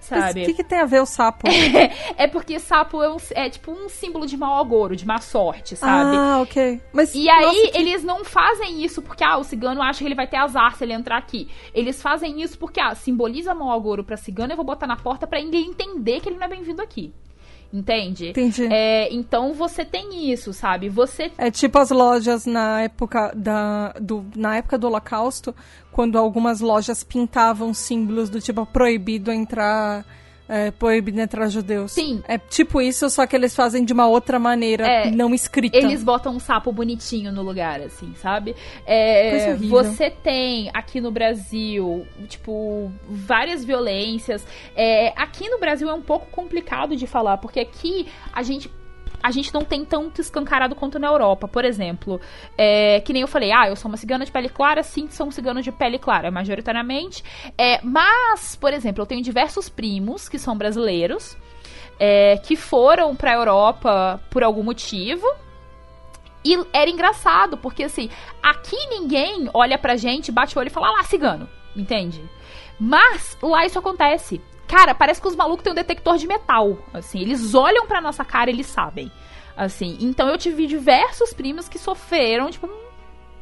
Sabe? 0.05 0.43
O 0.43 0.47
que, 0.47 0.55
que, 0.55 0.65
tem 0.65 0.79
a 0.79 0.85
ver 0.85 1.01
o 1.01 1.07
sapo? 1.07 1.47
é 2.17 2.27
porque 2.27 2.59
sapo 2.59 3.03
é, 3.03 3.11
um, 3.11 3.17
é, 3.31 3.49
tipo 3.49 3.73
um 3.73 3.89
símbolo 3.89 4.27
de 4.27 4.37
mau 4.37 4.59
agouro, 4.59 4.95
de 4.95 5.07
má 5.07 5.19
sorte, 5.19 5.75
sabe? 5.77 6.17
Ah, 6.17 6.41
ok. 6.43 6.81
Mas, 6.93 7.15
e 7.15 7.29
aí, 7.29 7.71
que... 7.71 7.79
eles 7.79 8.05
não 8.05 8.25
fazem 8.25 8.85
isso 8.85 9.01
porque, 9.01 9.25
ah, 9.25 9.39
o 9.39 9.45
cigano 9.45 9.83
acha 9.83 10.01
que 10.01 10.05
ele 10.05 10.15
vai 10.15 10.27
ter 10.27 10.37
azar 10.37 10.77
se 10.77 10.85
ele 10.85 10.93
entrar 10.93 11.17
aqui. 11.17 11.49
Eles 11.75 12.03
fazem 12.03 12.43
isso 12.43 12.59
porque, 12.59 12.81
ah, 12.81 12.95
simboliza 12.95 13.55
mau 13.55 13.71
agouro 13.71 14.05
pra 14.05 14.17
cigano, 14.17 14.53
eu 14.53 14.57
vou 14.57 14.65
botar 14.65 14.87
na 14.87 14.97
porta 14.97 15.27
para 15.27 15.41
ele 15.41 15.57
entender 15.57 16.21
que 16.21 16.29
ele 16.29 16.37
não 16.37 16.45
é 16.45 16.49
bem-vindo 16.49 16.83
aqui. 16.83 17.13
Entende? 17.73 18.29
Entendi. 18.31 18.67
É, 18.71 19.13
então 19.13 19.53
você 19.53 19.85
tem 19.85 20.31
isso, 20.31 20.53
sabe? 20.53 20.89
Você 20.89 21.33
É 21.37 21.51
tipo 21.51 21.79
as 21.79 21.91
lojas 21.91 22.47
na 22.47 22.83
época 22.83 23.33
da 23.35 23.93
do, 24.01 24.25
na 24.37 24.57
época 24.57 24.79
do 24.79 24.87
Holocausto, 24.87 25.55
quando 25.91 26.19
algumas 26.19 26.61
lojas 26.61 27.03
pintavam 27.03 27.75
símbolos 27.75 28.31
do 28.31 28.41
tipo 28.41 28.65
proibido 28.67 29.33
entrar 29.33 30.05
é, 30.49 30.71
proibido 30.71 31.21
entrar 31.21 31.49
judeus. 31.49 31.93
Sim. 31.93 32.23
É 32.29 32.39
tipo 32.39 32.81
isso, 32.81 33.09
só 33.11 33.27
que 33.27 33.35
eles 33.35 33.55
fazem 33.55 33.85
de 33.85 33.93
uma 33.93 34.07
outra 34.07 34.39
maneira, 34.39 34.87
é, 34.87 35.11
não 35.11 35.35
escrita. 35.35 35.77
Eles 35.77 36.03
botam 36.03 36.35
um 36.35 36.41
sapo 36.41 36.73
bonitinho 36.73 37.33
no 37.33 37.43
lugar, 37.43 37.81
assim, 37.81 38.15
sabe? 38.17 38.55
É, 38.87 39.57
você 39.57 40.11
tem 40.11 40.71
aqui 40.75 41.01
no 41.01 41.11
Brasil, 41.11 42.07
tipo, 42.29 42.93
várias 43.09 43.65
violências. 43.65 44.47
É, 44.77 45.13
aqui 45.17 45.49
no 45.49 45.59
Brasil 45.59 45.89
é 45.89 45.95
um 45.95 46.03
pouco 46.03 46.27
complicado 46.31 46.97
de 46.97 47.07
falar, 47.07 47.39
porque 47.39 47.61
aqui 47.61 48.07
a 48.33 48.43
gente 48.43 48.71
a 49.25 49.31
gente 49.31 49.55
não 49.55 49.63
tem 49.63 49.87
tanto 49.87 50.21
escancarado 50.21 50.75
quanto 50.75 50.99
na 50.99 51.07
Europa. 51.07 51.49
Por 51.49 51.65
exemplo, 51.65 52.21
é, 52.59 53.01
que 53.01 53.11
nem 53.11 53.23
eu 53.23 53.27
falei, 53.27 53.51
ah, 53.53 53.67
eu 53.71 53.75
sou 53.75 53.91
uma 53.91 53.97
cigana 53.97 54.23
de 54.23 54.31
pele 54.31 54.51
clara, 54.51 54.83
sim, 54.83 55.09
sou 55.09 55.27
um 55.27 55.31
cigano 55.31 55.63
de 55.63 55.73
pele 55.73 55.99
clara, 55.99 56.31
majoritariamente. 56.31 57.25
É, 57.57 57.81
mas, 57.83 58.55
por 58.55 58.75
exemplo, 58.75 59.01
eu 59.01 59.07
tenho 59.07 59.23
diversos 59.23 59.71
primos 59.71 60.29
que 60.29 60.39
são 60.39 60.55
brasileiros, 60.55 61.39
é, 61.99 62.37
que 62.37 62.55
foram 62.55 63.17
pra 63.17 63.33
Europa 63.33 64.21
por 64.31 64.45
algum 64.45 64.63
motivo. 64.63 65.27
E 66.45 66.63
era 66.71 66.91
engraçado, 66.91 67.57
porque 67.57 67.85
assim, 67.85 68.11
aqui 68.43 68.77
ninguém 68.91 69.49
olha 69.55 69.79
pra 69.79 69.97
gente, 69.97 70.31
bate 70.31 70.55
o 70.55 70.61
olho 70.61 70.69
e 70.69 70.71
fala, 70.71 70.89
ah 70.89 70.99
lá, 70.99 71.03
cigano, 71.05 71.49
entende? 71.75 72.23
Mas 72.79 73.39
lá 73.43 73.65
isso 73.65 73.79
acontece. 73.79 74.39
Cara, 74.67 74.95
parece 74.95 75.21
que 75.21 75.29
os 75.29 75.37
malucos 75.37 75.63
têm 75.63 75.73
um 75.73 75.77
detector 75.77 76.17
de 76.17 76.27
metal. 76.27 76.79
Assim, 76.93 77.21
eles 77.21 77.55
olham 77.55 77.87
pra 77.87 78.01
nossa 78.01 78.25
cara 78.25 78.51
e 78.51 78.55
eles 78.55 78.67
sabem. 78.67 79.11
Assim, 79.57 79.97
então 80.01 80.29
eu 80.29 80.37
tive 80.37 80.67
diversos 80.67 81.33
primos 81.33 81.69
que 81.69 81.79
sofreram, 81.79 82.51
tipo, 82.51 82.69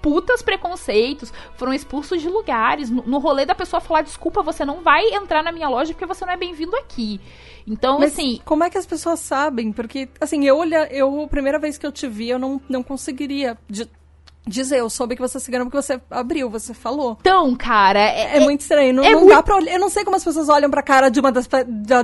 putas 0.02 0.42
preconceitos, 0.42 1.32
foram 1.54 1.72
expulsos 1.72 2.20
de 2.20 2.28
lugares. 2.28 2.90
No, 2.90 3.02
no, 3.02 3.18
rolê 3.18 3.46
da 3.46 3.54
pessoa 3.54 3.80
falar, 3.80 4.02
desculpa, 4.02 4.42
você 4.42 4.64
não 4.64 4.82
vai 4.82 5.14
entrar 5.14 5.42
na 5.42 5.52
minha 5.52 5.68
loja 5.68 5.94
porque 5.94 6.04
você 6.04 6.26
não 6.26 6.32
é 6.32 6.36
bem-vindo 6.36 6.76
aqui. 6.76 7.20
Então, 7.66 8.00
Mas 8.00 8.12
assim. 8.12 8.40
Como 8.44 8.64
é 8.64 8.68
que 8.68 8.76
as 8.76 8.84
pessoas 8.84 9.20
sabem? 9.20 9.72
Porque, 9.72 10.08
assim, 10.20 10.44
eu 10.44 10.58
olha, 10.58 10.92
eu, 10.92 11.22
a 11.22 11.28
primeira 11.28 11.58
vez 11.58 11.78
que 11.78 11.86
eu 11.86 11.92
te 11.92 12.08
vi, 12.08 12.28
eu 12.28 12.38
não, 12.38 12.60
não 12.68 12.82
conseguiria. 12.82 13.56
De 13.70 13.88
dizer, 14.46 14.78
eu 14.78 14.90
soube 14.90 15.14
que 15.14 15.22
você 15.22 15.36
é 15.36 15.40
cigana 15.40 15.64
porque 15.64 15.80
você 15.80 16.00
abriu, 16.10 16.50
você 16.50 16.74
falou. 16.74 17.16
Então, 17.20 17.54
cara, 17.54 18.00
é, 18.00 18.34
é, 18.34 18.36
é 18.38 18.40
muito 18.40 18.62
estranho. 18.62 18.92
Não, 18.92 19.04
é 19.04 19.10
não 19.10 19.20
muito... 19.20 19.34
dá 19.34 19.42
pra 19.42 19.56
olhar. 19.56 19.72
Eu 19.72 19.80
não 19.80 19.88
sei 19.88 20.04
como 20.04 20.16
as 20.16 20.24
pessoas 20.24 20.48
olham 20.48 20.70
pra 20.70 20.82
cara 20.82 21.08
de 21.08 21.20
uma 21.20 21.30
das, 21.30 21.48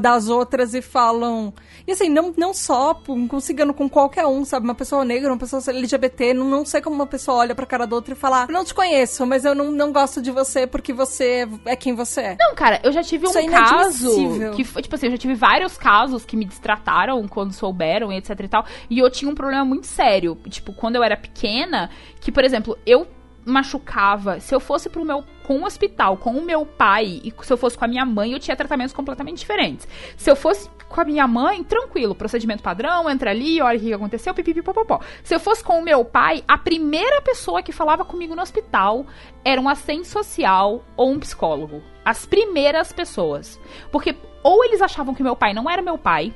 das 0.01 0.29
outras 0.29 0.75
e 0.75 0.81
falam. 0.81 1.53
E 1.87 1.93
assim, 1.93 2.09
não, 2.09 2.33
não 2.37 2.55
só 2.55 2.95
com 2.95 3.41
cigano, 3.41 3.75
com 3.75 3.89
qualquer 3.89 4.27
um, 4.27 4.45
sabe? 4.45 4.65
Uma 4.65 4.75
pessoa 4.75 5.05
negra, 5.05 5.33
uma 5.33 5.39
pessoa 5.39 5.63
LGBT, 5.67 6.35
não, 6.35 6.45
não 6.45 6.65
sei 6.65 6.81
como 6.81 6.95
uma 6.95 7.07
pessoa 7.07 7.39
olha 7.39 7.55
pra 7.55 7.67
cara 7.67 7.87
da 7.87 7.97
outra 7.97 8.13
e 8.13 8.17
fala, 8.17 8.47
não 8.49 8.65
te 8.65 8.75
conheço, 8.75 9.27
mas 9.27 9.45
eu 9.45 9.55
não, 9.55 9.73
não 9.73 9.93
gosto 9.93 10.21
de 10.21 10.31
você 10.31 10.67
porque 10.67 10.93
você 10.93 11.49
é 11.65 11.75
quem 11.75 11.95
você 11.95 12.21
é. 12.21 12.37
Não, 12.39 12.55
cara, 12.55 12.81
eu 12.85 12.93
já 12.93 13.03
tive 13.03 13.27
um 13.27 13.37
é 13.37 13.47
caso 13.47 14.11
que 14.55 14.65
foi, 14.65 14.83
tipo 14.83 14.95
assim, 14.95 15.07
eu 15.07 15.13
já 15.13 15.19
tive 15.19 15.35
vários 15.35 15.77
casos 15.77 16.25
que 16.25 16.37
me 16.37 16.45
distrataram 16.45 17.27
quando 17.27 17.53
souberam 17.53 18.13
e 18.13 18.19
etc 18.19 18.39
e 18.41 18.49
tal. 18.49 18.65
E 18.91 18.99
eu 18.99 19.11
tinha 19.11 19.31
um 19.31 19.35
problema 19.35 19.65
muito 19.65 19.87
sério. 19.87 20.37
Tipo, 20.49 20.73
quando 20.73 20.97
eu 20.97 21.03
era 21.03 21.17
pequena, 21.17 21.91
que, 22.21 22.28
por 22.33 22.45
exemplo, 22.45 22.77
eu 22.87 23.07
machucava, 23.45 24.41
se 24.41 24.55
eu 24.55 24.61
fosse 24.61 24.89
pro 24.89 25.05
meu 25.05 25.25
com 25.43 25.61
o 25.61 25.65
hospital, 25.65 26.19
com 26.19 26.33
o 26.33 26.45
meu 26.45 26.67
pai 26.67 27.23
e 27.25 27.33
se 27.43 27.51
eu 27.53 27.57
fosse 27.57 27.79
com 27.79 27.85
a 27.85 27.89
minha 27.89 28.05
mãe, 28.05 28.33
eu 28.33 28.39
tinha 28.39 28.55
tratamentos 28.55 28.93
completamente 28.93 29.39
diferentes. 29.39 29.89
Se 30.17 30.31
eu 30.31 30.37
fosse 30.37 30.69
com 30.89 31.01
a 31.01 31.05
minha 31.05 31.27
mãe, 31.27 31.65
tranquilo, 31.65 32.15
procedimento 32.15 32.63
padrão, 32.63 33.09
entra 33.09 33.31
ali, 33.31 33.61
olha 33.61 33.79
o 33.79 33.81
que 33.81 33.93
aconteceu, 33.93 34.35
pipipipopopó. 34.35 35.01
Se 35.23 35.35
eu 35.35 35.41
fosse 35.41 35.65
com 35.65 35.79
o 35.79 35.83
meu 35.83 36.05
pai, 36.05 36.45
a 36.47 36.59
primeira 36.59 37.23
pessoa 37.23 37.63
que 37.63 37.73
falava 37.73 38.05
comigo 38.05 38.35
no 38.35 38.43
hospital 38.43 39.07
era 39.45 39.61
um 39.61 39.69
assistente 39.69 40.09
social 40.09 40.85
ou 40.97 41.11
um 41.11 41.19
psicólogo. 41.19 41.83
As 42.05 42.27
primeiras 42.27 42.93
pessoas. 42.93 43.59
Porque 43.91 44.17
ou 44.43 44.65
eles 44.65 44.83
achavam 44.83 45.15
que 45.15 45.23
meu 45.23 45.37
pai 45.37 45.53
não 45.53 45.69
era 45.69 45.83
meu 45.83 45.99
pai, 45.99 46.35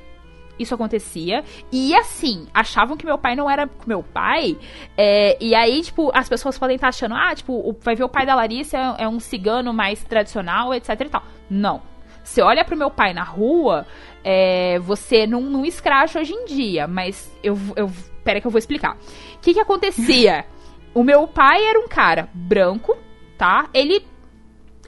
isso 0.59 0.74
acontecia. 0.74 1.44
E 1.70 1.94
assim, 1.94 2.46
achavam 2.53 2.96
que 2.96 3.07
meu 3.07 3.18
pai 3.18 3.34
não 3.34 3.50
era 3.50 3.68
meu 3.86 4.03
pai. 4.03 4.59
É, 4.96 5.36
e 5.40 5.55
aí, 5.55 5.82
tipo, 5.82 6.11
as 6.14 6.28
pessoas 6.28 6.59
podem 6.59 6.76
estar 6.76 6.88
achando, 6.88 7.14
ah, 7.14 7.34
tipo, 7.34 7.76
vai 7.80 7.94
ver 7.94 8.05
o 8.05 8.09
pai 8.09 8.26
da 8.26 8.34
Larissa 8.34 8.76
é, 8.76 9.05
é 9.05 9.09
um 9.09 9.20
cigano 9.20 9.72
mais 9.72 10.03
tradicional, 10.05 10.74
etc 10.74 11.00
e 11.00 11.09
tal. 11.09 11.22
Não. 11.50 11.82
Você 12.22 12.40
olha 12.40 12.64
pro 12.64 12.76
meu 12.76 12.90
pai 12.90 13.12
na 13.12 13.24
rua, 13.24 13.84
é, 14.22 14.78
você 14.78 15.26
não, 15.26 15.40
não 15.40 15.64
escracha 15.64 16.20
hoje 16.20 16.32
em 16.32 16.44
dia, 16.44 16.86
mas 16.86 17.36
eu, 17.42 17.59
eu 17.74 17.90
Pera 18.24 18.40
que 18.40 18.46
eu 18.46 18.50
vou 18.50 18.59
explicar. 18.59 18.96
O 19.36 19.38
que 19.40 19.55
que 19.55 19.61
acontecia? 19.61 20.44
o 20.94 21.03
meu 21.03 21.26
pai 21.26 21.64
era 21.64 21.78
um 21.78 21.88
cara 21.88 22.28
branco, 22.32 22.96
tá? 23.36 23.68
Ele 23.74 24.05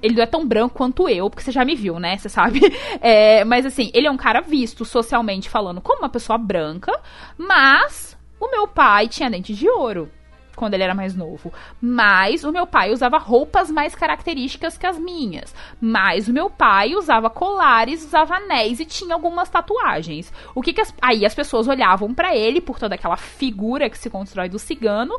ele 0.04 0.16
não 0.16 0.22
é 0.22 0.26
tão 0.26 0.46
branco 0.46 0.74
quanto 0.74 1.08
eu, 1.08 1.30
porque 1.30 1.42
você 1.42 1.50
já 1.50 1.64
me 1.64 1.74
viu, 1.74 1.98
né? 1.98 2.18
Você 2.18 2.28
sabe. 2.28 2.60
É, 3.00 3.44
mas 3.44 3.66
assim, 3.66 3.90
ele 3.92 4.06
é 4.06 4.10
um 4.10 4.16
cara 4.16 4.40
visto 4.40 4.84
socialmente 4.84 5.48
falando 5.48 5.80
como 5.80 6.00
uma 6.00 6.08
pessoa 6.08 6.38
branca, 6.38 6.92
mas 7.36 8.16
o 8.40 8.50
meu 8.50 8.66
pai 8.66 9.08
tinha 9.08 9.30
dentes 9.30 9.56
de 9.56 9.68
ouro 9.68 10.10
quando 10.54 10.74
ele 10.74 10.82
era 10.82 10.94
mais 10.94 11.14
novo. 11.14 11.52
Mas 11.80 12.44
o 12.44 12.52
meu 12.52 12.66
pai 12.66 12.92
usava 12.92 13.18
roupas 13.18 13.70
mais 13.70 13.94
características 13.94 14.78
que 14.78 14.86
as 14.86 14.98
minhas. 14.98 15.54
Mas 15.80 16.28
o 16.28 16.32
meu 16.32 16.48
pai 16.48 16.94
usava 16.94 17.28
colares, 17.28 18.04
usava 18.04 18.36
anéis 18.36 18.80
e 18.80 18.84
tinha 18.84 19.14
algumas 19.14 19.48
tatuagens. 19.48 20.32
O 20.54 20.62
que, 20.62 20.72
que 20.72 20.80
as... 20.80 20.94
aí 21.02 21.26
as 21.26 21.34
pessoas 21.34 21.68
olhavam 21.68 22.14
para 22.14 22.36
ele 22.36 22.60
por 22.60 22.78
toda 22.78 22.94
aquela 22.94 23.16
figura 23.16 23.90
que 23.90 23.98
se 23.98 24.10
constrói 24.10 24.48
do 24.48 24.58
cigano 24.58 25.18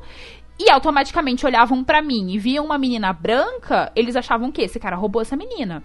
e 0.60 0.70
automaticamente 0.70 1.46
olhavam 1.46 1.84
para 1.84 2.02
mim 2.02 2.32
e 2.32 2.40
viam 2.40 2.66
uma 2.66 2.78
menina 2.78 3.12
branca, 3.12 3.92
eles 3.96 4.16
achavam 4.16 4.52
que 4.52 4.62
esse 4.62 4.80
cara 4.80 4.96
roubou 4.96 5.22
essa 5.22 5.36
menina 5.36 5.84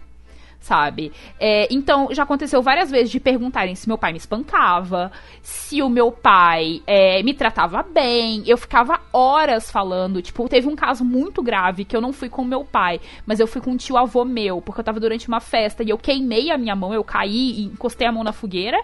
sabe? 0.60 1.10
É, 1.38 1.66
então, 1.70 2.08
já 2.12 2.22
aconteceu 2.22 2.62
várias 2.62 2.90
vezes 2.90 3.10
de 3.10 3.18
perguntarem 3.18 3.74
se 3.74 3.88
meu 3.88 3.96
pai 3.96 4.12
me 4.12 4.18
espancava, 4.18 5.10
se 5.42 5.82
o 5.82 5.88
meu 5.88 6.12
pai 6.12 6.82
é, 6.86 7.22
me 7.22 7.32
tratava 7.32 7.82
bem. 7.82 8.42
Eu 8.46 8.58
ficava 8.58 9.00
horas 9.12 9.70
falando. 9.70 10.20
Tipo, 10.20 10.48
teve 10.48 10.68
um 10.68 10.76
caso 10.76 11.04
muito 11.04 11.42
grave 11.42 11.84
que 11.84 11.96
eu 11.96 12.00
não 12.00 12.12
fui 12.12 12.28
com 12.28 12.44
meu 12.44 12.64
pai, 12.64 13.00
mas 13.26 13.40
eu 13.40 13.46
fui 13.46 13.60
com 13.60 13.70
um 13.70 13.76
tio 13.76 13.96
avô 13.96 14.24
meu, 14.24 14.60
porque 14.60 14.80
eu 14.80 14.84
tava 14.84 15.00
durante 15.00 15.28
uma 15.28 15.40
festa 15.40 15.82
e 15.82 15.88
eu 15.88 15.98
queimei 15.98 16.50
a 16.50 16.58
minha 16.58 16.76
mão, 16.76 16.92
eu 16.92 17.02
caí 17.02 17.60
e 17.60 17.64
encostei 17.64 18.06
a 18.06 18.12
mão 18.12 18.22
na 18.22 18.32
fogueira. 18.32 18.78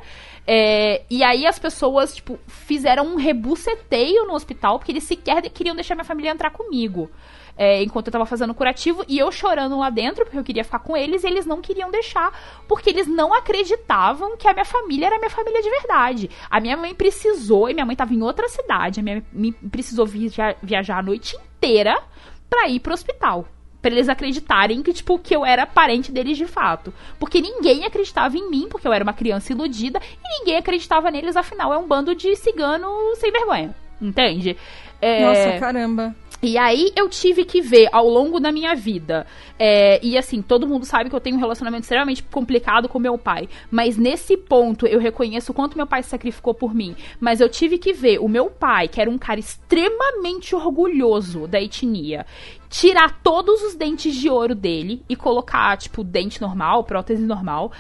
É, 0.47 1.03
e 1.11 1.23
aí 1.23 1.47
as 1.47 1.59
pessoas, 1.59 2.15
tipo, 2.15 2.39
fizeram 2.47 3.05
um 3.07 3.17
rebuceteio 3.17 4.25
no 4.27 4.35
hospital, 4.35 4.79
porque 4.79 4.93
eles 4.93 5.05
sequer 5.05 5.43
queriam 5.51 5.75
deixar 5.75 5.95
minha 5.95 6.05
família 6.05 6.31
entrar 6.31 6.51
comigo 6.51 7.11
é, 7.57 7.83
enquanto 7.83 8.09
eu 8.09 8.13
tava 8.13 8.27
fazendo 8.27 8.55
curativo, 8.55 9.05
e 9.09 9.19
eu 9.19 9.31
chorando 9.33 9.79
lá 9.79 9.91
dentro, 9.91 10.25
porque 10.25 10.39
eu 10.39 10.45
queria 10.45 10.65
ficar 10.65 10.81
com 10.81 10.97
eles, 10.97 11.25
e 11.25 11.27
eles 11.27 11.47
não 11.47 11.61
queriam 11.61 11.91
deixar, 11.91 12.33
porque 12.69 12.91
eles 12.91 13.07
não 13.07 13.33
acreditavam 13.33 14.37
que 14.37 14.47
a 14.47 14.53
minha 14.53 14.65
família 14.65 15.07
era 15.07 15.19
minha 15.19 15.31
família 15.31 15.63
de 15.63 15.71
verdade. 15.71 16.31
A 16.51 16.61
minha 16.61 16.77
mãe 16.77 16.95
precisou, 16.95 17.71
e 17.71 17.75
minha 17.75 17.87
mãe 17.87 17.97
tava 17.97 18.15
em 18.15 18.23
outra 18.23 18.49
cidade, 18.49 19.01
a 19.01 19.03
minha 19.03 19.25
mãe 19.33 19.53
precisou 19.71 20.07
viajar, 20.07 20.57
viajar 20.63 20.99
a 20.99 21.03
noite 21.03 21.37
inteira 21.37 22.03
pra 22.49 22.69
ir 22.69 22.81
pro 22.81 22.95
hospital 22.95 23.47
para 23.87 23.95
eles 23.95 24.09
acreditarem 24.09 24.83
que, 24.83 24.93
tipo, 24.93 25.17
que 25.17 25.35
eu 25.35 25.47
era 25.47 25.65
parente 25.65 26.11
deles 26.11 26.37
de 26.37 26.47
fato. 26.47 26.93
Porque 27.21 27.41
ninguém 27.41 27.85
acreditava 27.85 28.37
em 28.37 28.51
mim, 28.51 28.67
porque 28.69 28.89
eu 28.89 28.93
era 28.93 29.05
uma 29.05 29.13
criança 29.13 29.53
iludida, 29.53 30.01
e 30.25 30.41
ninguém 30.41 30.57
acreditava 30.57 31.09
neles, 31.09 31.37
afinal, 31.37 31.73
é 31.73 31.79
um 31.79 31.87
bando 31.87 32.13
de 32.13 32.35
cigano 32.35 32.89
sem 33.15 33.31
vergonha. 33.31 33.73
Entende? 34.03 34.57
É... 35.01 35.25
Nossa, 35.25 35.61
caramba. 35.61 36.17
E 36.47 36.57
aí 36.57 36.93
eu 36.95 37.09
tive 37.09 37.45
que 37.45 37.61
ver 37.61 37.89
ao 37.91 38.09
longo 38.09 38.39
da 38.39 38.53
minha 38.53 38.73
vida. 38.73 39.27
É, 39.59 39.99
e 40.01 40.17
assim, 40.17 40.41
todo 40.41 40.65
mundo 40.65 40.85
sabe 40.85 41.11
que 41.11 41.17
eu 41.17 41.21
tenho 41.21 41.35
um 41.35 41.41
relacionamento 41.41 41.83
extremamente 41.83 42.23
complicado 42.23 42.89
com 42.89 43.01
meu 43.01 43.19
pai. 43.19 43.49
Mas 43.69 43.97
nesse 43.97 44.37
ponto 44.37 44.87
eu 44.87 45.01
reconheço 45.01 45.51
o 45.51 45.55
quanto 45.55 45.77
meu 45.77 45.89
pai 45.89 46.05
se 46.05 46.11
sacrificou 46.11 46.55
por 46.55 46.73
mim. 46.73 46.95
Mas 47.19 47.41
eu 47.41 47.49
tive 47.49 47.79
que 47.79 47.93
ver 47.93 48.21
o 48.21 48.29
meu 48.29 48.49
pai, 48.49 48.87
que 48.87 49.01
era 49.01 49.11
um 49.11 49.19
cara 49.19 49.41
extremamente 49.41 50.55
orgulhoso 50.55 51.49
da 51.49 51.61
etnia, 51.61 52.25
tirar 52.71 53.21
todos 53.25 53.61
os 53.65 53.75
dentes 53.75 54.15
de 54.15 54.31
ouro 54.31 54.55
dele 54.55 55.03
e 55.09 55.17
colocar, 55.17 55.77
tipo, 55.77 56.05
dente 56.05 56.41
normal, 56.41 56.85
prótese 56.85 57.25
normal, 57.25 57.73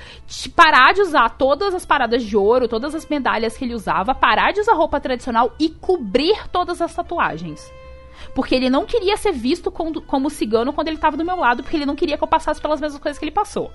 parar 0.56 0.92
de 0.92 1.02
usar 1.02 1.36
todas 1.38 1.72
as 1.72 1.86
paradas 1.86 2.24
de 2.24 2.36
ouro, 2.36 2.66
todas 2.66 2.96
as 2.96 3.06
medalhas 3.06 3.56
que 3.56 3.64
ele 3.64 3.74
usava, 3.74 4.12
parar 4.12 4.52
de 4.52 4.58
usar 4.58 4.74
roupa 4.74 4.98
tradicional 4.98 5.54
e 5.60 5.68
cobrir 5.68 6.48
todas 6.50 6.82
as 6.82 6.92
tatuagens. 6.92 7.76
Porque 8.37 8.55
ele 8.55 8.68
não 8.68 8.84
queria 8.84 9.16
ser 9.16 9.32
visto 9.32 9.70
como, 9.70 10.28
cigano 10.28 10.70
quando 10.70 10.89
ele 10.89 10.99
tava 10.99 11.16
do 11.16 11.24
meu 11.24 11.37
lado, 11.37 11.62
porque 11.62 11.74
ele 11.74 11.87
não 11.87 11.97
queria 11.97 12.18
que 12.18 12.22
eu 12.22 12.28
passasse 12.28 12.61
pelas 12.61 12.78
mesmas 12.78 13.01
coisas 13.01 13.18
que 13.18 13.24
ele 13.24 13.32
passou. 13.32 13.72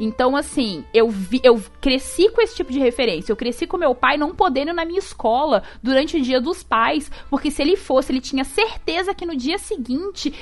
Então, 0.00 0.34
assim, 0.34 0.82
eu, 0.94 1.10
vi, 1.10 1.42
eu 1.44 1.62
cresci 1.78 2.30
com 2.30 2.40
esse 2.40 2.56
tipo 2.56 2.72
de 2.72 2.78
referência. 2.78 3.30
Eu 3.30 3.36
cresci 3.36 3.66
com 3.66 3.76
meu 3.76 3.94
pai 3.94 4.16
não 4.16 4.34
podendo 4.34 4.72
na 4.72 4.86
minha 4.86 4.98
escola 4.98 5.62
durante 5.82 6.16
o 6.16 6.22
dia 6.22 6.40
dos 6.40 6.62
pais, 6.62 7.10
porque 7.28 7.50
se 7.50 7.60
ele 7.60 7.76
fosse, 7.76 8.10
ele 8.10 8.22
tinha 8.22 8.44
certeza 8.44 9.14
que 9.14 9.26
no 9.26 9.36
dia 9.36 9.58
seguinte 9.58 10.32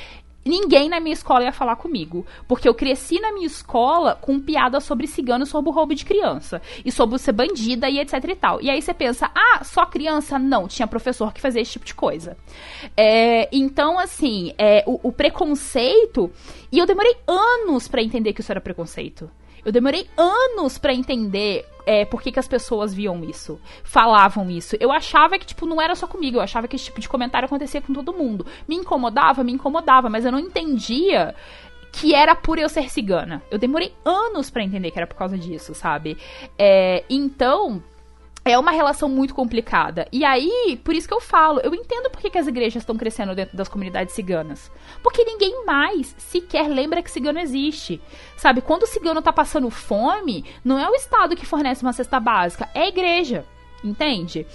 ninguém 0.44 0.88
na 0.88 1.00
minha 1.00 1.12
escola 1.12 1.44
ia 1.44 1.52
falar 1.52 1.76
comigo. 1.76 2.26
Porque 2.48 2.68
eu 2.68 2.74
cresci 2.74 3.20
na 3.20 3.32
minha 3.32 3.46
escola 3.46 4.14
com 4.20 4.40
piadas 4.40 4.84
sobre 4.84 5.06
ciganos, 5.06 5.48
sobre 5.48 5.70
o 5.70 5.72
roubo 5.72 5.94
de 5.94 6.04
criança. 6.04 6.60
E 6.84 6.90
sobre 6.90 7.18
ser 7.18 7.32
bandida 7.32 7.88
e 7.88 7.98
etc 7.98 8.24
e 8.24 8.36
tal. 8.36 8.60
E 8.60 8.70
aí 8.70 8.80
você 8.80 8.94
pensa, 8.94 9.30
ah, 9.34 9.62
só 9.64 9.86
criança? 9.86 10.38
Não, 10.38 10.68
tinha 10.68 10.86
professor 10.86 11.32
que 11.32 11.40
fazia 11.40 11.62
esse 11.62 11.72
tipo 11.72 11.84
de 11.84 11.94
coisa. 11.94 12.36
É, 12.96 13.48
então, 13.52 13.98
assim, 13.98 14.54
é, 14.58 14.84
o, 14.86 15.08
o 15.08 15.12
preconceito. 15.12 16.30
E 16.72 16.78
eu 16.78 16.86
demorei 16.86 17.16
anos 17.26 17.88
para 17.88 18.02
entender 18.02 18.32
que 18.32 18.40
isso 18.40 18.52
era 18.52 18.60
preconceito. 18.60 19.30
Eu 19.64 19.72
demorei 19.72 20.08
anos 20.16 20.78
para 20.78 20.94
entender 20.94 21.66
é, 21.90 22.04
por 22.04 22.22
que, 22.22 22.30
que 22.30 22.38
as 22.38 22.46
pessoas 22.46 22.94
viam 22.94 23.24
isso, 23.24 23.60
falavam 23.82 24.48
isso. 24.48 24.76
Eu 24.78 24.92
achava 24.92 25.36
que, 25.36 25.44
tipo, 25.44 25.66
não 25.66 25.82
era 25.82 25.96
só 25.96 26.06
comigo, 26.06 26.36
eu 26.36 26.40
achava 26.40 26.68
que 26.68 26.76
esse 26.76 26.84
tipo 26.84 27.00
de 27.00 27.08
comentário 27.08 27.46
acontecia 27.46 27.82
com 27.82 27.92
todo 27.92 28.12
mundo. 28.12 28.46
Me 28.68 28.76
incomodava, 28.76 29.42
me 29.42 29.50
incomodava, 29.50 30.08
mas 30.08 30.24
eu 30.24 30.30
não 30.30 30.38
entendia 30.38 31.34
que 31.90 32.14
era 32.14 32.36
por 32.36 32.60
eu 32.60 32.68
ser 32.68 32.88
cigana. 32.88 33.42
Eu 33.50 33.58
demorei 33.58 33.92
anos 34.04 34.50
para 34.50 34.62
entender 34.62 34.92
que 34.92 34.98
era 35.00 35.06
por 35.08 35.16
causa 35.16 35.36
disso, 35.36 35.74
sabe? 35.74 36.16
É, 36.56 37.02
então, 37.10 37.82
é 38.44 38.58
uma 38.58 38.70
relação 38.70 39.08
muito 39.08 39.34
complicada. 39.34 40.06
E 40.10 40.24
aí, 40.24 40.80
por 40.82 40.94
isso 40.94 41.06
que 41.06 41.14
eu 41.14 41.20
falo, 41.20 41.60
eu 41.60 41.74
entendo 41.74 42.10
por 42.10 42.20
que, 42.20 42.30
que 42.30 42.38
as 42.38 42.46
igrejas 42.46 42.82
estão 42.82 42.96
crescendo 42.96 43.34
dentro 43.34 43.56
das 43.56 43.68
comunidades 43.68 44.14
ciganas. 44.14 44.70
Porque 45.02 45.24
ninguém 45.24 45.64
mais 45.64 46.14
sequer 46.18 46.68
lembra 46.68 47.02
que 47.02 47.10
cigano 47.10 47.38
existe. 47.38 48.00
Sabe, 48.36 48.60
quando 48.60 48.84
o 48.84 48.86
cigano 48.86 49.20
tá 49.22 49.32
passando 49.32 49.68
fome, 49.70 50.44
não 50.64 50.78
é 50.78 50.88
o 50.88 50.94
Estado 50.94 51.36
que 51.36 51.46
fornece 51.46 51.82
uma 51.82 51.92
cesta 51.92 52.18
básica, 52.18 52.68
é 52.74 52.82
a 52.82 52.88
igreja. 52.88 53.44
Entende? 53.84 54.46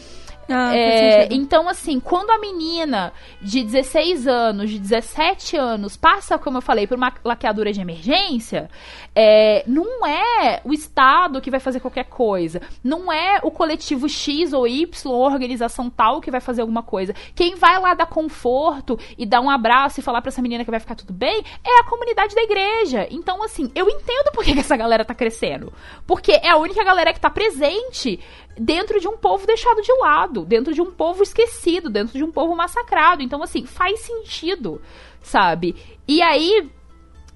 Ah, 0.49 0.75
é, 0.75 1.27
então, 1.31 1.67
assim, 1.67 1.99
quando 1.99 2.29
a 2.29 2.37
menina 2.37 3.11
de 3.41 3.63
16 3.63 4.27
anos, 4.27 4.69
de 4.69 4.79
17 4.79 5.57
anos, 5.57 5.97
passa, 5.97 6.37
como 6.37 6.57
eu 6.57 6.61
falei, 6.61 6.85
por 6.85 6.97
uma 6.97 7.11
laqueadura 7.23 7.73
de 7.73 7.81
emergência, 7.81 8.69
é, 9.15 9.63
não 9.65 10.05
é 10.05 10.61
o 10.63 10.71
Estado 10.73 11.41
que 11.41 11.49
vai 11.49 11.59
fazer 11.59 11.79
qualquer 11.79 12.05
coisa. 12.05 12.61
Não 12.83 13.11
é 13.11 13.39
o 13.41 13.49
coletivo 13.49 14.07
X 14.07 14.53
ou 14.53 14.67
Y, 14.67 15.11
ou 15.11 15.21
organização 15.21 15.89
tal, 15.89 16.21
que 16.21 16.29
vai 16.29 16.41
fazer 16.41 16.61
alguma 16.61 16.83
coisa. 16.83 17.13
Quem 17.33 17.55
vai 17.55 17.79
lá 17.79 17.93
dar 17.93 18.05
conforto 18.05 18.99
e 19.17 19.25
dar 19.25 19.41
um 19.41 19.49
abraço 19.49 19.99
e 19.99 20.03
falar 20.03 20.21
pra 20.21 20.29
essa 20.29 20.41
menina 20.41 20.63
que 20.63 20.71
vai 20.71 20.79
ficar 20.79 20.95
tudo 20.95 21.13
bem 21.13 21.43
é 21.63 21.79
a 21.79 21.85
comunidade 21.85 22.35
da 22.35 22.43
igreja. 22.43 23.07
Então, 23.09 23.41
assim, 23.41 23.71
eu 23.73 23.89
entendo 23.89 24.31
por 24.31 24.43
que, 24.43 24.53
que 24.53 24.59
essa 24.59 24.77
galera 24.77 25.03
tá 25.03 25.15
crescendo. 25.15 25.73
Porque 26.05 26.31
é 26.31 26.49
a 26.49 26.57
única 26.57 26.83
galera 26.83 27.13
que 27.13 27.19
tá 27.19 27.29
presente 27.29 28.19
dentro 28.57 28.99
de 28.99 29.07
um 29.07 29.17
povo 29.17 29.45
deixado 29.45 29.81
de 29.81 29.91
lado, 29.99 30.45
dentro 30.45 30.73
de 30.73 30.81
um 30.81 30.91
povo 30.91 31.23
esquecido, 31.23 31.89
dentro 31.89 32.17
de 32.17 32.23
um 32.23 32.31
povo 32.31 32.55
massacrado. 32.55 33.21
Então, 33.21 33.41
assim, 33.43 33.65
faz 33.65 33.99
sentido, 34.01 34.81
sabe? 35.21 35.75
E 36.07 36.21
aí. 36.21 36.69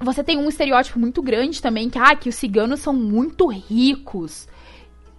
Você 0.01 0.23
tem 0.23 0.37
um 0.37 0.47
estereótipo 0.47 0.97
muito 0.97 1.21
grande 1.21 1.61
também, 1.61 1.89
que, 1.89 1.99
ah, 1.99 2.15
que 2.15 2.29
os 2.29 2.35
ciganos 2.35 2.79
são 2.79 2.93
muito 2.93 3.47
ricos. 3.47 4.47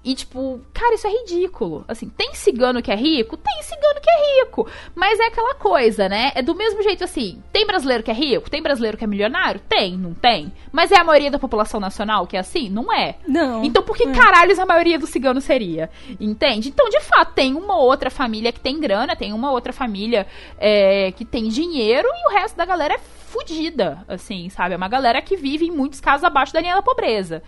E, 0.03 0.14
tipo, 0.14 0.61
cara, 0.72 0.94
isso 0.94 1.07
é 1.07 1.11
ridículo. 1.11 1.84
Assim, 1.86 2.09
tem 2.09 2.32
cigano 2.34 2.80
que 2.82 2.90
é 2.90 2.96
rico? 2.96 3.36
Tem 3.36 3.62
cigano 3.62 4.01
que 4.01 4.11
é 4.11 4.40
rico. 4.40 4.66
Mas 4.94 5.20
é 5.20 5.26
aquela 5.26 5.55
coisa, 5.55 6.09
né? 6.09 6.32
É 6.34 6.40
do 6.40 6.55
mesmo 6.55 6.82
jeito 6.82 7.05
assim. 7.05 7.42
Tem 7.53 7.66
brasileiro 7.66 8.03
que 8.03 8.11
é 8.11 8.14
rico? 8.14 8.51
Tem 8.51 8.62
brasileiro 8.62 8.96
que 8.96 9.05
é 9.05 9.07
milionário? 9.07 9.61
Tem, 9.68 9.96
não 9.98 10.14
tem. 10.14 10.53
Mas 10.72 10.90
é 10.90 10.98
a 10.98 11.05
maioria 11.05 11.30
da 11.30 11.38
população 11.38 11.78
nacional 11.78 12.26
que 12.26 12.36
é 12.36 12.40
assim? 12.40 12.70
Não 12.70 12.92
é. 12.92 13.16
Não. 13.28 13.62
Então 13.62 13.82
por 13.82 13.96
que 13.96 14.05
é. 14.05 14.12
caralhos 14.12 14.59
a 14.59 14.64
maioria 14.64 14.98
dos 14.98 15.11
ciganos 15.11 15.44
seria? 15.44 15.90
Entende? 16.18 16.70
Então, 16.70 16.88
de 16.88 17.01
fato, 17.01 17.34
tem 17.34 17.55
uma 17.55 17.76
outra 17.76 18.11
família 18.11 18.53
que 18.53 18.61
tem 18.61 18.80
grana, 18.80 19.14
tem 19.14 19.34
uma 19.34 19.51
outra 19.51 19.72
família 19.72 20.26
é, 20.59 21.12
que 21.12 21.26
tem 21.26 21.48
dinheiro 21.48 22.09
e 22.09 22.28
o 22.28 22.32
resto 22.32 22.57
da 22.57 22.64
galera 22.64 22.94
é 22.94 22.98
fudida, 22.98 24.05
assim, 24.09 24.48
sabe? 24.48 24.74
É 24.74 24.76
uma 24.76 24.88
galera 24.88 25.20
que 25.22 25.36
vive, 25.36 25.66
em 25.66 25.70
muitos 25.70 26.01
casos, 26.01 26.24
abaixo 26.24 26.53
da 26.53 26.61
linha 26.61 26.74
da 26.74 26.82
pobreza. 26.82 27.42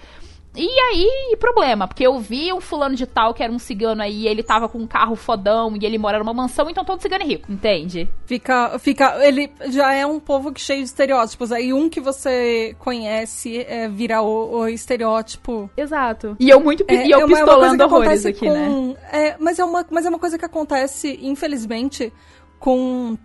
E 0.55 0.68
aí, 0.68 1.36
problema, 1.40 1.88
porque 1.88 2.07
eu 2.07 2.18
vi 2.18 2.53
um 2.53 2.61
fulano 2.61 2.94
de 2.94 3.07
tal 3.07 3.32
que 3.32 3.42
era 3.42 3.50
um 3.50 3.59
cigano 3.59 4.03
aí, 4.03 4.26
ele 4.26 4.42
tava 4.42 4.68
com 4.68 4.78
um 4.78 4.86
carro 4.86 5.16
fodão 5.16 5.74
e 5.80 5.86
ele 5.86 5.96
mora 5.96 6.18
numa 6.18 6.34
mansão, 6.34 6.68
então 6.68 6.84
todo 6.84 7.00
cigano 7.00 7.24
é 7.24 7.26
rico, 7.26 7.50
entende? 7.50 8.09
Fica, 8.26 8.78
fica, 8.78 9.26
ele 9.26 9.50
já 9.68 9.94
é 9.94 10.05
um 10.05 10.20
povo 10.20 10.53
cheio 10.57 10.80
de 10.80 10.84
estereótipos, 10.84 11.50
aí 11.53 11.72
um 11.72 11.88
que 11.88 12.00
você 12.00 12.76
conhece 12.78 13.64
é, 13.66 13.88
vira 13.88 14.20
o, 14.20 14.59
o 14.59 14.68
estereótipo. 14.68 15.70
Exato. 15.74 16.36
E 16.38 16.50
eu 16.50 16.61
muito, 16.61 16.84
é, 16.86 17.07
e 17.07 17.11
eu 17.11 17.20
é 17.20 17.24
uma, 17.24 17.36
pistolando 17.36 17.82
é 17.82 17.86
uma 17.86 17.96
horrores 17.96 18.26
aqui, 18.26 18.46
com, 18.46 18.53
né? 18.53 18.96
É, 19.11 19.36
mas 19.38 19.59
é 19.59 19.64
uma, 19.64 19.86
mas 19.90 20.05
é 20.05 20.11
uma 20.11 20.18
coisa 20.18 20.38
que 20.38 20.44
acontece, 20.44 21.18
infelizmente, 21.22 22.12
com 22.59 23.16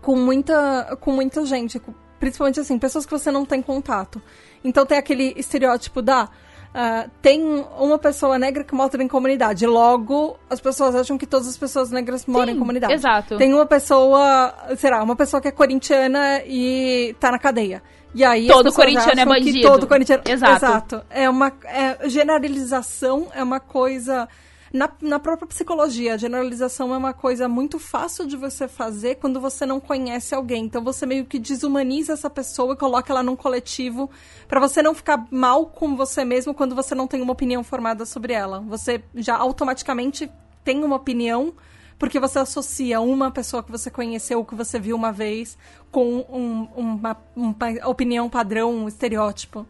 com 0.00 0.16
muita 0.16 0.96
com 1.00 1.10
muita 1.12 1.44
gente, 1.44 1.82
principalmente 2.20 2.60
assim, 2.60 2.78
pessoas 2.78 3.04
que 3.04 3.10
você 3.10 3.32
não 3.32 3.44
tem 3.44 3.60
contato. 3.60 4.22
Então 4.64 4.86
tem 4.86 4.96
aquele 4.96 5.34
estereótipo 5.36 6.00
da 6.00 6.28
Uh, 6.72 7.10
tem 7.20 7.42
uma 7.78 7.98
pessoa 7.98 8.38
negra 8.38 8.64
que 8.64 8.74
mora 8.74 9.02
em 9.02 9.08
comunidade. 9.08 9.66
Logo, 9.66 10.38
as 10.48 10.58
pessoas 10.58 10.94
acham 10.94 11.18
que 11.18 11.26
todas 11.26 11.46
as 11.46 11.56
pessoas 11.56 11.90
negras 11.90 12.24
moram 12.24 12.46
Sim, 12.46 12.52
em 12.52 12.58
comunidade. 12.58 12.94
exato. 12.94 13.36
Tem 13.36 13.52
uma 13.52 13.66
pessoa, 13.66 14.54
será, 14.78 15.02
uma 15.02 15.14
pessoa 15.14 15.40
que 15.40 15.48
é 15.48 15.52
corintiana 15.52 16.42
e 16.46 17.14
tá 17.20 17.30
na 17.30 17.38
cadeia. 17.38 17.82
E 18.14 18.24
aí 18.24 18.46
Todo 18.46 18.72
corintiano 18.72 19.20
é 19.20 19.24
bandido. 19.24 19.60
todo 19.62 19.86
corintiano... 19.86 20.22
Exato. 20.26 20.64
Exato. 20.64 21.02
É 21.10 21.28
uma 21.28 21.52
é, 21.64 22.08
generalização 22.08 23.28
é 23.34 23.42
uma 23.42 23.60
coisa 23.60 24.28
na, 24.72 24.90
na 25.02 25.18
própria 25.18 25.46
psicologia, 25.46 26.14
a 26.14 26.16
generalização 26.16 26.94
é 26.94 26.96
uma 26.96 27.12
coisa 27.12 27.46
muito 27.46 27.78
fácil 27.78 28.26
de 28.26 28.36
você 28.36 28.66
fazer 28.66 29.16
quando 29.16 29.40
você 29.40 29.66
não 29.66 29.78
conhece 29.78 30.34
alguém. 30.34 30.64
Então 30.64 30.82
você 30.82 31.04
meio 31.04 31.26
que 31.26 31.38
desumaniza 31.38 32.14
essa 32.14 32.30
pessoa 32.30 32.72
e 32.72 32.76
coloca 32.76 33.12
ela 33.12 33.22
num 33.22 33.36
coletivo 33.36 34.10
para 34.48 34.58
você 34.60 34.82
não 34.82 34.94
ficar 34.94 35.26
mal 35.30 35.66
com 35.66 35.94
você 35.94 36.24
mesmo 36.24 36.54
quando 36.54 36.74
você 36.74 36.94
não 36.94 37.06
tem 37.06 37.20
uma 37.20 37.32
opinião 37.32 37.62
formada 37.62 38.06
sobre 38.06 38.32
ela. 38.32 38.60
Você 38.60 39.04
já 39.14 39.36
automaticamente 39.36 40.30
tem 40.64 40.82
uma 40.82 40.96
opinião 40.96 41.52
porque 41.98 42.18
você 42.18 42.38
associa 42.38 43.00
uma 43.00 43.30
pessoa 43.30 43.62
que 43.62 43.70
você 43.70 43.90
conheceu, 43.90 44.44
que 44.44 44.54
você 44.54 44.80
viu 44.80 44.96
uma 44.96 45.12
vez, 45.12 45.56
com 45.90 46.24
um, 46.28 46.68
uma, 46.74 47.16
uma 47.36 47.54
opinião 47.86 48.28
padrão, 48.28 48.74
um 48.74 48.88
estereótipo. 48.88 49.64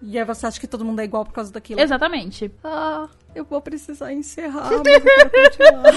E 0.00 0.18
aí 0.18 0.24
você 0.24 0.46
acha 0.46 0.58
que 0.58 0.66
todo 0.66 0.84
mundo 0.84 1.00
é 1.00 1.04
igual 1.04 1.24
por 1.24 1.32
causa 1.32 1.52
daquilo. 1.52 1.80
Exatamente. 1.80 2.50
Ah, 2.64 3.08
eu 3.34 3.44
vou 3.44 3.60
precisar 3.60 4.12
encerrar, 4.12 4.70
mas 4.84 4.86
eu 4.86 5.00
quero 5.00 5.30
continuar. 5.30 5.94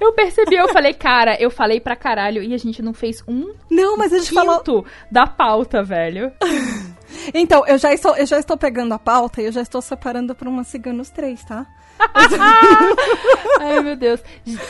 eu 0.00 0.12
percebi, 0.12 0.56
eu 0.56 0.68
falei, 0.68 0.94
cara, 0.94 1.40
eu 1.40 1.50
falei 1.50 1.80
pra 1.80 1.96
caralho 1.96 2.42
e 2.42 2.54
a 2.54 2.58
gente 2.58 2.82
não 2.82 2.92
fez 2.92 3.22
um 3.28 3.54
Não, 3.70 3.96
mas 3.96 4.12
a 4.12 4.18
gente 4.18 4.32
falou... 4.32 4.84
da 5.10 5.26
pauta, 5.26 5.82
velho. 5.82 6.32
Então, 7.32 7.64
eu 7.66 7.78
já, 7.78 7.94
estou, 7.94 8.16
eu 8.16 8.26
já 8.26 8.40
estou 8.40 8.56
pegando 8.56 8.92
a 8.92 8.98
pauta 8.98 9.40
e 9.40 9.46
eu 9.46 9.52
já 9.52 9.62
estou 9.62 9.80
separando 9.80 10.34
para 10.34 10.48
uma 10.48 10.64
Ciganos 10.64 11.10
3, 11.10 11.44
tá? 11.44 11.64
Ai, 13.60 13.80
meu 13.80 13.96
Deus. 13.96 14.20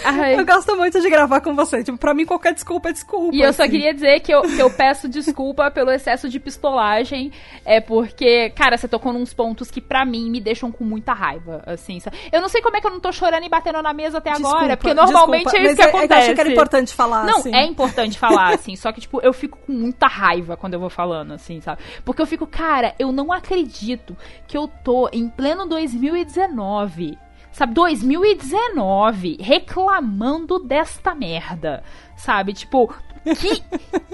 Ai. 0.05 0.38
Eu 0.38 0.44
gosto 0.44 0.76
muito 0.76 1.01
de 1.01 1.09
gravar 1.10 1.40
com 1.40 1.55
você. 1.55 1.82
Tipo, 1.82 1.98
pra 1.98 2.14
mim, 2.14 2.24
qualquer 2.24 2.55
desculpa 2.55 2.90
é 2.90 2.92
desculpa. 2.92 3.34
E 3.34 3.40
eu 3.40 3.52
só 3.52 3.62
assim. 3.62 3.72
queria 3.72 3.94
dizer 3.94 4.20
que 4.20 4.32
eu, 4.32 4.42
que 4.42 4.59
eu 4.59 4.70
peço 4.70 5.09
desculpa 5.09 5.70
pelo 5.70 5.90
excesso 5.90 6.28
de 6.28 6.38
pistolagem. 6.38 7.32
É 7.64 7.80
porque, 7.80 8.51
cara, 8.51 8.76
você 8.76 8.86
tocou 8.86 9.12
nos 9.12 9.32
pontos 9.32 9.70
que 9.70 9.80
pra 9.80 10.05
mim 10.05 10.30
me 10.30 10.40
deixam 10.40 10.70
com 10.70 10.84
muita 10.84 11.12
raiva. 11.12 11.62
Assim? 11.66 11.98
Eu 12.32 12.40
não 12.40 12.48
sei 12.48 12.60
como 12.62 12.76
é 12.76 12.80
que 12.80 12.86
eu 12.86 12.90
não 12.90 13.01
tô 13.01 13.12
chorando 13.12 13.44
e 13.44 13.48
batendo 13.48 13.82
na 13.82 13.92
mesa 13.92 14.18
até 14.18 14.30
Desculpa, 14.30 14.56
agora. 14.56 14.76
Porque 14.76 14.94
normalmente 14.94 15.44
desculpa, 15.44 15.66
é 15.66 15.66
isso 15.66 15.76
que 15.76 15.82
é- 15.82 15.88
acontece. 15.88 16.12
É 16.12 16.16
eu 16.16 16.22
achei 16.22 16.34
que 16.34 16.40
era 16.40 16.51
importante 16.52 16.94
falar, 16.94 17.24
Não, 17.24 17.38
assim. 17.38 17.55
é 17.55 17.64
importante 17.64 18.18
falar, 18.18 18.55
assim. 18.55 18.76
Só 18.76 18.92
que, 18.92 19.01
tipo, 19.01 19.20
eu 19.20 19.32
fico 19.32 19.59
com 19.59 19.72
muita 19.72 20.06
raiva 20.06 20.56
quando 20.56 20.74
eu 20.74 20.80
vou 20.80 20.90
falando, 20.90 21.32
assim, 21.32 21.60
sabe? 21.60 21.82
Porque 22.05 22.20
eu 22.20 22.26
fico, 22.26 22.46
cara, 22.46 22.94
eu 22.98 23.10
não 23.12 23.32
acredito 23.32 24.16
que 24.46 24.56
eu 24.56 24.68
tô 24.68 25.09
em 25.12 25.28
pleno 25.28 25.66
2019. 25.66 27.18
Sabe, 27.55 27.72
2019, 27.72 29.39
reclamando 29.40 30.59
desta 30.59 31.14
merda. 31.14 31.85
Sabe, 32.16 32.52
tipo, 32.52 32.93
que, 33.24 33.62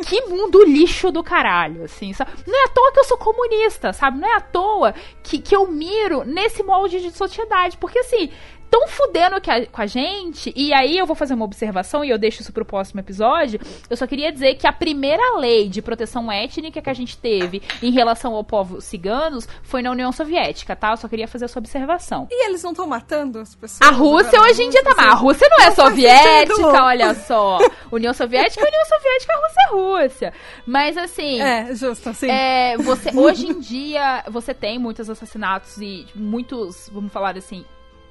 que 0.05 0.27
mundo 0.27 0.63
lixo 0.63 1.11
do 1.11 1.23
caralho, 1.23 1.85
assim, 1.85 2.13
sabe? 2.13 2.33
Não 2.47 2.55
é 2.55 2.65
à 2.65 2.69
toa 2.69 2.93
que 2.93 3.01
eu 3.01 3.05
sou 3.05 3.17
comunista, 3.17 3.95
sabe? 3.95 4.21
Não 4.21 4.29
é 4.29 4.37
à 4.37 4.41
toa 4.41 4.95
que, 5.23 5.39
que 5.39 5.57
eu 5.57 5.67
miro 5.67 6.23
nesse 6.23 6.63
molde 6.63 7.01
de 7.01 7.11
sociedade. 7.13 7.79
Porque, 7.79 8.01
assim, 8.01 8.31
tão 8.71 8.87
fudendo 8.87 9.41
que 9.41 9.51
a- 9.51 9.67
com 9.67 9.83
a 9.83 9.87
gente, 9.87 10.53
e 10.55 10.73
aí 10.73 10.97
eu 10.97 11.05
vou 11.07 11.17
fazer 11.17 11.35
uma 11.35 11.45
observação 11.45 12.05
e 12.05 12.11
eu 12.11 12.19
deixo 12.19 12.41
isso 12.43 12.53
pro 12.53 12.65
próximo 12.65 13.01
episódio. 13.01 13.59
Eu 13.89 13.97
só 13.97 14.07
queria 14.07 14.31
dizer 14.31 14.55
que 14.55 14.67
a 14.67 14.73
primeira 14.73 15.37
lei 15.39 15.69
de 15.69 15.83
proteção 15.83 16.31
étnica 16.31 16.81
que 16.81 16.89
a 16.91 16.95
gente 16.95 17.19
teve 17.19 17.61
em 17.83 17.91
relação 17.91 18.35
ao 18.35 18.45
povo 18.45 18.81
ciganos 18.81 19.49
foi 19.63 19.83
na 19.83 19.91
União 19.91 20.13
Soviética, 20.13 20.77
tá? 20.77 20.93
Eu 20.93 20.97
só 20.97 21.09
queria 21.09 21.27
fazer 21.27 21.47
essa 21.47 21.59
observação. 21.59 22.29
E 22.31 22.47
eles 22.47 22.63
não 22.63 22.71
estão 22.71 22.87
matando 22.87 23.41
as 23.41 23.55
pessoas? 23.55 23.81
A 23.91 23.93
Rússia 23.93 24.41
hoje 24.41 24.63
em 24.63 24.71
dia 24.71 24.83
tá 24.85 24.95
mal. 24.95 25.11
A 25.11 25.15
Rússia 25.15 25.49
não 25.51 25.65
é 25.65 25.69
Não 25.69 25.75
soviética, 25.75 26.85
olha 26.85 27.15
só. 27.27 27.59
União 27.91 28.15
Soviética 28.15 28.65
é 28.65 28.69
União 28.69 28.85
Soviética, 28.85 29.33
a 29.33 29.37
Rússia 29.37 29.61
é 29.61 29.71
Rússia. 30.05 30.33
Mas 30.67 30.97
assim. 30.97 31.41
É, 31.41 31.75
justo, 31.75 32.09
assim. 32.11 32.31
É, 32.31 32.77
você, 32.79 33.11
hoje 33.17 33.47
em 33.49 33.59
dia, 33.59 34.23
você 34.29 34.55
tem 34.55 34.79
muitos 34.79 35.11
assassinatos 35.11 35.77
e 35.79 36.07
muitos, 36.15 36.89
vamos 36.93 37.13
falar 37.13 37.37
assim, 37.37 37.65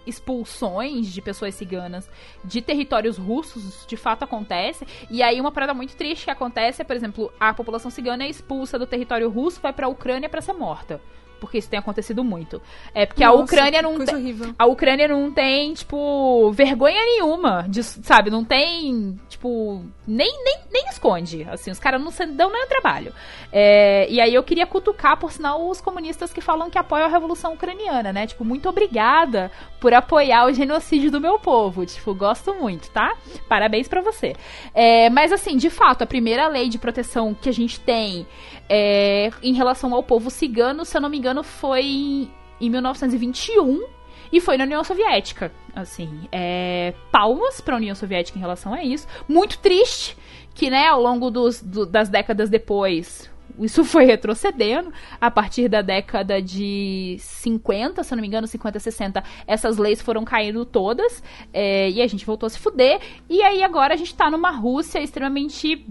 expulsões 0.10 1.08
de 1.08 1.22
pessoas 1.22 1.56
ciganas 1.56 2.10
de 2.44 2.62
territórios 2.62 3.18
russos, 3.18 3.86
de 3.88 3.96
fato 3.96 4.24
acontece. 4.24 4.86
E 5.10 5.22
aí 5.24 5.40
uma 5.40 5.52
parada 5.52 5.74
muito 5.74 5.96
triste 5.96 6.26
que 6.26 6.32
acontece 6.32 6.82
é, 6.82 6.86
por 6.86 6.96
exemplo, 6.96 7.32
a 7.40 7.54
população 7.54 7.90
cigana 7.92 8.24
é 8.24 8.30
expulsa 8.30 8.78
do 8.78 8.86
território 8.88 9.30
russo, 9.30 9.62
vai 9.62 9.72
pra 9.74 9.88
Ucrânia 9.88 10.28
pra 10.30 10.42
ser 10.42 10.54
morta. 10.54 11.00
Porque 11.40 11.58
isso 11.58 11.70
tem 11.70 11.80
acontecido 11.80 12.22
muito. 12.22 12.62
É 12.94 13.06
porque 13.06 13.24
a 13.24 13.30
Nossa, 13.30 13.44
Ucrânia 13.44 13.80
que 13.80 13.82
não 13.82 14.06
tem, 14.06 14.16
horrível. 14.16 14.54
a 14.60 14.66
Ucrânia 14.66 15.08
não 15.08 15.32
tem, 15.32 15.74
tipo, 15.74 16.52
vergonha 16.52 17.00
nenhuma, 17.02 17.66
de, 17.68 17.82
sabe? 17.82 18.30
Não 18.30 18.44
tem, 18.44 19.18
tipo, 19.30 19.82
nem, 20.06 20.30
nem 20.44 20.60
esconde, 21.00 21.48
assim, 21.50 21.72
os 21.72 21.80
caras 21.80 22.02
não 22.02 22.12
dão 22.36 22.52
nem 22.52 22.68
trabalho. 22.68 23.14
É, 23.52 24.06
e 24.10 24.20
aí 24.20 24.34
eu 24.34 24.44
queria 24.44 24.68
cutucar, 24.68 25.18
por 25.18 25.32
sinal, 25.32 25.68
os 25.68 25.80
comunistas 25.80 26.34
que 26.34 26.42
falam 26.42 26.70
que 26.70 26.78
apoiam 26.78 27.06
a 27.06 27.10
Revolução 27.10 27.54
Ucraniana, 27.54 28.12
né? 28.12 28.28
Tipo, 28.28 28.44
muito 28.44 28.68
obrigada 28.68 29.50
por 29.80 29.94
apoiar 29.94 30.46
o 30.46 30.54
genocídio 30.54 31.10
do 31.10 31.22
meu 31.22 31.40
povo. 31.40 31.86
Tipo, 31.86 32.14
gosto 32.14 32.54
muito, 32.54 32.92
tá? 32.92 33.16
Parabéns 33.48 33.88
pra 33.88 34.02
você. 34.02 34.36
É, 34.74 35.10
mas, 35.10 35.32
assim, 35.32 35.56
de 35.56 35.70
fato, 35.70 36.04
a 36.04 36.08
primeira 36.08 36.48
lei 36.48 36.68
de 36.68 36.78
proteção 36.78 37.34
que 37.34 37.48
a 37.48 37.54
gente 37.54 37.80
tem 37.80 38.28
é, 38.68 39.32
em 39.42 39.54
relação 39.54 39.94
ao 39.94 40.04
povo 40.04 40.30
cigano, 40.30 40.84
se 40.84 40.98
eu 40.98 41.02
não 41.02 41.10
me 41.10 41.18
engano, 41.18 41.44
foi 41.44 41.86
em, 41.86 42.32
em 42.60 42.70
1921 42.70 43.88
e 44.32 44.40
foi 44.40 44.58
na 44.58 44.66
União 44.66 44.84
Soviética. 44.84 45.52
Assim, 45.74 46.28
é, 46.32 46.94
palmas 47.12 47.62
para 47.62 47.76
a 47.76 47.78
União 47.78 47.96
Soviética 47.96 48.38
em 48.38 48.42
relação 48.42 48.74
a 48.74 48.84
isso. 48.84 49.08
Muito 49.28 49.58
triste 49.60 50.18
que, 50.54 50.70
né, 50.70 50.88
ao 50.88 51.02
longo 51.02 51.30
dos, 51.30 51.62
do- 51.62 51.86
das 51.86 52.10
décadas 52.10 52.50
depois, 52.50 53.30
isso 53.60 53.84
foi 53.84 54.06
retrocedendo. 54.06 54.92
A 55.20 55.30
partir 55.32 55.68
da 55.70 55.82
década 55.82 56.42
de 56.42 57.18
50, 57.20 58.04
se 58.04 58.14
eu 58.14 58.16
não 58.16 58.22
me 58.22 58.28
engano, 58.28 58.48
50, 58.48 58.80
60, 58.80 59.24
essas 59.48 59.78
leis 59.78 60.02
foram 60.02 60.24
caindo 60.24 60.66
todas. 60.66 61.22
é, 61.54 61.90
e 61.90 62.02
a 62.02 62.08
gente 62.08 62.26
voltou 62.26 62.48
a 62.48 62.50
se 62.50 62.60
fuder. 62.60 63.00
E 63.30 63.42
aí 63.42 63.64
agora 63.64 63.94
a 63.94 63.98
gente 63.98 64.16
tá 64.16 64.30
numa 64.30 64.52
Rússia 64.52 65.00
extremamente 65.02 65.86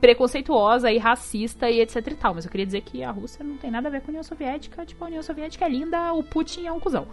preconceituosa 0.00 0.90
e 0.90 0.96
racista 0.96 1.68
e 1.68 1.80
etc 1.80 1.96
e 2.06 2.14
tal. 2.14 2.34
Mas 2.34 2.44
eu 2.46 2.50
queria 2.50 2.64
dizer 2.66 2.80
que 2.80 3.02
a 3.02 3.10
Rússia 3.10 3.44
não 3.44 3.56
tem 3.58 3.70
nada 3.70 3.88
a 3.88 3.90
ver 3.90 4.00
com 4.00 4.06
a 4.08 4.10
União 4.12 4.22
Soviética. 4.22 4.86
Tipo, 4.86 5.04
a 5.04 5.08
União 5.08 5.22
Soviética 5.22 5.66
é 5.66 5.68
linda, 5.68 6.12
o 6.14 6.22
Putin 6.22 6.66
é 6.66 6.72
um 6.72 6.80
cuzão. 6.80 7.06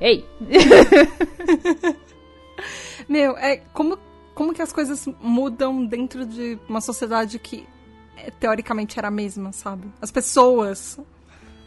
Ei! 0.00 0.24
Meu, 3.08 3.36
é 3.36 3.58
como, 3.72 3.98
como 4.34 4.52
que 4.52 4.60
as 4.62 4.72
coisas 4.72 5.06
mudam 5.20 5.84
dentro 5.86 6.26
de 6.26 6.58
uma 6.68 6.80
sociedade 6.80 7.38
que 7.38 7.66
é, 8.16 8.30
teoricamente 8.30 8.98
era 8.98 9.08
a 9.08 9.10
mesma, 9.10 9.52
sabe? 9.52 9.84
As 10.00 10.10
pessoas, 10.10 10.98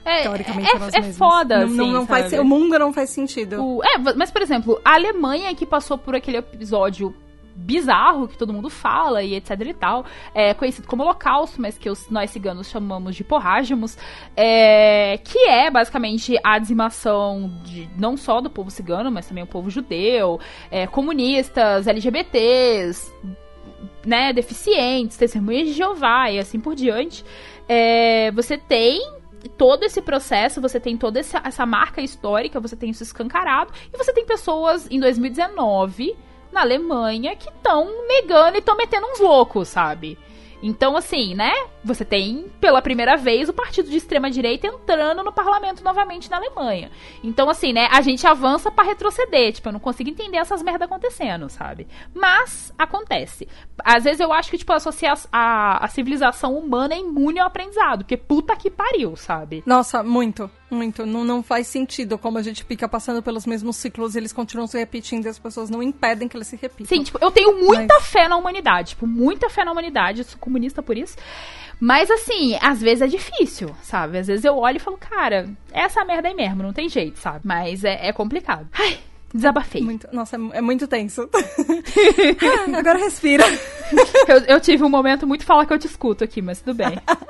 É, 0.06 0.23
teoricamente, 0.23 0.69
é, 0.69 0.76
eram 0.76 0.85
as 0.88 0.94
é 0.94 0.99
mesmas. 0.99 1.18
foda, 1.18 1.57
não, 1.60 1.65
assim, 1.65 1.91
não, 1.94 2.06
faz, 2.07 2.34
o 2.34 2.44
mundo 2.44 2.77
não 2.80 2.94
faz 2.94 3.10
sentido. 3.10 3.61
O- 3.64 3.84
é, 3.84 3.98
mas, 4.15 4.31
por 4.31 4.41
exemplo, 4.41 4.80
a 4.84 4.94
Alemanha 4.95 5.53
que 5.56 5.65
passou 5.65 5.98
por 5.98 6.15
aquele 6.15 6.38
episódio 6.38 7.14
bizarro 7.57 8.27
que 8.27 8.38
todo 8.38 8.53
mundo 8.53 8.69
fala 8.69 9.23
e 9.23 9.34
etc 9.34 9.59
e 9.61 9.73
tal, 9.73 10.05
é 10.34 10.53
conhecido 10.53 10.88
como 10.88 11.03
Holocausto, 11.03 11.59
mas 11.59 11.77
que 11.77 11.89
os, 11.89 12.09
nós 12.09 12.29
ciganos 12.29 12.69
chamamos 12.69 13.15
de 13.15 13.23
porrágimos, 13.23 13.97
é, 14.35 15.17
que 15.23 15.39
é 15.39 15.69
basicamente 15.71 16.38
a 16.43 16.59
dizimação 16.59 17.51
de 17.63 17.89
não 17.97 18.15
só 18.15 18.39
do 18.39 18.49
povo 18.49 18.69
cigano, 18.69 19.11
mas 19.11 19.27
também 19.27 19.43
o 19.43 19.47
povo 19.47 19.69
judeu, 19.69 20.39
é, 20.69 20.85
comunistas, 20.85 21.88
LGBTs, 21.88 23.11
né, 24.05 24.31
deficientes, 24.31 25.17
testemunhas 25.17 25.67
de 25.67 25.73
Jeová 25.73 26.29
e 26.29 26.39
assim 26.39 26.59
por 26.59 26.75
diante. 26.75 27.25
É, 27.67 28.31
você 28.31 28.57
tem 28.57 29.01
todo 29.57 29.84
esse 29.84 30.01
processo, 30.01 30.61
você 30.61 30.79
tem 30.79 30.95
toda 30.95 31.19
essa, 31.19 31.41
essa 31.43 31.65
marca 31.65 32.01
histórica, 32.01 32.59
você 32.59 32.75
tem 32.75 32.91
isso 32.91 33.03
escancarado, 33.03 33.73
e 33.93 33.97
você 33.97 34.13
tem 34.13 34.25
pessoas 34.25 34.88
em 34.89 34.99
2019 34.99 36.15
na 36.57 36.61
Alemanha 36.63 37.35
que 37.35 37.49
estão 37.49 37.88
negando 38.07 38.55
e 38.55 38.59
estão 38.59 38.75
metendo 38.75 39.05
uns 39.05 39.19
loucos, 39.19 39.67
sabe? 39.67 40.17
Então, 40.63 40.97
assim, 40.97 41.35
né? 41.35 41.53
Você 41.84 42.03
tem, 42.03 42.51
pela 42.59 42.81
primeira 42.81 43.15
vez, 43.15 43.47
o 43.47 43.53
partido 43.53 43.91
de 43.91 43.97
extrema-direita 43.97 44.65
entrando 44.65 45.21
no 45.23 45.31
parlamento 45.31 45.84
novamente 45.84 46.31
na 46.31 46.38
Alemanha. 46.38 46.89
Então, 47.23 47.47
assim, 47.47 47.71
né? 47.71 47.88
A 47.91 48.01
gente 48.01 48.25
avança 48.25 48.71
pra 48.71 48.84
retroceder. 48.84 49.53
Tipo, 49.53 49.69
eu 49.69 49.73
não 49.73 49.79
consigo 49.79 50.09
entender 50.09 50.38
essas 50.38 50.63
merda 50.63 50.85
acontecendo, 50.85 51.47
sabe? 51.47 51.88
Mas, 52.11 52.73
acontece. 52.75 53.47
Às 53.85 54.03
vezes 54.05 54.19
eu 54.19 54.34
acho 54.34 54.49
que, 54.49 54.57
tipo, 54.57 54.73
a, 54.73 54.77
associa- 54.77 55.13
a, 55.31 55.85
a 55.85 55.88
civilização 55.89 56.57
humana 56.57 56.95
é 56.95 56.99
imune 56.99 57.39
ao 57.39 57.45
aprendizado. 57.45 57.99
Porque 57.99 58.17
puta 58.17 58.55
que 58.55 58.71
pariu, 58.71 59.15
sabe? 59.15 59.61
Nossa, 59.63 60.01
muito. 60.01 60.49
Muito. 60.69 61.06
Não, 61.06 61.23
não 61.23 61.41
faz 61.41 61.68
sentido 61.68 62.18
como 62.18 62.38
a 62.38 62.41
gente 62.41 62.64
fica 62.64 62.88
passando 62.88 63.23
pelos 63.23 63.45
mesmos 63.45 63.77
ciclos 63.77 64.15
e 64.15 64.19
eles 64.19 64.34
continuam 64.34 64.68
se 64.68 64.77
repetindo 64.77 65.26
e 65.26 65.30
as 65.30 65.39
pessoas 65.39 65.69
não 65.69 65.81
impedem 65.81 66.27
que 66.27 66.35
eles 66.35 66.48
se 66.48 66.57
repitam. 66.57 66.88
Sim, 66.88 67.03
tipo, 67.03 67.18
eu 67.22 67.31
tenho 67.31 67.57
muita 67.64 67.94
Mas... 67.95 68.07
fé 68.07 68.27
na 68.27 68.35
humanidade. 68.35 68.89
Tipo, 68.89 69.07
muita 69.07 69.49
fé 69.49 69.64
na 69.64 69.72
humanidade. 69.72 70.19
Eu 70.19 70.26
sou 70.26 70.39
comunista 70.39 70.84
por 70.84 70.98
isso. 70.98 71.15
Mas 71.80 72.10
assim, 72.10 72.57
às 72.61 72.81
vezes 72.81 73.02
é 73.03 73.07
difícil, 73.07 73.69
sabe? 73.81 74.18
Às 74.18 74.27
vezes 74.27 74.44
eu 74.44 74.57
olho 74.57 74.77
e 74.77 74.80
falo, 74.80 74.98
cara, 74.98 75.48
essa 75.72 76.03
merda 76.03 76.27
aí 76.27 76.34
mesmo, 76.34 76.64
não 76.64 76.73
tem 76.73 76.89
jeito, 76.89 77.19
sabe? 77.19 77.41
Mas 77.44 77.84
é, 77.84 78.07
é 78.07 78.11
complicado. 78.11 78.68
Ai, 78.73 78.98
desabafei. 79.34 79.81
Muito, 79.81 80.07
nossa, 80.11 80.38
é, 80.38 80.57
é 80.57 80.61
muito 80.61 80.88
tenso. 80.88 81.30
ah, 81.34 82.77
agora 82.77 82.98
respira. 82.98 83.44
eu, 84.27 84.38
eu 84.56 84.60
tive 84.60 84.84
um 84.84 84.89
momento 84.89 85.27
muito 85.27 85.45
fala 85.45 85.65
que 85.65 85.73
eu 85.73 85.80
te 85.80 85.85
escuto 85.85 86.23
aqui, 86.23 86.41
mas 86.41 86.60
tudo 86.61 86.76
bem. 86.76 86.98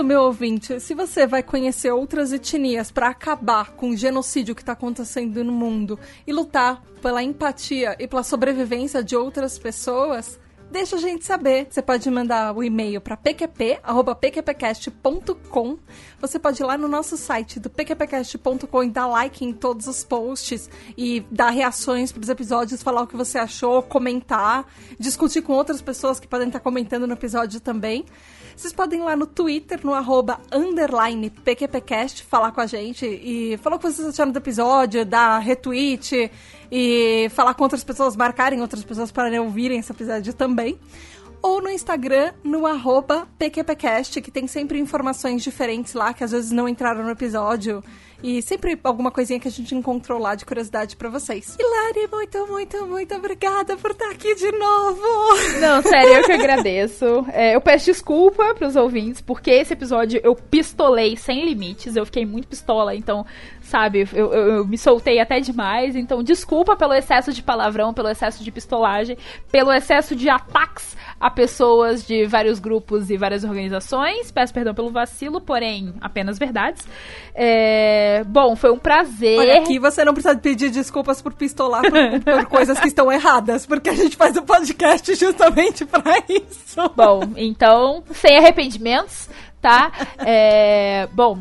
isso, 0.00 0.04
meu 0.04 0.22
ouvinte. 0.22 0.80
Se 0.80 0.94
você 0.94 1.26
vai 1.26 1.42
conhecer 1.42 1.92
outras 1.92 2.32
etnias 2.32 2.90
para 2.90 3.08
acabar 3.08 3.72
com 3.72 3.90
o 3.90 3.96
genocídio 3.96 4.54
que 4.54 4.62
está 4.62 4.72
acontecendo 4.72 5.44
no 5.44 5.52
mundo 5.52 5.98
e 6.26 6.32
lutar 6.32 6.82
pela 7.02 7.22
empatia 7.22 7.94
e 7.98 8.08
pela 8.08 8.22
sobrevivência 8.22 9.04
de 9.04 9.14
outras 9.14 9.58
pessoas, 9.58 10.40
deixa 10.70 10.96
a 10.96 10.98
gente 10.98 11.26
saber. 11.26 11.66
Você 11.68 11.82
pode 11.82 12.10
mandar 12.10 12.56
o 12.56 12.64
e-mail 12.64 12.98
para 12.98 13.14
pqp@pqpcast.com. 13.14 15.78
Você 16.18 16.38
pode 16.38 16.62
ir 16.62 16.64
lá 16.64 16.78
no 16.78 16.88
nosso 16.88 17.18
site 17.18 17.60
do 17.60 17.68
pqpcast.com 17.68 18.84
e 18.84 18.88
dar 18.88 19.06
like 19.06 19.44
em 19.44 19.52
todos 19.52 19.86
os 19.86 20.02
posts 20.02 20.70
e 20.96 21.20
dar 21.30 21.50
reações 21.50 22.10
para 22.10 22.22
os 22.22 22.30
episódios, 22.30 22.82
falar 22.82 23.02
o 23.02 23.06
que 23.06 23.16
você 23.16 23.36
achou, 23.36 23.82
comentar, 23.82 24.64
discutir 24.98 25.42
com 25.42 25.52
outras 25.52 25.82
pessoas 25.82 26.18
que 26.18 26.26
podem 26.26 26.46
estar 26.46 26.60
comentando 26.60 27.06
no 27.06 27.12
episódio 27.12 27.60
também. 27.60 28.06
Vocês 28.56 28.72
podem 28.72 29.00
ir 29.00 29.04
lá 29.04 29.16
no 29.16 29.26
Twitter, 29.26 29.80
no 29.82 29.94
arroba 29.94 30.40
underline 30.52 31.30
PQPcast, 31.30 32.24
falar 32.24 32.52
com 32.52 32.60
a 32.60 32.66
gente 32.66 33.06
e 33.06 33.56
falar 33.58 33.76
o 33.76 33.78
que 33.78 33.90
vocês 33.90 34.08
acharam 34.08 34.32
do 34.32 34.38
episódio, 34.38 35.04
dar 35.04 35.38
retweet 35.38 36.30
e 36.70 37.28
falar 37.30 37.54
com 37.54 37.62
outras 37.62 37.82
pessoas, 37.82 38.16
marcarem 38.16 38.60
outras 38.60 38.84
pessoas 38.84 39.10
para 39.10 39.30
ouvirem 39.40 39.78
esse 39.78 39.92
episódio 39.92 40.32
também 40.34 40.78
ou 41.42 41.62
no 41.62 41.70
Instagram, 41.70 42.32
no 42.44 42.62
PQPcast, 43.38 44.20
que 44.20 44.30
tem 44.30 44.46
sempre 44.46 44.78
informações 44.78 45.42
diferentes 45.42 45.94
lá, 45.94 46.12
que 46.12 46.22
às 46.22 46.32
vezes 46.32 46.50
não 46.50 46.68
entraram 46.68 47.02
no 47.02 47.10
episódio. 47.10 47.82
E 48.22 48.42
sempre 48.42 48.78
alguma 48.84 49.10
coisinha 49.10 49.40
que 49.40 49.48
a 49.48 49.50
gente 49.50 49.74
encontrou 49.74 50.18
lá 50.18 50.34
de 50.34 50.44
curiosidade 50.44 50.96
para 50.96 51.08
vocês. 51.08 51.56
Hilari, 51.58 52.08
muito, 52.10 52.46
muito, 52.46 52.86
muito 52.86 53.14
obrigada 53.14 53.76
por 53.76 53.92
estar 53.92 54.10
aqui 54.10 54.34
de 54.34 54.50
novo. 54.52 55.02
Não, 55.60 55.82
sério, 55.82 56.14
eu 56.14 56.24
que 56.24 56.32
agradeço. 56.32 57.26
É, 57.32 57.54
eu 57.54 57.60
peço 57.60 57.86
desculpa 57.86 58.54
pros 58.54 58.76
ouvintes, 58.76 59.20
porque 59.20 59.50
esse 59.50 59.72
episódio 59.72 60.20
eu 60.22 60.34
pistolei 60.34 61.16
sem 61.16 61.44
limites. 61.44 61.96
Eu 61.96 62.04
fiquei 62.04 62.26
muito 62.26 62.48
pistola, 62.48 62.94
então, 62.94 63.24
sabe, 63.70 64.08
eu, 64.12 64.32
eu, 64.32 64.48
eu 64.56 64.66
me 64.66 64.76
soltei 64.76 65.20
até 65.20 65.38
demais. 65.40 65.94
Então, 65.94 66.22
desculpa 66.22 66.76
pelo 66.76 66.92
excesso 66.92 67.32
de 67.32 67.42
palavrão, 67.42 67.94
pelo 67.94 68.08
excesso 68.08 68.42
de 68.42 68.50
pistolagem, 68.50 69.16
pelo 69.50 69.72
excesso 69.72 70.16
de 70.16 70.28
ataques 70.28 70.96
a 71.20 71.30
pessoas 71.30 72.04
de 72.04 72.26
vários 72.26 72.58
grupos 72.58 73.10
e 73.10 73.16
várias 73.16 73.44
organizações. 73.44 74.30
Peço 74.32 74.52
perdão 74.52 74.74
pelo 74.74 74.90
vacilo, 74.90 75.40
porém, 75.40 75.94
apenas 76.00 76.38
verdades. 76.38 76.86
É... 77.34 78.24
Bom, 78.26 78.56
foi 78.56 78.72
um 78.72 78.78
prazer. 78.78 79.38
Olha, 79.38 79.58
aqui 79.58 79.78
você 79.78 80.04
não 80.04 80.14
precisa 80.14 80.36
pedir 80.36 80.70
desculpas 80.70 81.22
por 81.22 81.32
pistolar 81.34 81.82
por, 81.82 81.92
por 82.24 82.46
coisas 82.46 82.80
que 82.80 82.88
estão 82.88 83.12
erradas, 83.12 83.66
porque 83.66 83.90
a 83.90 83.94
gente 83.94 84.16
faz 84.16 84.36
o 84.36 84.42
podcast 84.42 85.14
justamente 85.14 85.84
para 85.84 86.18
isso. 86.28 86.90
Bom, 86.96 87.20
então, 87.36 88.02
sem 88.12 88.38
arrependimentos, 88.38 89.28
tá? 89.60 89.92
É... 90.18 91.06
Bom, 91.12 91.38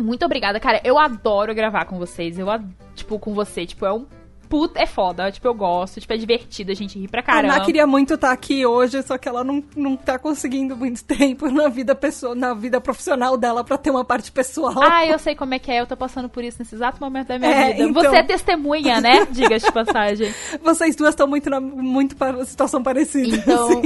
muito 0.00 0.24
obrigada, 0.24 0.58
cara. 0.58 0.80
Eu 0.84 0.98
adoro 0.98 1.54
gravar 1.54 1.84
com 1.84 1.98
vocês. 1.98 2.38
Eu, 2.38 2.46
tipo, 2.94 3.18
com 3.18 3.34
você. 3.34 3.66
Tipo, 3.66 3.86
é 3.86 3.92
um 3.92 4.06
puta, 4.50 4.82
é 4.82 4.84
foda. 4.86 5.30
Tipo, 5.30 5.46
eu 5.46 5.54
gosto, 5.54 6.00
tipo, 6.00 6.12
é 6.12 6.16
divertido, 6.16 6.72
a 6.72 6.74
gente 6.74 6.98
ri 6.98 7.06
pra 7.06 7.22
caramba. 7.22 7.54
A 7.54 7.56
Ana 7.58 7.64
queria 7.64 7.86
muito 7.86 8.14
estar 8.14 8.28
tá 8.28 8.34
aqui 8.34 8.66
hoje, 8.66 9.00
só 9.04 9.16
que 9.16 9.28
ela 9.28 9.44
não, 9.44 9.62
não 9.76 9.96
tá 9.96 10.18
conseguindo 10.18 10.76
muito 10.76 11.02
tempo 11.06 11.48
na 11.48 11.68
vida 11.68 11.94
pessoal, 11.94 12.34
na 12.34 12.52
vida 12.52 12.80
profissional 12.80 13.38
dela 13.38 13.62
pra 13.62 13.78
ter 13.78 13.90
uma 13.90 14.04
parte 14.04 14.32
pessoal. 14.32 14.82
Ah, 14.82 15.06
eu 15.06 15.18
sei 15.18 15.36
como 15.36 15.54
é 15.54 15.58
que 15.60 15.70
é, 15.70 15.80
eu 15.80 15.86
tô 15.86 15.96
passando 15.96 16.28
por 16.28 16.42
isso 16.42 16.58
nesse 16.58 16.74
exato 16.74 17.00
momento 17.00 17.28
da 17.28 17.38
minha 17.38 17.50
é, 17.50 17.72
vida. 17.72 17.88
Então... 17.88 18.02
Você 18.02 18.16
é 18.16 18.22
testemunha, 18.24 19.00
né? 19.00 19.24
Diga 19.30 19.56
de 19.56 19.70
passagem. 19.70 20.34
Vocês 20.62 20.96
duas 20.96 21.10
estão 21.10 21.28
muito 21.28 21.48
na 21.48 21.60
muito 21.60 22.16
para 22.16 22.44
situação 22.44 22.82
parecida. 22.82 23.36
Então, 23.36 23.82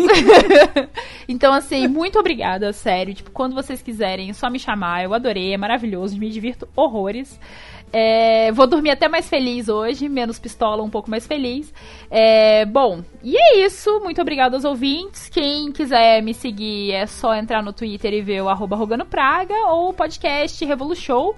então 1.28 1.52
assim, 1.52 1.86
muito 1.86 2.18
obrigada, 2.18 2.72
sério. 2.72 3.12
Tipo, 3.12 3.30
quando 3.30 3.54
vocês 3.54 3.82
quiserem, 3.82 4.30
é 4.30 4.32
só 4.32 4.48
me 4.48 4.58
chamar. 4.58 5.04
Eu 5.04 5.12
adorei, 5.12 5.52
é 5.52 5.58
maravilhoso, 5.58 6.18
me 6.18 6.30
divirto 6.30 6.66
horrores. 6.74 7.38
É, 7.96 8.50
vou 8.50 8.66
dormir 8.66 8.90
até 8.90 9.06
mais 9.06 9.28
feliz 9.28 9.68
hoje, 9.68 10.08
menos 10.08 10.40
pistola, 10.40 10.53
um 10.62 10.90
pouco 10.90 11.10
mais 11.10 11.26
feliz. 11.26 11.72
É, 12.10 12.64
bom, 12.66 13.02
e 13.22 13.36
é 13.36 13.64
isso. 13.64 14.00
Muito 14.00 14.20
obrigada 14.20 14.56
aos 14.56 14.64
ouvintes. 14.64 15.28
Quem 15.28 15.72
quiser 15.72 16.22
me 16.22 16.34
seguir 16.34 16.92
é 16.92 17.06
só 17.06 17.34
entrar 17.34 17.62
no 17.62 17.72
Twitter 17.72 18.12
e 18.12 18.22
ver 18.22 18.42
o 18.42 18.48
arroba 18.48 18.76
Rogano 18.76 19.04
Praga 19.04 19.54
ou 19.68 19.90
o 19.90 19.94
podcast 19.94 20.64
Revolution 20.64 21.34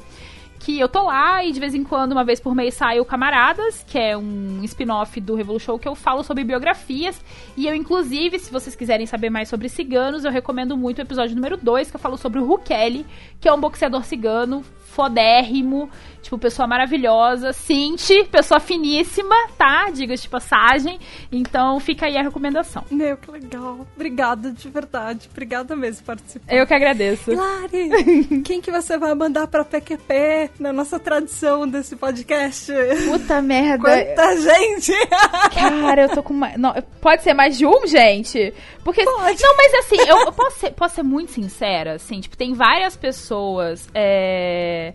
que 0.59 0.81
eu 0.81 0.89
tô 0.89 1.05
lá 1.05 1.45
e 1.45 1.53
de 1.53 1.61
vez 1.61 1.75
em 1.75 1.85
quando, 1.85 2.11
uma 2.11 2.25
vez 2.25 2.41
por 2.41 2.55
mês, 2.55 2.75
sai 2.75 2.99
o 2.99 3.05
Camaradas, 3.05 3.85
que 3.87 3.97
é 3.97 4.17
um 4.17 4.65
spin-off 4.65 5.21
do 5.21 5.37
Revolution 5.37 5.79
que 5.79 5.87
eu 5.87 5.95
falo 5.95 6.25
sobre 6.25 6.43
biografias. 6.43 7.23
E 7.57 7.69
eu, 7.69 7.75
inclusive, 7.75 8.39
se 8.41 8.51
vocês 8.51 8.75
quiserem 8.75 9.07
saber 9.07 9.31
mais 9.31 9.49
sobre 9.49 9.69
ciganos, 9.69 10.25
eu 10.25 10.31
recomendo 10.33 10.77
muito 10.77 10.99
o 10.99 11.03
episódio 11.03 11.37
número 11.37 11.57
2, 11.57 11.91
que 11.91 11.97
eu 11.97 12.01
falo 12.01 12.17
sobre 12.17 12.41
o 12.41 12.45
Rukeli, 12.45 13.07
que 13.41 13.49
é 13.49 13.53
um 13.53 13.61
boxeador 13.61 14.05
cigano, 14.05 14.65
fodérrimo, 14.87 15.91
tipo, 16.27 16.39
pessoa 16.39 16.67
maravilhosa, 16.67 17.53
Cinti, 17.53 18.25
pessoa 18.25 18.59
finíssima, 18.59 19.35
tá? 19.57 19.89
Diga 19.91 20.17
de 20.17 20.29
passagem. 20.29 20.99
Então 21.31 21.79
fica 21.79 22.07
aí 22.07 22.17
a 22.17 22.23
recomendação. 22.23 22.85
Meu, 22.91 23.17
que 23.17 23.31
legal. 23.31 23.87
Obrigada, 23.95 24.51
de 24.51 24.69
verdade. 24.69 25.29
Obrigada 25.31 25.77
mesmo 25.77 26.01
por 26.01 26.17
participar. 26.17 26.53
Eu 26.53 26.67
que 26.67 26.75
agradeço. 26.75 27.33
Lari, 27.33 28.43
quem 28.45 28.61
que 28.61 28.71
você 28.71 28.99
vai 28.99 29.15
mandar 29.15 29.47
pra 29.47 29.65
PQP 29.65 30.51
na 30.59 30.73
nossa 30.73 30.99
tradição 30.99 31.67
desse 31.69 31.95
podcast? 31.95 32.73
Puta 33.09 33.41
merda. 33.41 33.85
Quanta 33.85 34.41
gente! 34.41 34.93
Cara, 35.55 36.03
eu 36.03 36.09
tô 36.09 36.23
com 36.23 36.35
uma... 36.35 36.57
Não, 36.59 36.75
pode 37.01 37.23
ser 37.23 37.35
mais 37.35 37.57
de 37.57 37.65
um, 37.65 37.87
gente? 37.87 38.53
Porque... 38.83 39.05
Pode. 39.05 39.43
Não, 39.43 39.57
mas 39.57 39.75
assim, 39.75 39.97
eu, 40.09 40.19
eu 40.27 40.33
posso, 40.33 40.59
ser, 40.59 40.73
posso 40.73 40.97
ser 40.97 41.03
muito 41.05 41.31
sincera, 41.33 41.95
assim, 41.95 42.21
tipo, 42.21 42.37
tem 42.37 42.53
várias 42.53 42.97
pessoas... 42.97 43.89
É 43.95 44.93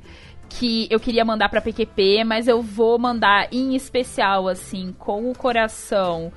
que 0.59 0.87
eu 0.89 0.99
queria 0.99 1.23
mandar 1.23 1.49
para 1.49 1.61
PQP, 1.61 2.23
mas 2.23 2.47
eu 2.47 2.61
vou 2.61 2.99
mandar 2.99 3.47
em 3.51 3.75
especial, 3.75 4.47
assim, 4.47 4.93
com 4.97 5.29
o 5.29 5.35
coração 5.35 6.31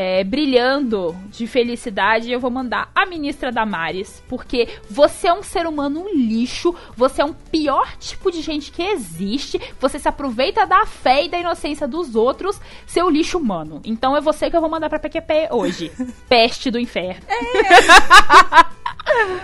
é, 0.00 0.22
brilhando 0.22 1.12
de 1.28 1.44
felicidade, 1.48 2.30
eu 2.30 2.38
vou 2.38 2.52
mandar 2.52 2.88
a 2.94 3.04
ministra 3.04 3.50
Damares, 3.50 4.22
porque 4.28 4.68
você 4.88 5.26
é 5.26 5.32
um 5.32 5.42
ser 5.42 5.66
humano 5.66 6.04
um 6.04 6.14
lixo, 6.14 6.72
você 6.94 7.20
é 7.20 7.24
um 7.24 7.32
pior 7.32 7.96
tipo 7.96 8.30
de 8.30 8.40
gente 8.40 8.70
que 8.70 8.80
existe, 8.80 9.60
você 9.80 9.98
se 9.98 10.06
aproveita 10.06 10.64
da 10.64 10.86
fé 10.86 11.24
e 11.24 11.28
da 11.28 11.36
inocência 11.36 11.88
dos 11.88 12.14
outros, 12.14 12.60
seu 12.86 13.10
lixo 13.10 13.38
humano. 13.38 13.80
Então 13.84 14.16
é 14.16 14.20
você 14.20 14.48
que 14.48 14.56
eu 14.56 14.60
vou 14.60 14.70
mandar 14.70 14.88
pra 14.88 15.00
PQP 15.00 15.48
hoje. 15.50 15.90
Peste 16.30 16.70
do 16.70 16.78
inferno. 16.78 17.20
É. 17.26 18.78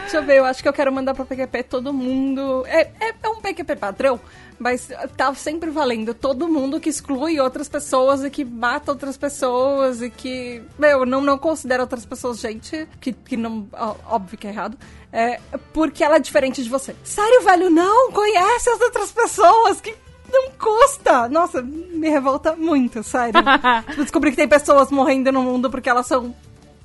Deixa 0.02 0.18
eu 0.18 0.22
ver, 0.22 0.38
eu 0.38 0.44
acho 0.44 0.62
que 0.62 0.68
eu 0.68 0.72
quero 0.72 0.92
mandar 0.92 1.14
pra 1.14 1.24
PQP 1.24 1.64
todo 1.64 1.92
mundo. 1.92 2.64
É, 2.66 2.82
é, 3.00 3.14
é 3.24 3.28
um 3.28 3.40
PQP 3.40 3.74
padrão, 3.74 4.20
mas 4.58 4.88
tá 5.16 5.34
sempre 5.34 5.70
valendo 5.70 6.14
todo 6.14 6.48
mundo 6.48 6.80
que 6.80 6.88
exclui 6.88 7.40
outras 7.40 7.68
pessoas 7.68 8.24
e 8.24 8.30
que 8.30 8.44
mata 8.44 8.92
outras 8.92 9.16
pessoas 9.16 10.02
e 10.02 10.10
que, 10.10 10.62
meu, 10.78 11.04
não, 11.04 11.20
não 11.20 11.38
considera 11.38 11.82
outras 11.82 12.06
pessoas 12.06 12.38
gente, 12.38 12.88
que, 13.00 13.12
que 13.12 13.36
não. 13.36 13.66
Óbvio 14.06 14.38
que 14.38 14.46
é 14.46 14.50
errado. 14.50 14.78
É, 15.12 15.40
porque 15.72 16.02
ela 16.02 16.16
é 16.16 16.20
diferente 16.20 16.62
de 16.62 16.68
você. 16.68 16.94
Sério, 17.04 17.42
velho, 17.42 17.70
não 17.70 18.10
conhece 18.10 18.70
as 18.70 18.80
outras 18.80 19.12
pessoas 19.12 19.80
que 19.80 19.94
não 20.32 20.50
custa! 20.52 21.28
Nossa, 21.28 21.62
me 21.62 22.08
revolta 22.08 22.56
muito, 22.56 23.02
sério. 23.02 23.40
Descobri 23.96 24.30
que 24.30 24.36
tem 24.36 24.48
pessoas 24.48 24.90
morrendo 24.90 25.30
no 25.30 25.42
mundo 25.42 25.70
porque 25.70 25.88
elas 25.88 26.06
são 26.06 26.34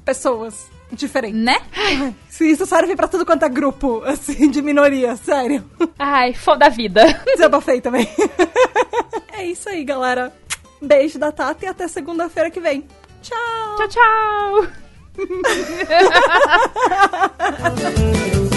pessoas 0.09 0.67
diferente. 0.91 1.35
Né? 1.35 1.55
Se 2.27 2.49
isso 2.49 2.65
serve 2.65 2.95
pra 2.95 3.07
tudo 3.07 3.23
quanto 3.23 3.45
é 3.45 3.49
grupo, 3.49 4.01
assim, 4.03 4.49
de 4.49 4.59
minoria, 4.59 5.15
sério. 5.15 5.63
Ai, 5.99 6.33
foda 6.33 6.65
a 6.65 6.69
vida. 6.69 7.05
Desabafei 7.25 7.79
também. 7.79 8.09
é 9.31 9.45
isso 9.45 9.69
aí, 9.69 9.83
galera. 9.83 10.33
Beijo 10.81 11.19
da 11.19 11.31
Tata 11.31 11.63
e 11.63 11.67
até 11.67 11.87
segunda-feira 11.87 12.49
que 12.49 12.59
vem. 12.59 12.87
Tchau! 13.21 13.75
Tchau, 13.77 13.87
tchau! 18.47 18.49